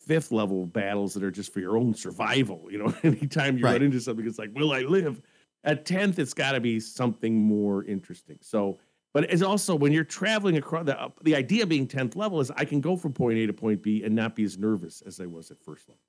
fifth 0.01 0.33
level 0.33 0.67
battles 0.67 1.15
that 1.15 1.23
are 1.23 1.31
just 1.31 1.53
for 1.53 1.61
your 1.61 1.77
own 1.77 1.95
survival. 1.95 2.69
You 2.71 2.79
know, 2.79 2.95
anytime 3.03 3.59
you 3.59 3.65
right. 3.65 3.73
run 3.73 3.83
into 3.83 4.01
something, 4.01 4.27
it's 4.27 4.39
like, 4.39 4.51
will 4.55 4.73
I 4.73 4.81
live? 4.81 5.21
At 5.65 5.85
10th, 5.85 6.19
it's 6.19 6.35
got 6.35 6.53
to 6.53 6.61
be 6.61 6.81
something 6.81 7.41
more 7.41 7.85
interesting. 7.85 8.39
So, 8.41 8.79
but 9.15 9.31
it's 9.31 9.43
also 9.43 9.77
when 9.77 9.93
you're 9.93 10.05
traveling 10.05 10.57
across 10.57 10.87
the, 10.87 11.13
the 11.23 11.37
idea 11.37 11.67
being 11.67 11.87
10th 11.87 12.17
level 12.17 12.41
is 12.41 12.51
I 12.51 12.65
can 12.65 12.81
go 12.81 12.97
from 12.97 13.13
point 13.13 13.39
A 13.39 13.47
to 13.47 13.53
point 13.53 13.83
B 13.83 14.03
and 14.03 14.15
not 14.15 14.35
be 14.35 14.43
as 14.43 14.59
nervous 14.59 15.03
as 15.03 15.21
I 15.21 15.27
was 15.27 15.51
at 15.51 15.63
first 15.63 15.89
level. 15.89 16.01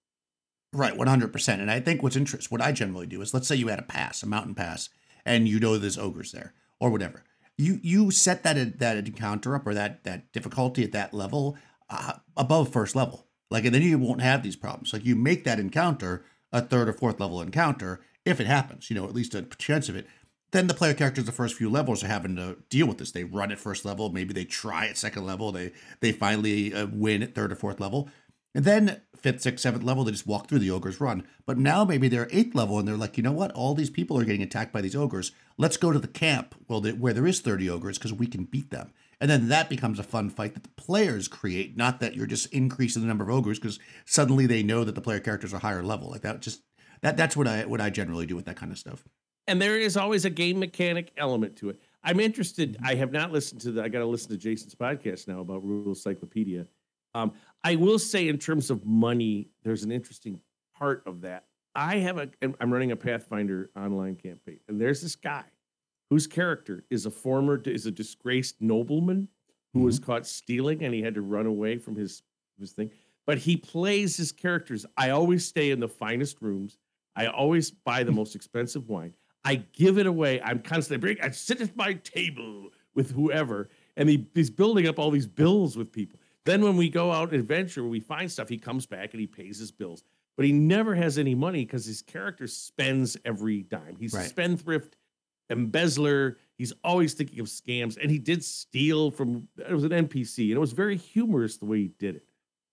Right, 0.72 0.94
100%. 0.94 1.60
And 1.60 1.70
I 1.70 1.80
think 1.80 2.02
what's 2.02 2.16
interesting, 2.16 2.50
what 2.50 2.66
I 2.66 2.72
generally 2.72 3.06
do 3.06 3.22
is 3.22 3.34
let's 3.34 3.48
say 3.48 3.56
you 3.56 3.68
had 3.68 3.78
a 3.78 3.84
pass, 3.84 4.24
a 4.24 4.26
mountain 4.26 4.56
pass, 4.56 4.90
and 5.26 5.48
you 5.48 5.60
know 5.60 5.78
there's 5.78 5.98
ogres 5.98 6.32
there 6.32 6.54
or 6.80 6.90
whatever. 6.90 7.24
You 7.58 7.80
you 7.84 8.12
set 8.12 8.44
that 8.44 8.80
that 8.80 8.98
encounter 8.98 9.56
up 9.56 9.68
or 9.68 9.74
that 9.74 10.04
that 10.04 10.32
difficulty 10.32 10.84
at 10.84 10.92
that 10.92 11.14
level 11.14 11.58
uh, 11.90 12.14
above 12.36 12.70
first 12.70 12.96
level. 12.96 13.28
Like 13.52 13.66
and 13.66 13.74
then 13.74 13.82
you 13.82 14.00
won't 14.00 14.22
have 14.22 14.44
these 14.44 14.56
problems. 14.56 14.94
Like 14.94 15.06
you 15.06 15.16
make 15.16 15.44
that 15.44 15.60
encounter 15.60 16.26
a 16.52 16.62
third 16.62 16.90
or 16.90 16.94
fourth 16.94 17.20
level 17.20 17.42
encounter 17.42 18.02
if 18.26 18.40
it 18.40 18.48
happens, 18.48 18.90
you 18.90 18.96
know, 18.96 19.06
at 19.06 19.14
least 19.14 19.36
a 19.36 19.44
chance 19.58 19.90
of 19.90 19.96
it. 19.96 20.08
Then 20.52 20.68
the 20.68 20.76
player 20.76 20.94
characters 20.94 21.26
the 21.26 21.32
first 21.32 21.56
few 21.56 21.70
levels 21.70 22.04
are 22.04 22.08
having 22.08 22.36
to 22.36 22.58
deal 22.70 22.88
with 22.88 23.00
this. 23.00 23.12
They 23.12 23.24
run 23.24 23.52
at 23.52 23.58
first 23.58 23.86
level, 23.86 24.12
maybe 24.12 24.34
they 24.34 24.46
try 24.46 24.86
at 24.86 24.98
second 24.98 25.26
level, 25.26 25.52
they 25.52 25.72
they 26.00 26.12
finally 26.12 26.74
uh, 26.74 26.88
win 26.92 27.24
at 27.24 27.34
third 27.34 27.52
or 27.52 27.56
fourth 27.56 27.80
level. 27.80 28.10
And 28.56 28.66
then 28.66 29.02
fifth, 29.16 29.42
sixth, 29.42 29.64
seventh 29.64 29.84
level, 29.84 30.04
they 30.04 30.12
just 30.12 30.28
walk 30.28 30.48
through 30.48 30.60
the 30.60 30.72
ogre's 30.72 31.02
run. 31.02 31.26
But 31.46 31.58
now 31.58 31.84
maybe 31.86 32.08
they're 32.08 32.28
eighth 32.32 32.54
level 32.54 32.78
and 32.78 32.88
they're 32.88 32.98
like, 32.98 33.18
you 33.18 33.24
know 33.24 33.32
what? 33.32 33.52
All 33.54 33.74
these 33.74 33.90
people 33.90 34.20
are 34.20 34.26
getting 34.26 34.44
attacked 34.44 34.74
by 34.74 34.82
these 34.82 34.96
ogres. 34.96 35.32
Let's 35.58 35.78
go 35.78 35.92
to 35.92 36.00
the 36.00 36.08
camp 36.08 36.56
well, 36.68 36.82
where 36.82 37.14
there 37.14 37.26
is 37.26 37.40
30 37.40 37.70
ogres 37.70 37.98
because 37.98 38.14
we 38.14 38.28
can 38.28 38.44
beat 38.44 38.70
them. 38.70 38.92
And 39.20 39.30
then 39.30 39.48
that 39.48 39.70
becomes 39.70 40.00
a 40.00 40.04
fun 40.04 40.30
fight 40.30 40.54
that 40.54 40.64
the 40.64 40.70
players 40.70 41.28
create, 41.28 41.78
not 41.78 42.00
that 42.02 42.16
you're 42.16 42.28
just 42.28 42.52
increasing 42.54 43.02
the 43.02 43.08
number 43.08 43.24
of 43.24 43.30
ogres 43.30 43.58
because 43.58 43.80
suddenly 44.06 44.46
they 44.46 44.64
know 44.64 44.84
that 44.84 44.96
the 44.96 45.02
player 45.02 45.20
characters 45.20 45.54
are 45.54 45.60
higher 45.60 45.84
level. 45.84 46.10
Like 46.10 46.22
that 46.22 46.42
just 46.42 46.62
that 47.02 47.16
that's 47.16 47.38
what 47.38 47.48
I 47.48 47.66
what 47.66 47.80
I 47.80 47.90
generally 47.90 48.26
do 48.26 48.36
with 48.36 48.46
that 48.46 48.58
kind 48.58 48.72
of 48.72 48.78
stuff. 48.78 49.06
And 49.48 49.62
there 49.62 49.78
is 49.78 49.98
always 49.98 50.26
a 50.26 50.30
game 50.30 50.60
mechanic 50.60 51.12
element 51.18 51.56
to 51.58 51.70
it. 51.70 51.80
I'm 52.04 52.20
interested. 52.20 52.78
I 52.84 52.96
have 52.96 53.12
not 53.12 53.32
listened 53.32 53.62
to 53.62 53.72
the. 53.72 53.84
I 53.84 53.90
got 53.90 54.00
to 54.00 54.06
listen 54.06 54.30
to 54.32 54.38
Jason's 54.38 54.76
podcast 54.76 55.28
now 55.28 55.40
about 55.40 55.64
Rules 55.64 56.04
Cyclopedia. 56.04 56.68
Um, 57.16 57.34
I 57.64 57.76
will 57.76 58.00
say, 58.00 58.28
in 58.28 58.38
terms 58.38 58.70
of 58.70 58.86
money, 58.86 59.50
there's 59.64 59.84
an 59.84 59.92
interesting 59.92 60.40
part 60.76 61.04
of 61.06 61.22
that. 61.22 61.46
I 61.76 61.98
have 61.98 62.18
a. 62.18 62.30
I'm 62.42 62.72
running 62.72 62.92
a 62.92 62.96
Pathfinder 62.96 63.70
online 63.76 64.16
campaign, 64.16 64.60
and 64.68 64.80
there's 64.80 65.02
this 65.02 65.16
guy 65.16 65.44
whose 66.10 66.28
character 66.28 66.86
is 66.90 67.06
a 67.06 67.12
former 67.12 67.62
is 67.66 67.86
a 67.86 67.92
disgraced 67.92 68.62
nobleman 68.62 69.28
who 69.74 69.80
mm-hmm. 69.80 69.86
was 69.86 70.00
caught 70.00 70.28
stealing, 70.28 70.84
and 70.84 70.94
he 70.94 71.02
had 71.02 71.16
to 71.16 71.22
run 71.22 71.46
away 71.46 71.78
from 71.78 71.96
his 71.96 72.22
his 72.60 72.74
thing. 72.74 72.92
But 73.26 73.40
he 73.40 73.58
plays 73.58 74.18
his 74.18 74.32
characters. 74.32 74.86
I 74.98 75.12
always 75.12 75.48
stay 75.48 75.72
in 75.72 75.80
the 75.80 75.88
finest 75.88 76.42
rooms. 76.42 76.78
I 77.16 77.28
always 77.28 77.72
buy 77.72 78.04
the 78.04 78.12
most 78.12 78.36
expensive 78.36 78.90
wine. 78.90 79.14
I 79.46 79.56
give 79.56 79.98
it 79.98 80.08
away. 80.08 80.42
I'm 80.42 80.60
constantly 80.60 80.98
bringing. 80.98 81.24
I 81.24 81.32
sit 81.32 81.62
at 81.62 81.76
my 81.76 81.94
table 81.94 82.70
with 82.96 83.12
whoever, 83.12 83.70
and 83.98 84.10
he, 84.10 84.28
he's 84.34 84.50
building 84.50 84.88
up 84.88 85.00
all 85.00 85.12
these 85.12 85.28
bills 85.28 85.76
with 85.78 85.92
people. 85.92 86.20
Then 86.46 86.62
when 86.62 86.76
we 86.76 86.90
go 86.90 87.12
out 87.12 87.32
and 87.32 87.40
adventure, 87.40 87.84
we 87.84 88.00
find 88.00 88.32
stuff. 88.32 88.50
He 88.50 88.58
comes 88.58 88.86
back 88.86 89.14
and 89.14 89.22
he 89.22 89.28
pays 89.28 89.58
his 89.58 89.72
bills, 89.72 90.04
but 90.36 90.46
he 90.46 90.52
never 90.52 90.94
has 90.94 91.18
any 91.18 91.36
money 91.36 91.66
because 91.66 91.86
his 91.86 92.02
character 92.02 92.48
spends 92.48 93.16
every 93.24 93.64
dime. 93.64 93.96
He's 94.00 94.14
right. 94.14 94.26
a 94.26 94.30
spendthrift, 94.30 94.98
embezzler. 95.50 96.38
He's 96.58 96.74
always 96.84 97.14
thinking 97.14 97.40
of 97.40 97.48
scams, 97.48 97.98
and 98.02 98.12
he 98.12 98.20
did 98.20 98.44
steal 98.44 99.12
from. 99.12 99.48
It 99.58 99.74
was 99.74 99.84
an 99.84 99.92
NPC, 99.92 100.46
and 100.46 100.54
it 100.54 100.60
was 100.60 100.74
very 100.74 100.98
humorous 100.98 101.58
the 101.58 101.66
way 101.66 101.80
he 101.80 101.88
did 102.00 102.16
it. 102.18 102.26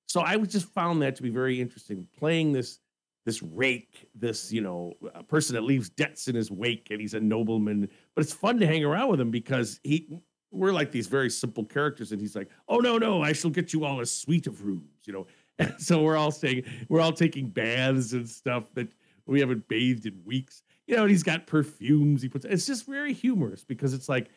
So 0.07 0.21
I 0.21 0.37
just 0.39 0.67
found 0.67 1.03
that 1.03 1.17
to 1.17 1.23
be 1.23 1.31
very 1.31 1.61
interesting. 1.61 2.07
Playing 2.19 2.53
this 2.53 2.81
this 3.25 3.43
rake, 3.43 4.09
this 4.15 4.53
you 4.53 4.61
know 4.61 4.95
a 5.15 5.23
person 5.23 5.55
that 5.55 5.63
leaves 5.63 5.89
debts 5.91 6.27
in 6.27 6.35
his 6.35 6.51
wake, 6.51 6.89
and 6.91 7.01
he's 7.01 7.15
a 7.15 7.21
nobleman. 7.21 7.89
But 8.15 8.25
it's 8.25 8.33
fun 8.33 8.59
to 8.59 8.67
hang 8.67 8.85
around 8.85 9.11
with 9.11 9.21
him 9.21 9.31
because 9.31 9.79
he 9.85 10.09
we're 10.51 10.73
like 10.73 10.91
these 10.93 11.07
very 11.07 11.31
simple 11.31 11.65
characters, 11.65 12.13
and 12.13 12.21
he's 12.21 12.35
like, 12.35 12.51
oh 12.69 12.79
no 12.79 12.99
no, 12.99 13.23
I 13.23 13.33
shall 13.33 13.51
get 13.51 13.73
you 13.73 13.85
all 13.85 14.01
a 14.01 14.07
suite 14.07 14.47
of 14.47 14.65
rooms, 14.65 15.03
you 15.05 15.13
know. 15.13 15.27
And 15.61 15.75
so 15.79 16.01
we're 16.01 16.17
all 16.17 16.31
saying 16.31 16.65
we're 16.89 17.03
all 17.03 17.13
taking 17.13 17.51
baths 17.51 18.15
and 18.15 18.27
stuff 18.27 18.73
that 18.73 18.89
we 19.27 19.41
haven't 19.41 19.69
bathed 19.69 20.07
in 20.07 20.19
weeks, 20.25 20.63
you 20.87 20.97
know. 20.97 21.03
And 21.03 21.11
he's 21.11 21.23
got 21.23 21.47
perfumes 21.47 22.23
he 22.23 22.31
puts. 22.31 22.47
It's 22.47 22.67
just 22.67 22.87
very 22.87 23.13
humorous 23.13 23.63
because 23.63 23.93
it's 23.93 24.09
like 24.09 24.31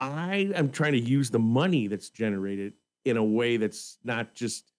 I 0.00 0.50
am 0.54 0.70
trying 0.70 0.92
to 0.92 1.00
use 1.00 1.30
the 1.30 1.40
money 1.40 1.88
that's 1.88 2.10
generated 2.10 2.74
in 3.04 3.16
a 3.16 3.24
way 3.24 3.56
that's 3.56 3.98
not 4.04 4.34
just 4.34 4.72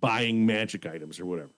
buying 0.00 0.46
magic 0.46 0.84
items 0.86 1.20
or 1.20 1.26
whatever. 1.26 1.50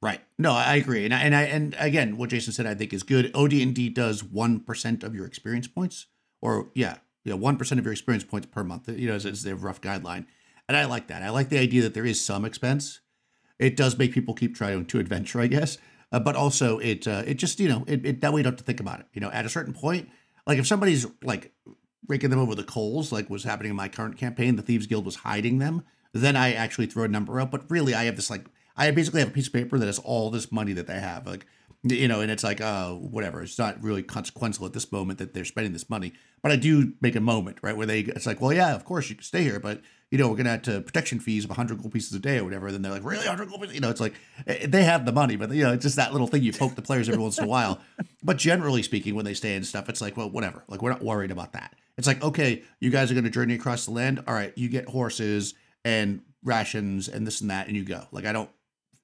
Right. 0.00 0.20
No, 0.38 0.52
I 0.52 0.76
agree, 0.76 1.04
and 1.04 1.12
I, 1.12 1.20
and 1.22 1.34
I 1.34 1.42
and 1.42 1.76
again, 1.78 2.16
what 2.16 2.30
Jason 2.30 2.52
said, 2.52 2.66
I 2.66 2.74
think 2.74 2.92
is 2.92 3.02
good. 3.02 3.34
OD 3.34 3.54
and 3.54 3.74
D 3.74 3.88
does 3.88 4.22
one 4.22 4.60
percent 4.60 5.02
of 5.02 5.14
your 5.14 5.26
experience 5.26 5.66
points, 5.66 6.06
or 6.40 6.70
yeah, 6.74 6.98
yeah, 7.24 7.34
one 7.34 7.56
percent 7.56 7.78
of 7.78 7.84
your 7.84 7.92
experience 7.92 8.24
points 8.24 8.46
per 8.46 8.64
month. 8.64 8.88
You 8.88 9.08
know, 9.08 9.14
is, 9.14 9.24
is 9.24 9.42
their 9.42 9.56
rough 9.56 9.80
guideline, 9.80 10.26
and 10.68 10.76
I 10.76 10.84
like 10.84 11.08
that. 11.08 11.22
I 11.22 11.30
like 11.30 11.48
the 11.48 11.58
idea 11.58 11.82
that 11.82 11.94
there 11.94 12.06
is 12.06 12.24
some 12.24 12.44
expense. 12.44 13.00
It 13.58 13.76
does 13.76 13.98
make 13.98 14.12
people 14.12 14.34
keep 14.34 14.54
trying 14.54 14.86
to 14.86 15.00
adventure, 15.00 15.40
I 15.40 15.48
guess, 15.48 15.78
uh, 16.12 16.20
but 16.20 16.36
also 16.36 16.78
it 16.78 17.06
uh, 17.06 17.22
it 17.26 17.34
just 17.34 17.60
you 17.60 17.68
know 17.68 17.84
it, 17.86 18.04
it 18.04 18.20
that 18.20 18.32
way 18.32 18.40
you 18.40 18.44
don't 18.44 18.52
have 18.52 18.58
to 18.58 18.64
think 18.64 18.80
about 18.80 19.00
it. 19.00 19.06
You 19.12 19.20
know, 19.20 19.30
at 19.30 19.44
a 19.44 19.50
certain 19.50 19.74
point, 19.74 20.08
like 20.46 20.58
if 20.58 20.66
somebody's 20.66 21.06
like 21.22 21.52
raking 22.06 22.30
them 22.30 22.38
over 22.38 22.54
the 22.54 22.64
coals, 22.64 23.12
like 23.12 23.28
was 23.28 23.44
happening 23.44 23.70
in 23.70 23.76
my 23.76 23.88
current 23.88 24.16
campaign, 24.16 24.56
the 24.56 24.62
Thieves 24.62 24.86
Guild 24.86 25.04
was 25.04 25.16
hiding 25.16 25.58
them. 25.58 25.84
Then 26.14 26.36
I 26.36 26.54
actually 26.54 26.86
throw 26.86 27.04
a 27.04 27.08
number 27.08 27.40
up, 27.40 27.50
but 27.50 27.70
really 27.70 27.94
I 27.94 28.04
have 28.04 28.16
this 28.16 28.30
like 28.30 28.46
I 28.76 28.90
basically 28.92 29.20
have 29.20 29.30
a 29.30 29.32
piece 29.32 29.48
of 29.48 29.52
paper 29.52 29.78
that 29.78 29.86
has 29.86 29.98
all 29.98 30.30
this 30.30 30.52
money 30.52 30.72
that 30.72 30.86
they 30.86 31.00
have, 31.00 31.26
like 31.26 31.46
you 31.82 32.08
know, 32.08 32.20
and 32.20 32.30
it's 32.30 32.44
like, 32.44 32.60
uh, 32.60 32.90
whatever. 32.92 33.42
It's 33.42 33.58
not 33.58 33.82
really 33.82 34.02
consequential 34.02 34.66
at 34.66 34.72
this 34.72 34.90
moment 34.90 35.18
that 35.18 35.34
they're 35.34 35.44
spending 35.44 35.72
this 35.72 35.88
money. 35.88 36.12
But 36.42 36.52
I 36.52 36.56
do 36.56 36.92
make 37.00 37.16
a 37.16 37.20
moment, 37.20 37.58
right, 37.62 37.76
where 37.76 37.86
they, 37.86 38.00
it's 38.00 38.26
like, 38.26 38.40
well, 38.40 38.52
yeah, 38.52 38.74
of 38.74 38.84
course 38.84 39.08
you 39.08 39.16
can 39.16 39.24
stay 39.24 39.42
here, 39.42 39.60
but 39.60 39.82
you 40.10 40.16
know, 40.16 40.28
we're 40.28 40.36
gonna 40.36 40.50
have 40.50 40.62
to 40.62 40.80
protection 40.80 41.20
fees 41.20 41.44
of 41.44 41.50
100 41.50 41.78
gold 41.78 41.92
pieces 41.92 42.14
a 42.14 42.18
day 42.18 42.38
or 42.38 42.44
whatever. 42.44 42.72
Then 42.72 42.82
they're 42.82 42.92
like, 42.92 43.04
really, 43.04 43.26
100 43.26 43.48
gold 43.48 43.60
pieces? 43.60 43.74
You 43.74 43.80
know, 43.80 43.90
it's 43.90 44.00
like 44.00 44.14
eh, 44.46 44.66
they 44.66 44.84
have 44.84 45.04
the 45.04 45.12
money, 45.12 45.36
but 45.36 45.50
you 45.50 45.62
know, 45.62 45.74
it's 45.74 45.82
just 45.82 45.96
that 45.96 46.12
little 46.12 46.26
thing 46.26 46.42
you 46.42 46.52
poke 46.52 46.74
the 46.74 46.82
players 46.82 47.08
every 47.08 47.20
once 47.20 47.38
in 47.38 47.44
a 47.44 47.48
while. 47.48 47.80
But 48.22 48.38
generally 48.38 48.82
speaking, 48.82 49.14
when 49.14 49.24
they 49.24 49.34
stay 49.34 49.54
and 49.54 49.66
stuff, 49.66 49.88
it's 49.88 50.00
like, 50.00 50.16
well, 50.16 50.30
whatever. 50.30 50.64
Like 50.68 50.82
we're 50.82 50.90
not 50.90 51.02
worried 51.02 51.30
about 51.30 51.52
that. 51.52 51.74
It's 51.98 52.06
like, 52.06 52.22
okay, 52.22 52.62
you 52.80 52.90
guys 52.90 53.10
are 53.10 53.14
gonna 53.14 53.30
journey 53.30 53.54
across 53.54 53.84
the 53.84 53.90
land. 53.90 54.24
All 54.26 54.34
right, 54.34 54.52
you 54.56 54.68
get 54.68 54.88
horses 54.88 55.54
and 55.84 56.22
rations 56.42 57.08
and 57.08 57.26
this 57.26 57.42
and 57.42 57.50
that, 57.50 57.66
and 57.66 57.76
you 57.76 57.84
go. 57.84 58.06
Like 58.10 58.24
I 58.24 58.32
don't 58.32 58.50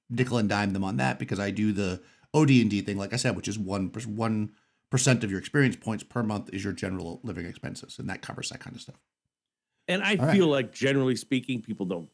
nickel 0.09 0.37
and 0.37 0.49
dime 0.49 0.73
them 0.73 0.83
on 0.83 0.97
that 0.97 1.19
because 1.19 1.39
I 1.39 1.51
do 1.51 1.71
the 1.71 2.01
OD 2.35 2.49
and 2.51 2.69
D 2.69 2.81
thing, 2.81 2.97
like 2.97 3.13
I 3.13 3.17
said, 3.17 3.35
which 3.35 3.47
is 3.47 3.57
one 3.57 3.91
one 4.05 4.51
percent 4.91 5.23
of 5.23 5.31
your 5.31 5.39
experience 5.39 5.75
points 5.75 6.03
per 6.03 6.21
month 6.21 6.49
is 6.53 6.63
your 6.63 6.73
general 6.73 7.19
living 7.23 7.45
expenses, 7.45 7.97
and 7.97 8.09
that 8.09 8.21
covers 8.21 8.49
that 8.49 8.59
kind 8.59 8.75
of 8.75 8.81
stuff. 8.81 8.99
And 9.87 10.03
I 10.03 10.15
All 10.15 10.31
feel 10.31 10.45
right. 10.45 10.65
like 10.65 10.73
generally 10.73 11.15
speaking, 11.15 11.61
people 11.61 11.85
don't 11.85 12.09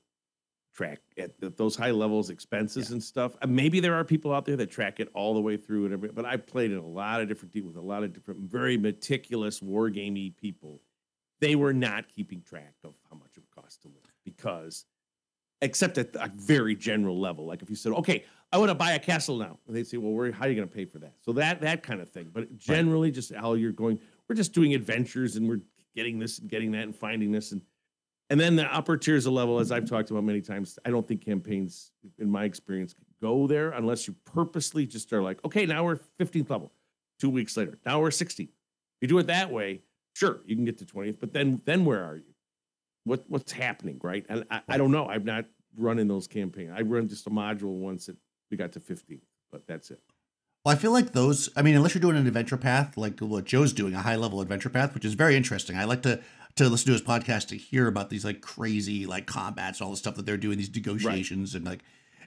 track 0.73 0.99
at 1.17 1.57
those 1.57 1.75
high 1.75 1.91
levels 1.91 2.29
expenses 2.29 2.89
yeah. 2.89 2.93
and 2.93 3.03
stuff. 3.03 3.35
Uh, 3.41 3.47
maybe 3.47 3.79
there 3.79 3.95
are 3.95 4.03
people 4.03 4.33
out 4.33 4.45
there 4.45 4.55
that 4.55 4.71
track 4.71 4.99
it 4.99 5.09
all 5.13 5.33
the 5.33 5.41
way 5.41 5.57
through 5.57 5.85
and 5.85 5.93
everything. 5.93 6.15
But 6.15 6.25
I 6.25 6.37
played 6.37 6.71
in 6.71 6.77
a 6.77 6.87
lot 6.87 7.21
of 7.21 7.27
different 7.27 7.53
with 7.65 7.75
a 7.75 7.81
lot 7.81 8.03
of 8.03 8.13
different, 8.13 8.41
very 8.41 8.77
meticulous 8.77 9.59
wargamey 9.59 10.35
people. 10.35 10.81
They 11.39 11.55
were 11.55 11.73
not 11.73 12.07
keeping 12.07 12.41
track 12.41 12.75
of 12.83 12.93
how 13.09 13.17
much 13.17 13.31
it 13.35 13.41
would 13.41 13.63
cost 13.63 13.81
to 13.81 13.87
live 13.87 14.13
because 14.23 14.85
except 15.61 15.97
at 15.97 16.15
a 16.15 16.31
very 16.35 16.75
general 16.75 17.19
level. 17.19 17.45
Like 17.45 17.61
if 17.61 17.69
you 17.69 17.75
said, 17.75 17.93
okay, 17.93 18.25
I 18.51 18.57
want 18.57 18.69
to 18.69 18.75
buy 18.75 18.91
a 18.91 18.99
castle 18.99 19.37
now, 19.37 19.59
and 19.67 19.75
they'd 19.75 19.87
say, 19.87 19.97
well, 19.97 20.11
where, 20.11 20.31
how 20.31 20.45
are 20.45 20.49
you 20.49 20.55
going 20.55 20.67
to 20.67 20.73
pay 20.73 20.85
for 20.85 20.99
that? 20.99 21.13
So 21.21 21.31
that 21.33 21.61
that 21.61 21.83
kind 21.83 22.01
of 22.01 22.09
thing. 22.09 22.29
But 22.33 22.57
generally, 22.57 23.07
right. 23.07 23.15
just 23.15 23.33
how 23.33 23.53
you're 23.53 23.71
going, 23.71 23.99
we're 24.27 24.35
just 24.35 24.53
doing 24.53 24.73
adventures 24.73 25.35
and 25.35 25.47
we're 25.47 25.61
getting 25.95 26.19
this 26.19 26.39
and 26.39 26.49
getting 26.49 26.71
that 26.71 26.83
and 26.83 26.95
finding 26.95 27.31
this 27.31 27.51
and 27.51 27.61
and 28.31 28.39
then 28.39 28.55
the 28.55 28.73
upper 28.73 28.95
tiers 28.95 29.25
of 29.25 29.33
level, 29.33 29.59
as 29.59 29.73
I've 29.73 29.83
talked 29.83 30.09
about 30.09 30.23
many 30.23 30.39
times, 30.39 30.79
I 30.85 30.89
don't 30.89 31.05
think 31.05 31.19
campaigns, 31.19 31.91
in 32.17 32.31
my 32.31 32.45
experience, 32.45 32.95
go 33.21 33.45
there 33.45 33.71
unless 33.71 34.07
you 34.07 34.15
purposely 34.23 34.85
just 34.85 35.11
are 35.11 35.21
like, 35.21 35.43
okay, 35.43 35.65
now 35.65 35.83
we're 35.83 35.99
15th 36.17 36.49
level. 36.49 36.71
Two 37.19 37.29
weeks 37.29 37.57
later, 37.57 37.77
now 37.85 37.99
we're 37.99 38.07
16th. 38.07 38.47
You 39.01 39.09
do 39.09 39.17
it 39.17 39.27
that 39.27 39.51
way, 39.51 39.81
sure, 40.13 40.39
you 40.45 40.55
can 40.55 40.63
get 40.63 40.77
to 40.77 40.85
20th, 40.85 41.19
but 41.19 41.33
then 41.33 41.61
then 41.65 41.83
where 41.83 42.05
are 42.05 42.15
you? 42.15 42.30
What 43.03 43.23
what's 43.27 43.51
happening, 43.51 43.99
right? 44.03 44.25
And 44.29 44.45
I, 44.49 44.61
I 44.67 44.77
don't 44.77 44.91
know. 44.91 45.07
I've 45.07 45.25
not 45.25 45.45
run 45.77 45.99
in 45.99 46.07
those 46.07 46.27
campaigns. 46.27 46.71
I 46.75 46.81
run 46.81 47.07
just 47.07 47.27
a 47.27 47.29
module 47.29 47.79
once 47.79 48.07
that 48.07 48.17
we 48.49 48.57
got 48.57 48.71
to 48.73 48.79
15, 48.79 49.21
but 49.51 49.65
that's 49.67 49.91
it. 49.91 50.01
Well, 50.63 50.75
I 50.75 50.77
feel 50.77 50.91
like 50.91 51.13
those. 51.13 51.49
I 51.55 51.61
mean, 51.61 51.75
unless 51.75 51.95
you're 51.95 52.01
doing 52.01 52.17
an 52.17 52.27
adventure 52.27 52.57
path 52.57 52.97
like 52.97 53.19
what 53.19 53.45
Joe's 53.45 53.73
doing, 53.73 53.95
a 53.95 54.01
high 54.01 54.15
level 54.15 54.41
adventure 54.41 54.69
path, 54.69 54.93
which 54.93 55.05
is 55.05 55.15
very 55.15 55.35
interesting. 55.35 55.75
I 55.75 55.85
like 55.85 56.03
to 56.03 56.21
to 56.55 56.69
listen 56.69 56.87
to 56.87 56.91
his 56.93 57.01
podcast 57.01 57.47
to 57.47 57.57
hear 57.57 57.87
about 57.87 58.09
these 58.09 58.25
like 58.25 58.41
crazy 58.41 59.05
like 59.05 59.25
combats 59.25 59.79
and 59.79 59.85
all 59.85 59.91
the 59.91 59.97
stuff 59.97 60.15
that 60.15 60.25
they're 60.25 60.37
doing, 60.37 60.57
these 60.57 60.73
negotiations, 60.73 61.53
right. 61.53 61.57
and 61.57 61.65
like 61.65 61.79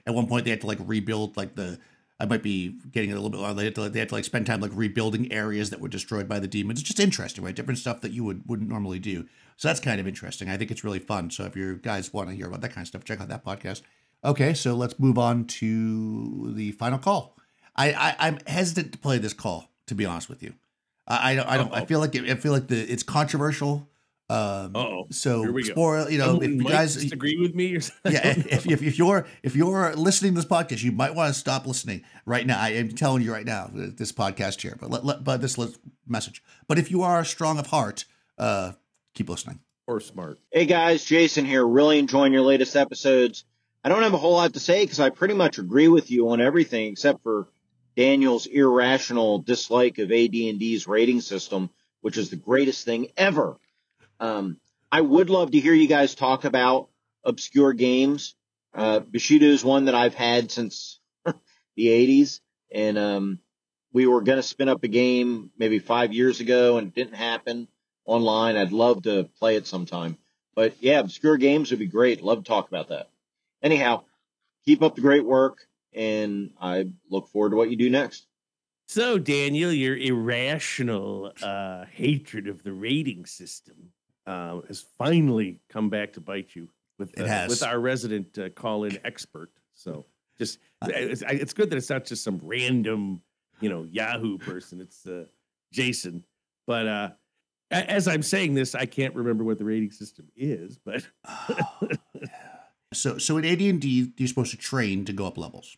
at 0.05 0.13
one 0.13 0.27
point 0.27 0.45
they 0.45 0.51
had 0.51 0.61
to 0.61 0.67
like 0.67 0.79
rebuild 0.81 1.37
like 1.37 1.55
the 1.55 1.79
I 2.19 2.25
might 2.25 2.43
be 2.43 2.79
getting 2.91 3.09
it 3.09 3.17
a 3.17 3.19
little 3.19 3.29
bit. 3.29 3.55
They 3.57 3.65
had, 3.65 3.75
to, 3.75 3.89
they 3.89 3.99
had 3.99 4.09
to 4.09 4.15
like 4.15 4.23
spend 4.23 4.45
time 4.45 4.61
like 4.61 4.71
rebuilding 4.73 5.31
areas 5.31 5.69
that 5.69 5.81
were 5.81 5.89
destroyed 5.89 6.29
by 6.29 6.39
the 6.39 6.47
demons. 6.47 6.79
It's 6.79 6.87
just 6.87 6.99
interesting, 6.99 7.43
right? 7.43 7.55
Different 7.55 7.77
stuff 7.77 8.01
that 8.01 8.11
you 8.11 8.23
would 8.23 8.43
wouldn't 8.47 8.69
normally 8.69 8.99
do. 8.99 9.25
So 9.57 9.67
that's 9.67 9.79
kind 9.79 9.99
of 9.99 10.07
interesting. 10.07 10.49
I 10.49 10.57
think 10.57 10.71
it's 10.71 10.83
really 10.83 10.99
fun. 10.99 11.29
So 11.29 11.43
if 11.43 11.55
you 11.55 11.77
guys 11.77 12.13
want 12.13 12.29
to 12.29 12.35
hear 12.35 12.47
about 12.47 12.61
that 12.61 12.69
kind 12.69 12.83
of 12.83 12.87
stuff, 12.87 13.03
check 13.03 13.19
out 13.19 13.27
that 13.27 13.43
podcast. 13.43 13.81
Okay, 14.23 14.53
so 14.53 14.75
let's 14.75 14.97
move 14.97 15.17
on 15.17 15.45
to 15.45 16.53
the 16.53 16.71
final 16.71 16.99
call. 16.99 17.37
I, 17.75 18.15
I 18.19 18.27
am 18.27 18.39
hesitant 18.47 18.93
to 18.93 18.97
play 18.97 19.17
this 19.17 19.33
call 19.33 19.71
to 19.87 19.95
be 19.95 20.05
honest 20.05 20.29
with 20.29 20.41
you. 20.41 20.53
I, 21.07 21.31
I 21.31 21.35
don't 21.35 21.47
I 21.47 21.57
don't 21.57 21.71
Uh-oh. 21.71 21.81
I 21.81 21.85
feel 21.85 21.99
like 21.99 22.15
it, 22.15 22.29
I 22.29 22.35
feel 22.35 22.51
like 22.51 22.67
the 22.67 22.79
it's 22.81 23.03
controversial. 23.03 23.89
Um, 24.27 24.75
oh, 24.75 25.07
so 25.11 25.55
explore, 25.55 26.09
you 26.09 26.17
know, 26.17 26.41
if 26.41 26.49
you 26.49 26.63
guys 26.63 27.11
agree 27.11 27.37
with 27.39 27.53
me, 27.53 27.75
or 27.75 27.79
yeah, 28.11 28.27
if, 28.27 28.65
if, 28.65 28.81
if 28.81 28.97
you're 28.97 29.27
if 29.43 29.55
you're 29.55 29.95
listening 29.95 30.33
to 30.33 30.41
this 30.41 30.49
podcast, 30.49 30.83
you 30.83 30.91
might 30.91 31.13
want 31.13 31.31
to 31.31 31.39
stop 31.39 31.67
listening 31.67 32.03
right 32.25 32.45
now. 32.45 32.59
I 32.59 32.69
am 32.69 32.89
telling 32.89 33.21
you 33.21 33.31
right 33.31 33.45
now, 33.45 33.69
this 33.71 34.11
podcast 34.11 34.61
here, 34.61 34.77
but 34.79 34.89
let, 34.89 35.05
let 35.05 35.23
but 35.23 35.41
this 35.41 35.59
message. 36.07 36.41
But 36.67 36.79
if 36.79 36.89
you 36.89 37.03
are 37.03 37.23
strong 37.23 37.59
of 37.59 37.67
heart, 37.67 38.05
uh, 38.39 38.71
keep 39.13 39.29
listening 39.29 39.59
or 39.85 39.99
smart. 39.99 40.39
Hey 40.51 40.65
guys, 40.65 41.03
Jason 41.03 41.45
here. 41.45 41.65
Really 41.65 41.99
enjoying 41.99 42.33
your 42.33 42.41
latest 42.41 42.75
episodes. 42.75 43.45
I 43.83 43.89
don't 43.89 44.01
have 44.01 44.15
a 44.15 44.17
whole 44.17 44.33
lot 44.33 44.53
to 44.53 44.59
say 44.59 44.83
because 44.83 44.99
I 44.99 45.11
pretty 45.11 45.35
much 45.35 45.59
agree 45.59 45.87
with 45.87 46.09
you 46.09 46.29
on 46.29 46.41
everything 46.41 46.87
except 46.91 47.21
for 47.21 47.47
Daniel's 47.95 48.47
irrational 48.47 49.37
dislike 49.39 49.99
of 49.99 50.11
AD&D's 50.11 50.87
rating 50.87 51.21
system, 51.21 51.69
which 52.01 52.17
is 52.17 52.31
the 52.31 52.35
greatest 52.35 52.85
thing 52.85 53.09
ever. 53.15 53.57
Um, 54.19 54.57
I 54.91 55.01
would 55.01 55.29
love 55.29 55.51
to 55.51 55.59
hear 55.59 55.73
you 55.73 55.87
guys 55.87 56.15
talk 56.15 56.45
about 56.45 56.89
obscure 57.23 57.73
games. 57.73 58.35
Uh, 58.73 58.99
Bushido 58.99 59.47
is 59.47 59.63
one 59.63 59.85
that 59.85 59.95
I've 59.95 60.13
had 60.13 60.51
since 60.51 60.99
the 61.25 61.87
80s, 61.87 62.39
and 62.71 62.97
um, 62.97 63.39
we 63.93 64.05
were 64.05 64.21
going 64.21 64.37
to 64.37 64.43
spin 64.43 64.69
up 64.69 64.83
a 64.83 64.87
game 64.87 65.51
maybe 65.57 65.79
five 65.79 66.13
years 66.13 66.39
ago, 66.39 66.77
and 66.77 66.87
it 66.87 66.95
didn't 66.95 67.15
happen 67.15 67.67
online. 68.05 68.57
I'd 68.57 68.71
love 68.71 69.03
to 69.03 69.29
play 69.39 69.55
it 69.55 69.67
sometime. 69.67 70.17
But 70.55 70.75
yeah, 70.81 70.99
obscure 70.99 71.37
games 71.37 71.71
would 71.71 71.79
be 71.79 71.87
great. 71.87 72.21
Love 72.21 72.39
to 72.39 72.47
talk 72.47 72.67
about 72.67 72.89
that. 72.89 73.09
Anyhow, 73.61 74.03
keep 74.65 74.81
up 74.81 74.95
the 74.95 75.01
great 75.01 75.25
work, 75.25 75.67
and 75.93 76.51
I 76.61 76.87
look 77.09 77.29
forward 77.29 77.49
to 77.51 77.55
what 77.55 77.69
you 77.69 77.75
do 77.75 77.89
next. 77.89 78.27
So, 78.87 79.17
Daniel, 79.17 79.73
your 79.73 79.97
irrational 79.97 81.33
uh, 81.41 81.85
hatred 81.85 82.47
of 82.47 82.63
the 82.63 82.71
rating 82.71 83.25
system 83.25 83.91
uh, 84.25 84.61
has 84.67 84.85
finally 84.97 85.59
come 85.69 85.89
back 85.89 86.13
to 86.13 86.21
bite 86.21 86.55
you 86.55 86.67
with 86.97 87.13
It 87.19 87.27
uh, 87.27 87.45
with 87.47 87.63
our 87.63 87.79
resident 87.79 88.37
uh, 88.37 88.49
call-in 88.49 88.99
expert. 89.03 89.51
So, 89.73 90.05
just 90.37 90.59
it's, 90.87 91.23
it's 91.27 91.53
good 91.53 91.69
that 91.69 91.77
it's 91.77 91.89
not 91.89 92.05
just 92.05 92.23
some 92.23 92.39
random, 92.43 93.21
you 93.59 93.69
know, 93.69 93.83
Yahoo 93.83 94.37
person. 94.37 94.81
It's 94.81 95.05
uh, 95.05 95.25
Jason. 95.71 96.23
But 96.67 96.87
uh, 96.87 97.09
as 97.71 98.07
I'm 98.07 98.23
saying 98.23 98.53
this, 98.53 98.75
I 98.75 98.85
can't 98.85 99.13
remember 99.15 99.43
what 99.43 99.57
the 99.57 99.65
rating 99.65 99.91
system 99.91 100.27
is. 100.35 100.77
But 100.77 101.07
So 102.93 103.17
so 103.17 103.37
in 103.37 103.45
AD&D 103.45 104.13
you're 104.17 104.27
supposed 104.27 104.51
to 104.51 104.57
train 104.57 105.03
to 105.05 105.13
go 105.13 105.25
up 105.25 105.37
levels. 105.37 105.77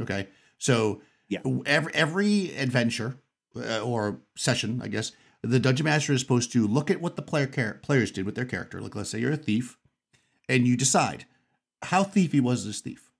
Okay? 0.00 0.28
So 0.58 1.02
Yeah. 1.28 1.40
every 1.66 1.92
every 1.94 2.56
adventure 2.56 3.16
uh, 3.56 3.80
or 3.80 4.20
session, 4.36 4.80
I 4.82 4.88
guess, 4.88 5.12
the 5.44 5.60
dungeon 5.60 5.84
master 5.84 6.12
is 6.12 6.20
supposed 6.20 6.52
to 6.52 6.66
look 6.66 6.90
at 6.90 7.00
what 7.00 7.16
the 7.16 7.22
player 7.22 7.46
players 7.82 8.10
did 8.10 8.24
with 8.24 8.34
their 8.34 8.44
character. 8.44 8.80
Like 8.80 8.94
let's 8.94 9.10
say 9.10 9.18
you're 9.18 9.32
a 9.32 9.36
thief 9.36 9.76
and 10.48 10.66
you 10.66 10.76
decide 10.76 11.26
how 11.84 12.02
thiefy 12.02 12.40
was 12.40 12.64
this 12.64 12.80
thief? 12.80 13.10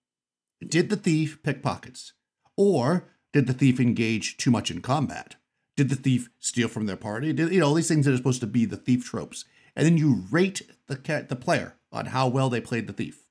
Did 0.66 0.88
the 0.88 0.96
thief 0.96 1.42
pick 1.42 1.62
pockets? 1.62 2.12
Or 2.56 3.08
did 3.32 3.46
the 3.46 3.52
thief 3.52 3.78
engage 3.78 4.36
too 4.36 4.50
much 4.50 4.70
in 4.70 4.80
combat? 4.80 5.36
Did 5.76 5.90
the 5.90 5.96
thief 5.96 6.30
steal 6.38 6.68
from 6.68 6.86
their 6.86 6.96
party? 6.96 7.32
Did 7.32 7.52
you 7.52 7.60
know 7.60 7.66
all 7.66 7.74
these 7.74 7.88
things 7.88 8.06
that 8.06 8.14
are 8.14 8.16
supposed 8.16 8.40
to 8.40 8.46
be 8.46 8.64
the 8.64 8.76
thief 8.76 9.04
tropes? 9.04 9.44
And 9.76 9.84
then 9.84 9.98
you 9.98 10.24
rate 10.30 10.62
the 10.86 10.96
cat 10.96 11.28
the 11.28 11.36
player 11.36 11.74
on 11.92 12.06
how 12.06 12.28
well 12.28 12.48
they 12.48 12.60
played 12.60 12.86
the 12.86 12.92
thief. 12.92 13.24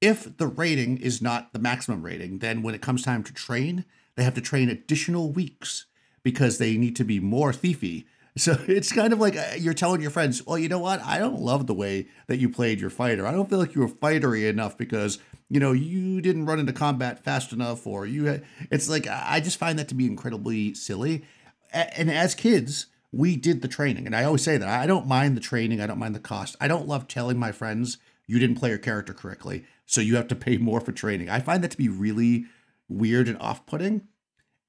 If 0.00 0.36
the 0.38 0.46
rating 0.46 0.98
is 0.98 1.22
not 1.22 1.52
the 1.52 1.58
maximum 1.58 2.02
rating, 2.02 2.38
then 2.38 2.62
when 2.62 2.74
it 2.74 2.82
comes 2.82 3.02
time 3.02 3.22
to 3.24 3.32
train, 3.32 3.84
they 4.14 4.24
have 4.24 4.34
to 4.34 4.40
train 4.40 4.68
additional 4.68 5.30
weeks 5.30 5.86
because 6.26 6.58
they 6.58 6.76
need 6.76 6.96
to 6.96 7.04
be 7.04 7.20
more 7.20 7.52
thiefy. 7.52 8.04
So 8.38 8.54
it's 8.68 8.92
kind 8.92 9.14
of 9.14 9.18
like 9.18 9.34
uh, 9.34 9.54
you're 9.56 9.72
telling 9.72 10.02
your 10.02 10.10
friends, 10.10 10.44
well, 10.44 10.58
you 10.58 10.68
know 10.68 10.78
what? 10.78 11.00
I 11.00 11.18
don't 11.18 11.40
love 11.40 11.66
the 11.66 11.72
way 11.72 12.08
that 12.26 12.36
you 12.36 12.50
played 12.50 12.82
your 12.82 12.90
fighter. 12.90 13.26
I 13.26 13.32
don't 13.32 13.48
feel 13.48 13.58
like 13.58 13.74
you 13.74 13.80
were 13.80 13.88
fightery 13.88 14.46
enough 14.46 14.76
because, 14.76 15.18
you 15.48 15.58
know, 15.58 15.72
you 15.72 16.20
didn't 16.20 16.44
run 16.44 16.58
into 16.58 16.74
combat 16.74 17.24
fast 17.24 17.54
enough 17.54 17.86
or 17.86 18.04
you 18.04 18.42
it's 18.70 18.90
like, 18.90 19.06
I 19.08 19.40
just 19.40 19.56
find 19.56 19.78
that 19.78 19.88
to 19.88 19.94
be 19.94 20.04
incredibly 20.04 20.74
silly. 20.74 21.24
And 21.72 22.10
as 22.10 22.34
kids, 22.34 22.88
we 23.10 23.36
did 23.36 23.62
the 23.62 23.68
training. 23.68 24.04
And 24.04 24.14
I 24.14 24.24
always 24.24 24.42
say 24.42 24.58
that 24.58 24.68
I 24.68 24.86
don't 24.86 25.06
mind 25.06 25.34
the 25.34 25.40
training. 25.40 25.80
I 25.80 25.86
don't 25.86 25.98
mind 25.98 26.14
the 26.14 26.20
cost. 26.20 26.56
I 26.60 26.68
don't 26.68 26.86
love 26.86 27.08
telling 27.08 27.38
my 27.38 27.52
friends 27.52 27.96
you 28.26 28.38
didn't 28.38 28.56
play 28.56 28.68
your 28.68 28.76
character 28.76 29.14
correctly. 29.14 29.64
So 29.86 30.02
you 30.02 30.16
have 30.16 30.28
to 30.28 30.36
pay 30.36 30.58
more 30.58 30.82
for 30.82 30.92
training. 30.92 31.30
I 31.30 31.40
find 31.40 31.64
that 31.64 31.70
to 31.70 31.78
be 31.78 31.88
really 31.88 32.44
weird 32.86 33.28
and 33.28 33.38
off 33.38 33.64
putting 33.64 34.08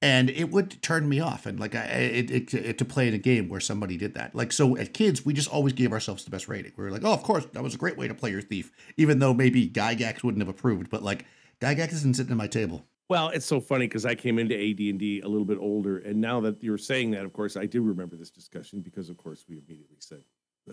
and 0.00 0.30
it 0.30 0.50
would 0.50 0.80
turn 0.82 1.08
me 1.08 1.20
off 1.20 1.46
and 1.46 1.58
like 1.58 1.74
I, 1.74 1.84
it, 1.84 2.30
it, 2.30 2.54
it 2.54 2.78
to 2.78 2.84
play 2.84 3.08
in 3.08 3.14
a 3.14 3.18
game 3.18 3.48
where 3.48 3.60
somebody 3.60 3.96
did 3.96 4.14
that 4.14 4.34
like 4.34 4.52
so 4.52 4.76
at 4.76 4.94
kids 4.94 5.24
we 5.24 5.32
just 5.32 5.48
always 5.48 5.72
gave 5.72 5.92
ourselves 5.92 6.24
the 6.24 6.30
best 6.30 6.48
rating 6.48 6.72
we 6.76 6.84
were 6.84 6.90
like 6.90 7.04
oh 7.04 7.12
of 7.12 7.22
course 7.22 7.46
that 7.52 7.62
was 7.62 7.74
a 7.74 7.78
great 7.78 7.96
way 7.96 8.06
to 8.06 8.14
play 8.14 8.30
your 8.30 8.42
thief 8.42 8.70
even 8.96 9.18
though 9.18 9.34
maybe 9.34 9.68
gygax 9.68 10.22
wouldn't 10.22 10.40
have 10.40 10.48
approved 10.48 10.88
but 10.90 11.02
like 11.02 11.24
gygax 11.60 11.92
isn't 11.92 12.16
sitting 12.16 12.32
at 12.32 12.38
my 12.38 12.46
table 12.46 12.84
Well, 13.08 13.30
it's 13.30 13.46
so 13.46 13.58
funny 13.58 13.86
because 13.86 14.04
I 14.04 14.14
came 14.14 14.38
into 14.38 14.54
AD&D 14.54 15.22
a 15.24 15.28
little 15.28 15.46
bit 15.46 15.56
older, 15.58 15.96
and 15.98 16.20
now 16.20 16.40
that 16.40 16.62
you're 16.62 16.76
saying 16.76 17.12
that, 17.12 17.24
of 17.24 17.32
course, 17.32 17.56
I 17.56 17.64
do 17.64 17.80
remember 17.80 18.16
this 18.16 18.30
discussion 18.30 18.82
because, 18.82 19.08
of 19.08 19.16
course, 19.16 19.46
we 19.48 19.56
immediately 19.56 19.96
said, 19.98 20.22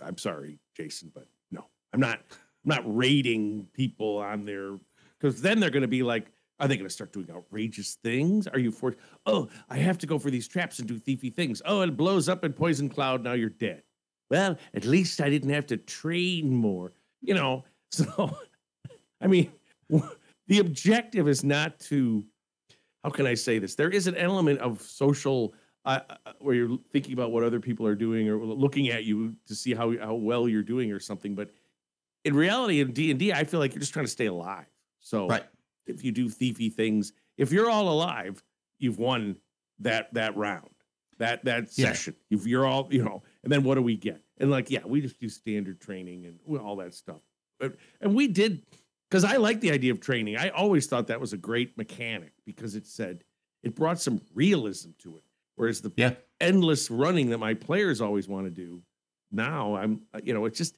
"I'm 0.02 0.18
sorry, 0.18 0.60
Jason, 0.76 1.14
but 1.16 1.28
no, 1.50 1.66
I'm 1.94 2.02
not. 2.02 2.20
I'm 2.30 2.70
not 2.76 2.84
rating 2.86 3.68
people 3.74 4.18
on 4.18 4.44
their 4.44 4.78
because 5.18 5.42
then 5.42 5.60
they're 5.62 5.70
going 5.70 5.82
to 5.84 5.88
be 5.88 6.04
like, 6.04 6.28
are 6.60 6.68
they 6.68 6.78
going 6.78 6.88
to 6.88 6.94
start 6.94 7.12
doing 7.12 7.30
outrageous 7.30 7.96
things? 7.96 8.48
Are 8.48 8.60
you 8.60 8.72
forced? 8.72 8.98
Oh, 9.26 9.50
I 9.70 9.78
have 9.78 9.98
to 10.00 10.08
go 10.08 10.18
for 10.18 10.32
these 10.32 10.48
traps 10.48 10.80
and 10.80 10.88
do 10.88 11.00
thiefy 11.00 11.34
things. 11.34 11.62
Oh, 11.66 11.82
it 11.82 11.98
blows 11.98 12.30
up 12.30 12.46
in 12.46 12.54
poison 12.54 12.90
cloud. 12.90 13.24
Now 13.24 13.34
you're 13.34 13.50
dead. 13.50 13.84
Well, 14.30 14.58
at 14.74 14.86
least 14.86 15.22
I 15.22 15.30
didn't 15.30 15.50
have 15.50 15.68
to 15.68 15.78
train 15.78 16.54
more. 16.56 16.94
You 17.22 17.34
know, 17.34 17.66
so 17.92 18.36
I 19.22 19.28
mean, 19.28 19.52
the 20.48 20.60
objective 20.60 21.28
is 21.28 21.44
not 21.44 21.80
to 21.82 22.24
how 23.04 23.12
can 23.12 23.28
I 23.28 23.36
say 23.36 23.60
this? 23.60 23.76
There 23.76 23.90
is 23.90 24.08
an 24.08 24.16
element 24.16 24.60
of 24.60 24.82
social 24.82 25.54
uh, 25.86 26.00
uh, 26.10 26.32
where 26.40 26.56
you're 26.56 26.80
thinking 26.92 27.14
about 27.14 27.32
what 27.32 27.44
other 27.44 27.60
people 27.60 27.86
are 27.86 27.94
doing 27.94 28.28
or 28.28 28.44
looking 28.44 28.90
at 28.90 29.04
you 29.04 29.36
to 29.46 29.54
see 29.54 29.76
how 29.76 29.96
how 30.00 30.16
well 30.16 30.48
you're 30.48 30.64
doing 30.64 30.92
or 30.92 31.00
something. 31.00 31.36
But 31.36 31.52
in 32.24 32.34
reality, 32.34 32.80
in 32.80 32.94
D 32.94 33.12
and 33.12 33.20
D, 33.20 33.34
I 33.34 33.44
feel 33.44 33.60
like 33.60 33.74
you're 33.74 33.82
just 33.82 33.94
trying 33.94 34.06
to 34.06 34.12
stay 34.12 34.28
alive. 34.28 34.66
So 35.02 35.28
right 35.28 35.44
if 35.88 36.04
you 36.04 36.12
do 36.12 36.28
thiefy 36.28 36.72
things, 36.74 37.14
if 37.38 37.52
you're 37.52 37.70
all 37.70 37.90
alive, 37.90 38.44
you've 38.80 38.98
won 39.00 39.38
that 39.80 40.14
that 40.14 40.36
round, 40.38 40.70
that 41.18 41.44
that 41.46 41.64
Yeah. 41.78 41.88
session. 41.92 42.16
If 42.30 42.46
you're 42.48 42.66
all, 42.66 42.88
you 42.92 43.04
know, 43.04 43.24
and 43.44 43.52
then 43.52 43.64
what 43.64 43.76
do 43.76 43.82
we 43.82 43.96
get? 43.98 44.22
And 44.38 44.52
like, 44.52 44.70
yeah, 44.70 44.86
we 44.86 45.02
just 45.02 45.20
do 45.20 45.30
standard 45.30 45.80
training 45.80 46.26
and 46.26 46.58
all 46.60 46.76
that 46.78 46.94
stuff. 46.94 47.22
But 47.60 47.78
and 48.02 48.16
we 48.16 48.28
did 48.28 48.64
because 49.10 49.24
I 49.24 49.38
like 49.38 49.62
the 49.62 49.72
idea 49.72 49.92
of 49.92 50.00
training. 50.00 50.38
I 50.38 50.50
always 50.50 50.88
thought 50.88 51.08
that 51.08 51.22
was 51.22 51.34
a 51.34 51.38
great 51.38 51.78
mechanic 51.78 52.34
because 52.46 52.76
it 52.76 52.86
said 52.86 53.24
it 53.64 53.76
brought 53.76 54.00
some 54.00 54.22
realism 54.34 54.92
to 55.00 55.18
it. 55.18 55.24
Whereas 55.56 55.82
the 55.82 55.92
yeah 55.96 56.16
endless 56.42 56.92
running 56.92 57.30
that 57.30 57.38
my 57.38 57.54
players 57.54 58.02
always 58.02 58.28
want 58.28 58.46
to 58.46 58.52
do, 58.52 58.82
now 59.32 59.76
I'm, 59.76 60.02
you 60.24 60.34
know, 60.34 60.46
it's 60.46 60.58
just 60.58 60.78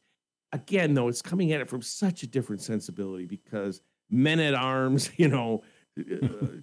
again 0.53 0.93
though 0.93 1.08
it's 1.08 1.22
coming 1.22 1.51
at 1.51 1.62
it 1.62 1.68
from 1.68 1.82
such 1.82 2.24
a 2.24 2.28
different 2.28 2.62
sensibility 2.62 3.26
because 3.26 3.82
men 4.10 4.39
at 4.39 4.53
arms, 4.53 5.10
you 5.18 5.28
know, 5.28 5.64
uh, 5.99 6.01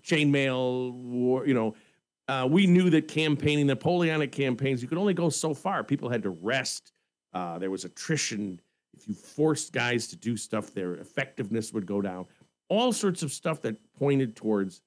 chainmail 0.01 0.93
war, 0.93 1.47
you 1.47 1.55
know, 1.55 1.75
uh, 2.29 2.49
we 2.51 2.67
knew 2.67 2.89
that 2.91 3.09
campaigning, 3.09 3.67
Napoleonic 3.67 4.33
campaigns, 4.33 4.81
you 4.81 4.89
could 4.89 4.99
only 4.99 5.15
go 5.15 5.29
so 5.29 5.53
far. 5.53 5.85
People 5.85 6.09
had 6.09 6.23
to 6.23 6.31
rest. 6.31 6.93
Uh, 7.35 7.59
there 7.59 7.71
was 7.71 7.85
attrition. 7.85 8.61
If 8.97 9.07
you 9.09 9.15
forced 9.15 9.73
guys 9.73 10.07
to 10.09 10.17
do 10.17 10.37
stuff, 10.37 10.73
their 10.73 10.95
effectiveness 10.95 11.73
would 11.73 11.85
go 11.85 12.01
down. 12.01 12.27
All 12.69 12.93
sorts 12.93 13.23
of 13.23 13.31
stuff 13.31 13.61
that 13.63 13.77
pointed 13.99 14.37
towards, 14.37 14.81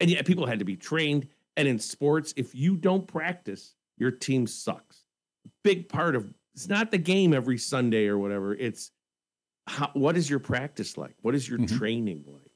and 0.00 0.10
yet 0.10 0.26
people 0.26 0.46
had 0.46 0.58
to 0.58 0.64
be 0.64 0.76
trained. 0.76 1.28
And 1.56 1.68
in 1.68 1.78
sports, 1.78 2.34
if 2.36 2.54
you 2.54 2.76
don't 2.76 3.06
practice, 3.06 3.74
your 3.96 4.10
team 4.10 4.46
sucks. 4.46 5.04
Big 5.62 5.88
part 5.88 6.16
of 6.16 6.32
it's 6.54 6.68
not 6.68 6.90
the 6.90 6.98
game 6.98 7.34
every 7.34 7.58
Sunday 7.58 8.06
or 8.08 8.18
whatever. 8.18 8.52
It's 8.52 8.90
how, 9.68 9.90
what 9.94 10.16
is 10.16 10.28
your 10.28 10.38
practice 10.38 10.96
like? 10.98 11.14
What 11.22 11.34
is 11.34 11.48
your 11.48 11.58
Mhm. 11.58 11.78
training 11.78 12.24
like? 12.26 12.50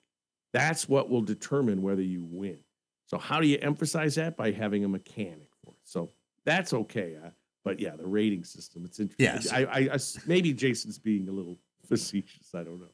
That's 0.52 0.88
what 0.88 1.08
will 1.10 1.22
determine 1.22 1.82
whether 1.82 2.02
you 2.02 2.24
win. 2.24 2.58
So 3.06 3.18
how 3.18 3.40
do 3.40 3.46
you 3.46 3.58
emphasize 3.60 4.14
that 4.16 4.36
by 4.36 4.50
having 4.52 4.84
a 4.84 4.88
mechanic 4.88 5.48
for 5.64 5.72
it? 5.72 5.80
So 5.84 6.10
that's 6.44 6.72
okay. 6.72 7.16
Uh, 7.22 7.30
but 7.64 7.78
yeah, 7.80 7.94
the 7.96 8.06
rating 8.06 8.44
system, 8.44 8.84
it's 8.84 8.98
interesting. 9.00 9.24
Yes. 9.24 9.52
I, 9.52 9.60
I, 9.64 9.78
I 9.94 9.98
maybe 10.26 10.52
Jason's 10.52 10.98
being 10.98 11.28
a 11.28 11.32
little 11.32 11.58
facetious. 11.86 12.54
I 12.54 12.64
don't 12.64 12.80
know. 12.80 12.90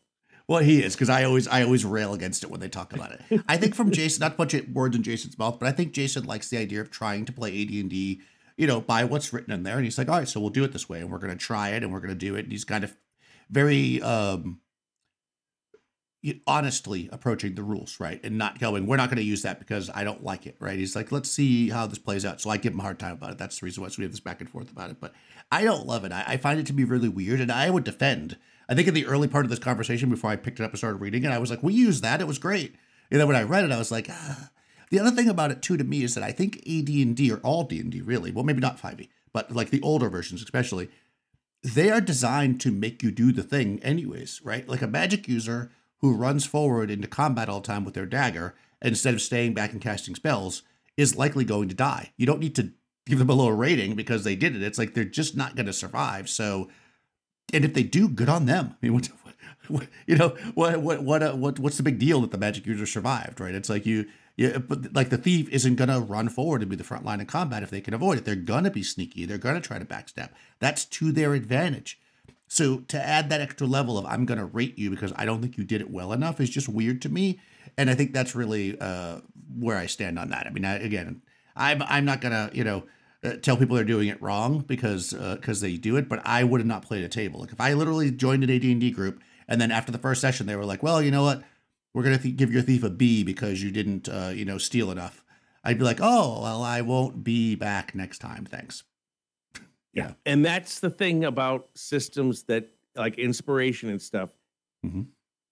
Well, 0.47 0.63
he 0.63 0.83
is 0.83 0.95
because 0.95 1.11
I 1.11 1.25
always 1.25 1.47
I 1.47 1.63
always 1.63 1.85
rail 1.85 2.15
against 2.15 2.43
it 2.43 2.51
when 2.51 2.61
they 2.61 2.69
talk 2.71 2.93
about 2.95 3.13
it. 3.13 3.43
I 3.49 3.57
think 3.59 3.75
from 3.75 3.91
Jason, 3.91 4.21
not 4.21 4.39
to 4.39 4.47
put 4.61 4.69
words 4.73 4.97
in 4.97 5.03
Jason's 5.03 5.39
mouth, 5.39 5.59
but 5.61 5.69
I 5.69 5.73
think 5.73 5.93
Jason 5.93 6.25
likes 6.25 6.49
the 6.49 6.57
idea 6.57 6.81
of 6.81 6.91
trying 6.91 7.25
to 7.27 7.33
play 7.33 7.51
AD 7.63 7.71
and 7.81 7.91
D, 7.91 8.23
you 8.57 8.67
know, 8.67 8.81
by 8.81 9.05
what's 9.05 9.31
written 9.33 9.53
in 9.53 9.63
there, 9.63 9.77
and 9.77 9.85
he's 9.85 9.99
like, 9.99 10.09
all 10.09 10.19
right, 10.19 10.29
so 10.29 10.41
we'll 10.41 10.49
do 10.51 10.65
it 10.65 10.73
this 10.73 10.89
way, 10.89 11.01
and 11.01 11.11
we're 11.13 11.19
going 11.19 11.37
to 11.37 11.45
try 11.45 11.71
it, 11.71 11.83
and 11.83 11.93
we're 11.93 12.01
going 12.01 12.09
to 12.09 12.15
do 12.15 12.35
it. 12.35 12.45
And 12.45 12.53
he's 12.53 12.65
kind 12.65 12.83
of 12.83 12.97
very 13.51 14.03
um 14.03 14.61
honestly 16.47 17.09
approaching 17.13 17.55
the 17.55 17.63
rules, 17.63 18.01
right, 18.01 18.21
and 18.25 18.37
not 18.37 18.59
going, 18.59 18.87
we're 18.87 18.97
not 18.97 19.09
going 19.09 19.19
to 19.19 19.23
use 19.23 19.43
that 19.43 19.59
because 19.59 19.89
I 19.95 20.05
don't 20.05 20.25
like 20.25 20.47
it, 20.47 20.57
right? 20.59 20.79
He's 20.79 20.97
like, 20.97 21.13
let's 21.13 21.31
see 21.31 21.71
how 21.71 21.87
this 21.87 21.99
plays 21.99 22.25
out. 22.25 22.41
So 22.41 22.51
I 22.51 22.57
give 22.57 22.73
him 22.73 22.81
a 22.81 22.83
hard 22.83 22.99
time 22.99 23.13
about 23.13 23.31
it. 23.31 23.39
That's 23.39 23.61
the 23.61 23.67
reason 23.67 23.83
why 23.83 23.89
so 23.89 23.97
we 23.99 24.05
have 24.05 24.11
this 24.11 24.21
back 24.21 24.41
and 24.41 24.51
forth 24.51 24.71
about 24.71 24.91
it. 24.91 25.01
But 25.01 25.15
I 25.51 25.65
don't 25.65 25.87
love 25.87 26.05
it. 26.05 26.13
I, 26.13 26.25
I 26.27 26.37
find 26.37 26.59
it 26.59 26.67
to 26.67 26.73
be 26.73 26.85
really 26.85 27.09
weird, 27.09 27.41
and 27.41 27.53
I 27.53 27.71
would 27.71 27.85
defend. 27.85 28.37
I 28.69 28.75
think 28.75 28.89
in 28.89 28.95
the 28.95 29.07
early 29.07 29.29
part 29.29 29.47
of 29.47 29.51
this 29.51 29.59
conversation, 29.59 30.11
before 30.11 30.31
I 30.31 30.37
picked 30.37 30.61
it 30.61 30.65
up 30.65 30.71
and 30.71 30.79
started 30.79 31.01
reading 31.01 31.25
it, 31.25 31.31
I 31.31 31.39
was 31.39 31.51
like, 31.51 31.63
we 31.63 31.73
used 31.73 32.03
that. 32.03 32.21
It 32.21 32.27
was 32.27 32.39
great. 32.39 32.75
And 33.11 33.21
then 33.21 33.27
when 33.27 33.37
I 33.37 33.43
read 33.43 33.65
it, 33.65 33.73
I 33.73 33.79
was 33.79 33.91
like, 33.91 34.09
ah. 34.11 34.51
The 34.91 34.99
other 34.99 35.11
thing 35.11 35.29
about 35.29 35.51
it 35.51 35.63
too 35.63 35.77
to 35.77 35.85
me 35.85 36.03
is 36.03 36.15
that 36.15 36.25
I 36.25 36.33
think 36.33 36.59
AD&D 36.67 37.31
or 37.31 37.39
all 37.39 37.65
D&D 37.65 38.01
really, 38.01 38.33
well 38.33 38.45
maybe 38.45 38.61
not 38.61 38.81
5e, 38.81 39.09
but 39.35 39.55
like 39.55 39.69
the 39.69 39.83
older 39.83 40.09
versions 40.09 40.43
especially, 40.43 40.89
they 41.63 41.91
are 41.91 42.01
designed 42.01 42.61
to 42.61 42.71
make 42.71 43.03
you 43.03 43.11
do 43.11 43.33
the 43.33 43.43
thing 43.43 43.81
anyways, 43.83 44.41
right? 44.45 44.69
Like 44.69 44.83
a 44.83 44.87
magic 44.87 45.29
user 45.29 45.71
who 46.01 46.15
runs 46.15 46.47
forward 46.47 46.91
into 46.91 47.09
combat 47.09 47.49
all 47.49 47.61
the 47.61 47.67
time 47.67 47.85
with 47.85 47.95
their 47.95 48.07
dagger 48.07 48.55
instead 48.81 49.15
of 49.15 49.21
staying 49.21 49.55
back 49.55 49.73
and 49.73 49.81
casting 49.81 50.15
spells 50.15 50.63
is 50.97 51.17
likely 51.17 51.45
going 51.45 51.69
to 51.69 51.75
die. 51.75 52.13
You 52.17 52.27
don't 52.27 52.41
need 52.41 52.55
to 52.57 52.73
give 53.07 53.19
them 53.19 53.31
a 53.31 53.35
lower 53.35 53.55
rating 53.55 53.95
because 53.95 54.25
they 54.25 54.37
did 54.37 54.55
it. 54.55 54.63
It's 54.63 54.79
like 54.79 54.95
they're 54.95 55.05
just 55.05 55.37
not 55.37 55.57
going 55.57 55.67
to 55.67 55.73
survive. 55.73 56.29
So, 56.29 56.69
and 57.53 57.65
if 57.65 57.75
they 57.75 57.83
do, 57.83 58.09
good 58.09 58.29
on 58.29 58.47
them. 58.47 58.75
I 58.81 58.87
mean, 58.87 58.95
what, 58.95 59.09
what 59.69 59.89
you 60.07 60.17
know 60.17 60.37
what 60.55 60.81
what 60.81 61.03
what 61.03 61.23
uh, 61.23 61.33
what 61.33 61.59
what's 61.59 61.77
the 61.77 61.83
big 61.83 61.99
deal 61.99 62.21
that 62.21 62.31
the 62.31 62.39
magic 62.39 62.67
user 62.67 62.87
survived 62.87 63.39
right 63.39 63.55
it's 63.55 63.69
like 63.69 63.85
you 63.85 64.07
yeah 64.39 64.57
but 64.57 64.95
like 64.95 65.11
the 65.11 65.19
thief 65.19 65.49
isn't 65.51 65.75
gonna 65.75 66.01
run 66.01 66.29
forward 66.29 66.63
and 66.63 66.71
be 66.71 66.77
the 66.77 66.85
front 66.85 67.05
line 67.05 67.21
of 67.21 67.27
combat 67.27 67.63
if 67.63 67.71
they 67.71 67.81
can 67.81 67.93
avoid 67.93 68.17
it. 68.17 68.25
They're 68.25 68.37
gonna 68.37 68.71
be 68.71 68.83
sneaky. 68.83 69.27
They're 69.27 69.37
gonna 69.37 69.61
try 69.61 69.79
to 69.79 69.85
backstab. 69.85 70.31
That's 70.61 70.85
to 70.87 71.13
their 71.13 71.35
advantage. 71.35 72.01
So 72.47 72.79
to 72.89 72.99
add 72.99 73.29
that 73.29 73.43
extra 73.43 73.67
level 73.67 73.99
of 73.99 74.07
i'm 74.07 74.25
gonna 74.25 74.47
rate 74.47 74.79
you 74.79 74.89
because 74.91 75.13
i 75.17 75.27
don't 75.27 75.43
think 75.43 75.59
you 75.59 75.65
did 75.65 75.81
it 75.81 75.91
well 75.91 76.13
enough 76.13 76.41
is 76.41 76.49
just 76.49 76.69
weird 76.69 77.03
to 77.03 77.09
me. 77.09 77.41
And 77.77 77.91
i 77.91 77.95
think 77.95 78.15
that's 78.15 78.35
really 78.35 78.81
uh 78.81 79.21
where 79.59 79.77
i 79.77 79.87
stand 79.87 80.19
on 80.19 80.31
that. 80.31 80.47
I 80.47 80.51
mean 80.51 80.65
I, 80.65 80.77
again 80.77 81.21
i'm 81.57 81.83
i'm 81.83 82.05
not 82.05 82.21
gonna 82.21 82.51
you 82.55 82.63
know 82.65 82.85
uh, 83.25 83.33
tell 83.43 83.57
people 83.57 83.75
they're 83.75 83.85
doing 83.85 84.07
it 84.07 84.23
wrong 84.23 84.61
because 84.61 85.13
because 85.13 85.63
uh, 85.63 85.67
they 85.67 85.77
do 85.77 85.97
it. 85.97 86.09
But 86.09 86.25
I 86.25 86.45
would 86.45 86.61
have 86.61 86.69
not 86.69 86.83
played 86.83 87.03
a 87.03 87.09
table. 87.09 87.41
Like 87.41 87.51
if 87.51 87.61
I 87.61 87.73
literally 87.73 88.13
joined 88.13 88.45
an 88.45 88.51
AD 88.51 88.63
and 88.63 88.81
D 88.81 88.93
group 88.93 89.21
and 89.49 89.61
then 89.61 89.73
after 89.73 89.91
the 89.91 89.99
first 89.99 90.21
session 90.21 90.47
they 90.47 90.55
were 90.55 90.65
like, 90.65 90.83
well, 90.83 91.03
you 91.03 91.11
know 91.11 91.25
what, 91.25 91.43
we're 91.95 92.03
gonna 92.03 92.19
th- 92.19 92.37
give 92.37 92.53
your 92.53 92.63
thief 92.63 92.83
a 92.83 92.91
B 92.91 93.25
because 93.25 93.63
you 93.63 93.71
didn't 93.71 94.09
uh, 94.09 94.33
you 94.35 94.45
know 94.45 94.59
steal 94.59 94.91
enough. 94.91 95.25
I'd 95.65 95.79
be 95.79 95.85
like, 95.85 95.99
oh 96.01 96.43
well, 96.43 96.63
I 96.63 96.81
won't 96.81 97.25
be 97.25 97.55
back 97.55 97.95
next 97.95 98.19
time. 98.19 98.45
Thanks. 98.45 98.85
Yeah, 99.93 100.13
and 100.27 100.45
that's 100.45 100.81
the 100.81 100.91
thing 100.91 101.25
about 101.25 101.69
systems 101.75 102.45
that 102.45 102.69
like 102.95 103.19
inspiration 103.19 103.89
and 103.91 104.01
stuff. 104.01 104.31
Mm-hmm. 104.85 105.03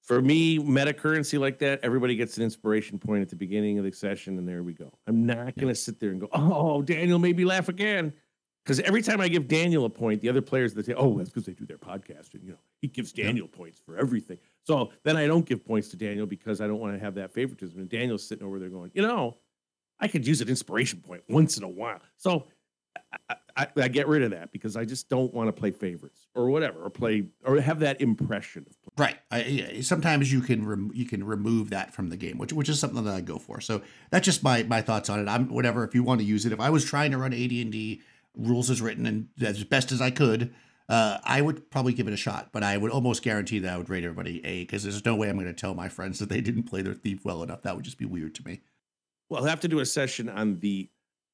For 0.03 0.23
me, 0.23 0.61
meta 0.61 0.93
currency 0.93 1.37
like 1.37 1.59
that, 1.59 1.81
everybody 1.83 2.15
gets 2.15 2.37
an 2.37 2.45
inspiration 2.45 2.97
point 2.97 3.23
at 3.23 3.29
the 3.29 3.35
beginning 3.35 3.79
of 3.79 3.85
the 3.85 3.91
session, 3.91 4.39
and 4.39 4.49
there 4.49 4.63
we 4.63 4.73
go. 4.73 4.93
I'm 5.09 5.27
not 5.27 5.57
going 5.57 5.67
to 5.69 5.75
sit 5.75 5.99
there 5.99 6.11
and 6.11 6.21
go, 6.21 6.29
"Oh, 6.33 6.81
Daniel 6.83 7.19
made 7.19 7.37
me 7.37 7.45
laugh 7.45 7.69
again," 7.69 8.13
because 8.67 8.81
every 8.81 9.01
time 9.01 9.21
I 9.21 9.29
give 9.29 9.47
Daniel 9.47 9.85
a 9.85 9.89
point, 9.89 10.21
the 10.21 10.29
other 10.29 10.43
players 10.43 10.75
that 10.75 10.87
say, 10.87 10.95
"Oh, 10.95 11.17
that's 11.17 11.31
because 11.31 11.47
they 11.47 11.53
do 11.53 11.65
their 11.65 11.79
podcast," 11.79 12.35
and 12.35 12.43
you 12.43 12.51
know, 12.51 12.59
he 12.81 12.89
gives 12.89 13.13
Daniel 13.13 13.49
yeah. 13.49 13.57
points 13.57 13.79
for 13.79 13.97
everything. 13.97 14.39
So 14.65 14.91
then 15.05 15.17
I 15.17 15.29
don't 15.29 15.47
give 15.47 15.65
points 15.65 15.89
to 15.91 15.97
Daniel 15.97 16.27
because 16.27 16.61
I 16.61 16.67
don't 16.67 16.81
want 16.81 16.95
to 16.95 16.99
have 16.99 17.15
that 17.15 17.33
favoritism. 17.33 17.79
And 17.79 17.89
Daniel's 17.89 18.27
sitting 18.27 18.45
over 18.45 18.59
there 18.59 18.69
going, 18.69 18.91
"You 18.93 19.03
know, 19.03 19.37
I 20.01 20.09
could 20.09 20.27
use 20.27 20.41
an 20.41 20.49
inspiration 20.49 21.01
point 21.01 21.23
once 21.29 21.57
in 21.57 21.63
a 21.63 21.69
while." 21.69 22.01
So 22.17 22.47
I, 23.29 23.37
I, 23.57 23.69
I, 23.77 23.89
get 23.89 24.09
rid 24.09 24.23
of 24.23 24.33
that 24.33 24.51
because 24.51 24.77
I 24.77 24.85
just 24.85 25.09
don't 25.09 25.33
want 25.33 25.49
to 25.49 25.53
play 25.53 25.71
favorites 25.71 26.27
or 26.35 26.51
whatever, 26.51 26.83
or 26.83 26.91
play 26.91 27.29
or 27.45 27.61
have 27.61 27.79
that 27.81 28.01
impression 28.01 28.67
of 28.69 28.83
play. 28.83 29.07
Right. 29.07 29.17
I, 29.31 29.81
sometimes 29.83 30.33
you 30.33 30.41
can 30.41 30.67
rem, 30.67 30.91
you 30.93 31.05
can 31.05 31.23
remove 31.23 31.71
that 31.71 31.95
from 31.95 32.09
the 32.09 32.17
game, 32.17 32.37
which 32.37 32.53
which 32.53 32.69
is 32.69 32.81
something 32.81 33.05
that 33.05 33.15
I 33.15 33.21
go 33.21 33.39
for. 33.39 33.61
So 33.61 33.83
that's 34.11 34.25
just 34.25 34.43
my 34.43 34.65
my 34.65 34.83
thoughts 34.83 35.09
on 35.09 35.21
it. 35.21 35.29
I'm 35.29 35.49
whatever. 35.51 35.85
If 35.85 35.95
you 35.95 36.03
want 36.03 36.21
to 36.21 36.27
use 36.27 36.47
it, 36.47 36.53
if 36.53 36.59
I 36.59 36.71
was 36.71 36.85
trying 36.85 37.13
to 37.13 37.19
run 37.19 37.33
AD 37.33 37.53
and 37.53 37.71
D 37.71 38.03
rules 38.37 38.71
as 38.71 38.81
written 38.81 39.07
and 39.07 39.29
as 39.41 39.65
best 39.65 39.93
as 39.93 40.01
I 40.01 40.11
could, 40.11 40.55
uh, 40.89 41.19
I 41.25 41.41
would 41.41 41.71
probably 41.71 41.93
give 41.93 42.07
it 42.07 42.13
a 42.13 42.17
shot. 42.17 42.51
But 42.53 42.63
I 42.63 42.77
would 42.77 42.91
almost 42.91 43.23
guarantee 43.23 43.59
that 43.61 43.73
I 43.73 43.79
would 43.79 43.91
rate 43.91 44.05
everybody 44.05 44.45
A 44.45 44.61
because 44.61 44.83
there's 44.83 45.05
no 45.05 45.17
way 45.17 45.29
I'm 45.29 45.37
going 45.37 45.47
to 45.47 45.53
tell 45.53 45.75
my 45.75 45.89
friends 45.89 46.19
that 46.19 46.29
they 46.29 46.41
didn't 46.41 46.65
play 46.65 46.83
their 46.83 46.95
thief 46.95 47.25
well 47.25 47.43
enough. 47.43 47.63
That 47.63 47.75
would 47.75 47.85
just 47.85 47.99
be 47.99 48.05
weird 48.05 48.35
to 48.37 48.45
me. 48.47 48.61
Well, 49.29 49.43
I'll 49.43 49.49
have 49.49 49.61
to 49.61 49.69
do 49.69 49.81
a 49.81 49.87
session 49.87 50.29
on 50.29 50.61
the 50.61 50.89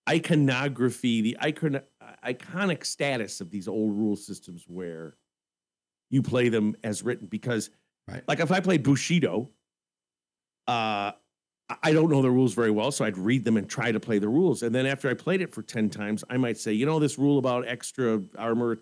iconography, 0.08 1.20
the 1.20 1.36
icon, 1.40 1.80
iconic 2.24 2.86
status 2.86 3.40
of 3.40 3.50
these 3.50 3.68
old 3.68 3.96
rule 3.96 4.16
systems 4.16 4.64
where 4.66 5.16
you 6.10 6.22
play 6.22 6.48
them 6.48 6.74
as 6.82 7.02
written. 7.02 7.26
Because, 7.26 7.70
right. 8.08 8.22
like, 8.26 8.40
if 8.40 8.50
I 8.50 8.60
played 8.60 8.82
Bushido, 8.82 9.50
uh, 10.66 11.12
I 11.82 11.92
don't 11.92 12.10
know 12.10 12.20
the 12.20 12.30
rules 12.30 12.54
very 12.54 12.70
well, 12.70 12.90
so 12.90 13.04
I'd 13.04 13.16
read 13.16 13.44
them 13.44 13.56
and 13.56 13.68
try 13.68 13.92
to 13.92 14.00
play 14.00 14.18
the 14.18 14.28
rules. 14.28 14.62
And 14.62 14.74
then 14.74 14.84
after 14.84 15.08
I 15.08 15.14
played 15.14 15.40
it 15.40 15.52
for 15.52 15.62
10 15.62 15.88
times, 15.88 16.22
I 16.28 16.36
might 16.36 16.58
say, 16.58 16.72
you 16.72 16.84
know, 16.84 16.98
this 16.98 17.18
rule 17.18 17.38
about 17.38 17.66
extra 17.66 18.20
armor, 18.36 18.78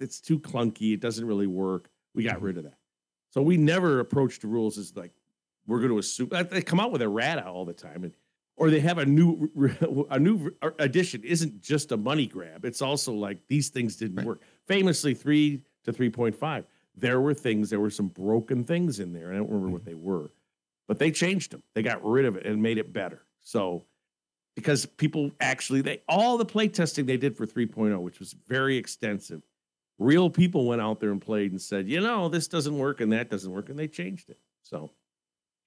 it's 0.00 0.20
too 0.20 0.38
clunky. 0.38 0.92
It 0.92 1.00
doesn't 1.00 1.24
really 1.24 1.46
work. 1.46 1.88
We 2.14 2.24
got 2.24 2.36
mm-hmm. 2.36 2.44
rid 2.44 2.58
of 2.58 2.64
that. 2.64 2.78
So 3.30 3.40
we 3.40 3.56
never 3.56 4.00
approach 4.00 4.40
the 4.40 4.48
rules 4.48 4.78
as 4.78 4.94
like, 4.94 5.12
we're 5.66 5.78
going 5.78 5.90
to 5.90 5.98
assume. 5.98 6.28
They 6.28 6.60
come 6.60 6.80
out 6.80 6.92
with 6.92 7.00
a 7.00 7.06
errata 7.06 7.46
all 7.46 7.64
the 7.64 7.72
time. 7.72 8.04
And 8.04 8.12
or 8.56 8.70
they 8.70 8.80
have 8.80 8.98
a 8.98 9.06
new 9.06 9.50
a 10.10 10.18
new 10.18 10.54
addition 10.78 11.22
isn't 11.24 11.60
just 11.60 11.92
a 11.92 11.96
money 11.96 12.26
grab. 12.26 12.64
It's 12.64 12.82
also 12.82 13.12
like 13.12 13.38
these 13.48 13.68
things 13.68 13.96
didn't 13.96 14.16
right. 14.16 14.26
work. 14.26 14.42
Famously, 14.66 15.14
three 15.14 15.62
to 15.84 15.92
three 15.92 16.10
point 16.10 16.36
five. 16.36 16.66
There 16.96 17.20
were 17.20 17.34
things. 17.34 17.70
There 17.70 17.80
were 17.80 17.90
some 17.90 18.08
broken 18.08 18.64
things 18.64 19.00
in 19.00 19.12
there. 19.12 19.32
I 19.32 19.36
don't 19.36 19.48
remember 19.48 19.70
what 19.70 19.82
mm-hmm. 19.82 19.90
they 19.90 19.94
were, 19.94 20.32
but 20.88 20.98
they 20.98 21.10
changed 21.10 21.52
them. 21.52 21.62
They 21.74 21.82
got 21.82 22.04
rid 22.04 22.24
of 22.24 22.36
it 22.36 22.46
and 22.46 22.62
made 22.62 22.78
it 22.78 22.92
better. 22.92 23.22
So 23.40 23.84
because 24.56 24.86
people 24.86 25.30
actually 25.40 25.80
they 25.80 26.02
all 26.08 26.38
the 26.38 26.44
play 26.44 26.68
testing 26.68 27.06
they 27.06 27.16
did 27.16 27.36
for 27.36 27.44
3.0 27.44 28.00
which 28.00 28.20
was 28.20 28.36
very 28.46 28.76
extensive 28.76 29.42
real 29.98 30.30
people 30.30 30.64
went 30.64 30.80
out 30.80 31.00
there 31.00 31.10
and 31.10 31.20
played 31.20 31.50
and 31.50 31.60
said 31.60 31.88
you 31.88 32.00
know 32.00 32.28
this 32.28 32.46
doesn't 32.46 32.78
work 32.78 33.00
and 33.00 33.12
that 33.12 33.28
doesn't 33.28 33.50
work 33.50 33.68
and 33.68 33.76
they 33.76 33.88
changed 33.88 34.30
it 34.30 34.38
so 34.62 34.92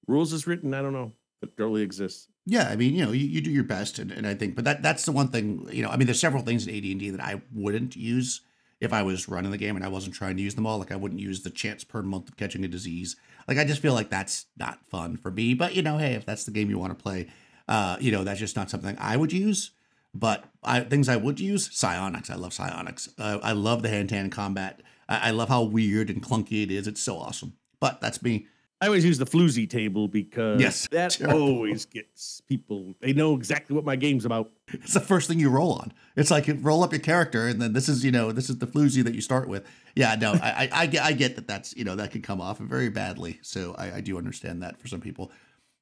rules 0.07 0.31
is 0.31 0.47
written 0.47 0.73
i 0.73 0.81
don't 0.81 0.93
know 0.93 1.11
but 1.41 1.57
totally 1.57 1.81
exists 1.81 2.29
yeah, 2.49 2.69
I 2.69 2.77
mean, 2.77 2.95
you 2.95 3.05
know, 3.05 3.11
you, 3.11 3.25
you 3.25 3.41
do 3.41 3.51
your 3.51 3.65
best, 3.65 3.99
and, 3.99 4.09
and 4.09 4.25
I 4.25 4.33
think, 4.33 4.55
but 4.55 4.63
that 4.63 4.81
that's 4.81 5.03
the 5.03 5.11
one 5.11 5.27
thing, 5.27 5.67
you 5.69 5.83
know, 5.83 5.89
I 5.89 5.97
mean, 5.97 6.07
there's 6.07 6.19
several 6.19 6.43
things 6.43 6.65
in 6.65 6.73
AD 6.73 6.83
and 6.85 6.99
D 7.01 7.09
that 7.09 7.19
I 7.19 7.41
wouldn't 7.53 7.97
use 7.97 8.39
if 8.79 8.93
I 8.93 9.01
was 9.01 9.27
running 9.27 9.51
the 9.51 9.57
game 9.57 9.75
and 9.75 9.85
I 9.85 9.89
wasn't 9.89 10.15
trying 10.15 10.37
to 10.37 10.43
use 10.43 10.55
them 10.55 10.67
all. 10.67 10.77
Like 10.77 10.91
I 10.91 10.95
wouldn't 10.95 11.21
use 11.21 11.41
the 11.41 11.49
chance 11.49 11.83
per 11.83 12.01
month 12.01 12.29
of 12.29 12.37
catching 12.37 12.63
a 12.63 12.67
disease. 12.67 13.15
Like 13.47 13.57
I 13.57 13.65
just 13.65 13.81
feel 13.81 13.93
like 13.93 14.09
that's 14.09 14.45
not 14.57 14.79
fun 14.89 15.17
for 15.17 15.31
me. 15.31 15.53
But 15.53 15.75
you 15.75 15.81
know, 15.81 15.97
hey, 15.97 16.13
if 16.13 16.25
that's 16.25 16.43
the 16.43 16.51
game 16.51 16.69
you 16.69 16.77
want 16.77 16.97
to 16.97 17.01
play, 17.01 17.27
uh, 17.67 17.97
you 17.99 18.11
know, 18.11 18.23
that's 18.23 18.39
just 18.39 18.55
not 18.55 18.69
something 18.69 18.95
I 18.99 19.17
would 19.17 19.33
use. 19.33 19.71
But 20.13 20.45
I, 20.63 20.79
things 20.81 21.09
I 21.09 21.15
would 21.15 21.39
use, 21.39 21.69
psionics. 21.71 22.29
I 22.29 22.35
love 22.35 22.53
psionics. 22.53 23.09
Uh, 23.19 23.39
I 23.43 23.51
love 23.51 23.83
the 23.83 23.89
hand 23.89 24.09
to 24.09 24.15
hand 24.15 24.31
combat. 24.31 24.81
I, 25.07 25.29
I 25.29 25.31
love 25.31 25.49
how 25.49 25.63
weird 25.63 26.09
and 26.09 26.23
clunky 26.23 26.63
it 26.63 26.71
is. 26.71 26.87
It's 26.87 27.03
so 27.03 27.17
awesome. 27.17 27.53
But 27.79 28.01
that's 28.01 28.21
me. 28.23 28.47
I 28.79 28.85
always 28.85 29.03
use 29.03 29.17
the 29.17 29.25
floozy 29.25 29.67
table 29.67 30.07
because 30.07 30.61
yes, 30.61 30.87
that 30.91 31.19
always 31.25 31.85
gets 31.85 32.41
people. 32.41 32.93
They 32.99 33.11
know 33.11 33.35
exactly 33.35 33.75
what 33.75 33.85
my 33.85 33.95
game's 33.95 34.23
about. 34.23 34.51
It's 34.71 34.93
the 34.93 34.99
first 34.99 35.27
thing 35.27 35.39
you 35.39 35.49
roll 35.49 35.73
on. 35.73 35.93
It's 36.15 36.29
like 36.29 36.47
roll 36.59 36.83
up 36.83 36.91
your 36.91 36.99
character, 36.99 37.47
and 37.47 37.61
then 37.61 37.73
this 37.73 37.89
is 37.89 38.05
you 38.05 38.11
know 38.11 38.31
this 38.31 38.49
is 38.49 38.59
the 38.59 38.67
floozy 38.67 39.03
that 39.03 39.15
you 39.15 39.21
start 39.21 39.47
with. 39.47 39.65
Yeah, 39.95 40.15
no, 40.15 40.33
I, 40.33 40.69
I, 40.71 40.81
I 40.81 40.85
get 40.85 41.03
I 41.03 41.13
get 41.13 41.35
that 41.37 41.47
that's 41.47 41.75
you 41.75 41.85
know 41.85 41.95
that 41.95 42.11
can 42.11 42.21
come 42.21 42.39
off 42.39 42.59
very 42.59 42.89
badly. 42.89 43.39
So 43.41 43.73
I, 43.77 43.95
I 43.95 44.01
do 44.01 44.17
understand 44.17 44.61
that 44.61 44.79
for 44.79 44.87
some 44.87 45.01
people, 45.01 45.31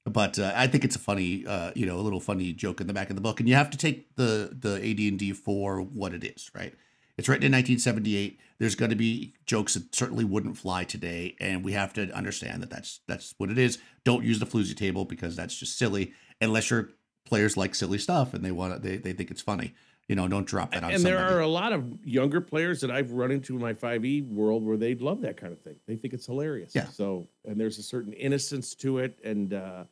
but 0.05 0.39
uh, 0.39 0.53
I 0.55 0.67
think 0.67 0.85
it's 0.85 0.95
a 0.95 0.99
funny 0.99 1.45
uh, 1.45 1.71
you 1.75 1.85
know 1.85 1.97
a 1.97 2.01
little 2.03 2.21
funny 2.21 2.53
joke 2.53 2.79
in 2.79 2.87
the 2.87 2.93
back 2.93 3.09
of 3.09 3.17
the 3.17 3.21
book, 3.21 3.41
and 3.41 3.49
you 3.49 3.55
have 3.55 3.69
to 3.71 3.77
take 3.77 4.15
the 4.15 4.55
the 4.57 4.75
AD 4.75 4.99
and 4.99 5.19
D 5.19 5.33
for 5.33 5.81
what 5.81 6.13
it 6.13 6.23
is, 6.23 6.49
right? 6.55 6.73
It's 7.17 7.29
written 7.29 7.45
in 7.45 7.51
1978. 7.51 8.39
There's 8.59 8.75
going 8.75 8.89
to 8.89 8.95
be 8.95 9.33
jokes 9.45 9.75
that 9.75 9.95
certainly 9.95 10.25
wouldn't 10.25 10.57
fly 10.57 10.83
today, 10.83 11.35
and 11.39 11.63
we 11.63 11.71
have 11.73 11.93
to 11.93 12.11
understand 12.11 12.61
that 12.61 12.69
that's 12.69 13.01
that's 13.07 13.33
what 13.37 13.49
it 13.49 13.57
is. 13.57 13.77
Don't 14.03 14.23
use 14.23 14.39
the 14.39 14.45
floozy 14.45 14.75
table 14.75 15.05
because 15.05 15.35
that's 15.35 15.57
just 15.57 15.77
silly, 15.77 16.13
unless 16.41 16.69
your 16.69 16.89
players 17.25 17.57
like 17.57 17.73
silly 17.73 17.97
stuff 17.97 18.33
and 18.33 18.43
they 18.43 18.51
want 18.51 18.73
to, 18.73 18.79
they 18.79 18.97
they 18.97 19.13
think 19.13 19.31
it's 19.31 19.41
funny. 19.41 19.73
You 20.07 20.15
know, 20.15 20.27
don't 20.27 20.45
drop 20.45 20.71
that 20.73 20.83
on. 20.83 20.91
And 20.91 21.01
somebody. 21.01 21.23
there 21.23 21.35
are 21.35 21.41
a 21.41 21.47
lot 21.47 21.73
of 21.73 21.83
younger 22.03 22.39
players 22.39 22.81
that 22.81 22.91
I've 22.91 23.11
run 23.11 23.31
into 23.31 23.55
in 23.55 23.61
my 23.61 23.73
5e 23.73 24.27
world 24.27 24.63
where 24.63 24.77
they 24.77 24.93
love 24.93 25.21
that 25.21 25.35
kind 25.35 25.51
of 25.51 25.59
thing. 25.61 25.77
They 25.87 25.95
think 25.95 26.13
it's 26.13 26.27
hilarious. 26.27 26.75
Yeah. 26.75 26.85
So, 26.89 27.27
and 27.43 27.59
there's 27.59 27.79
a 27.79 27.83
certain 27.83 28.13
innocence 28.13 28.75
to 28.75 28.99
it, 28.99 29.17
and 29.23 29.55
uh, 29.55 29.85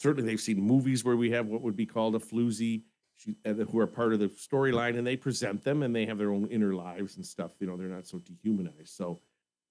certainly 0.00 0.30
they've 0.30 0.40
seen 0.40 0.62
movies 0.62 1.04
where 1.04 1.16
we 1.16 1.30
have 1.32 1.46
what 1.46 1.60
would 1.60 1.76
be 1.76 1.84
called 1.84 2.14
a 2.14 2.18
floozy 2.18 2.84
she, 3.18 3.36
uh, 3.44 3.52
who 3.52 3.78
are 3.80 3.86
part 3.86 4.12
of 4.12 4.20
the 4.20 4.28
storyline 4.28 4.96
and 4.96 5.06
they 5.06 5.16
present 5.16 5.64
them 5.64 5.82
and 5.82 5.94
they 5.94 6.06
have 6.06 6.18
their 6.18 6.32
own 6.32 6.46
inner 6.46 6.74
lives 6.74 7.16
and 7.16 7.26
stuff. 7.26 7.52
You 7.58 7.66
know, 7.66 7.76
they're 7.76 7.88
not 7.88 8.06
so 8.06 8.18
dehumanized. 8.18 8.88
So, 8.88 9.20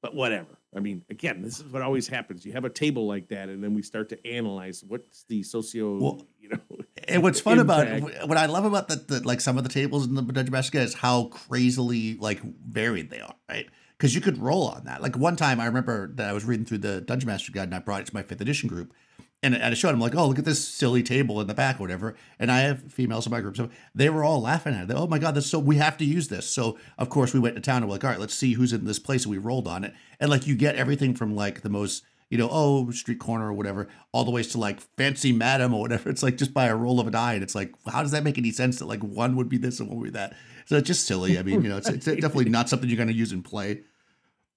but 0.02 0.14
whatever. 0.14 0.60
I 0.76 0.80
mean, 0.80 1.04
again, 1.10 1.42
this 1.42 1.60
is 1.60 1.66
what 1.66 1.82
always 1.82 2.08
happens. 2.08 2.46
You 2.46 2.52
have 2.54 2.66
a 2.66 2.70
table 2.70 3.08
like 3.08 3.30
that, 3.30 3.50
and 3.50 3.64
then 3.64 3.74
we 3.74 3.82
start 3.82 4.10
to 4.10 4.28
analyze 4.28 4.84
what's 4.86 5.24
the 5.24 5.44
socio, 5.44 5.98
well, 5.98 6.28
you 6.40 6.50
know. 6.50 6.60
And 7.10 7.24
what's 7.24 7.40
fun 7.40 7.60
about 7.60 7.88
what 8.28 8.38
I 8.38 8.48
love 8.48 8.66
about 8.66 8.90
the, 8.90 8.96
the 8.96 9.26
like 9.26 9.40
some 9.40 9.58
of 9.58 9.64
the 9.64 9.70
tables 9.70 10.06
in 10.06 10.16
the 10.16 10.22
Dungeon 10.22 10.52
Master 10.52 10.72
Guide 10.72 10.88
is 10.88 10.94
how 10.94 11.26
crazily 11.26 12.16
like 12.16 12.42
varied 12.42 13.10
they 13.10 13.22
are, 13.22 13.34
right? 13.48 13.70
Because 13.98 14.14
you 14.14 14.20
could 14.20 14.38
roll 14.38 14.68
on 14.68 14.84
that. 14.84 15.02
Like 15.02 15.16
one 15.16 15.38
time, 15.38 15.62
I 15.62 15.68
remember 15.68 16.12
that 16.16 16.28
I 16.28 16.34
was 16.34 16.44
reading 16.44 16.66
through 16.66 16.80
the 16.80 17.00
Dungeon 17.00 17.28
Master 17.28 17.54
Guide 17.54 17.70
and 17.70 17.76
I 17.76 17.80
brought 17.80 18.02
it 18.02 18.08
to 18.08 18.14
my 18.14 18.24
fifth 18.24 18.42
edition 18.42 18.68
group, 18.68 18.94
and, 19.44 19.56
I 19.56 19.74
showed 19.76 19.92
them 19.92 20.00
like, 20.00 20.16
oh, 20.16 20.28
look 20.28 20.40
at 20.40 20.46
this 20.46 20.68
silly 20.68 21.04
table 21.04 21.40
in 21.40 21.48
the 21.48 21.54
back 21.54 21.80
or 21.80 21.84
whatever. 21.84 22.16
And 22.40 22.52
I 22.52 22.60
have 22.62 22.92
females 22.92 23.26
in 23.28 23.32
my 23.32 23.42
group, 23.42 23.56
so 23.56 23.70
they 23.94 24.10
were 24.10 24.24
all 24.24 24.42
laughing 24.42 24.74
at 24.74 24.90
it. 24.90 24.94
oh 24.96 25.08
my 25.08 25.20
god, 25.20 25.36
that's 25.36 25.48
so 25.48 25.60
we 25.60 25.78
have 25.78 25.98
to 25.98 26.06
use 26.06 26.28
this. 26.28 26.50
So 26.50 26.78
of 26.98 27.10
course 27.10 27.34
we 27.34 27.40
went 27.40 27.56
to 27.56 27.62
town 27.62 27.78
and 27.78 27.86
we're 27.86 27.94
like, 27.94 28.04
all 28.04 28.10
right, 28.10 28.20
let's 28.20 28.34
see 28.34 28.54
who's 28.54 28.74
in 28.74 28.86
this 28.86 29.00
place. 29.00 29.26
And 29.26 29.32
we 29.32 29.38
rolled 29.38 29.68
on 29.68 29.84
it, 29.84 29.94
and 30.20 30.30
like 30.30 30.48
you 30.48 30.56
get 30.56 30.76
everything 30.76 31.14
from 31.14 31.36
like 31.36 31.62
the 31.62 31.70
most 31.70 32.04
you 32.30 32.38
know, 32.38 32.50
oh, 32.52 32.92
street 32.92 33.20
corner 33.20 33.48
or 33.48 33.54
whatever, 33.54 33.88
all 34.12 34.26
the 34.26 34.32
ways 34.32 34.50
to 34.50 34.58
like 34.58 34.82
fancy 34.98 35.32
madam 35.32 35.74
or 35.74 35.82
whatever. 35.82 36.10
It's 36.18 36.24
like 36.24 36.38
just 36.38 36.54
by 36.54 36.66
a 36.66 36.76
roll 36.76 37.00
of 37.00 37.08
a 37.08 37.12
die. 37.12 37.34
And 37.34 37.44
it's 37.44 37.56
like, 37.56 37.74
how 37.88 38.02
does 38.02 38.12
that 38.12 38.24
make 38.24 38.38
any 38.38 38.52
sense 38.52 38.80
that 38.80 38.86
like 38.86 39.02
one 39.02 39.36
would 39.36 39.50
be 39.50 39.58
this 39.58 39.80
and 39.80 39.88
one 39.88 40.00
would 40.00 40.06
be 40.06 40.12
that? 40.12 40.36
So 40.66 40.76
it's 40.78 40.88
just 40.88 41.06
silly. 41.06 41.40
I 41.40 41.44
mean, 41.44 41.64
you 41.64 41.70
know, 41.70 41.78
it's, 41.78 41.88
it's 41.90 42.06
definitely 42.06 42.50
not 42.50 42.70
something 42.70 42.90
you're 42.90 42.98
going 42.98 43.08
to 43.08 43.14
use 43.14 43.32
in 43.32 43.44
play. 43.44 43.82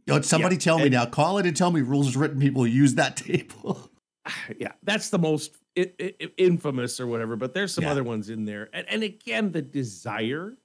You 0.07 0.15
know, 0.15 0.21
somebody 0.23 0.57
yeah, 0.57 0.61
tell 0.61 0.79
me 0.79 0.89
now, 0.89 1.07
call 1.07 1.39
it 1.39 1.47
and 1.47 1.57
tell 1.57 1.71
me 1.71 1.83
rules 1.83 2.09
is 2.09 2.17
written 2.17 2.41
people 2.41 2.67
use 2.67 2.95
that 2.95 3.17
table. 3.17 3.91
yeah, 4.59 4.73
that's 4.83 5.11
the 5.11 5.19
most 5.19 5.57
it, 5.77 5.95
it, 5.99 6.35
infamous 6.37 7.01
or 7.01 7.07
whatever. 7.07 7.37
But 7.37 7.55
there's 7.55 7.73
some 7.73 7.85
yeah. 7.85 7.91
other 7.91 8.05
ones 8.05 8.29
in 8.31 8.45
there, 8.45 8.69
and, 8.73 8.87
and 8.89 9.03
again, 9.03 9.53
the 9.53 9.63
desire 9.63 10.57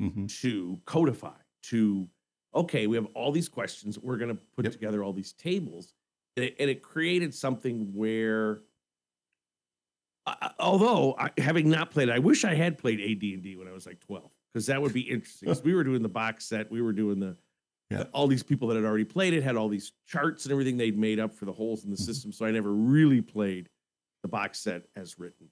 mm-hmm. 0.00 0.26
to 0.40 0.80
codify, 0.86 1.36
to 1.64 2.08
okay, 2.54 2.86
we 2.86 2.96
have 2.96 3.06
all 3.14 3.32
these 3.32 3.48
questions. 3.48 3.98
We're 3.98 4.16
going 4.16 4.30
to 4.30 4.40
put 4.54 4.64
Yep. 4.64 4.72
together 4.74 5.02
all 5.02 5.12
these 5.12 5.32
tables. 5.32 5.92
And 6.36 6.46
it, 6.46 6.56
and 6.60 6.70
it 6.70 6.82
created 6.82 7.34
something 7.34 7.92
where, 7.94 8.60
I- 10.26 10.52
although 10.58 11.16
I, 11.18 11.30
having 11.38 11.68
not 11.68 11.90
played, 11.90 12.10
I 12.10 12.18
wish 12.20 12.44
I 12.44 12.54
had 12.54 12.78
played 12.78 13.00
AD&D 13.00 13.56
when 13.56 13.66
I 13.68 13.72
was 13.72 13.86
like 13.86 14.00
12, 14.00 14.30
because 14.52 14.66
that 14.66 14.80
would 14.80 14.92
be 14.92 15.00
interesting. 15.02 15.48
'Cause 15.48 15.62
we 15.64 15.74
were 15.74 15.84
doing 15.84 16.02
the 16.02 16.08
box 16.08 16.46
set. 16.46 16.70
We 16.70 16.80
were 16.80 16.92
doing 16.92 17.18
the, 17.18 17.36
Yeah. 17.98 18.04
all 18.12 18.26
these 18.26 18.42
people 18.42 18.68
that 18.68 18.74
had 18.76 18.84
already 18.84 19.04
played 19.04 19.32
it 19.34 19.42
had 19.42 19.56
all 19.56 19.68
these 19.68 19.92
charts 20.06 20.44
and 20.44 20.52
everything 20.52 20.76
they'd 20.76 20.98
made 20.98 21.18
up 21.20 21.34
for 21.34 21.44
the 21.44 21.52
holes 21.52 21.84
in 21.84 21.90
the 21.90 21.96
Mm-hmm. 21.96 22.04
system. 22.04 22.32
So 22.32 22.44
I 22.46 22.50
never 22.50 22.72
really 22.72 23.20
played 23.20 23.68
the 24.22 24.28
box 24.28 24.58
set 24.60 24.82
as 24.96 25.18
written. 25.18 25.48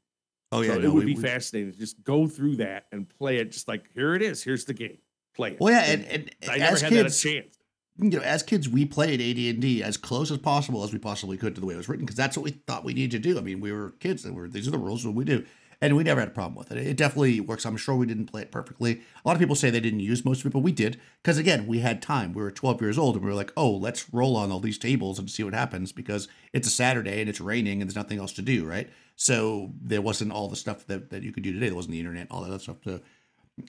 Oh 0.51 0.63
So 0.63 0.69
yeah, 0.75 0.85
it 0.87 0.93
would 0.93 1.07
be 1.07 1.15
we- 1.15 1.21
fascinating 1.23 1.73
to 1.73 1.79
just 1.79 2.03
go 2.05 2.27
through 2.27 2.57
that 2.57 2.87
and 2.93 3.09
play 3.09 3.39
it 3.39 3.53
just 3.53 3.69
like 3.69 3.85
here 3.95 4.15
it 4.15 4.23
is. 4.23 4.43
Here's 4.43 4.65
the 4.65 4.75
game. 4.75 4.99
Play 5.35 5.53
it. 5.53 5.61
Well, 5.61 5.73
yeah, 5.73 5.85
and, 5.93 6.05
and 6.07 6.31
I 6.51 6.59
never 6.59 6.75
as 6.75 6.81
had 6.83 6.91
kids, 6.91 7.23
that 7.23 7.29
a 7.31 7.33
chance. 7.35 7.59
you 7.99 8.11
know, 8.11 8.21
as 8.21 8.43
kids, 8.43 8.69
we 8.69 8.85
played 8.85 9.21
AD&D 9.21 9.83
as 9.83 9.97
close 9.97 10.31
as 10.31 10.37
possible 10.39 10.85
as 10.85 10.93
we 10.93 10.99
possibly 10.99 11.39
could 11.39 11.55
to 11.55 11.61
the 11.63 11.67
way 11.67 11.73
it 11.75 11.79
was 11.79 11.89
written 11.89 12.05
because 12.05 12.17
that's 12.17 12.37
what 12.37 12.45
we 12.45 12.51
thought 12.67 12.85
we 12.85 12.93
needed 12.93 13.23
to 13.23 13.31
do. 13.33 13.39
I 13.39 13.41
mean, 13.41 13.61
we 13.61 13.73
were 13.73 13.93
kids; 14.01 14.27
and 14.27 14.35
we 14.35 14.43
were, 14.43 14.49
these 14.49 14.69
are 14.69 14.73
the 14.73 14.79
rules, 14.79 15.07
what 15.07 15.15
we 15.15 15.25
do, 15.25 15.43
and 15.83 15.97
we 15.97 16.05
never 16.05 16.21
had 16.21 16.29
a 16.29 16.33
problem 16.33 16.55
with 16.55 16.71
it. 16.71 16.79
It 16.79 16.97
definitely 16.97 17.41
works. 17.41 17.67
I'm 17.67 17.77
sure 17.77 17.97
we 17.97 18.07
didn't 18.07 18.27
play 18.27 18.43
it 18.43 18.53
perfectly. 18.53 19.03
A 19.25 19.29
lot 19.29 19.35
of 19.35 19.41
people 19.41 19.57
say 19.57 19.69
they 19.69 19.81
didn't 19.81 20.01
use 20.01 20.25
most 20.25 20.41
of 20.41 20.47
it, 20.47 20.53
but 20.53 20.61
we 20.61 20.71
did 20.71 20.99
because 21.23 21.39
again, 21.39 21.67
we 21.67 21.81
had 21.81 22.01
time. 22.01 22.33
We 22.33 22.41
were 22.41 22.53
12 22.53 22.81
years 22.81 22.97
old, 22.97 23.17
and 23.17 23.25
we 23.25 23.31
were 23.31 23.37
like, 23.37 23.53
"Oh, 23.57 23.71
let's 23.71 24.13
roll 24.15 24.37
on 24.37 24.53
all 24.53 24.61
these 24.61 24.79
tables 24.79 25.19
and 25.19 25.29
see 25.29 25.43
what 25.43 25.55
happens," 25.55 25.91
because 25.93 26.29
it's 26.53 26.69
a 26.69 26.71
Saturday 26.71 27.21
and 27.21 27.29
it's 27.29 27.41
raining 27.41 27.83
and 27.83 27.91
there's 27.91 27.97
nothing 27.97 28.19
else 28.19 28.33
to 28.35 28.43
do, 28.43 28.65
right? 28.65 28.89
So 29.17 29.73
there 29.83 30.01
wasn't 30.01 30.33
all 30.33 30.49
the 30.49 30.57
stuff 30.57 30.87
that, 30.87 31.11
that 31.11 31.23
you 31.23 31.33
could 31.33 31.43
do 31.43 31.53
today. 31.53 31.67
There 31.67 31.77
wasn't 31.77 31.93
the 31.93 31.99
internet, 32.01 32.29
all 32.31 32.43
that 32.43 32.49
other 32.49 32.59
stuff 32.59 32.79
So 32.85 33.01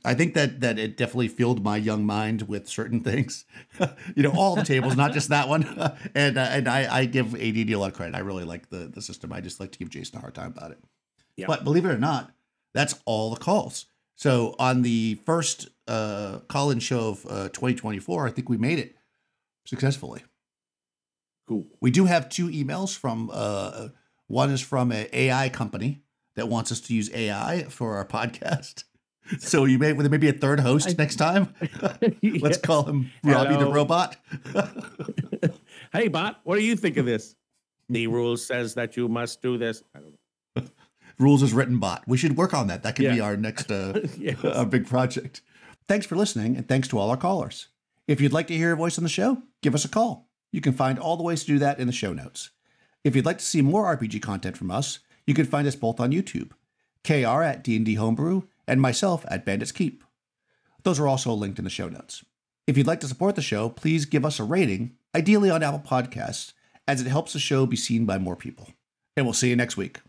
I 0.05 0.13
think 0.13 0.33
that 0.35 0.61
that 0.61 0.79
it 0.79 0.95
definitely 0.97 1.27
filled 1.27 1.63
my 1.63 1.77
young 1.77 2.05
mind 2.05 2.43
with 2.43 2.69
certain 2.69 3.01
things. 3.09 3.45
you 4.15 4.23
know, 4.23 4.31
all 4.31 4.55
the 4.55 4.63
tables, 4.63 4.95
not 4.95 5.13
just 5.13 5.29
that 5.29 5.49
one. 5.49 5.63
and 6.15 6.37
uh, 6.37 6.41
and 6.41 6.67
I, 6.67 6.99
I 6.99 7.05
give 7.05 7.33
ADD 7.33 7.71
a 7.71 7.75
lot 7.75 7.91
of 7.91 7.97
credit. 7.97 8.15
I 8.15 8.19
really 8.19 8.43
like 8.45 8.69
the 8.69 8.87
the 8.93 9.01
system. 9.01 9.33
I 9.33 9.41
just 9.41 9.59
like 9.59 9.71
to 9.71 9.79
give 9.79 9.89
Jason 9.89 10.17
a 10.17 10.21
hard 10.21 10.35
time 10.35 10.53
about 10.55 10.71
it. 10.71 10.79
Yeah. 11.37 11.47
But 11.47 11.63
believe 11.63 11.85
it 11.85 11.89
or 11.89 11.97
not, 11.97 12.31
that's 12.73 12.95
all 13.05 13.31
the 13.33 13.39
calls. 13.39 13.85
So 14.15 14.55
on 14.59 14.83
the 14.83 15.15
first 15.25 15.69
uh, 15.87 16.39
call-in 16.47 16.79
show 16.79 17.09
of 17.09 17.25
uh, 17.25 17.49
2024, 17.49 18.27
I 18.27 18.31
think 18.31 18.49
we 18.49 18.57
made 18.57 18.79
it 18.79 18.95
successfully. 19.65 20.23
Cool. 21.47 21.65
We 21.81 21.91
do 21.91 22.05
have 22.05 22.29
two 22.29 22.47
emails 22.47 22.97
from 22.97 23.29
uh, 23.33 23.89
one 24.27 24.49
is 24.49 24.61
from 24.61 24.91
an 24.91 25.07
AI 25.11 25.49
company 25.49 26.03
that 26.35 26.47
wants 26.47 26.71
us 26.71 26.79
to 26.81 26.93
use 26.93 27.13
AI 27.13 27.63
for 27.69 27.95
our 27.95 28.05
podcast. 28.05 28.83
So 29.39 29.63
you 29.63 29.79
may 29.79 29.93
there 29.93 30.09
may 30.09 30.17
be 30.17 30.27
a 30.27 30.33
third 30.33 30.59
host 30.59 30.97
next 30.97 31.15
time. 31.15 31.53
Let's 32.21 32.57
call 32.57 32.83
him 32.83 33.09
Robbie 33.23 33.55
the 33.55 33.71
robot. 33.71 34.17
Hey, 35.93 36.07
bot, 36.07 36.41
what 36.43 36.57
do 36.57 36.63
you 36.63 36.75
think 36.75 36.97
of 36.97 37.05
this? 37.05 37.35
The 37.87 38.07
rule 38.07 38.35
says 38.35 38.73
that 38.73 38.97
you 38.97 39.07
must 39.07 39.41
do 39.43 39.57
this. 39.59 39.83
I 39.95 39.99
don't 39.99 40.09
know. 40.09 40.17
Rules 41.23 41.41
is 41.41 41.53
written 41.53 41.79
bot. 41.79 42.03
We 42.05 42.17
should 42.17 42.37
work 42.37 42.53
on 42.53 42.67
that. 42.67 42.83
That 42.83 42.95
could 42.95 43.09
be 43.11 43.21
our 43.21 43.37
next 43.37 43.71
uh, 43.71 44.01
Yes. 44.17 44.37
big 44.65 44.85
project. 44.87 45.41
Thanks 45.87 46.05
for 46.05 46.15
listening, 46.15 46.55
and 46.57 46.67
thanks 46.67 46.87
to 46.89 46.99
all 46.99 47.09
our 47.09 47.17
callers. 47.17 47.67
If 48.07 48.19
you'd 48.21 48.33
like 48.33 48.47
to 48.47 48.57
hear 48.57 48.73
a 48.73 48.77
voice 48.77 48.97
on 48.97 49.03
the 49.03 49.09
show, 49.09 49.41
give 49.61 49.73
us 49.73 49.85
a 49.85 49.89
call. 49.89 50.29
You 50.51 50.61
can 50.61 50.73
find 50.73 50.99
all 50.99 51.17
the 51.17 51.23
ways 51.23 51.41
to 51.41 51.47
do 51.47 51.59
that 51.59 51.79
in 51.79 51.87
the 51.87 51.93
show 51.93 52.13
notes. 52.13 52.49
If 53.03 53.15
you'd 53.15 53.25
like 53.25 53.37
to 53.39 53.45
see 53.45 53.61
more 53.61 53.95
RPG 53.95 54.21
content 54.21 54.57
from 54.57 54.69
us, 54.71 54.99
you 55.25 55.33
can 55.33 55.45
find 55.45 55.67
us 55.67 55.75
both 55.75 55.99
on 55.99 56.11
YouTube, 56.11 56.51
KR 57.05 57.41
at 57.43 57.63
D&D 57.63 57.95
Homebrew, 57.95 58.43
and 58.67 58.81
myself 58.81 59.25
at 59.29 59.45
Bandits 59.45 59.71
Keep. 59.71 60.03
Those 60.83 60.99
are 60.99 61.07
also 61.07 61.33
linked 61.33 61.57
in 61.59 61.63
the 61.65 61.69
show 61.71 61.89
notes. 61.89 62.23
If 62.67 62.77
you'd 62.77 62.87
like 62.87 62.99
to 63.01 63.07
support 63.07 63.35
the 63.35 63.41
show, 63.41 63.69
please 63.69 64.05
give 64.05 64.25
us 64.25 64.39
a 64.39 64.43
rating, 64.43 64.95
ideally 65.15 65.49
on 65.49 65.63
Apple 65.63 65.79
Podcasts, 65.85 66.53
as 66.87 67.01
it 67.01 67.07
helps 67.07 67.33
the 67.33 67.39
show 67.39 67.65
be 67.65 67.75
seen 67.77 68.05
by 68.05 68.17
more 68.17 68.35
people. 68.35 68.69
And 69.15 69.25
we'll 69.25 69.33
see 69.33 69.49
you 69.49 69.55
next 69.55 69.75
week. 69.77 69.99